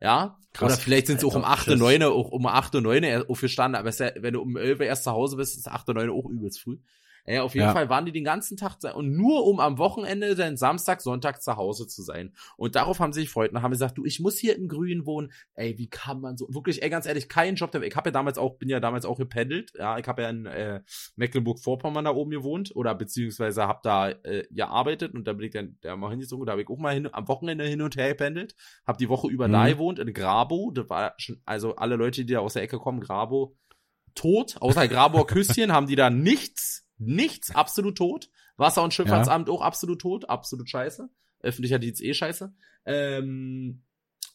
Ja, 0.00 0.38
Krass. 0.52 0.72
oder 0.72 0.80
vielleicht 0.80 1.06
sind 1.06 1.20
sie 1.20 1.26
auch 1.26 1.34
um 1.34 1.44
8 1.44 1.68
und 1.68 1.78
9, 1.78 2.02
auch 2.04 2.30
um 2.30 2.46
8 2.46 2.74
und 2.76 2.84
9 2.84 3.26
aufgestanden, 3.28 3.78
aber 3.78 3.90
ja, 3.90 4.10
wenn 4.16 4.34
du 4.34 4.40
um 4.40 4.56
11 4.56 4.80
erst 4.80 5.04
zu 5.04 5.12
Hause 5.12 5.36
bist, 5.36 5.56
ist 5.56 5.68
8 5.68 5.88
und 5.90 5.96
9 5.96 6.10
auch 6.10 6.24
übelst 6.26 6.60
früh. 6.60 6.78
Ja, 7.26 7.42
auf 7.42 7.54
jeden 7.54 7.66
ja. 7.66 7.72
Fall 7.72 7.88
waren 7.88 8.06
die 8.06 8.12
den 8.12 8.24
ganzen 8.24 8.56
Tag 8.56 8.76
und 8.94 9.16
nur 9.16 9.46
um 9.46 9.60
am 9.60 9.78
Wochenende 9.78 10.34
dann 10.34 10.56
Samstag, 10.56 11.00
Sonntag 11.00 11.42
zu 11.42 11.56
Hause 11.56 11.86
zu 11.86 12.02
sein. 12.02 12.32
Und 12.56 12.76
darauf 12.76 13.00
haben 13.00 13.12
sie 13.12 13.20
sich 13.20 13.28
gefreut 13.28 13.52
und 13.52 13.62
haben 13.62 13.70
gesagt, 13.70 13.98
du, 13.98 14.04
ich 14.04 14.20
muss 14.20 14.38
hier 14.38 14.56
in 14.56 14.68
Grün 14.68 15.06
wohnen. 15.06 15.32
Ey, 15.54 15.76
wie 15.78 15.88
kann 15.88 16.20
man 16.20 16.36
so 16.36 16.46
wirklich, 16.52 16.82
ey, 16.82 16.90
ganz 16.90 17.06
ehrlich, 17.06 17.28
kein 17.28 17.56
Job. 17.56 17.74
Ich 17.74 17.96
habe 17.96 18.08
ja 18.08 18.12
damals 18.12 18.38
auch, 18.38 18.56
bin 18.56 18.68
ja 18.68 18.80
damals 18.80 19.04
auch 19.04 19.18
gependelt. 19.18 19.72
Ja, 19.78 19.98
ich 19.98 20.06
habe 20.06 20.22
ja 20.22 20.30
in 20.30 20.46
äh, 20.46 20.82
Mecklenburg-Vorpommern 21.16 22.04
da 22.04 22.14
oben 22.14 22.30
gewohnt 22.30 22.74
oder 22.74 22.94
beziehungsweise 22.94 23.66
habe 23.66 23.80
da 23.82 24.10
äh, 24.10 24.46
gearbeitet 24.50 25.14
und 25.14 25.26
da 25.26 25.32
bin 25.32 25.46
ich 25.46 25.52
dann 25.52 25.76
da 25.80 25.96
mal 25.96 26.10
hingezogen. 26.10 26.46
Da 26.46 26.52
habe 26.52 26.62
ich 26.62 26.68
auch 26.68 26.78
mal 26.78 26.94
hin, 26.94 27.08
am 27.12 27.28
Wochenende 27.28 27.64
hin 27.64 27.82
und 27.82 27.96
her 27.96 28.08
gependelt. 28.08 28.54
Habe 28.86 28.98
die 28.98 29.08
Woche 29.08 29.28
über 29.28 29.48
mhm. 29.48 29.52
da 29.52 29.68
gewohnt 29.68 29.98
in 29.98 30.12
Grabo. 30.12 30.70
Das 30.74 30.88
war 30.88 31.14
schon, 31.18 31.40
also 31.44 31.76
alle 31.76 31.96
Leute, 31.96 32.24
die 32.24 32.32
da 32.32 32.40
aus 32.40 32.54
der 32.54 32.62
Ecke 32.62 32.78
kommen, 32.78 33.00
Grabo 33.00 33.56
tot, 34.14 34.56
außer 34.60 34.88
Graboer 34.88 35.26
Küsschen 35.26 35.72
haben 35.72 35.86
die 35.86 35.96
da 35.96 36.10
nichts 36.10 36.86
nichts, 37.00 37.54
absolut 37.54 37.96
tot. 37.98 38.30
Wasser- 38.56 38.82
und 38.82 38.94
Schifffahrtsamt 38.94 39.48
ja. 39.48 39.54
auch 39.54 39.62
absolut 39.62 40.00
tot, 40.00 40.28
absolut 40.28 40.68
scheiße. 40.68 41.08
Öffentlicher 41.40 41.78
Dienst 41.78 42.02
eh 42.02 42.14
scheiße. 42.14 42.52
Ähm, 42.84 43.82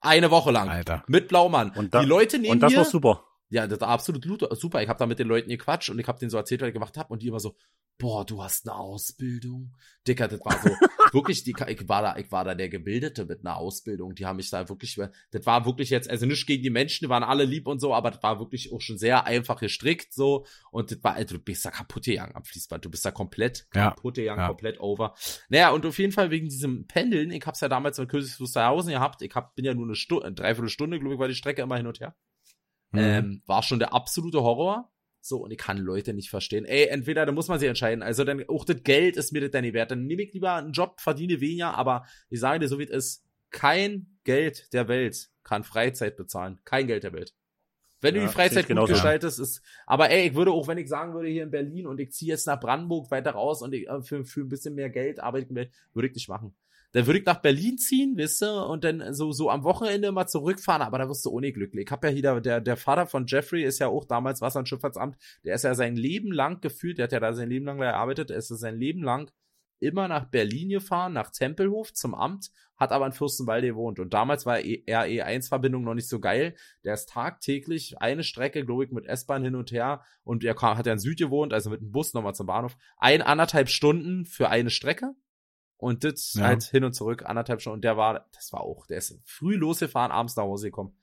Eine 0.00 0.30
Woche 0.30 0.52
lang. 0.52 0.68
Alter. 0.68 1.02
Mit 1.08 1.26
Blaumann. 1.28 1.70
Und 1.70 1.92
da, 1.92 2.00
die 2.00 2.06
Leute 2.06 2.38
nehmen 2.38 2.52
Und 2.52 2.60
das 2.60 2.72
mir, 2.72 2.78
war 2.78 2.84
super. 2.84 3.24
Ja, 3.48 3.66
das 3.66 3.80
war 3.80 3.88
absolut 3.88 4.26
super. 4.58 4.82
Ich 4.82 4.88
habe 4.88 4.98
da 4.98 5.06
mit 5.06 5.18
den 5.18 5.28
Leuten 5.28 5.48
gequatscht 5.48 5.90
und 5.90 5.98
ich 5.98 6.08
habe 6.08 6.18
denen 6.18 6.30
so 6.30 6.36
erzählt, 6.36 6.62
was 6.62 6.68
ich 6.68 6.74
gemacht 6.74 6.96
habe 6.96 7.12
und 7.12 7.22
die 7.22 7.28
immer 7.28 7.40
so, 7.40 7.54
boah, 7.98 8.24
du 8.26 8.42
hast 8.42 8.68
eine 8.68 8.76
Ausbildung. 8.76 9.74
Dicker, 10.06 10.28
das 10.28 10.40
war 10.44 10.60
so, 10.60 10.68
wirklich, 11.12 11.44
die, 11.44 11.54
ich 11.68 11.88
war 11.88 12.02
da, 12.02 12.16
ich 12.16 12.30
war 12.30 12.44
da 12.44 12.54
der 12.54 12.68
Gebildete 12.68 13.24
mit 13.24 13.40
einer 13.40 13.56
Ausbildung. 13.56 14.14
Die 14.14 14.26
haben 14.26 14.36
mich 14.36 14.50
da 14.50 14.68
wirklich, 14.68 15.00
das 15.30 15.46
war 15.46 15.64
wirklich 15.64 15.90
jetzt, 15.90 16.10
also 16.10 16.26
nicht 16.26 16.46
gegen 16.46 16.62
die 16.62 16.70
Menschen, 16.70 17.04
die 17.04 17.08
waren 17.08 17.22
alle 17.22 17.44
lieb 17.44 17.66
und 17.66 17.80
so, 17.80 17.94
aber 17.94 18.10
das 18.10 18.22
war 18.22 18.38
wirklich 18.38 18.72
auch 18.72 18.80
schon 18.80 18.98
sehr 18.98 19.24
einfach 19.24 19.58
gestrickt, 19.60 20.12
so. 20.12 20.44
Und 20.70 20.90
das 20.90 21.02
war, 21.02 21.14
also, 21.14 21.36
du 21.36 21.42
bist 21.42 21.64
da 21.64 21.70
kaputt 21.70 22.04
gegangen 22.04 22.34
am 22.34 22.44
Fließband. 22.44 22.84
Du 22.84 22.90
bist 22.90 23.04
da 23.04 23.10
komplett 23.10 23.66
kaputt 23.70 24.16
gegangen, 24.16 24.40
ja. 24.40 24.48
komplett 24.48 24.80
over. 24.80 25.14
Naja, 25.48 25.70
und 25.70 25.86
auf 25.86 25.98
jeden 25.98 26.12
Fall 26.12 26.30
wegen 26.30 26.48
diesem 26.48 26.86
Pendeln, 26.86 27.30
ich 27.30 27.46
hab's 27.46 27.60
ja 27.60 27.68
damals 27.68 27.98
mit 27.98 28.08
Königs 28.08 28.40
Wusterhausen 28.40 28.92
gehabt. 28.92 29.22
Ich 29.22 29.34
hab, 29.34 29.54
bin 29.54 29.64
ja 29.64 29.74
nur 29.74 29.86
eine 29.86 29.94
Stunde, 29.94 30.32
dreiviertel 30.32 30.68
Stunde, 30.68 30.98
glaube 30.98 31.14
ich, 31.14 31.20
war 31.20 31.28
die 31.28 31.34
Strecke 31.34 31.62
immer 31.62 31.76
hin 31.76 31.86
und 31.86 32.00
her. 32.00 32.14
Mhm. 32.96 33.02
Ähm, 33.02 33.42
war 33.46 33.62
schon 33.62 33.78
der 33.78 33.92
absolute 33.92 34.42
Horror. 34.42 34.90
So, 35.20 35.38
und 35.38 35.50
ich 35.50 35.58
kann 35.58 35.78
Leute 35.78 36.14
nicht 36.14 36.30
verstehen. 36.30 36.64
Ey, 36.64 36.86
entweder 36.86 37.26
da 37.26 37.32
muss 37.32 37.48
man 37.48 37.58
sich 37.58 37.68
entscheiden. 37.68 38.02
Also 38.02 38.22
dann 38.22 38.44
auch 38.48 38.64
das 38.64 38.84
Geld 38.84 39.16
ist 39.16 39.32
mir 39.32 39.40
das 39.40 39.50
dann 39.50 39.62
nicht 39.62 39.74
wert. 39.74 39.90
Dann 39.90 40.06
nehme 40.06 40.22
ich 40.22 40.32
lieber 40.32 40.54
einen 40.54 40.72
Job, 40.72 41.00
verdiene 41.00 41.40
weniger, 41.40 41.74
aber 41.74 42.06
ich 42.28 42.38
sage 42.38 42.60
dir, 42.60 42.68
so 42.68 42.78
wie 42.78 42.84
es 42.84 42.90
ist, 42.90 43.24
kein 43.50 44.18
Geld 44.22 44.72
der 44.72 44.86
Welt 44.86 45.30
kann 45.42 45.64
Freizeit 45.64 46.16
bezahlen. 46.16 46.60
Kein 46.64 46.86
Geld 46.86 47.02
der 47.02 47.12
Welt. 47.12 47.34
Wenn 48.00 48.14
ja, 48.14 48.20
du 48.20 48.26
die 48.28 48.32
Freizeit 48.32 48.68
gut 48.68 48.88
gestaltest, 48.88 49.40
ist. 49.40 49.62
Aber 49.86 50.10
ey, 50.10 50.28
ich 50.28 50.34
würde 50.34 50.52
auch, 50.52 50.68
wenn 50.68 50.78
ich 50.78 50.88
sagen 50.88 51.14
würde, 51.14 51.28
hier 51.28 51.42
in 51.42 51.50
Berlin 51.50 51.86
und 51.86 51.98
ich 51.98 52.12
ziehe 52.12 52.30
jetzt 52.30 52.46
nach 52.46 52.60
Brandenburg 52.60 53.10
weiter 53.10 53.30
raus 53.32 53.62
und 53.62 53.72
ich, 53.72 53.88
äh, 53.88 54.02
für, 54.02 54.24
für 54.24 54.42
ein 54.42 54.48
bisschen 54.48 54.74
mehr 54.74 54.90
Geld 54.90 55.18
arbeite, 55.18 55.70
würde 55.92 56.08
ich 56.08 56.14
nicht 56.14 56.28
machen. 56.28 56.54
Dann 56.96 57.06
würde 57.06 57.18
ich 57.18 57.26
nach 57.26 57.42
Berlin 57.42 57.76
ziehen, 57.76 58.16
wisst 58.16 58.42
ihr, 58.42 58.66
und 58.70 58.82
dann 58.82 59.12
so, 59.12 59.30
so 59.30 59.50
am 59.50 59.64
Wochenende 59.64 60.10
mal 60.12 60.26
zurückfahren, 60.26 60.80
aber 60.80 60.96
da 60.96 61.06
wirst 61.10 61.26
du 61.26 61.30
ohne 61.30 61.52
glücklich. 61.52 61.84
Ich 61.84 61.92
habe 61.92 62.08
ja 62.08 62.14
hier, 62.14 62.40
der, 62.40 62.62
der 62.62 62.76
Vater 62.78 63.06
von 63.06 63.26
Jeffrey 63.26 63.64
ist 63.64 63.80
ja 63.80 63.88
auch 63.88 64.06
damals 64.06 64.40
Wasser- 64.40 64.60
und 64.60 64.66
Schifffahrtsamt, 64.66 65.18
der 65.44 65.56
ist 65.56 65.64
ja 65.64 65.74
sein 65.74 65.94
Leben 65.94 66.32
lang 66.32 66.62
gefühlt, 66.62 66.96
der 66.96 67.04
hat 67.04 67.12
ja 67.12 67.20
da 67.20 67.34
sein 67.34 67.50
Leben 67.50 67.66
lang 67.66 67.76
gearbeitet, 67.76 68.30
er 68.30 68.38
ist 68.38 68.48
ja 68.48 68.56
sein 68.56 68.78
Leben 68.78 69.02
lang 69.02 69.30
immer 69.78 70.08
nach 70.08 70.24
Berlin 70.30 70.70
gefahren, 70.70 71.12
nach 71.12 71.30
Tempelhof 71.30 71.92
zum 71.92 72.14
Amt, 72.14 72.50
hat 72.76 72.92
aber 72.92 73.04
in 73.04 73.12
Fürstenwalde 73.12 73.66
gewohnt. 73.66 74.00
Und 74.00 74.14
damals 74.14 74.46
war 74.46 74.56
RE1-Verbindung 74.56 75.84
noch 75.84 75.92
nicht 75.92 76.08
so 76.08 76.18
geil. 76.18 76.54
Der 76.82 76.94
ist 76.94 77.10
tagtäglich 77.10 78.00
eine 78.00 78.24
Strecke, 78.24 78.64
glaube 78.64 78.86
ich, 78.86 78.90
mit 78.90 79.04
S-Bahn 79.04 79.44
hin 79.44 79.54
und 79.54 79.70
her. 79.70 80.02
Und 80.24 80.44
er 80.44 80.54
kam, 80.54 80.78
hat 80.78 80.86
ja 80.86 80.94
in 80.94 80.98
Süd 80.98 81.18
gewohnt, 81.18 81.52
also 81.52 81.68
mit 81.68 81.82
dem 81.82 81.92
Bus 81.92 82.14
nochmal 82.14 82.34
zum 82.34 82.46
Bahnhof. 82.46 82.74
Ein, 82.96 83.20
anderthalb 83.20 83.68
Stunden 83.68 84.24
für 84.24 84.48
eine 84.48 84.70
Strecke. 84.70 85.14
Und 85.78 86.04
das 86.04 86.34
ja. 86.34 86.44
halt 86.44 86.62
hin 86.62 86.84
und 86.84 86.94
zurück, 86.94 87.24
anderthalb 87.26 87.60
Stunden. 87.60 87.76
Und 87.76 87.84
der 87.84 87.96
war, 87.96 88.26
das 88.32 88.52
war 88.52 88.62
auch, 88.62 88.86
der 88.86 88.98
ist 88.98 89.20
früh 89.24 89.56
losgefahren, 89.56 90.10
abends 90.10 90.36
nach 90.36 90.44
Hause 90.44 90.66
gekommen. 90.68 90.96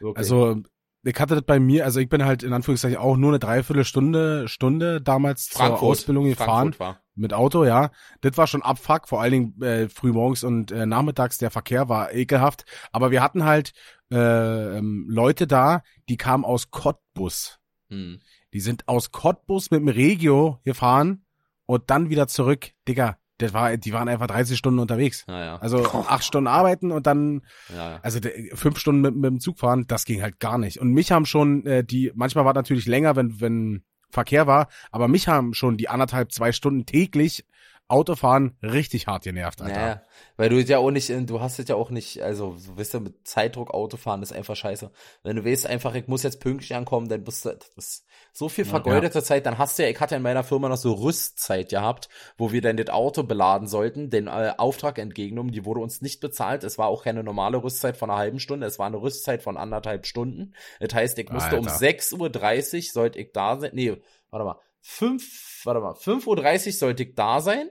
Okay. 0.00 0.18
Also, 0.18 0.62
ich 1.02 1.20
hatte 1.20 1.36
das 1.36 1.44
bei 1.44 1.60
mir, 1.60 1.84
also 1.84 2.00
ich 2.00 2.08
bin 2.08 2.24
halt 2.24 2.42
in 2.42 2.52
Anführungszeichen 2.52 2.98
auch 2.98 3.16
nur 3.16 3.30
eine 3.30 3.38
Dreiviertelstunde, 3.38 4.48
Stunde 4.48 5.00
damals 5.00 5.46
Frankfurt, 5.48 5.78
zur 5.78 5.88
Ausbildung 5.88 6.24
gefahren. 6.24 6.74
Mit 7.14 7.32
Auto, 7.32 7.64
ja. 7.64 7.92
Das 8.20 8.36
war 8.36 8.46
schon 8.46 8.62
Abfuck, 8.62 9.08
vor 9.08 9.22
allen 9.22 9.32
Dingen 9.32 9.62
äh, 9.62 9.88
früh 9.88 10.12
morgens 10.12 10.42
und 10.42 10.72
äh, 10.72 10.84
nachmittags. 10.84 11.38
Der 11.38 11.50
Verkehr 11.50 11.88
war 11.88 12.12
ekelhaft. 12.12 12.64
Aber 12.92 13.10
wir 13.10 13.22
hatten 13.22 13.44
halt 13.44 13.72
äh, 14.10 14.78
ähm, 14.78 15.06
Leute 15.08 15.46
da, 15.46 15.82
die 16.08 16.16
kamen 16.16 16.44
aus 16.44 16.70
Cottbus. 16.70 17.58
Hm. 17.88 18.20
Die 18.52 18.60
sind 18.60 18.88
aus 18.88 19.12
Cottbus 19.12 19.70
mit 19.70 19.80
dem 19.80 19.88
Regio 19.88 20.60
gefahren 20.64 21.24
und 21.66 21.88
dann 21.88 22.10
wieder 22.10 22.26
zurück. 22.26 22.72
Digga, 22.88 23.16
das 23.38 23.52
war, 23.52 23.76
die 23.76 23.92
waren 23.92 24.08
einfach 24.08 24.26
30 24.26 24.56
Stunden 24.56 24.78
unterwegs. 24.78 25.24
Ja, 25.28 25.44
ja. 25.44 25.56
Also 25.56 25.84
acht 26.08 26.24
Stunden 26.24 26.48
arbeiten 26.48 26.90
und 26.90 27.06
dann, 27.06 27.42
ja, 27.74 27.98
also 28.02 28.20
fünf 28.54 28.78
Stunden 28.78 29.00
mit, 29.00 29.14
mit 29.14 29.30
dem 29.30 29.40
Zug 29.40 29.58
fahren, 29.58 29.84
das 29.86 30.04
ging 30.04 30.22
halt 30.22 30.40
gar 30.40 30.58
nicht. 30.58 30.78
Und 30.78 30.92
mich 30.92 31.12
haben 31.12 31.26
schon 31.26 31.64
äh, 31.66 31.84
die, 31.84 32.12
manchmal 32.14 32.44
war 32.44 32.54
natürlich 32.54 32.86
länger, 32.86 33.16
wenn 33.16 33.40
wenn 33.40 33.82
Verkehr 34.08 34.46
war, 34.46 34.68
aber 34.90 35.08
mich 35.08 35.28
haben 35.28 35.52
schon 35.52 35.76
die 35.76 35.88
anderthalb, 35.88 36.32
zwei 36.32 36.52
Stunden 36.52 36.86
täglich 36.86 37.44
Autofahren 37.88 38.56
richtig 38.62 39.06
hart 39.06 39.22
genervt, 39.22 39.62
Alter. 39.62 39.74
Naja, 39.74 40.02
weil 40.36 40.48
du 40.48 40.60
ja 40.60 40.78
auch 40.78 40.90
nicht, 40.90 41.08
du 41.08 41.40
hast 41.40 41.60
es 41.60 41.68
ja 41.68 41.76
auch 41.76 41.90
nicht, 41.90 42.20
also 42.20 42.56
du 42.66 42.76
wisst 42.76 42.94
ja, 42.94 43.00
mit 43.00 43.28
Zeitdruck 43.28 43.72
Autofahren 43.72 44.22
ist 44.22 44.32
einfach 44.32 44.56
scheiße. 44.56 44.90
Wenn 45.22 45.36
du 45.36 45.44
weißt 45.44 45.66
einfach, 45.66 45.94
ich 45.94 46.08
muss 46.08 46.24
jetzt 46.24 46.40
pünktlich 46.40 46.74
ankommen, 46.74 47.08
dann 47.08 47.22
bist 47.22 47.44
du, 47.44 47.56
so 48.32 48.48
viel 48.48 48.64
vergeudete 48.64 49.18
ja. 49.18 49.24
Zeit, 49.24 49.46
dann 49.46 49.58
hast 49.58 49.78
du 49.78 49.84
ja, 49.84 49.88
ich 49.88 50.00
hatte 50.00 50.16
in 50.16 50.22
meiner 50.22 50.42
Firma 50.42 50.68
noch 50.68 50.76
so 50.76 50.94
Rüstzeit 50.94 51.68
gehabt, 51.68 52.08
wo 52.36 52.50
wir 52.50 52.60
dann 52.60 52.76
das 52.76 52.88
Auto 52.88 53.22
beladen 53.22 53.68
sollten, 53.68 54.10
den 54.10 54.26
äh, 54.26 54.52
Auftrag 54.58 54.98
entgegennehmen, 54.98 55.52
die 55.52 55.64
wurde 55.64 55.80
uns 55.80 56.02
nicht 56.02 56.20
bezahlt, 56.20 56.64
es 56.64 56.78
war 56.78 56.88
auch 56.88 57.04
keine 57.04 57.22
normale 57.22 57.62
Rüstzeit 57.62 57.96
von 57.96 58.10
einer 58.10 58.18
halben 58.18 58.40
Stunde, 58.40 58.66
es 58.66 58.80
war 58.80 58.86
eine 58.86 59.00
Rüstzeit 59.00 59.42
von 59.42 59.56
anderthalb 59.56 60.06
Stunden. 60.06 60.54
Das 60.80 60.92
heißt, 60.92 61.18
ich 61.18 61.30
musste 61.30 61.56
Alter. 61.56 61.60
um 61.60 61.66
6.30 61.66 62.76
Uhr 62.76 62.82
sollte 62.92 63.18
ich 63.20 63.32
da 63.32 63.58
sein, 63.60 63.70
nee, 63.74 63.96
warte 64.30 64.44
mal, 64.44 64.60
5, 64.88 65.62
warte 65.64 65.80
mal, 65.80 65.94
5.30 65.94 66.66
Uhr 66.66 66.72
sollte 66.72 67.02
ich 67.02 67.14
da 67.16 67.40
sein 67.40 67.70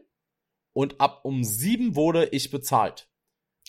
und 0.74 1.00
ab 1.00 1.22
um 1.24 1.44
sieben 1.46 1.96
wurde 1.96 2.26
ich 2.26 2.52
bezahlt. 2.52 3.10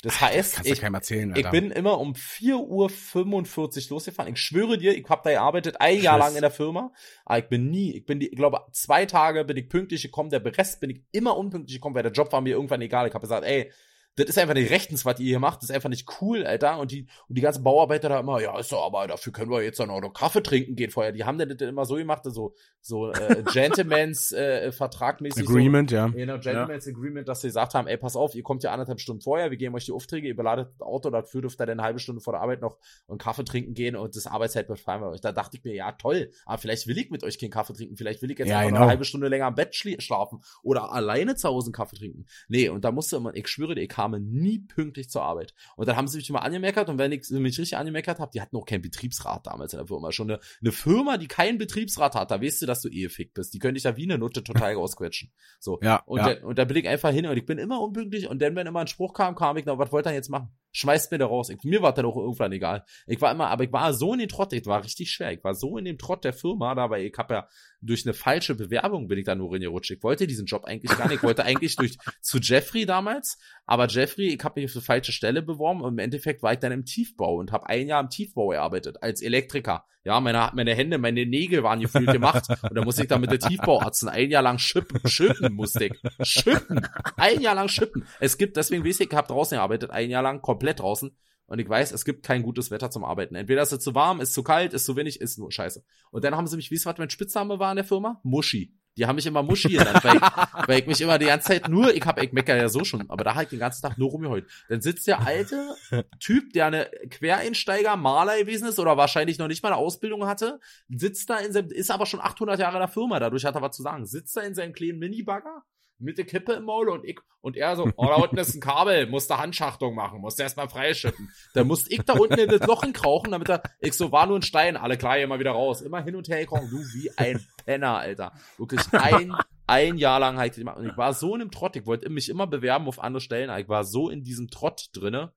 Das 0.03 0.21
heißt, 0.21 0.57
Kannst 0.57 0.69
du 0.69 0.75
ich, 0.75 0.83
erzählen, 0.83 1.35
ich 1.37 1.51
bin 1.51 1.71
immer 1.71 1.99
um 2.01 2.13
4.45 2.13 3.85
Uhr 3.87 3.91
losgefahren. 3.91 4.35
Ich 4.35 4.41
schwöre 4.41 4.77
dir, 4.77 4.95
ich 4.97 5.09
habe 5.09 5.23
da 5.25 5.31
gearbeitet, 5.31 5.81
ein 5.81 6.03
Jahr 6.03 6.17
Schiss. 6.17 6.27
lang 6.27 6.35
in 6.35 6.43
der 6.43 6.51
Firma. 6.51 6.93
Aber 7.25 7.39
ich 7.39 7.49
bin 7.49 7.71
nie, 7.71 7.93
ich 7.97 8.05
bin, 8.05 8.21
die, 8.21 8.29
ich 8.29 8.37
glaube, 8.37 8.61
zwei 8.73 9.07
Tage 9.07 9.45
bin 9.45 9.57
ich 9.57 9.69
pünktlich 9.69 10.03
gekommen. 10.03 10.29
Der 10.29 10.45
Rest 10.45 10.81
bin 10.81 10.91
ich 10.91 11.03
immer 11.13 11.37
unpünktlich 11.37 11.77
gekommen, 11.77 11.95
weil 11.95 12.03
der 12.03 12.13
Job 12.13 12.31
war 12.33 12.43
mir 12.43 12.57
irgendwann 12.57 12.83
egal. 12.83 13.07
Ich 13.07 13.15
habe 13.15 13.23
gesagt, 13.23 13.47
ey, 13.47 13.73
das 14.17 14.27
ist 14.27 14.39
einfach 14.39 14.55
nicht 14.55 14.71
rechtens, 14.71 15.05
was 15.05 15.21
ihr 15.21 15.27
hier 15.27 15.39
macht. 15.39 15.63
Das 15.63 15.69
ist 15.71 15.75
einfach 15.75 15.91
nicht 15.91 16.09
cool, 16.21 16.45
Alter. 16.47 16.79
Und 16.79 16.91
die, 16.91 17.07
und 17.29 17.37
die 17.37 17.43
ganzen 17.43 17.63
Bauarbeiter 17.63 18.09
da 18.09 18.21
immer, 18.21 18.41
ja, 18.41 18.59
ist 18.59 18.73
doch, 18.73 18.85
aber 18.85 19.07
dafür 19.07 19.33
können 19.33 19.51
wir 19.51 19.63
jetzt 19.63 19.79
dann 19.79 19.91
auch 19.91 20.01
noch 20.01 20.13
Kaffee 20.15 20.43
trinken 20.43 20.75
gehen 20.75 20.91
vorher. 20.91 21.13
Die 21.13 21.25
haben 21.25 21.39
das 21.39 21.49
immer 21.69 21.85
so 21.85 21.97
gemacht, 21.97 22.23
so, 22.25 22.55
so 22.81 23.13
äh, 23.13 23.43
Gentleman's 23.53 24.33
äh, 24.33 24.73
Vertragmäßig. 24.73 25.45
so, 25.45 25.53
Agreement, 25.53 25.91
ja. 25.91 26.07
Genau, 26.09 26.39
Gentleman's 26.39 26.89
Agreement, 26.89 27.29
dass 27.29 27.43
sie 27.43 27.49
gesagt 27.49 27.75
haben, 27.75 27.89
ey, 27.89 27.99
pass 27.99 28.17
auf, 28.17 28.35
ihr 28.35 28.43
kommt 28.43 28.63
ja 28.63 28.73
anderthalb 28.73 29.01
Stunden 29.01 29.21
vorher, 29.21 29.51
wir 29.51 29.59
geben 29.59 29.75
euch 29.75 29.85
die 29.85 29.93
Aufträge, 29.93 30.29
ihr 30.29 30.37
beladet 30.37 30.71
das 30.79 30.87
Auto, 30.87 31.11
dafür 31.11 31.43
dürft 31.43 31.61
ihr 31.61 31.67
dann 31.67 31.79
eine 31.79 31.87
halbe 31.87 31.99
Stunde 31.99 32.23
vor 32.23 32.33
der 32.33 32.41
Arbeit 32.41 32.63
noch 32.63 32.79
einen 33.09 33.19
Kaffee 33.19 33.45
trinken 33.45 33.75
gehen 33.75 33.97
und 33.97 34.17
das 34.17 34.27
Arbeitszeit 34.27 34.67
befreien 34.67 35.03
wir 35.03 35.09
euch. 35.11 35.21
Da 35.21 35.33
dachte 35.33 35.59
ich 35.59 35.65
mir, 35.65 35.75
ja, 35.75 35.93
toll, 35.93 36.31
aber 36.47 36.59
vielleicht 36.59 36.87
will 36.87 36.97
ich 36.97 37.11
mit 37.11 37.23
euch 37.23 37.39
keinen 37.39 37.51
Kaffee 37.51 37.75
trinken, 37.75 37.97
vielleicht 37.97 38.23
will 38.23 38.31
ich 38.31 38.39
jetzt 38.39 38.49
Ja, 38.49 38.59
einfach 38.59 38.71
noch 38.71 38.77
genau. 38.77 38.83
eine 38.83 38.91
halbe 38.93 39.05
Stunde 39.05 39.29
länger 39.29 39.47
am 39.47 39.55
Bett 39.55 39.75
schlafen 39.75 40.41
oder 40.63 40.93
alleine 40.93 41.35
zu 41.37 41.49
Hause 41.49 41.67
einen 41.67 41.75
Kaffee 41.75 41.97
trinken. 41.97 42.27
Nee, 42.49 42.71
und 42.71 42.85
da 42.85 42.93
musste 42.93 43.17
immer, 43.17 43.35
ich 43.35 43.49
schwöre 43.49 43.75
dir, 43.75 43.83
ich 43.83 43.97
kam 44.13 44.23
nie 44.23 44.59
pünktlich 44.59 45.11
zur 45.11 45.23
Arbeit. 45.23 45.55
Und 45.77 45.89
dann 45.89 45.97
haben 45.97 46.09
sie 46.09 46.19
mich 46.19 46.31
immer 46.31 46.43
angemeckert 46.43 46.89
und 46.89 46.99
wenn 46.99 47.13
ich 47.13 47.29
mich 47.31 47.59
richtig 47.59 47.77
angemeckert 47.77 48.19
habe, 48.19 48.31
die 48.33 48.41
hatten 48.41 48.57
auch 48.57 48.65
keinen 48.65 48.83
Betriebsrat 48.83 49.47
damals 49.47 49.73
in 49.73 49.79
der 49.79 49.87
Firma. 49.87 50.13
Schon 50.13 50.31
eine, 50.31 50.41
eine 50.61 50.73
Firma, 50.73 51.17
die 51.17 51.29
keinen 51.29 51.59
Betriebsrat 51.59 52.15
hat, 52.15 52.31
da 52.31 52.41
weißt 52.41 52.63
du, 52.63 52.67
dass 52.67 52.81
du 52.81 52.89
ehefick 52.89 53.35
bist. 53.35 53.55
Die 53.55 53.59
könnte 53.59 53.75
dich 53.75 53.83
da 53.83 53.97
wie 53.97 54.05
eine 54.05 54.19
Nutte 54.19 54.43
total 54.45 54.75
ausquetschen. 54.77 55.33
So. 55.59 55.79
Ja, 55.83 56.03
Und, 56.07 56.19
ja. 56.19 56.35
dann, 56.35 56.45
und 56.45 56.59
da 56.59 56.65
bin 56.65 56.77
ich 56.77 56.89
einfach 56.89 57.11
hin 57.11 57.27
und 57.27 57.37
ich 57.37 57.47
bin 57.47 57.59
immer 57.59 57.81
unpünktlich 57.81 58.29
und 58.29 58.41
dann, 58.41 58.55
wenn 58.57 58.67
immer 58.67 58.81
ein 58.81 58.87
Spruch 58.87 59.13
kam, 59.13 59.35
kam 59.35 59.57
ich, 59.57 59.65
na, 59.65 59.79
was 59.79 59.93
wollt 59.93 60.07
ihr 60.07 60.13
jetzt 60.13 60.31
machen? 60.31 60.51
Schmeißt 60.77 61.11
mir 61.11 61.19
da 61.19 61.27
raus. 61.27 61.49
Ich, 61.49 61.63
mir 61.65 61.81
war 61.81 61.95
dann 61.95 62.05
auch 62.05 62.17
irgendwann 62.17 62.53
egal. 62.53 62.85
Ich 63.07 63.21
war 63.21 63.33
immer, 63.33 63.49
aber 63.49 63.65
ich 63.65 63.73
war 63.73 63.95
so 63.95 64.13
in 64.13 64.19
den 64.19 64.29
Trott, 64.29 64.53
ich 64.53 64.67
war 64.67 64.85
richtig 64.85 65.11
schwer. 65.11 65.33
Ich 65.33 65.43
war 65.43 65.55
so 65.55 65.79
in 65.79 65.87
dem 65.87 65.97
Trott 65.97 66.25
der 66.25 66.33
Firma, 66.33 66.75
da, 66.75 66.91
weil 66.91 67.05
ich 67.05 67.17
habe 67.17 67.35
ja 67.35 67.49
durch 67.81 68.05
eine 68.05 68.15
falsche 68.15 68.55
Bewerbung 68.55 69.09
bin 69.09 69.19
ich 69.19 69.25
da 69.25 69.35
nur 69.35 69.53
reingerutscht. 69.53 69.91
Ich 69.91 70.03
wollte 70.03 70.27
diesen 70.27 70.47
Job 70.47 70.65
eigentlich 70.65 70.97
gar 70.97 71.09
nicht. 71.09 71.19
Ich 71.19 71.23
wollte 71.23 71.45
eigentlich 71.45 71.77
durch 71.77 71.97
zu 72.21 72.39
Jeffrey 72.39 72.85
damals, 72.85 73.39
aber 73.65 73.87
Jeffrey, 73.87 74.35
ich 74.35 74.45
habe 74.45 74.61
mich 74.61 74.71
auf 74.71 74.77
eine 74.77 74.83
falsche 74.83 75.13
Stelle 75.13 75.43
beworben 75.43 75.81
und 75.81 75.95
im 75.95 75.99
Endeffekt 75.99 76.43
war 76.43 76.53
ich 76.53 76.59
dann 76.59 76.73
im 76.73 76.85
Tiefbau 76.85 77.37
und 77.37 77.53
habe 77.53 77.69
ein 77.69 77.87
Jahr 77.87 78.03
im 78.03 78.11
Tiefbau 78.11 78.49
gearbeitet 78.49 79.03
als 79.03 79.23
Elektriker. 79.23 79.87
Ja, 80.07 80.21
meine, 80.21 80.53
meine 80.55 80.73
Hände, 80.73 80.99
meine 80.99 81.27
Nägel 81.27 81.65
waren 81.65 81.81
gefühlt 81.81 82.13
gemacht 82.13 82.45
und 82.63 82.77
da 82.77 82.85
musste 82.85 83.03
ich 83.03 83.09
dann 83.09 83.21
mit 83.21 83.33
der 83.33 83.41
Tiefbauarzten 83.41 84.09
ein 84.09 84.31
Jahr 84.31 84.43
lang 84.45 84.61
schippen, 84.61 85.01
schippen 85.05 85.53
musste 85.53 85.87
ich. 85.87 86.01
Schippen. 86.23 86.87
Ein 87.17 87.41
Jahr 87.41 87.57
lang 87.57 87.67
schippen. 87.67 88.07
Es 88.21 88.39
gibt, 88.39 88.57
deswegen 88.57 88.85
weiß 88.85 89.01
ich, 89.01 89.11
ich 89.11 89.17
habe 89.17 89.27
draußen 89.27 89.57
gearbeitet, 89.57 89.91
ein 89.91 90.09
Jahr 90.09 90.23
lang 90.23 90.43
komplett 90.43 90.79
draußen. 90.79 91.11
Und 91.47 91.59
ich 91.59 91.69
weiß, 91.69 91.91
es 91.91 92.05
gibt 92.05 92.25
kein 92.25 92.45
gutes 92.45 92.71
Wetter 92.71 92.89
zum 92.89 93.05
Arbeiten. 93.05 93.35
Entweder 93.35 93.63
ist 93.63 93.73
es 93.73 93.81
zu 93.81 93.97
warm, 93.97 94.21
ist 94.21 94.33
zu 94.33 94.45
kalt, 94.45 94.75
ist 94.75 94.85
zu 94.85 94.95
wenig, 94.95 95.21
ist 95.21 95.41
nur 95.41 95.51
scheiße. 95.51 95.85
Und 96.13 96.23
dann 96.23 96.37
haben 96.37 96.47
sie 96.47 96.55
mich, 96.55 96.71
wie 96.71 96.77
es 96.77 96.87
was 96.87 96.99
mein 96.99 97.11
Spitzname 97.11 97.59
war 97.59 97.73
in 97.73 97.77
der 97.77 97.85
Firma? 97.85 98.21
Muschi. 98.23 98.77
Die 98.97 99.07
haben 99.07 99.17
mich 99.17 99.27
immer 99.27 99.43
Muschi 99.43 99.69
genannt, 99.69 100.03
weil 100.03 100.17
ich, 100.17 100.23
weil 100.69 100.81
ich 100.81 100.87
mich 100.87 101.01
immer 101.01 101.19
die 101.19 101.27
ganze 101.27 101.49
Zeit 101.49 101.69
nur, 101.69 101.95
ich 101.95 102.05
hab, 102.05 102.21
ich 102.23 102.33
mecker 102.33 102.57
ja 102.57 102.69
so 102.69 102.85
schon, 102.85 103.09
aber 103.11 103.25
da 103.25 103.35
halt 103.35 103.53
den 103.53 103.59
ganzen 103.59 103.83
Tag 103.83 103.99
nur 103.99 104.11
rumgeheult. 104.11 104.47
Dann 104.69 104.81
sitzt 104.81 105.07
der 105.07 105.27
alte 105.27 105.75
Typ, 106.21 106.53
der 106.53 106.67
eine 106.67 106.91
Quereinsteiger, 107.11 107.97
Maler 107.97 108.39
gewesen 108.39 108.69
ist 108.69 108.79
oder 108.79 108.97
wahrscheinlich 108.97 109.39
noch 109.39 109.49
nicht 109.49 109.63
mal 109.63 109.73
eine 109.73 109.79
Ausbildung 109.79 110.27
hatte, 110.27 110.61
sitzt 110.89 111.29
da 111.31 111.39
in 111.39 111.53
seinem, 111.53 111.71
ist 111.71 111.91
aber 111.91 112.07
schon 112.07 112.21
800 112.21 112.59
Jahre 112.59 112.77
in 112.77 112.81
der 112.81 112.89
Firma, 112.89 113.21
dadurch 113.21 113.45
hat 113.45 113.55
er 113.55 113.63
was 113.63 113.77
zu 113.77 113.83
sagen, 113.83 114.07
sitzt 114.07 114.37
da 114.37 114.41
in 114.41 114.55
seinem 114.55 114.73
kleinen 114.73 114.99
Minibagger 114.99 115.65
mit 115.99 116.19
der 116.19 116.27
Kippe 116.27 116.53
im 116.55 116.65
Maul 116.65 116.89
und 116.89 117.05
ich, 117.05 117.21
und 117.41 117.57
er 117.57 117.77
so, 117.77 117.89
oh, 117.97 118.07
da 118.07 118.15
unten 118.17 118.39
ist 118.39 118.55
ein 118.55 118.61
Kabel, 118.61 119.07
musste 119.07 119.39
Handschachtung 119.39 119.95
machen, 119.95 120.21
musste 120.21 120.43
erstmal 120.43 120.69
freischütten. 120.69 121.31
Dann 121.55 121.67
musste 121.67 121.93
ich 121.93 122.03
da 122.03 122.15
unten 122.15 122.39
in 122.39 122.49
das 122.49 122.67
Loch 122.67 122.85
krauchen, 122.93 123.31
damit 123.31 123.49
er, 123.49 123.63
ich 123.81 123.95
so, 123.95 124.13
war 124.13 124.27
nur 124.27 124.39
ein 124.39 124.43
Stein, 124.43 124.77
alle 124.77 124.97
klar, 124.97 125.19
immer 125.19 125.39
wieder 125.39 125.53
raus, 125.53 125.81
immer 125.81 126.03
hin 126.03 126.17
und 126.17 126.29
her 126.29 126.41
gekrochen, 126.41 126.69
du 126.71 126.79
wie 126.79 127.11
ein 127.17 127.45
Penner, 127.65 127.99
Alter. 127.99 128.33
Wirklich 128.59 128.81
ein, 128.93 129.35
ein 129.67 129.97
Jahr 129.97 130.21
lang 130.21 130.39
halt 130.39 130.55
gemacht. 130.57 130.79
Und 130.79 130.89
ich 130.89 130.97
war 130.97 131.13
so 131.15 131.35
in 131.35 131.41
dem 131.41 131.51
Trott, 131.51 131.77
ich 131.77 131.87
wollte 131.87 132.09
mich 132.11 132.29
immer 132.29 132.47
bewerben 132.47 132.89
auf 132.89 133.01
andere 133.01 133.21
Stellen, 133.21 133.51
aber 133.51 133.61
ich 133.61 133.69
war 133.69 133.85
so 133.85 134.11
in 134.11 134.23
diesem 134.23 134.51
Trott 134.51 134.89
drinne, 134.93 135.33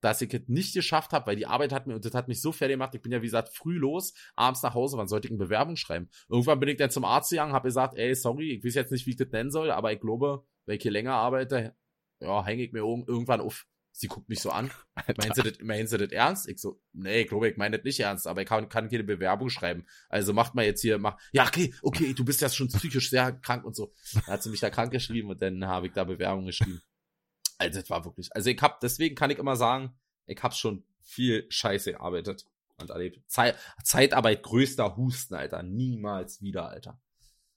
dass 0.00 0.22
ich 0.22 0.32
es 0.32 0.42
nicht 0.46 0.74
geschafft 0.74 1.12
habe, 1.12 1.26
weil 1.26 1.36
die 1.36 1.46
Arbeit 1.46 1.72
hat 1.72 1.86
mir, 1.86 1.94
und 1.94 2.04
das 2.04 2.14
hat 2.14 2.28
mich 2.28 2.40
so 2.40 2.52
fertig 2.52 2.74
gemacht, 2.74 2.94
ich 2.94 3.02
bin 3.02 3.12
ja 3.12 3.20
wie 3.20 3.26
gesagt 3.26 3.54
früh 3.54 3.76
los, 3.76 4.14
abends 4.36 4.62
nach 4.62 4.74
Hause, 4.74 4.96
wann 4.96 5.08
sollte 5.08 5.28
ich 5.28 5.32
eine 5.32 5.38
Bewerbung 5.38 5.76
schreiben? 5.76 6.08
Irgendwann 6.28 6.60
bin 6.60 6.68
ich 6.68 6.76
dann 6.76 6.90
zum 6.90 7.04
Arzt 7.04 7.30
gegangen, 7.30 7.52
habe 7.52 7.68
gesagt, 7.68 7.96
ey, 7.96 8.14
sorry, 8.14 8.52
ich 8.52 8.64
weiß 8.64 8.74
jetzt 8.74 8.92
nicht, 8.92 9.06
wie 9.06 9.10
ich 9.10 9.16
das 9.16 9.28
nennen 9.30 9.50
soll, 9.50 9.70
aber 9.70 9.92
ich 9.92 10.00
glaube, 10.00 10.44
wenn 10.66 10.76
ich 10.76 10.82
hier 10.82 10.92
länger 10.92 11.14
arbeite, 11.14 11.74
ja, 12.20 12.44
hänge 12.44 12.64
ich 12.64 12.72
mir 12.72 12.82
irg- 12.82 13.08
irgendwann 13.08 13.40
auf. 13.40 13.66
Sie 13.90 14.06
guckt 14.06 14.28
mich 14.28 14.40
so 14.40 14.50
an. 14.50 14.70
Meinen 15.16 15.34
Sie 15.34 15.42
das, 15.42 15.58
meinen 15.60 15.86
Sie 15.88 15.98
das 15.98 16.12
ernst? 16.12 16.48
Ich 16.48 16.60
so, 16.60 16.80
nee, 16.92 17.22
ich 17.22 17.28
glaube, 17.28 17.48
ich 17.48 17.56
meine 17.56 17.78
das 17.78 17.84
nicht 17.84 17.98
ernst, 17.98 18.28
aber 18.28 18.42
ich 18.42 18.46
kann, 18.46 18.68
kann 18.68 18.88
keine 18.88 19.02
Bewerbung 19.02 19.50
schreiben. 19.50 19.86
Also 20.08 20.32
macht 20.32 20.54
mal 20.54 20.64
jetzt 20.64 20.82
hier, 20.82 20.98
mach, 20.98 21.18
ja, 21.32 21.44
okay, 21.44 21.74
okay, 21.82 22.14
du 22.14 22.24
bist 22.24 22.40
ja 22.40 22.48
schon 22.48 22.68
psychisch 22.68 23.10
sehr 23.10 23.32
krank 23.32 23.64
und 23.64 23.74
so. 23.74 23.92
Dann 24.14 24.26
hat 24.26 24.42
sie 24.44 24.50
mich 24.50 24.60
da 24.60 24.70
krank 24.70 24.92
geschrieben 24.92 25.30
und 25.30 25.42
dann 25.42 25.66
habe 25.66 25.88
ich 25.88 25.94
da 25.94 26.04
Bewerbung 26.04 26.46
geschrieben. 26.46 26.80
Also, 27.58 27.80
das 27.80 27.90
war 27.90 28.04
wirklich, 28.04 28.34
also 28.34 28.50
ich 28.50 28.60
hab, 28.60 28.80
deswegen 28.80 29.14
kann 29.14 29.30
ich 29.30 29.38
immer 29.38 29.56
sagen, 29.56 29.92
ich 30.26 30.42
hab 30.42 30.54
schon 30.54 30.84
viel 31.02 31.46
Scheiße 31.48 31.92
gearbeitet 31.92 32.46
und 32.80 32.90
erlebt. 32.90 33.20
Zeit, 33.26 33.56
Zeitarbeit 33.82 34.42
größter 34.42 34.96
Husten, 34.96 35.34
Alter. 35.34 35.62
Niemals 35.62 36.40
wieder, 36.40 36.68
Alter. 36.68 37.00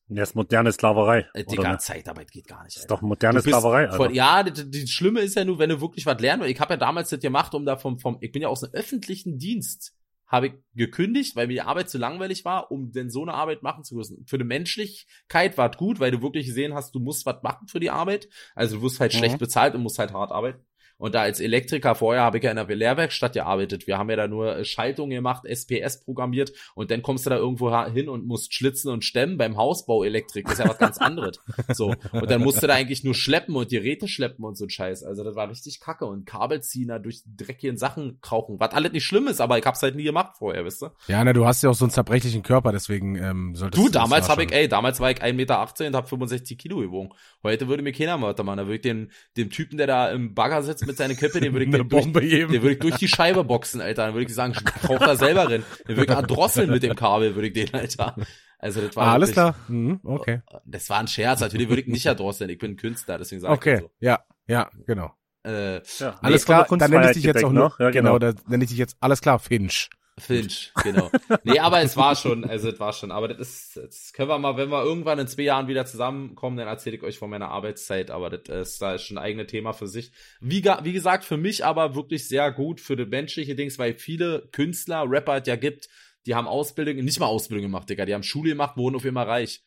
Das 0.07 0.29
ist 0.29 0.35
moderne 0.35 0.71
Sklaverei. 0.71 1.27
Äh, 1.33 1.45
Digga, 1.45 1.71
nicht? 1.71 1.81
Zeitarbeit 1.81 2.31
geht 2.31 2.47
gar 2.47 2.63
nicht, 2.63 2.75
Alter. 2.75 2.81
ist 2.81 2.91
doch 2.91 3.01
moderne 3.01 3.41
Sklaverei, 3.41 3.85
Alter. 3.85 3.95
Voll, 3.97 4.15
ja, 4.15 4.43
das, 4.43 4.69
das 4.69 4.89
Schlimme 4.89 5.21
ist 5.21 5.35
ja 5.35 5.45
nur, 5.45 5.57
wenn 5.59 5.69
du 5.69 5.79
wirklich 5.79 6.05
was 6.05 6.19
lernst. 6.19 6.47
Ich 6.47 6.59
habe 6.59 6.73
ja 6.73 6.77
damals 6.77 7.09
das 7.09 7.19
gemacht, 7.19 7.53
um 7.53 7.65
da 7.65 7.77
vom, 7.77 7.97
vom, 7.99 8.17
ich 8.19 8.31
bin 8.31 8.41
ja 8.41 8.49
aus 8.49 8.63
einem 8.63 8.73
öffentlichen 8.73 9.37
Dienst, 9.37 9.95
habe 10.31 10.47
ich 10.47 10.53
gekündigt, 10.73 11.35
weil 11.35 11.47
mir 11.47 11.53
die 11.53 11.61
Arbeit 11.61 11.89
zu 11.89 11.97
langweilig 11.97 12.45
war, 12.45 12.71
um 12.71 12.91
denn 12.93 13.09
so 13.09 13.21
eine 13.21 13.33
Arbeit 13.33 13.63
machen 13.63 13.83
zu 13.83 13.95
müssen. 13.95 14.25
Für 14.25 14.37
die 14.37 14.45
Menschlichkeit 14.45 15.57
war 15.57 15.69
es 15.69 15.77
gut, 15.77 15.99
weil 15.99 16.11
du 16.11 16.21
wirklich 16.21 16.45
gesehen 16.45 16.73
hast, 16.73 16.95
du 16.95 16.99
musst 16.99 17.25
was 17.25 17.43
machen 17.43 17.67
für 17.67 17.81
die 17.81 17.89
Arbeit. 17.89 18.29
Also 18.55 18.77
du 18.77 18.83
wirst 18.83 19.01
halt 19.01 19.13
Mhm. 19.13 19.17
schlecht 19.17 19.39
bezahlt 19.39 19.75
und 19.75 19.83
musst 19.83 19.99
halt 19.99 20.13
hart 20.13 20.31
arbeiten. 20.31 20.65
Und 21.01 21.15
da 21.15 21.21
als 21.21 21.39
Elektriker 21.39 21.95
vorher 21.95 22.21
habe 22.21 22.37
ich 22.37 22.43
ja 22.43 22.51
in 22.51 22.57
der 22.57 22.67
Lehrwerkstatt 22.67 23.33
gearbeitet. 23.33 23.87
Wir 23.87 23.97
haben 23.97 24.11
ja 24.11 24.17
da 24.17 24.27
nur 24.27 24.55
äh, 24.55 24.63
Schaltungen 24.63 25.09
gemacht, 25.09 25.45
SPS 25.45 25.99
programmiert 26.05 26.53
und 26.75 26.91
dann 26.91 27.01
kommst 27.01 27.25
du 27.25 27.31
da 27.31 27.37
irgendwo 27.37 27.75
hin 27.87 28.07
und 28.07 28.27
musst 28.27 28.53
schlitzen 28.53 28.91
und 28.91 29.03
stemmen 29.03 29.39
beim 29.39 29.57
Hausbau 29.57 30.03
Elektrik. 30.03 30.45
Das 30.45 30.53
ist 30.53 30.59
ja 30.59 30.69
was 30.69 30.77
ganz 30.77 30.99
anderes. 30.99 31.39
So. 31.73 31.93
Und 32.11 32.29
dann 32.29 32.41
musst 32.41 32.61
du 32.61 32.67
da 32.67 32.73
eigentlich 32.73 33.03
nur 33.03 33.15
schleppen 33.15 33.55
und 33.55 33.69
Geräte 33.69 34.07
schleppen 34.07 34.43
und 34.43 34.57
so 34.57 34.65
ein 34.65 34.69
Scheiß. 34.69 35.03
Also 35.03 35.23
das 35.23 35.35
war 35.35 35.49
richtig 35.49 35.79
kacke 35.79 36.05
und 36.05 36.25
Kabel 36.25 36.61
ziehen 36.61 36.89
da 36.89 36.99
durch 36.99 37.23
dreckigen 37.25 37.77
Sachen 37.77 38.19
krauchen. 38.21 38.59
Was 38.59 38.73
alles 38.73 38.91
nicht 38.91 39.05
schlimm 39.05 39.27
ist, 39.27 39.41
aber 39.41 39.57
ich 39.57 39.65
hab's 39.65 39.81
halt 39.81 39.95
nie 39.95 40.03
gemacht 40.03 40.35
vorher, 40.37 40.65
wisst 40.65 40.83
ihr? 40.83 40.93
Ja, 41.07 41.23
ne, 41.23 41.33
du 41.33 41.45
hast 41.45 41.63
ja 41.63 41.69
auch 41.69 41.75
so 41.75 41.85
einen 41.85 41.91
zerbrechlichen 41.91 42.43
Körper, 42.43 42.71
deswegen 42.71 43.15
ähm, 43.15 43.55
solltest 43.55 43.81
Du, 43.81 43.89
das 43.89 44.03
damals 44.03 44.29
habe 44.29 44.43
ich, 44.43 44.51
ey, 44.51 44.67
damals 44.67 44.99
war 44.99 45.09
ich 45.09 45.21
1,18 45.21 45.33
Meter 45.33 45.61
und 45.61 45.95
hab 45.95 46.09
65 46.09 46.57
Kilo 46.57 46.77
gewogen. 46.77 47.09
Heute 47.41 47.67
würde 47.67 47.83
mir 47.83 47.93
keiner 47.93 48.17
Mörder 48.17 48.43
machen. 48.43 48.57
Da 48.57 48.65
würde 48.65 48.75
ich 48.75 48.81
den, 48.81 49.11
dem 49.37 49.49
Typen, 49.49 49.77
der 49.77 49.87
da 49.87 50.11
im 50.11 50.35
Bagger 50.35 50.61
sitzt 50.61 50.85
mit 50.91 50.97
seiner 50.97 51.15
Kippe, 51.15 51.39
den 51.39 51.53
würde 51.53 51.65
ich 51.65 51.69
eine 51.73 51.79
den 51.79 51.89
durch, 51.89 52.03
Bombe 52.03 52.21
geben. 52.21 52.51
den 52.51 52.61
würde 52.61 52.73
ich 52.73 52.79
durch 52.79 52.95
die 52.95 53.07
Scheibe 53.07 53.43
boxen, 53.43 53.81
Alter. 53.81 54.05
Dann 54.05 54.13
würde 54.13 54.25
ich 54.25 54.33
sagen, 54.33 54.53
braucht 54.83 55.01
da 55.01 55.15
selber 55.15 55.49
rein. 55.49 55.63
Den 55.87 55.97
würde 55.97 56.11
ich 56.11 56.17
erdrosseln 56.17 56.69
mit 56.69 56.83
dem 56.83 56.95
Kabel, 56.95 57.35
würde 57.35 57.47
ich 57.47 57.53
den, 57.53 57.73
Alter. 57.73 58.15
Also 58.59 58.81
das 58.81 58.95
war 58.95 59.07
Ah, 59.07 59.13
alles 59.13 59.31
klar. 59.31 59.55
Mhm, 59.67 59.99
okay. 60.03 60.41
Das 60.65 60.89
war 60.89 60.99
ein 60.99 61.07
Scherz, 61.07 61.39
natürlich 61.39 61.67
würde 61.69 61.81
ich 61.81 61.87
nicht 61.87 62.05
erdrosseln. 62.05 62.49
Ich 62.51 62.59
bin 62.59 62.71
ein 62.71 62.77
Künstler, 62.77 63.17
deswegen 63.17 63.41
sage 63.41 63.53
Okay, 63.53 63.75
ich 63.75 63.81
das 63.81 63.89
ja, 63.99 64.19
ja, 64.47 64.69
genau. 64.85 65.13
so. 65.43 65.49
Äh, 65.49 65.81
Ja. 65.97 66.15
Alles 66.21 66.45
der 66.45 66.65
klar, 66.65 66.77
dann 66.77 66.91
nenne 66.91 67.07
ich 67.07 67.13
dich 67.13 67.23
jetzt 67.23 67.43
auch 67.43 67.51
noch, 67.51 67.79
ne? 67.79 67.85
Ja, 67.85 67.91
genau, 67.91 68.19
genau. 68.19 68.33
da 68.33 68.41
nenne 68.47 68.63
ich 68.63 68.69
dich 68.69 68.77
jetzt, 68.77 68.97
alles 68.99 69.21
klar, 69.21 69.39
Finch. 69.39 69.89
Finch, 70.21 70.71
genau. 70.83 71.11
Nee, 71.43 71.59
aber 71.59 71.81
es 71.81 71.97
war 71.97 72.15
schon, 72.15 72.45
also 72.45 72.69
es 72.69 72.79
war 72.79 72.93
schon, 72.93 73.11
aber 73.11 73.27
das 73.27 73.39
ist, 73.39 73.77
das 73.77 74.13
können 74.13 74.29
wir 74.29 74.37
mal, 74.37 74.57
wenn 74.57 74.69
wir 74.69 74.83
irgendwann 74.83 75.19
in 75.19 75.27
zwei 75.27 75.43
Jahren 75.43 75.67
wieder 75.67 75.85
zusammenkommen, 75.85 76.57
dann 76.57 76.67
erzähle 76.67 76.97
ich 76.97 77.03
euch 77.03 77.17
von 77.17 77.29
meiner 77.29 77.49
Arbeitszeit, 77.49 78.11
aber 78.11 78.29
das 78.29 78.69
ist, 78.69 78.81
da 78.81 78.95
ist 78.95 79.03
schon 79.03 79.17
ein 79.17 79.23
eigenes 79.23 79.47
Thema 79.47 79.73
für 79.73 79.87
sich. 79.87 80.11
Wie, 80.39 80.63
wie 80.63 80.93
gesagt, 80.93 81.23
für 81.25 81.37
mich 81.37 81.65
aber 81.65 81.95
wirklich 81.95 82.27
sehr 82.27 82.51
gut 82.51 82.79
für 82.79 82.95
das 82.95 83.07
menschliche 83.07 83.55
Dings, 83.55 83.79
weil 83.79 83.95
viele 83.95 84.47
Künstler, 84.51 85.05
Rapper 85.07 85.37
es 85.37 85.47
ja 85.47 85.55
gibt, 85.55 85.89
die 86.25 86.35
haben 86.35 86.47
Ausbildung, 86.47 86.95
nicht 87.03 87.19
mal 87.19 87.25
Ausbildung 87.25 87.63
gemacht, 87.63 87.89
Digga, 87.89 88.05
die 88.05 88.13
haben 88.13 88.23
Schule 88.23 88.49
gemacht, 88.49 88.77
wurden 88.77 88.95
auf 88.95 89.05
immer 89.05 89.27
reich. 89.27 89.63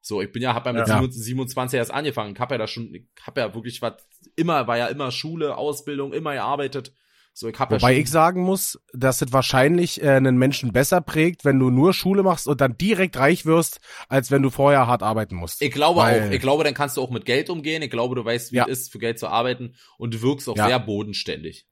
So, 0.00 0.20
ich 0.20 0.30
bin 0.30 0.42
ja, 0.42 0.52
hab 0.54 0.66
ja 0.66 0.72
mit 0.72 0.86
Ja. 0.86 1.02
27 1.08 1.78
erst 1.78 1.90
angefangen, 1.90 2.34
ich 2.34 2.40
hab 2.40 2.50
ja 2.50 2.58
da 2.58 2.66
schon, 2.66 2.94
ich 2.94 3.06
hab 3.22 3.38
ja 3.38 3.54
wirklich 3.54 3.80
was, 3.80 3.94
immer, 4.36 4.66
war 4.66 4.76
ja 4.76 4.88
immer 4.88 5.10
Schule, 5.10 5.56
Ausbildung, 5.56 6.12
immer 6.12 6.34
gearbeitet. 6.34 6.92
So, 7.36 7.48
ich 7.48 7.58
hab 7.58 7.72
ja 7.72 7.78
Wobei 7.80 7.94
schon, 7.94 8.00
ich 8.02 8.10
sagen 8.10 8.42
muss, 8.42 8.78
dass 8.92 9.20
es 9.20 9.32
wahrscheinlich 9.32 10.00
äh, 10.00 10.10
einen 10.10 10.36
Menschen 10.38 10.72
besser 10.72 11.00
prägt, 11.00 11.44
wenn 11.44 11.58
du 11.58 11.68
nur 11.68 11.92
Schule 11.92 12.22
machst 12.22 12.46
und 12.46 12.60
dann 12.60 12.78
direkt 12.78 13.16
reich 13.18 13.44
wirst, 13.44 13.80
als 14.08 14.30
wenn 14.30 14.40
du 14.40 14.50
vorher 14.50 14.86
hart 14.86 15.02
arbeiten 15.02 15.34
musst. 15.34 15.60
Ich 15.60 15.72
glaube 15.72 15.98
Weil- 16.00 16.28
auch. 16.28 16.30
Ich 16.30 16.40
glaube, 16.40 16.62
dann 16.62 16.74
kannst 16.74 16.96
du 16.96 17.02
auch 17.02 17.10
mit 17.10 17.24
Geld 17.24 17.50
umgehen. 17.50 17.82
Ich 17.82 17.90
glaube, 17.90 18.14
du 18.14 18.24
weißt, 18.24 18.52
wie 18.52 18.56
Ja. 18.58 18.66
es 18.68 18.82
ist, 18.82 18.92
für 18.92 19.00
Geld 19.00 19.18
zu 19.18 19.26
arbeiten. 19.26 19.74
Und 19.98 20.14
du 20.14 20.22
wirkst 20.22 20.48
auch 20.48 20.56
Ja. 20.56 20.68
sehr 20.68 20.78
bodenständig. 20.78 21.66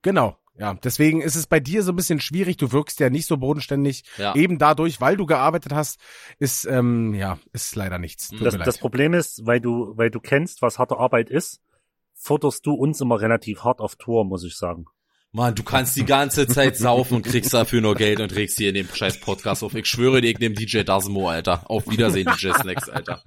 Genau. 0.00 0.38
Ja, 0.58 0.74
deswegen 0.82 1.20
ist 1.22 1.34
es 1.36 1.46
bei 1.46 1.60
dir 1.60 1.82
so 1.82 1.92
ein 1.92 1.96
bisschen 1.96 2.20
schwierig. 2.20 2.56
Du 2.56 2.72
wirkst 2.72 2.98
ja 3.00 3.08
nicht 3.10 3.26
so 3.26 3.36
bodenständig. 3.36 4.04
Ja. 4.16 4.34
Eben 4.34 4.58
dadurch, 4.58 5.00
weil 5.00 5.16
du 5.18 5.26
gearbeitet 5.26 5.72
hast, 5.74 5.98
ist 6.38 6.64
ähm, 6.66 7.12
ja 7.14 7.38
ist 7.52 7.74
leider 7.76 7.98
nichts. 7.98 8.28
Tut 8.28 8.40
Das, 8.44 8.52
mir 8.54 8.58
leid. 8.60 8.66
das 8.66 8.78
Problem 8.78 9.12
ist, 9.14 9.46
weil 9.46 9.60
du, 9.60 9.92
weil 9.96 10.10
du 10.10 10.20
kennst, 10.20 10.60
was 10.62 10.78
harte 10.78 10.96
Arbeit 10.98 11.28
ist, 11.30 11.60
forderst 12.14 12.64
du 12.66 12.72
uns 12.74 13.00
immer 13.00 13.20
relativ 13.20 13.64
hart 13.64 13.80
auf 13.80 13.96
Tour, 13.96 14.24
muss 14.24 14.44
ich 14.44 14.56
sagen. 14.56 14.86
Mann, 15.34 15.54
du 15.54 15.62
kannst 15.62 15.96
die 15.96 16.04
ganze 16.04 16.46
Zeit 16.46 16.76
saufen 16.76 17.16
und 17.16 17.22
kriegst 17.24 17.54
dafür 17.54 17.80
nur 17.80 17.94
Geld 17.94 18.20
und 18.20 18.34
regst 18.34 18.58
hier 18.58 18.68
in 18.68 18.74
dem 18.74 18.86
scheiß 18.86 19.20
Podcast 19.20 19.64
auf. 19.64 19.74
Ich 19.74 19.86
schwöre 19.86 20.20
dir, 20.20 20.30
ich 20.30 20.38
nehme 20.38 20.54
DJ 20.54 20.82
Dasmo, 20.82 21.30
Alter. 21.30 21.70
Auf 21.70 21.88
Wiedersehen, 21.88 22.30
DJ 22.36 22.52
Snacks, 22.52 22.90
Alter. 22.90 23.22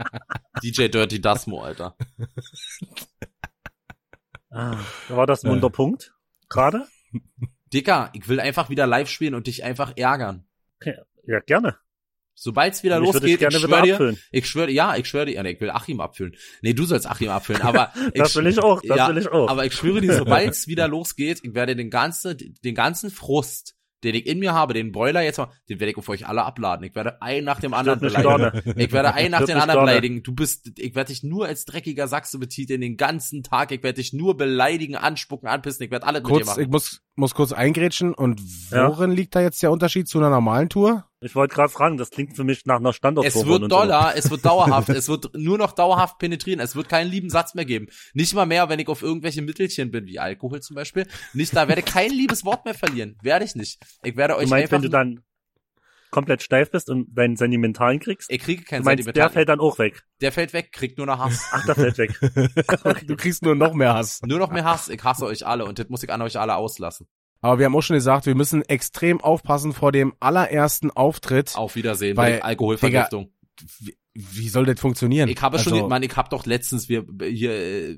DJ 0.61 0.87
Dirty 0.87 1.19
Dasmo, 1.19 1.63
Alter. 1.63 1.97
Ah, 4.51 4.77
war 5.09 5.25
das 5.25 5.43
ein 5.43 5.49
Wunderpunkt 5.49 6.13
gerade? 6.47 6.87
Dicker, 7.73 8.11
ich 8.13 8.27
will 8.27 8.39
einfach 8.39 8.69
wieder 8.69 8.85
live 8.85 9.09
spielen 9.09 9.33
und 9.33 9.47
dich 9.47 9.63
einfach 9.63 9.97
ärgern. 9.97 10.47
Okay. 10.79 10.95
Ja, 11.25 11.39
gerne. 11.39 11.77
Sobald's 12.35 12.83
wieder 12.83 12.97
ich 12.99 13.05
losgeht, 13.05 13.23
ich, 13.23 13.39
wieder 13.39 13.51
schwöre 13.51 13.81
dir, 13.83 14.17
ich 14.31 14.47
schwöre, 14.47 14.69
ja, 14.69 14.95
ich 14.97 15.07
schwöre 15.07 15.25
dir, 15.25 15.35
ja, 15.35 15.43
nee, 15.43 15.51
ich 15.51 15.61
will 15.61 15.69
Achim 15.69 16.01
abfüllen. 16.01 16.35
Nee, 16.61 16.73
du 16.73 16.83
sollst 16.83 17.07
Achim 17.07 17.29
abfüllen, 17.29 17.61
aber 17.61 17.91
Das 18.13 18.35
will 18.35 18.47
ich 18.47 18.59
auch, 18.59 18.81
das 18.85 18.97
ja, 18.97 19.09
will 19.09 19.17
ich 19.17 19.29
auch. 19.29 19.49
Aber 19.49 19.65
ich 19.65 19.73
schwöre 19.73 20.01
dir, 20.01 20.13
sobald's 20.13 20.67
wieder 20.67 20.87
losgeht, 20.87 21.39
ich 21.43 21.53
werde 21.55 21.75
den 21.75 21.89
ganzen, 21.89 22.37
den 22.63 22.75
ganzen 22.75 23.09
Frust, 23.09 23.75
den 24.03 24.13
ich 24.13 24.27
in 24.27 24.37
mir 24.39 24.53
habe, 24.53 24.73
den 24.73 24.91
Broiler 24.91 25.21
jetzt 25.21 25.37
mal, 25.37 25.49
den 25.67 25.79
werde 25.79 25.91
ich 25.91 25.97
auf 25.97 26.07
euch 26.09 26.27
alle 26.27 26.43
abladen. 26.43 26.85
Ich 26.85 26.93
werde 26.93 27.21
einen 27.23 27.43
nach 27.43 27.59
dem 27.59 27.73
anderen 27.73 27.99
beleidigen. 27.99 28.61
Ich 28.77 28.91
werde 28.91 29.13
einen 29.15 29.31
nach 29.31 29.41
mich 29.41 29.55
anderen 29.55 29.85
beleidigen. 29.85 30.21
Du 30.21 30.33
bist, 30.33 30.77
ich 30.77 30.93
werde 30.93 31.07
dich 31.11 31.23
nur 31.23 31.47
als 31.47 31.65
dreckiger 31.65 32.07
Sachse 32.07 32.37
betiteln 32.37 32.81
den 32.81 32.97
ganzen 32.97 33.41
Tag. 33.41 33.71
Ich 33.71 33.81
werde 33.81 34.01
dich 34.01 34.13
nur 34.13 34.37
beleidigen, 34.37 34.95
anspucken, 34.95 35.47
anpissen. 35.49 35.83
Ich 35.85 35.89
werde 35.91 36.05
alles 36.05 36.21
mit 36.21 36.29
dir 36.29 36.33
Kurz, 36.35 36.45
machen. 36.47 36.61
ich 36.61 36.67
muss, 36.67 37.01
muss 37.15 37.33
kurz 37.33 37.51
eingrätschen. 37.51 38.13
Und 38.13 38.41
Ja. 38.69 38.89
worin 38.89 39.09
liegt 39.11 39.33
da 39.33 39.41
jetzt 39.41 39.63
der 39.63 39.71
Unterschied 39.71 40.07
zu 40.07 40.19
einer 40.19 40.29
normalen 40.29 40.69
Tour? 40.69 41.05
Ich 41.25 41.33
wollte 41.33 41.55
gerade 41.55 41.69
fragen, 41.69 41.97
das 41.97 42.11
klingt 42.11 42.35
für 42.35 42.43
mich 42.43 42.67
nach 42.67 42.75
einer 42.75 42.93
standort 42.93 43.25
Es 43.25 43.33
wird 43.47 43.71
doller, 43.71 44.13
es 44.15 44.29
wird 44.29 44.45
dauerhaft, 44.45 44.89
es 44.89 45.09
wird 45.09 45.31
nur 45.33 45.57
noch 45.57 45.71
dauerhaft 45.71 46.19
penetrieren, 46.19 46.59
es 46.59 46.75
wird 46.75 46.87
keinen 46.87 47.09
lieben 47.09 47.31
Satz 47.31 47.55
mehr 47.55 47.65
geben. 47.65 47.87
Nicht 48.13 48.35
mal 48.35 48.45
mehr, 48.45 48.69
wenn 48.69 48.77
ich 48.77 48.87
auf 48.89 49.01
irgendwelche 49.01 49.41
Mittelchen 49.41 49.89
bin, 49.89 50.05
wie 50.05 50.19
Alkohol 50.19 50.61
zum 50.61 50.75
Beispiel. 50.75 51.07
Nicht, 51.33 51.55
da 51.55 51.67
werde 51.67 51.81
ich 51.81 51.87
kein 51.87 52.11
liebes 52.11 52.45
Wort 52.45 52.63
mehr 52.65 52.75
verlieren. 52.75 53.17
Werde 53.23 53.43
ich 53.43 53.55
nicht. 53.55 53.79
Ich 54.03 54.15
werde 54.15 54.35
euch 54.35 54.43
Du 54.43 54.49
meinst, 54.51 54.65
einfach, 54.65 54.75
wenn 54.75 54.81
du 54.83 54.89
dann 54.89 55.23
komplett 56.11 56.43
steif 56.43 56.69
bist 56.69 56.91
und 56.91 57.07
deinen 57.17 57.37
Sentimentalen 57.37 57.99
kriegst? 57.99 58.31
ich 58.31 58.41
kriege 58.43 58.63
kein 58.63 58.83
Du 58.83 58.85
meinst, 58.85 58.99
der 58.99 59.05
Sentimental. 59.05 59.33
fällt 59.33 59.49
dann 59.49 59.59
auch 59.59 59.79
weg. 59.79 60.03
der 60.21 60.31
fällt 60.31 60.53
weg, 60.53 60.71
kriegt 60.73 60.99
nur 60.99 61.07
noch 61.07 61.17
Hass. 61.17 61.49
Ach, 61.51 61.65
der 61.65 61.73
fällt 61.73 61.97
weg. 61.97 62.19
du 63.07 63.15
kriegst 63.15 63.41
nur 63.41 63.55
noch 63.55 63.73
mehr 63.73 63.95
Hass. 63.95 64.21
Nur 64.21 64.37
noch 64.37 64.51
mehr 64.51 64.63
Hass. 64.63 64.89
Ich 64.89 65.03
hasse 65.03 65.25
euch 65.25 65.43
alle 65.47 65.65
und 65.65 65.79
das 65.79 65.89
muss 65.89 66.03
ich 66.03 66.11
an 66.11 66.21
euch 66.21 66.37
alle 66.37 66.55
auslassen. 66.55 67.07
Aber 67.41 67.59
wir 67.59 67.65
haben 67.65 67.75
auch 67.75 67.81
schon 67.81 67.95
gesagt, 67.95 68.25
wir 68.25 68.35
müssen 68.35 68.63
extrem 68.63 69.21
aufpassen 69.21 69.73
vor 69.73 69.91
dem 69.91 70.13
allerersten 70.19 70.91
Auftritt. 70.91 71.55
Auf 71.55 71.75
Wiedersehen 71.75 72.15
bei 72.15 72.41
Alkoholvergiftung. 72.43 73.31
Wie, 73.79 73.95
wie 74.13 74.49
soll 74.49 74.65
das 74.65 74.79
funktionieren? 74.79 75.29
Ich 75.29 75.41
habe 75.41 75.59
schon, 75.59 75.73
Also, 75.73 75.87
man, 75.87 76.01
ich 76.03 76.15
habe 76.15 76.29
doch 76.29 76.45
letztens 76.45 76.89
wir 76.89 77.05
hier 77.21 77.51
äh, 77.51 77.97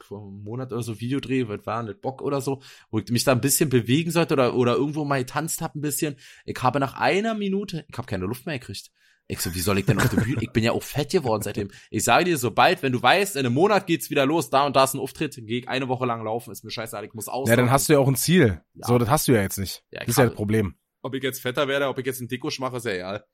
vor 0.00 0.20
einem 0.20 0.42
Monat 0.42 0.72
oder 0.72 0.82
so 0.82 1.00
Videodreh, 1.00 1.48
was 1.48 1.64
war 1.66 1.82
nicht 1.82 2.00
Bock 2.00 2.22
oder 2.22 2.40
so, 2.40 2.60
wo 2.90 2.98
ich 2.98 3.08
mich 3.10 3.24
da 3.24 3.32
ein 3.32 3.40
bisschen 3.40 3.70
bewegen 3.70 4.10
sollte 4.10 4.34
oder 4.34 4.54
oder 4.54 4.74
irgendwo 4.74 5.04
mal 5.04 5.18
getanzt 5.18 5.62
hab 5.62 5.74
ein 5.74 5.80
bisschen. 5.80 6.16
Ich 6.44 6.62
habe 6.62 6.80
nach 6.80 6.94
einer 6.94 7.34
Minute, 7.34 7.84
ich 7.88 7.98
habe 7.98 8.06
keine 8.06 8.26
Luft 8.26 8.46
mehr 8.46 8.58
gekriegt. 8.58 8.90
Ich 9.30 9.40
so, 9.40 9.54
wie 9.54 9.60
soll 9.60 9.78
ich 9.78 9.84
denn 9.84 10.00
auf 10.00 10.08
der 10.08 10.22
Bühne? 10.22 10.38
Ich 10.40 10.52
bin 10.52 10.64
ja 10.64 10.72
auch 10.72 10.82
fett 10.82 11.10
geworden 11.10 11.42
seitdem. 11.42 11.70
Ich 11.90 12.02
sage 12.02 12.24
dir, 12.24 12.38
sobald, 12.38 12.82
wenn 12.82 12.92
du 12.92 13.02
weißt, 13.02 13.36
in 13.36 13.44
einem 13.44 13.54
Monat 13.54 13.86
geht's 13.86 14.08
wieder 14.08 14.24
los, 14.24 14.48
da 14.48 14.64
und 14.64 14.74
da 14.74 14.84
ist 14.84 14.94
ein 14.94 15.00
Auftritt, 15.00 15.36
geh 15.36 15.58
ich 15.58 15.68
eine 15.68 15.86
Woche 15.88 16.06
lang 16.06 16.24
laufen, 16.24 16.50
ist 16.50 16.64
mir 16.64 16.70
scheißegal, 16.70 17.04
ich 17.04 17.12
muss 17.12 17.28
aus. 17.28 17.46
ja, 17.46 17.54
dann 17.56 17.70
hast 17.70 17.88
du 17.88 17.92
ja 17.92 17.98
auch 17.98 18.08
ein 18.08 18.16
Ziel. 18.16 18.62
Ja. 18.72 18.86
So, 18.86 18.96
das 18.96 19.10
hast 19.10 19.28
du 19.28 19.32
ja 19.32 19.42
jetzt 19.42 19.58
nicht. 19.58 19.84
Ja, 19.90 20.00
ich 20.00 20.06
das 20.06 20.14
ist 20.14 20.18
ja 20.18 20.24
das 20.26 20.34
Problem. 20.34 20.76
ob 21.02 21.14
ich 21.14 21.22
jetzt 21.22 21.42
fetter 21.42 21.68
werde, 21.68 21.88
ob 21.88 21.98
ich 21.98 22.06
jetzt 22.06 22.20
einen 22.20 22.28
Dickusch 22.28 22.58
mache, 22.58 22.78
ist 22.78 22.86
ja 22.86 22.92
egal. 22.92 23.26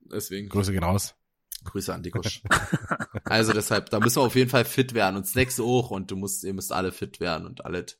Deswegen. 0.00 0.48
Grüße 0.48 0.70
gehen 0.70 0.84
raus. 0.84 1.16
Grüße 1.64 1.92
an 1.92 2.04
Dikusch. 2.04 2.42
also 3.24 3.52
deshalb, 3.52 3.90
da 3.90 3.98
müssen 3.98 4.16
wir 4.16 4.26
auf 4.26 4.36
jeden 4.36 4.50
Fall 4.50 4.64
fit 4.64 4.94
werden 4.94 5.16
und 5.16 5.26
Snacks 5.26 5.58
auch 5.58 5.90
und 5.90 6.10
du 6.10 6.16
musst, 6.16 6.44
ihr 6.44 6.54
müsst 6.54 6.72
alle 6.72 6.92
fit 6.92 7.18
werden 7.18 7.46
und 7.46 7.64
alles. 7.64 7.98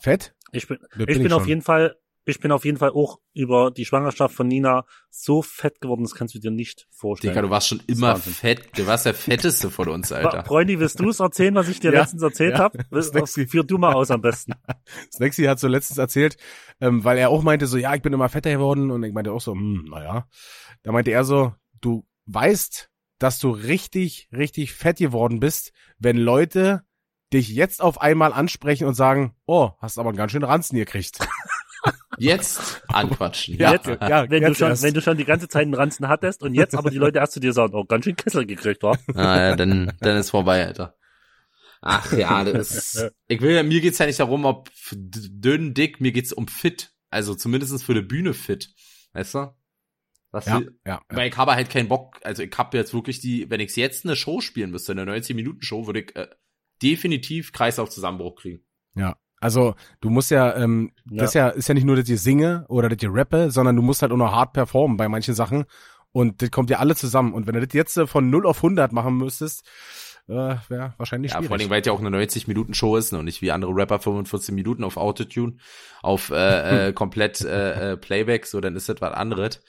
Fett? 0.00 0.34
Ich 0.52 0.68
bin, 0.68 0.78
ich 0.96 1.06
bin 1.06 1.32
auf 1.32 1.42
schon. 1.42 1.48
jeden 1.48 1.62
Fall, 1.62 1.96
ich 2.24 2.40
bin 2.40 2.52
auf 2.52 2.64
jeden 2.64 2.78
Fall 2.78 2.90
auch 2.90 3.18
über 3.34 3.70
die 3.70 3.84
Schwangerschaft 3.84 4.34
von 4.34 4.46
Nina 4.46 4.84
so 5.10 5.42
fett 5.42 5.80
geworden, 5.80 6.02
das 6.02 6.14
kannst 6.14 6.34
du 6.34 6.38
dir 6.38 6.50
nicht 6.50 6.86
vorstellen. 6.90 7.32
Digga, 7.32 7.42
du 7.42 7.50
warst 7.50 7.68
schon 7.68 7.82
immer 7.86 8.16
fett. 8.16 8.76
Du 8.76 8.86
warst 8.86 9.06
der 9.06 9.14
fetteste 9.14 9.70
von 9.70 9.88
uns, 9.88 10.12
Alter. 10.12 10.44
Freunde, 10.44 10.78
willst 10.78 11.00
du 11.00 11.08
es 11.08 11.20
erzählen, 11.20 11.54
was 11.54 11.68
ich 11.68 11.80
dir 11.80 11.92
Ja, 11.92 12.00
letztens 12.00 12.22
erzählt 12.22 12.58
ja. 12.58 12.60
habe? 12.60 12.84
Führ 13.26 13.64
du 13.64 13.78
mal 13.78 13.94
aus 13.94 14.10
am 14.10 14.20
besten. 14.20 14.52
Snacksy 15.12 15.44
hat 15.44 15.58
so 15.58 15.68
letztens 15.68 15.98
erzählt, 15.98 16.36
ähm, 16.80 17.04
weil 17.04 17.18
er 17.18 17.30
auch 17.30 17.42
meinte 17.42 17.66
so, 17.66 17.76
ja, 17.76 17.94
ich 17.94 18.02
bin 18.02 18.12
immer 18.12 18.28
fetter 18.28 18.50
geworden 18.50 18.90
und 18.90 19.02
ich 19.02 19.12
meinte 19.12 19.32
auch 19.32 19.40
so, 19.40 19.52
hm, 19.52 19.86
naja. 19.90 20.28
Da 20.82 20.92
meinte 20.92 21.10
er 21.10 21.24
so, 21.24 21.54
du 21.80 22.06
weißt, 22.26 22.88
dass 23.18 23.38
du 23.38 23.50
richtig, 23.50 24.28
richtig 24.32 24.72
fett 24.72 24.98
geworden 24.98 25.40
bist, 25.40 25.72
wenn 25.98 26.16
Leute 26.16 26.82
dich 27.32 27.48
jetzt 27.48 27.80
auf 27.80 28.00
einmal 28.00 28.32
ansprechen 28.32 28.86
und 28.86 28.94
sagen, 28.94 29.34
oh, 29.46 29.70
hast 29.78 29.98
aber 29.98 30.10
einen 30.10 30.18
ganz 30.18 30.32
schönen 30.32 30.44
Ranzen 30.44 30.76
gekriegt. 30.76 31.18
Jetzt 32.18 32.82
anquatschen. 32.88 33.56
Ja, 33.58 33.72
jetzt, 33.72 33.86
ja, 33.86 34.30
wenn, 34.30 34.42
du 34.42 34.48
jetzt 34.48 34.58
schon, 34.58 34.68
erst. 34.68 34.82
wenn 34.82 34.94
du 34.94 35.00
schon 35.00 35.16
die 35.16 35.24
ganze 35.24 35.48
Zeit 35.48 35.62
einen 35.62 35.74
Ranzen 35.74 36.08
hattest 36.08 36.42
und 36.42 36.54
jetzt 36.54 36.74
aber 36.74 36.90
die 36.90 36.98
Leute 36.98 37.18
erst 37.18 37.32
zu 37.32 37.40
dir 37.40 37.52
sagen, 37.52 37.74
oh, 37.74 37.84
ganz 37.84 38.04
schön 38.04 38.16
Kessel 38.16 38.46
gekriegt, 38.46 38.82
wa? 38.82 38.96
Ah, 39.14 39.36
ja, 39.38 39.56
dann, 39.56 39.92
dann 40.00 40.16
ist 40.16 40.30
vorbei, 40.30 40.64
Alter. 40.66 40.94
Ach 41.80 42.12
ja, 42.12 42.44
das 42.44 42.70
ist, 42.94 43.10
ich 43.26 43.40
will, 43.40 43.60
mir 43.64 43.80
geht's 43.80 43.98
ja 43.98 44.06
nicht 44.06 44.20
darum, 44.20 44.44
ob 44.44 44.70
dünn, 44.92 45.74
dick, 45.74 46.00
mir 46.00 46.12
geht's 46.12 46.32
um 46.32 46.46
fit. 46.46 46.92
Also 47.10 47.34
zumindestens 47.34 47.82
für 47.82 47.94
die 47.94 48.02
Bühne 48.02 48.34
fit. 48.34 48.72
Weißt 49.12 49.34
du? 49.34 49.54
Was 50.30 50.46
Ja, 50.46 50.60
will- 50.60 50.78
ja, 50.86 50.92
ja. 50.94 51.16
Weil 51.16 51.28
ich 51.28 51.36
habe 51.36 51.52
halt 51.52 51.68
keinen 51.70 51.88
Bock, 51.88 52.20
also 52.22 52.42
ich 52.42 52.56
habe 52.56 52.76
jetzt 52.78 52.94
wirklich 52.94 53.20
die, 53.20 53.50
wenn 53.50 53.60
ich 53.60 53.74
jetzt 53.76 54.04
eine 54.04 54.16
Show 54.16 54.40
spielen 54.40 54.70
müsste, 54.70 54.92
eine 54.92 55.04
90-Minuten-Show, 55.04 55.86
würde 55.86 56.00
ich 56.02 56.16
äh, 56.16 56.28
definitiv 56.82 57.52
Kreislaufzusammenbruch 57.52 58.36
kriegen. 58.36 58.64
Ja. 58.94 59.16
Also 59.42 59.74
du 60.00 60.08
musst 60.08 60.30
ja, 60.30 60.54
ähm, 60.56 60.92
das 61.04 61.30
ist 61.30 61.34
ja, 61.34 61.48
ist 61.48 61.68
ja 61.68 61.74
nicht 61.74 61.84
nur, 61.84 61.96
dass 61.96 62.08
ich 62.08 62.20
singe 62.20 62.64
oder 62.68 62.88
dass 62.88 62.98
ich 63.02 63.08
rappe, 63.10 63.50
sondern 63.50 63.76
du 63.76 63.82
musst 63.82 64.00
halt 64.02 64.12
auch 64.12 64.16
noch 64.16 64.32
hart 64.32 64.52
performen 64.52 64.96
bei 64.96 65.08
manchen 65.08 65.34
Sachen. 65.34 65.64
Und 66.12 66.42
das 66.42 66.50
kommt 66.50 66.70
ja 66.70 66.78
alle 66.78 66.94
zusammen. 66.94 67.32
Und 67.34 67.46
wenn 67.46 67.54
du 67.54 67.66
das 67.66 67.74
jetzt 67.74 67.96
äh, 67.96 68.06
von 68.06 68.30
0 68.30 68.46
auf 68.46 68.58
100 68.58 68.92
machen 68.92 69.16
müsstest, 69.16 69.66
äh, 70.28 70.56
wäre 70.68 70.94
wahrscheinlich 70.98 71.32
Ja, 71.32 71.38
schwierig. 71.38 71.48
vor 71.48 71.58
allem, 71.58 71.70
weil 71.70 71.80
es 71.80 71.86
ja 71.86 71.92
auch 71.92 72.00
eine 72.00 72.16
90-Minuten-Show 72.16 72.96
ist 72.96 73.12
und 73.12 73.24
nicht 73.24 73.42
wie 73.42 73.50
andere 73.50 73.74
Rapper 73.74 73.98
45 73.98 74.54
Minuten 74.54 74.84
auf 74.84 74.96
Autotune, 74.96 75.54
auf 76.02 76.30
äh, 76.30 76.88
äh, 76.88 76.92
komplett 76.94 77.40
äh, 77.40 77.92
äh, 77.92 77.96
Playback, 77.96 78.46
so 78.46 78.60
dann 78.60 78.76
ist 78.76 78.88
das 78.88 79.00
was 79.00 79.12
anderes. 79.12 79.60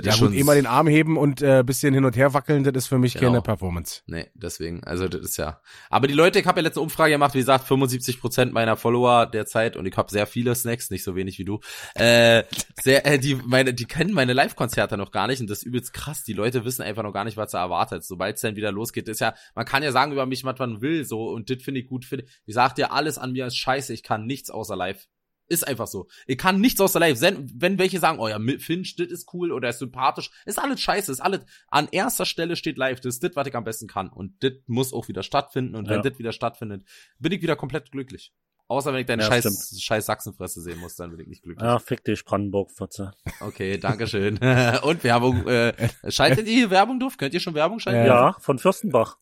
Das 0.00 0.04
ja 0.04 0.12
ist 0.12 0.20
gut, 0.20 0.36
schon 0.36 0.46
mal 0.46 0.56
den 0.56 0.66
Arm 0.66 0.86
heben 0.86 1.16
und 1.16 1.42
äh, 1.42 1.62
bisschen 1.64 1.94
hin 1.94 2.04
und 2.04 2.16
her 2.16 2.34
wackeln, 2.34 2.64
das 2.64 2.74
ist 2.74 2.86
für 2.86 2.98
mich 2.98 3.14
Genau. 3.14 3.26
keine 3.26 3.42
Performance. 3.42 4.02
Nee, 4.06 4.26
deswegen, 4.34 4.84
also 4.84 5.08
das 5.08 5.20
ist 5.22 5.36
ja. 5.36 5.60
Aber 5.90 6.06
die 6.06 6.14
Leute, 6.14 6.38
ich 6.38 6.46
habe 6.46 6.60
ja 6.60 6.64
letzte 6.64 6.80
Umfrage 6.80 7.12
gemacht, 7.12 7.34
wie 7.34 7.38
gesagt, 7.38 7.66
75 7.66 8.20
Prozent 8.20 8.52
meiner 8.52 8.76
Follower 8.76 9.26
derzeit 9.26 9.76
und 9.76 9.86
ich 9.86 9.96
habe 9.96 10.10
sehr 10.10 10.26
viele 10.26 10.54
Snacks, 10.54 10.90
nicht 10.90 11.04
so 11.04 11.16
wenig 11.16 11.38
wie 11.38 11.44
du. 11.44 11.60
Äh, 11.94 12.44
sehr, 12.82 13.06
äh, 13.06 13.18
die 13.18 13.34
meine, 13.36 13.74
die 13.74 13.84
kennen 13.86 14.12
meine 14.12 14.32
Live-Konzerte 14.32 14.96
noch 14.96 15.10
gar 15.10 15.26
nicht 15.26 15.40
und 15.40 15.48
das 15.50 15.58
ist 15.58 15.64
übelst 15.64 15.92
krass. 15.92 16.24
Die 16.24 16.32
Leute 16.32 16.64
wissen 16.64 16.82
einfach 16.82 17.02
noch 17.02 17.12
gar 17.12 17.24
nicht, 17.24 17.36
was 17.36 17.50
sie 17.52 17.58
erwartet. 17.58 18.04
Sobald 18.04 18.36
es 18.36 18.42
dann 18.42 18.56
wieder 18.56 18.72
losgeht, 18.72 19.08
ist 19.08 19.20
ja, 19.20 19.34
man 19.54 19.64
kann 19.64 19.82
ja 19.82 19.92
sagen 19.92 20.12
über 20.12 20.26
mich, 20.26 20.44
was 20.44 20.58
man 20.58 20.80
will, 20.80 21.04
so 21.04 21.28
und 21.30 21.50
das 21.50 21.62
finde 21.62 21.80
ich 21.80 21.86
gut. 21.86 22.04
Find, 22.04 22.24
ich 22.44 22.54
sag 22.54 22.74
dir, 22.74 22.92
alles 22.92 23.18
an 23.18 23.32
mir 23.32 23.46
ist 23.46 23.56
scheiße. 23.56 23.92
Ich 23.92 24.02
kann 24.02 24.26
nichts 24.26 24.50
außer 24.50 24.76
live. 24.76 25.06
Ist 25.48 25.66
einfach 25.66 25.86
so. 25.86 26.08
Ich 26.26 26.38
kann 26.38 26.60
nichts 26.60 26.80
außer 26.80 26.98
live. 26.98 27.20
Wenn, 27.20 27.48
wenn 27.54 27.78
welche 27.78 28.00
sagen, 28.00 28.18
oh 28.18 28.26
ja, 28.28 28.38
Finch, 28.58 28.96
das 28.96 29.08
ist 29.08 29.32
cool 29.32 29.52
oder 29.52 29.68
ist 29.68 29.78
sympathisch, 29.78 30.30
ist 30.44 30.58
alles 30.58 30.80
scheiße, 30.80 31.12
ist 31.12 31.20
alles, 31.20 31.42
an 31.68 31.88
erster 31.92 32.26
Stelle 32.26 32.56
steht 32.56 32.76
live. 32.78 33.00
Das 33.00 33.14
ist 33.14 33.22
das, 33.22 33.30
was 33.36 33.46
ich 33.46 33.54
am 33.54 33.62
besten 33.64 33.86
kann. 33.86 34.08
Und 34.08 34.42
das 34.42 34.52
muss 34.66 34.92
auch 34.92 35.06
wieder 35.08 35.22
stattfinden. 35.22 35.76
Und 35.76 35.88
wenn 35.88 36.02
Ja. 36.02 36.10
das 36.10 36.18
wieder 36.18 36.32
stattfindet, 36.32 36.82
bin 37.20 37.30
ich 37.32 37.42
wieder 37.42 37.54
komplett 37.56 37.92
glücklich. 37.92 38.32
Außer 38.68 38.92
wenn 38.92 38.98
ich 38.98 39.06
deine 39.06 39.22
Ja, 39.22 39.28
scheiß, 39.28 39.78
scheiß 39.80 40.06
Sachsenfresse 40.06 40.60
sehen 40.60 40.80
muss, 40.80 40.96
dann 40.96 41.10
bin 41.12 41.20
ich 41.20 41.28
nicht 41.28 41.42
glücklich. 41.44 41.64
Ja, 41.64 41.78
fick 41.78 42.02
dich, 42.02 42.24
Brandenburg, 42.24 42.72
Fotze. 42.72 43.12
Okay, 43.38 43.78
dankeschön. 43.78 44.38
Und 44.82 45.04
Werbung, 45.04 45.46
äh, 45.46 45.72
schaltet 46.08 46.48
ihr 46.48 46.54
hier 46.54 46.70
Werbung 46.70 46.98
drauf? 46.98 47.16
Könnt 47.16 47.32
ihr 47.34 47.38
schon 47.38 47.54
Werbung 47.54 47.78
schalten? 47.78 48.04
Ja, 48.08 48.34
von 48.40 48.58
Fürstenbach. 48.58 49.18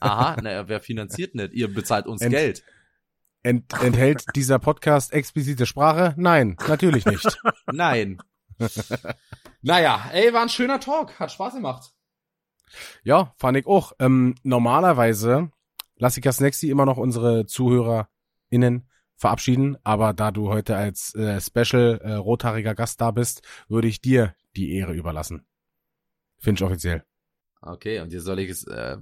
Aha, 0.00 0.40
naja, 0.42 0.68
wer 0.68 0.80
finanziert 0.80 1.34
nicht? 1.36 1.52
Ihr 1.52 1.72
bezahlt 1.72 2.06
uns 2.06 2.20
Ent- 2.22 2.32
Geld. 2.32 2.64
Ent 3.48 3.72
enthält 3.82 4.26
dieser 4.36 4.58
Podcast 4.58 5.14
explizite 5.14 5.64
Sprache? 5.64 6.12
Nein, 6.18 6.58
natürlich 6.68 7.06
nicht. 7.06 7.38
Nein. 7.72 8.18
naja, 9.62 10.10
ey, 10.12 10.34
war 10.34 10.42
ein 10.42 10.50
schöner 10.50 10.80
Talk. 10.80 11.18
Hat 11.18 11.32
Spaß 11.32 11.54
gemacht. 11.54 11.94
ja, 13.04 13.32
fand 13.38 13.56
ich 13.56 13.66
auch. 13.66 13.92
Ähm, 14.00 14.34
normalerweise 14.42 15.50
lasse 15.96 16.20
ich 16.20 16.26
ja 16.26 16.32
Snacksy 16.32 16.68
immer 16.68 16.84
noch 16.84 16.98
unsere 16.98 17.46
ZuhörerInnen 17.46 18.86
verabschieden, 19.16 19.78
aber 19.82 20.12
da 20.12 20.30
du 20.30 20.50
heute 20.50 20.76
als 20.76 21.14
äh, 21.14 21.40
Special 21.40 22.02
äh, 22.02 22.12
rothaariger 22.16 22.74
Gast 22.74 23.00
da 23.00 23.12
bist, 23.12 23.40
würde 23.66 23.88
ich 23.88 24.02
dir 24.02 24.34
die 24.56 24.74
Ehre 24.74 24.92
überlassen. 24.92 25.46
Finch 26.36 26.60
offiziell. 26.60 27.02
Okay, 27.62 28.00
und 28.00 28.10
hier 28.10 28.20
soll 28.20 28.40
ich 28.40 28.50
es, 28.50 28.66
äh, 28.66 28.98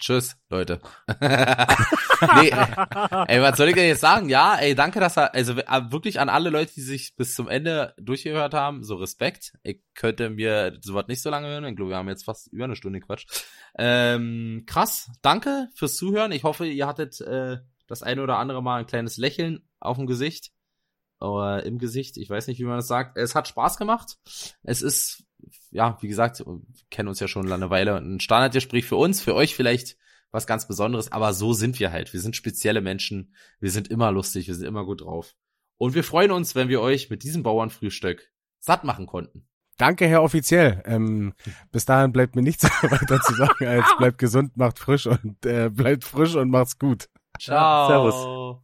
Tschüss, 0.00 0.36
Leute. 0.48 0.80
nee, 1.20 2.50
ey, 2.50 3.42
was 3.42 3.56
soll 3.58 3.68
ich 3.68 3.74
denn 3.74 3.86
jetzt 3.86 4.00
sagen? 4.00 4.30
Ja, 4.30 4.56
ey, 4.56 4.74
danke, 4.74 4.98
dass 4.98 5.18
er, 5.18 5.34
also 5.34 5.52
äh, 5.52 5.92
wirklich 5.92 6.18
an 6.18 6.30
alle 6.30 6.48
Leute, 6.48 6.72
die 6.74 6.80
sich 6.80 7.14
bis 7.16 7.34
zum 7.34 7.48
Ende 7.48 7.94
durchgehört 7.98 8.54
haben, 8.54 8.82
so 8.82 8.96
Respekt. 8.96 9.52
Ich 9.62 9.82
könnte 9.94 10.30
mir 10.30 10.78
sowas 10.80 11.06
nicht 11.06 11.20
so 11.20 11.28
lange 11.28 11.48
hören. 11.48 11.66
Ich 11.66 11.76
glaube, 11.76 11.90
wir 11.90 11.98
haben 11.98 12.08
jetzt 12.08 12.24
fast 12.24 12.50
über 12.50 12.64
eine 12.64 12.76
Stunde 12.76 13.00
Quatsch. 13.00 13.26
Ähm, 13.76 14.64
krass, 14.66 15.10
danke 15.20 15.68
fürs 15.74 15.96
Zuhören. 15.96 16.32
Ich 16.32 16.44
hoffe, 16.44 16.66
ihr 16.66 16.86
hattet 16.86 17.20
äh, 17.20 17.58
das 17.86 18.02
eine 18.02 18.22
oder 18.22 18.38
andere 18.38 18.62
Mal 18.62 18.80
ein 18.80 18.86
kleines 18.86 19.18
Lächeln 19.18 19.68
auf 19.80 19.98
dem 19.98 20.06
Gesicht. 20.06 20.50
Oder 21.20 21.64
im 21.64 21.78
Gesicht, 21.78 22.16
ich 22.16 22.30
weiß 22.30 22.46
nicht, 22.46 22.58
wie 22.58 22.64
man 22.64 22.76
das 22.76 22.88
sagt. 22.88 23.18
Es 23.18 23.34
hat 23.34 23.48
Spaß 23.48 23.76
gemacht. 23.76 24.16
Es 24.62 24.80
ist, 24.80 25.24
ja, 25.70 25.98
wie 26.00 26.08
gesagt, 26.08 26.40
wir 26.40 26.60
kennen 26.90 27.08
uns 27.08 27.20
ja 27.20 27.28
schon 27.28 27.50
eine 27.50 27.70
Weile. 27.70 27.96
Ein 27.96 28.20
Standardgespräch 28.20 28.84
für 28.84 28.96
uns, 28.96 29.20
für 29.20 29.34
euch 29.34 29.54
vielleicht 29.54 29.96
was 30.32 30.46
ganz 30.46 30.68
Besonderes, 30.68 31.10
aber 31.10 31.32
so 31.32 31.52
sind 31.52 31.80
wir 31.80 31.92
halt. 31.92 32.12
Wir 32.12 32.20
sind 32.20 32.36
spezielle 32.36 32.80
Menschen. 32.80 33.34
Wir 33.58 33.70
sind 33.70 33.88
immer 33.88 34.12
lustig, 34.12 34.46
wir 34.46 34.54
sind 34.54 34.66
immer 34.66 34.84
gut 34.84 35.00
drauf. 35.02 35.34
Und 35.76 35.94
wir 35.94 36.04
freuen 36.04 36.30
uns, 36.30 36.54
wenn 36.54 36.68
wir 36.68 36.80
euch 36.80 37.10
mit 37.10 37.22
diesem 37.22 37.42
Bauernfrühstück 37.42 38.30
satt 38.58 38.84
machen 38.84 39.06
konnten. 39.06 39.48
Danke, 39.78 40.06
Herr 40.06 40.22
Offiziell. 40.22 40.82
Ähm, 40.84 41.32
bis 41.72 41.86
dahin 41.86 42.12
bleibt 42.12 42.36
mir 42.36 42.42
nichts 42.42 42.64
weiter 42.82 43.18
zu 43.20 43.34
sagen, 43.34 43.66
als 43.66 43.86
bleibt 43.96 44.18
gesund, 44.18 44.56
macht 44.58 44.78
frisch 44.78 45.06
und 45.06 45.44
äh, 45.46 45.70
bleibt 45.70 46.04
frisch 46.04 46.34
und 46.34 46.50
macht's 46.50 46.78
gut. 46.78 47.08
Ciao. 47.38 47.88
Servus. 47.88 48.60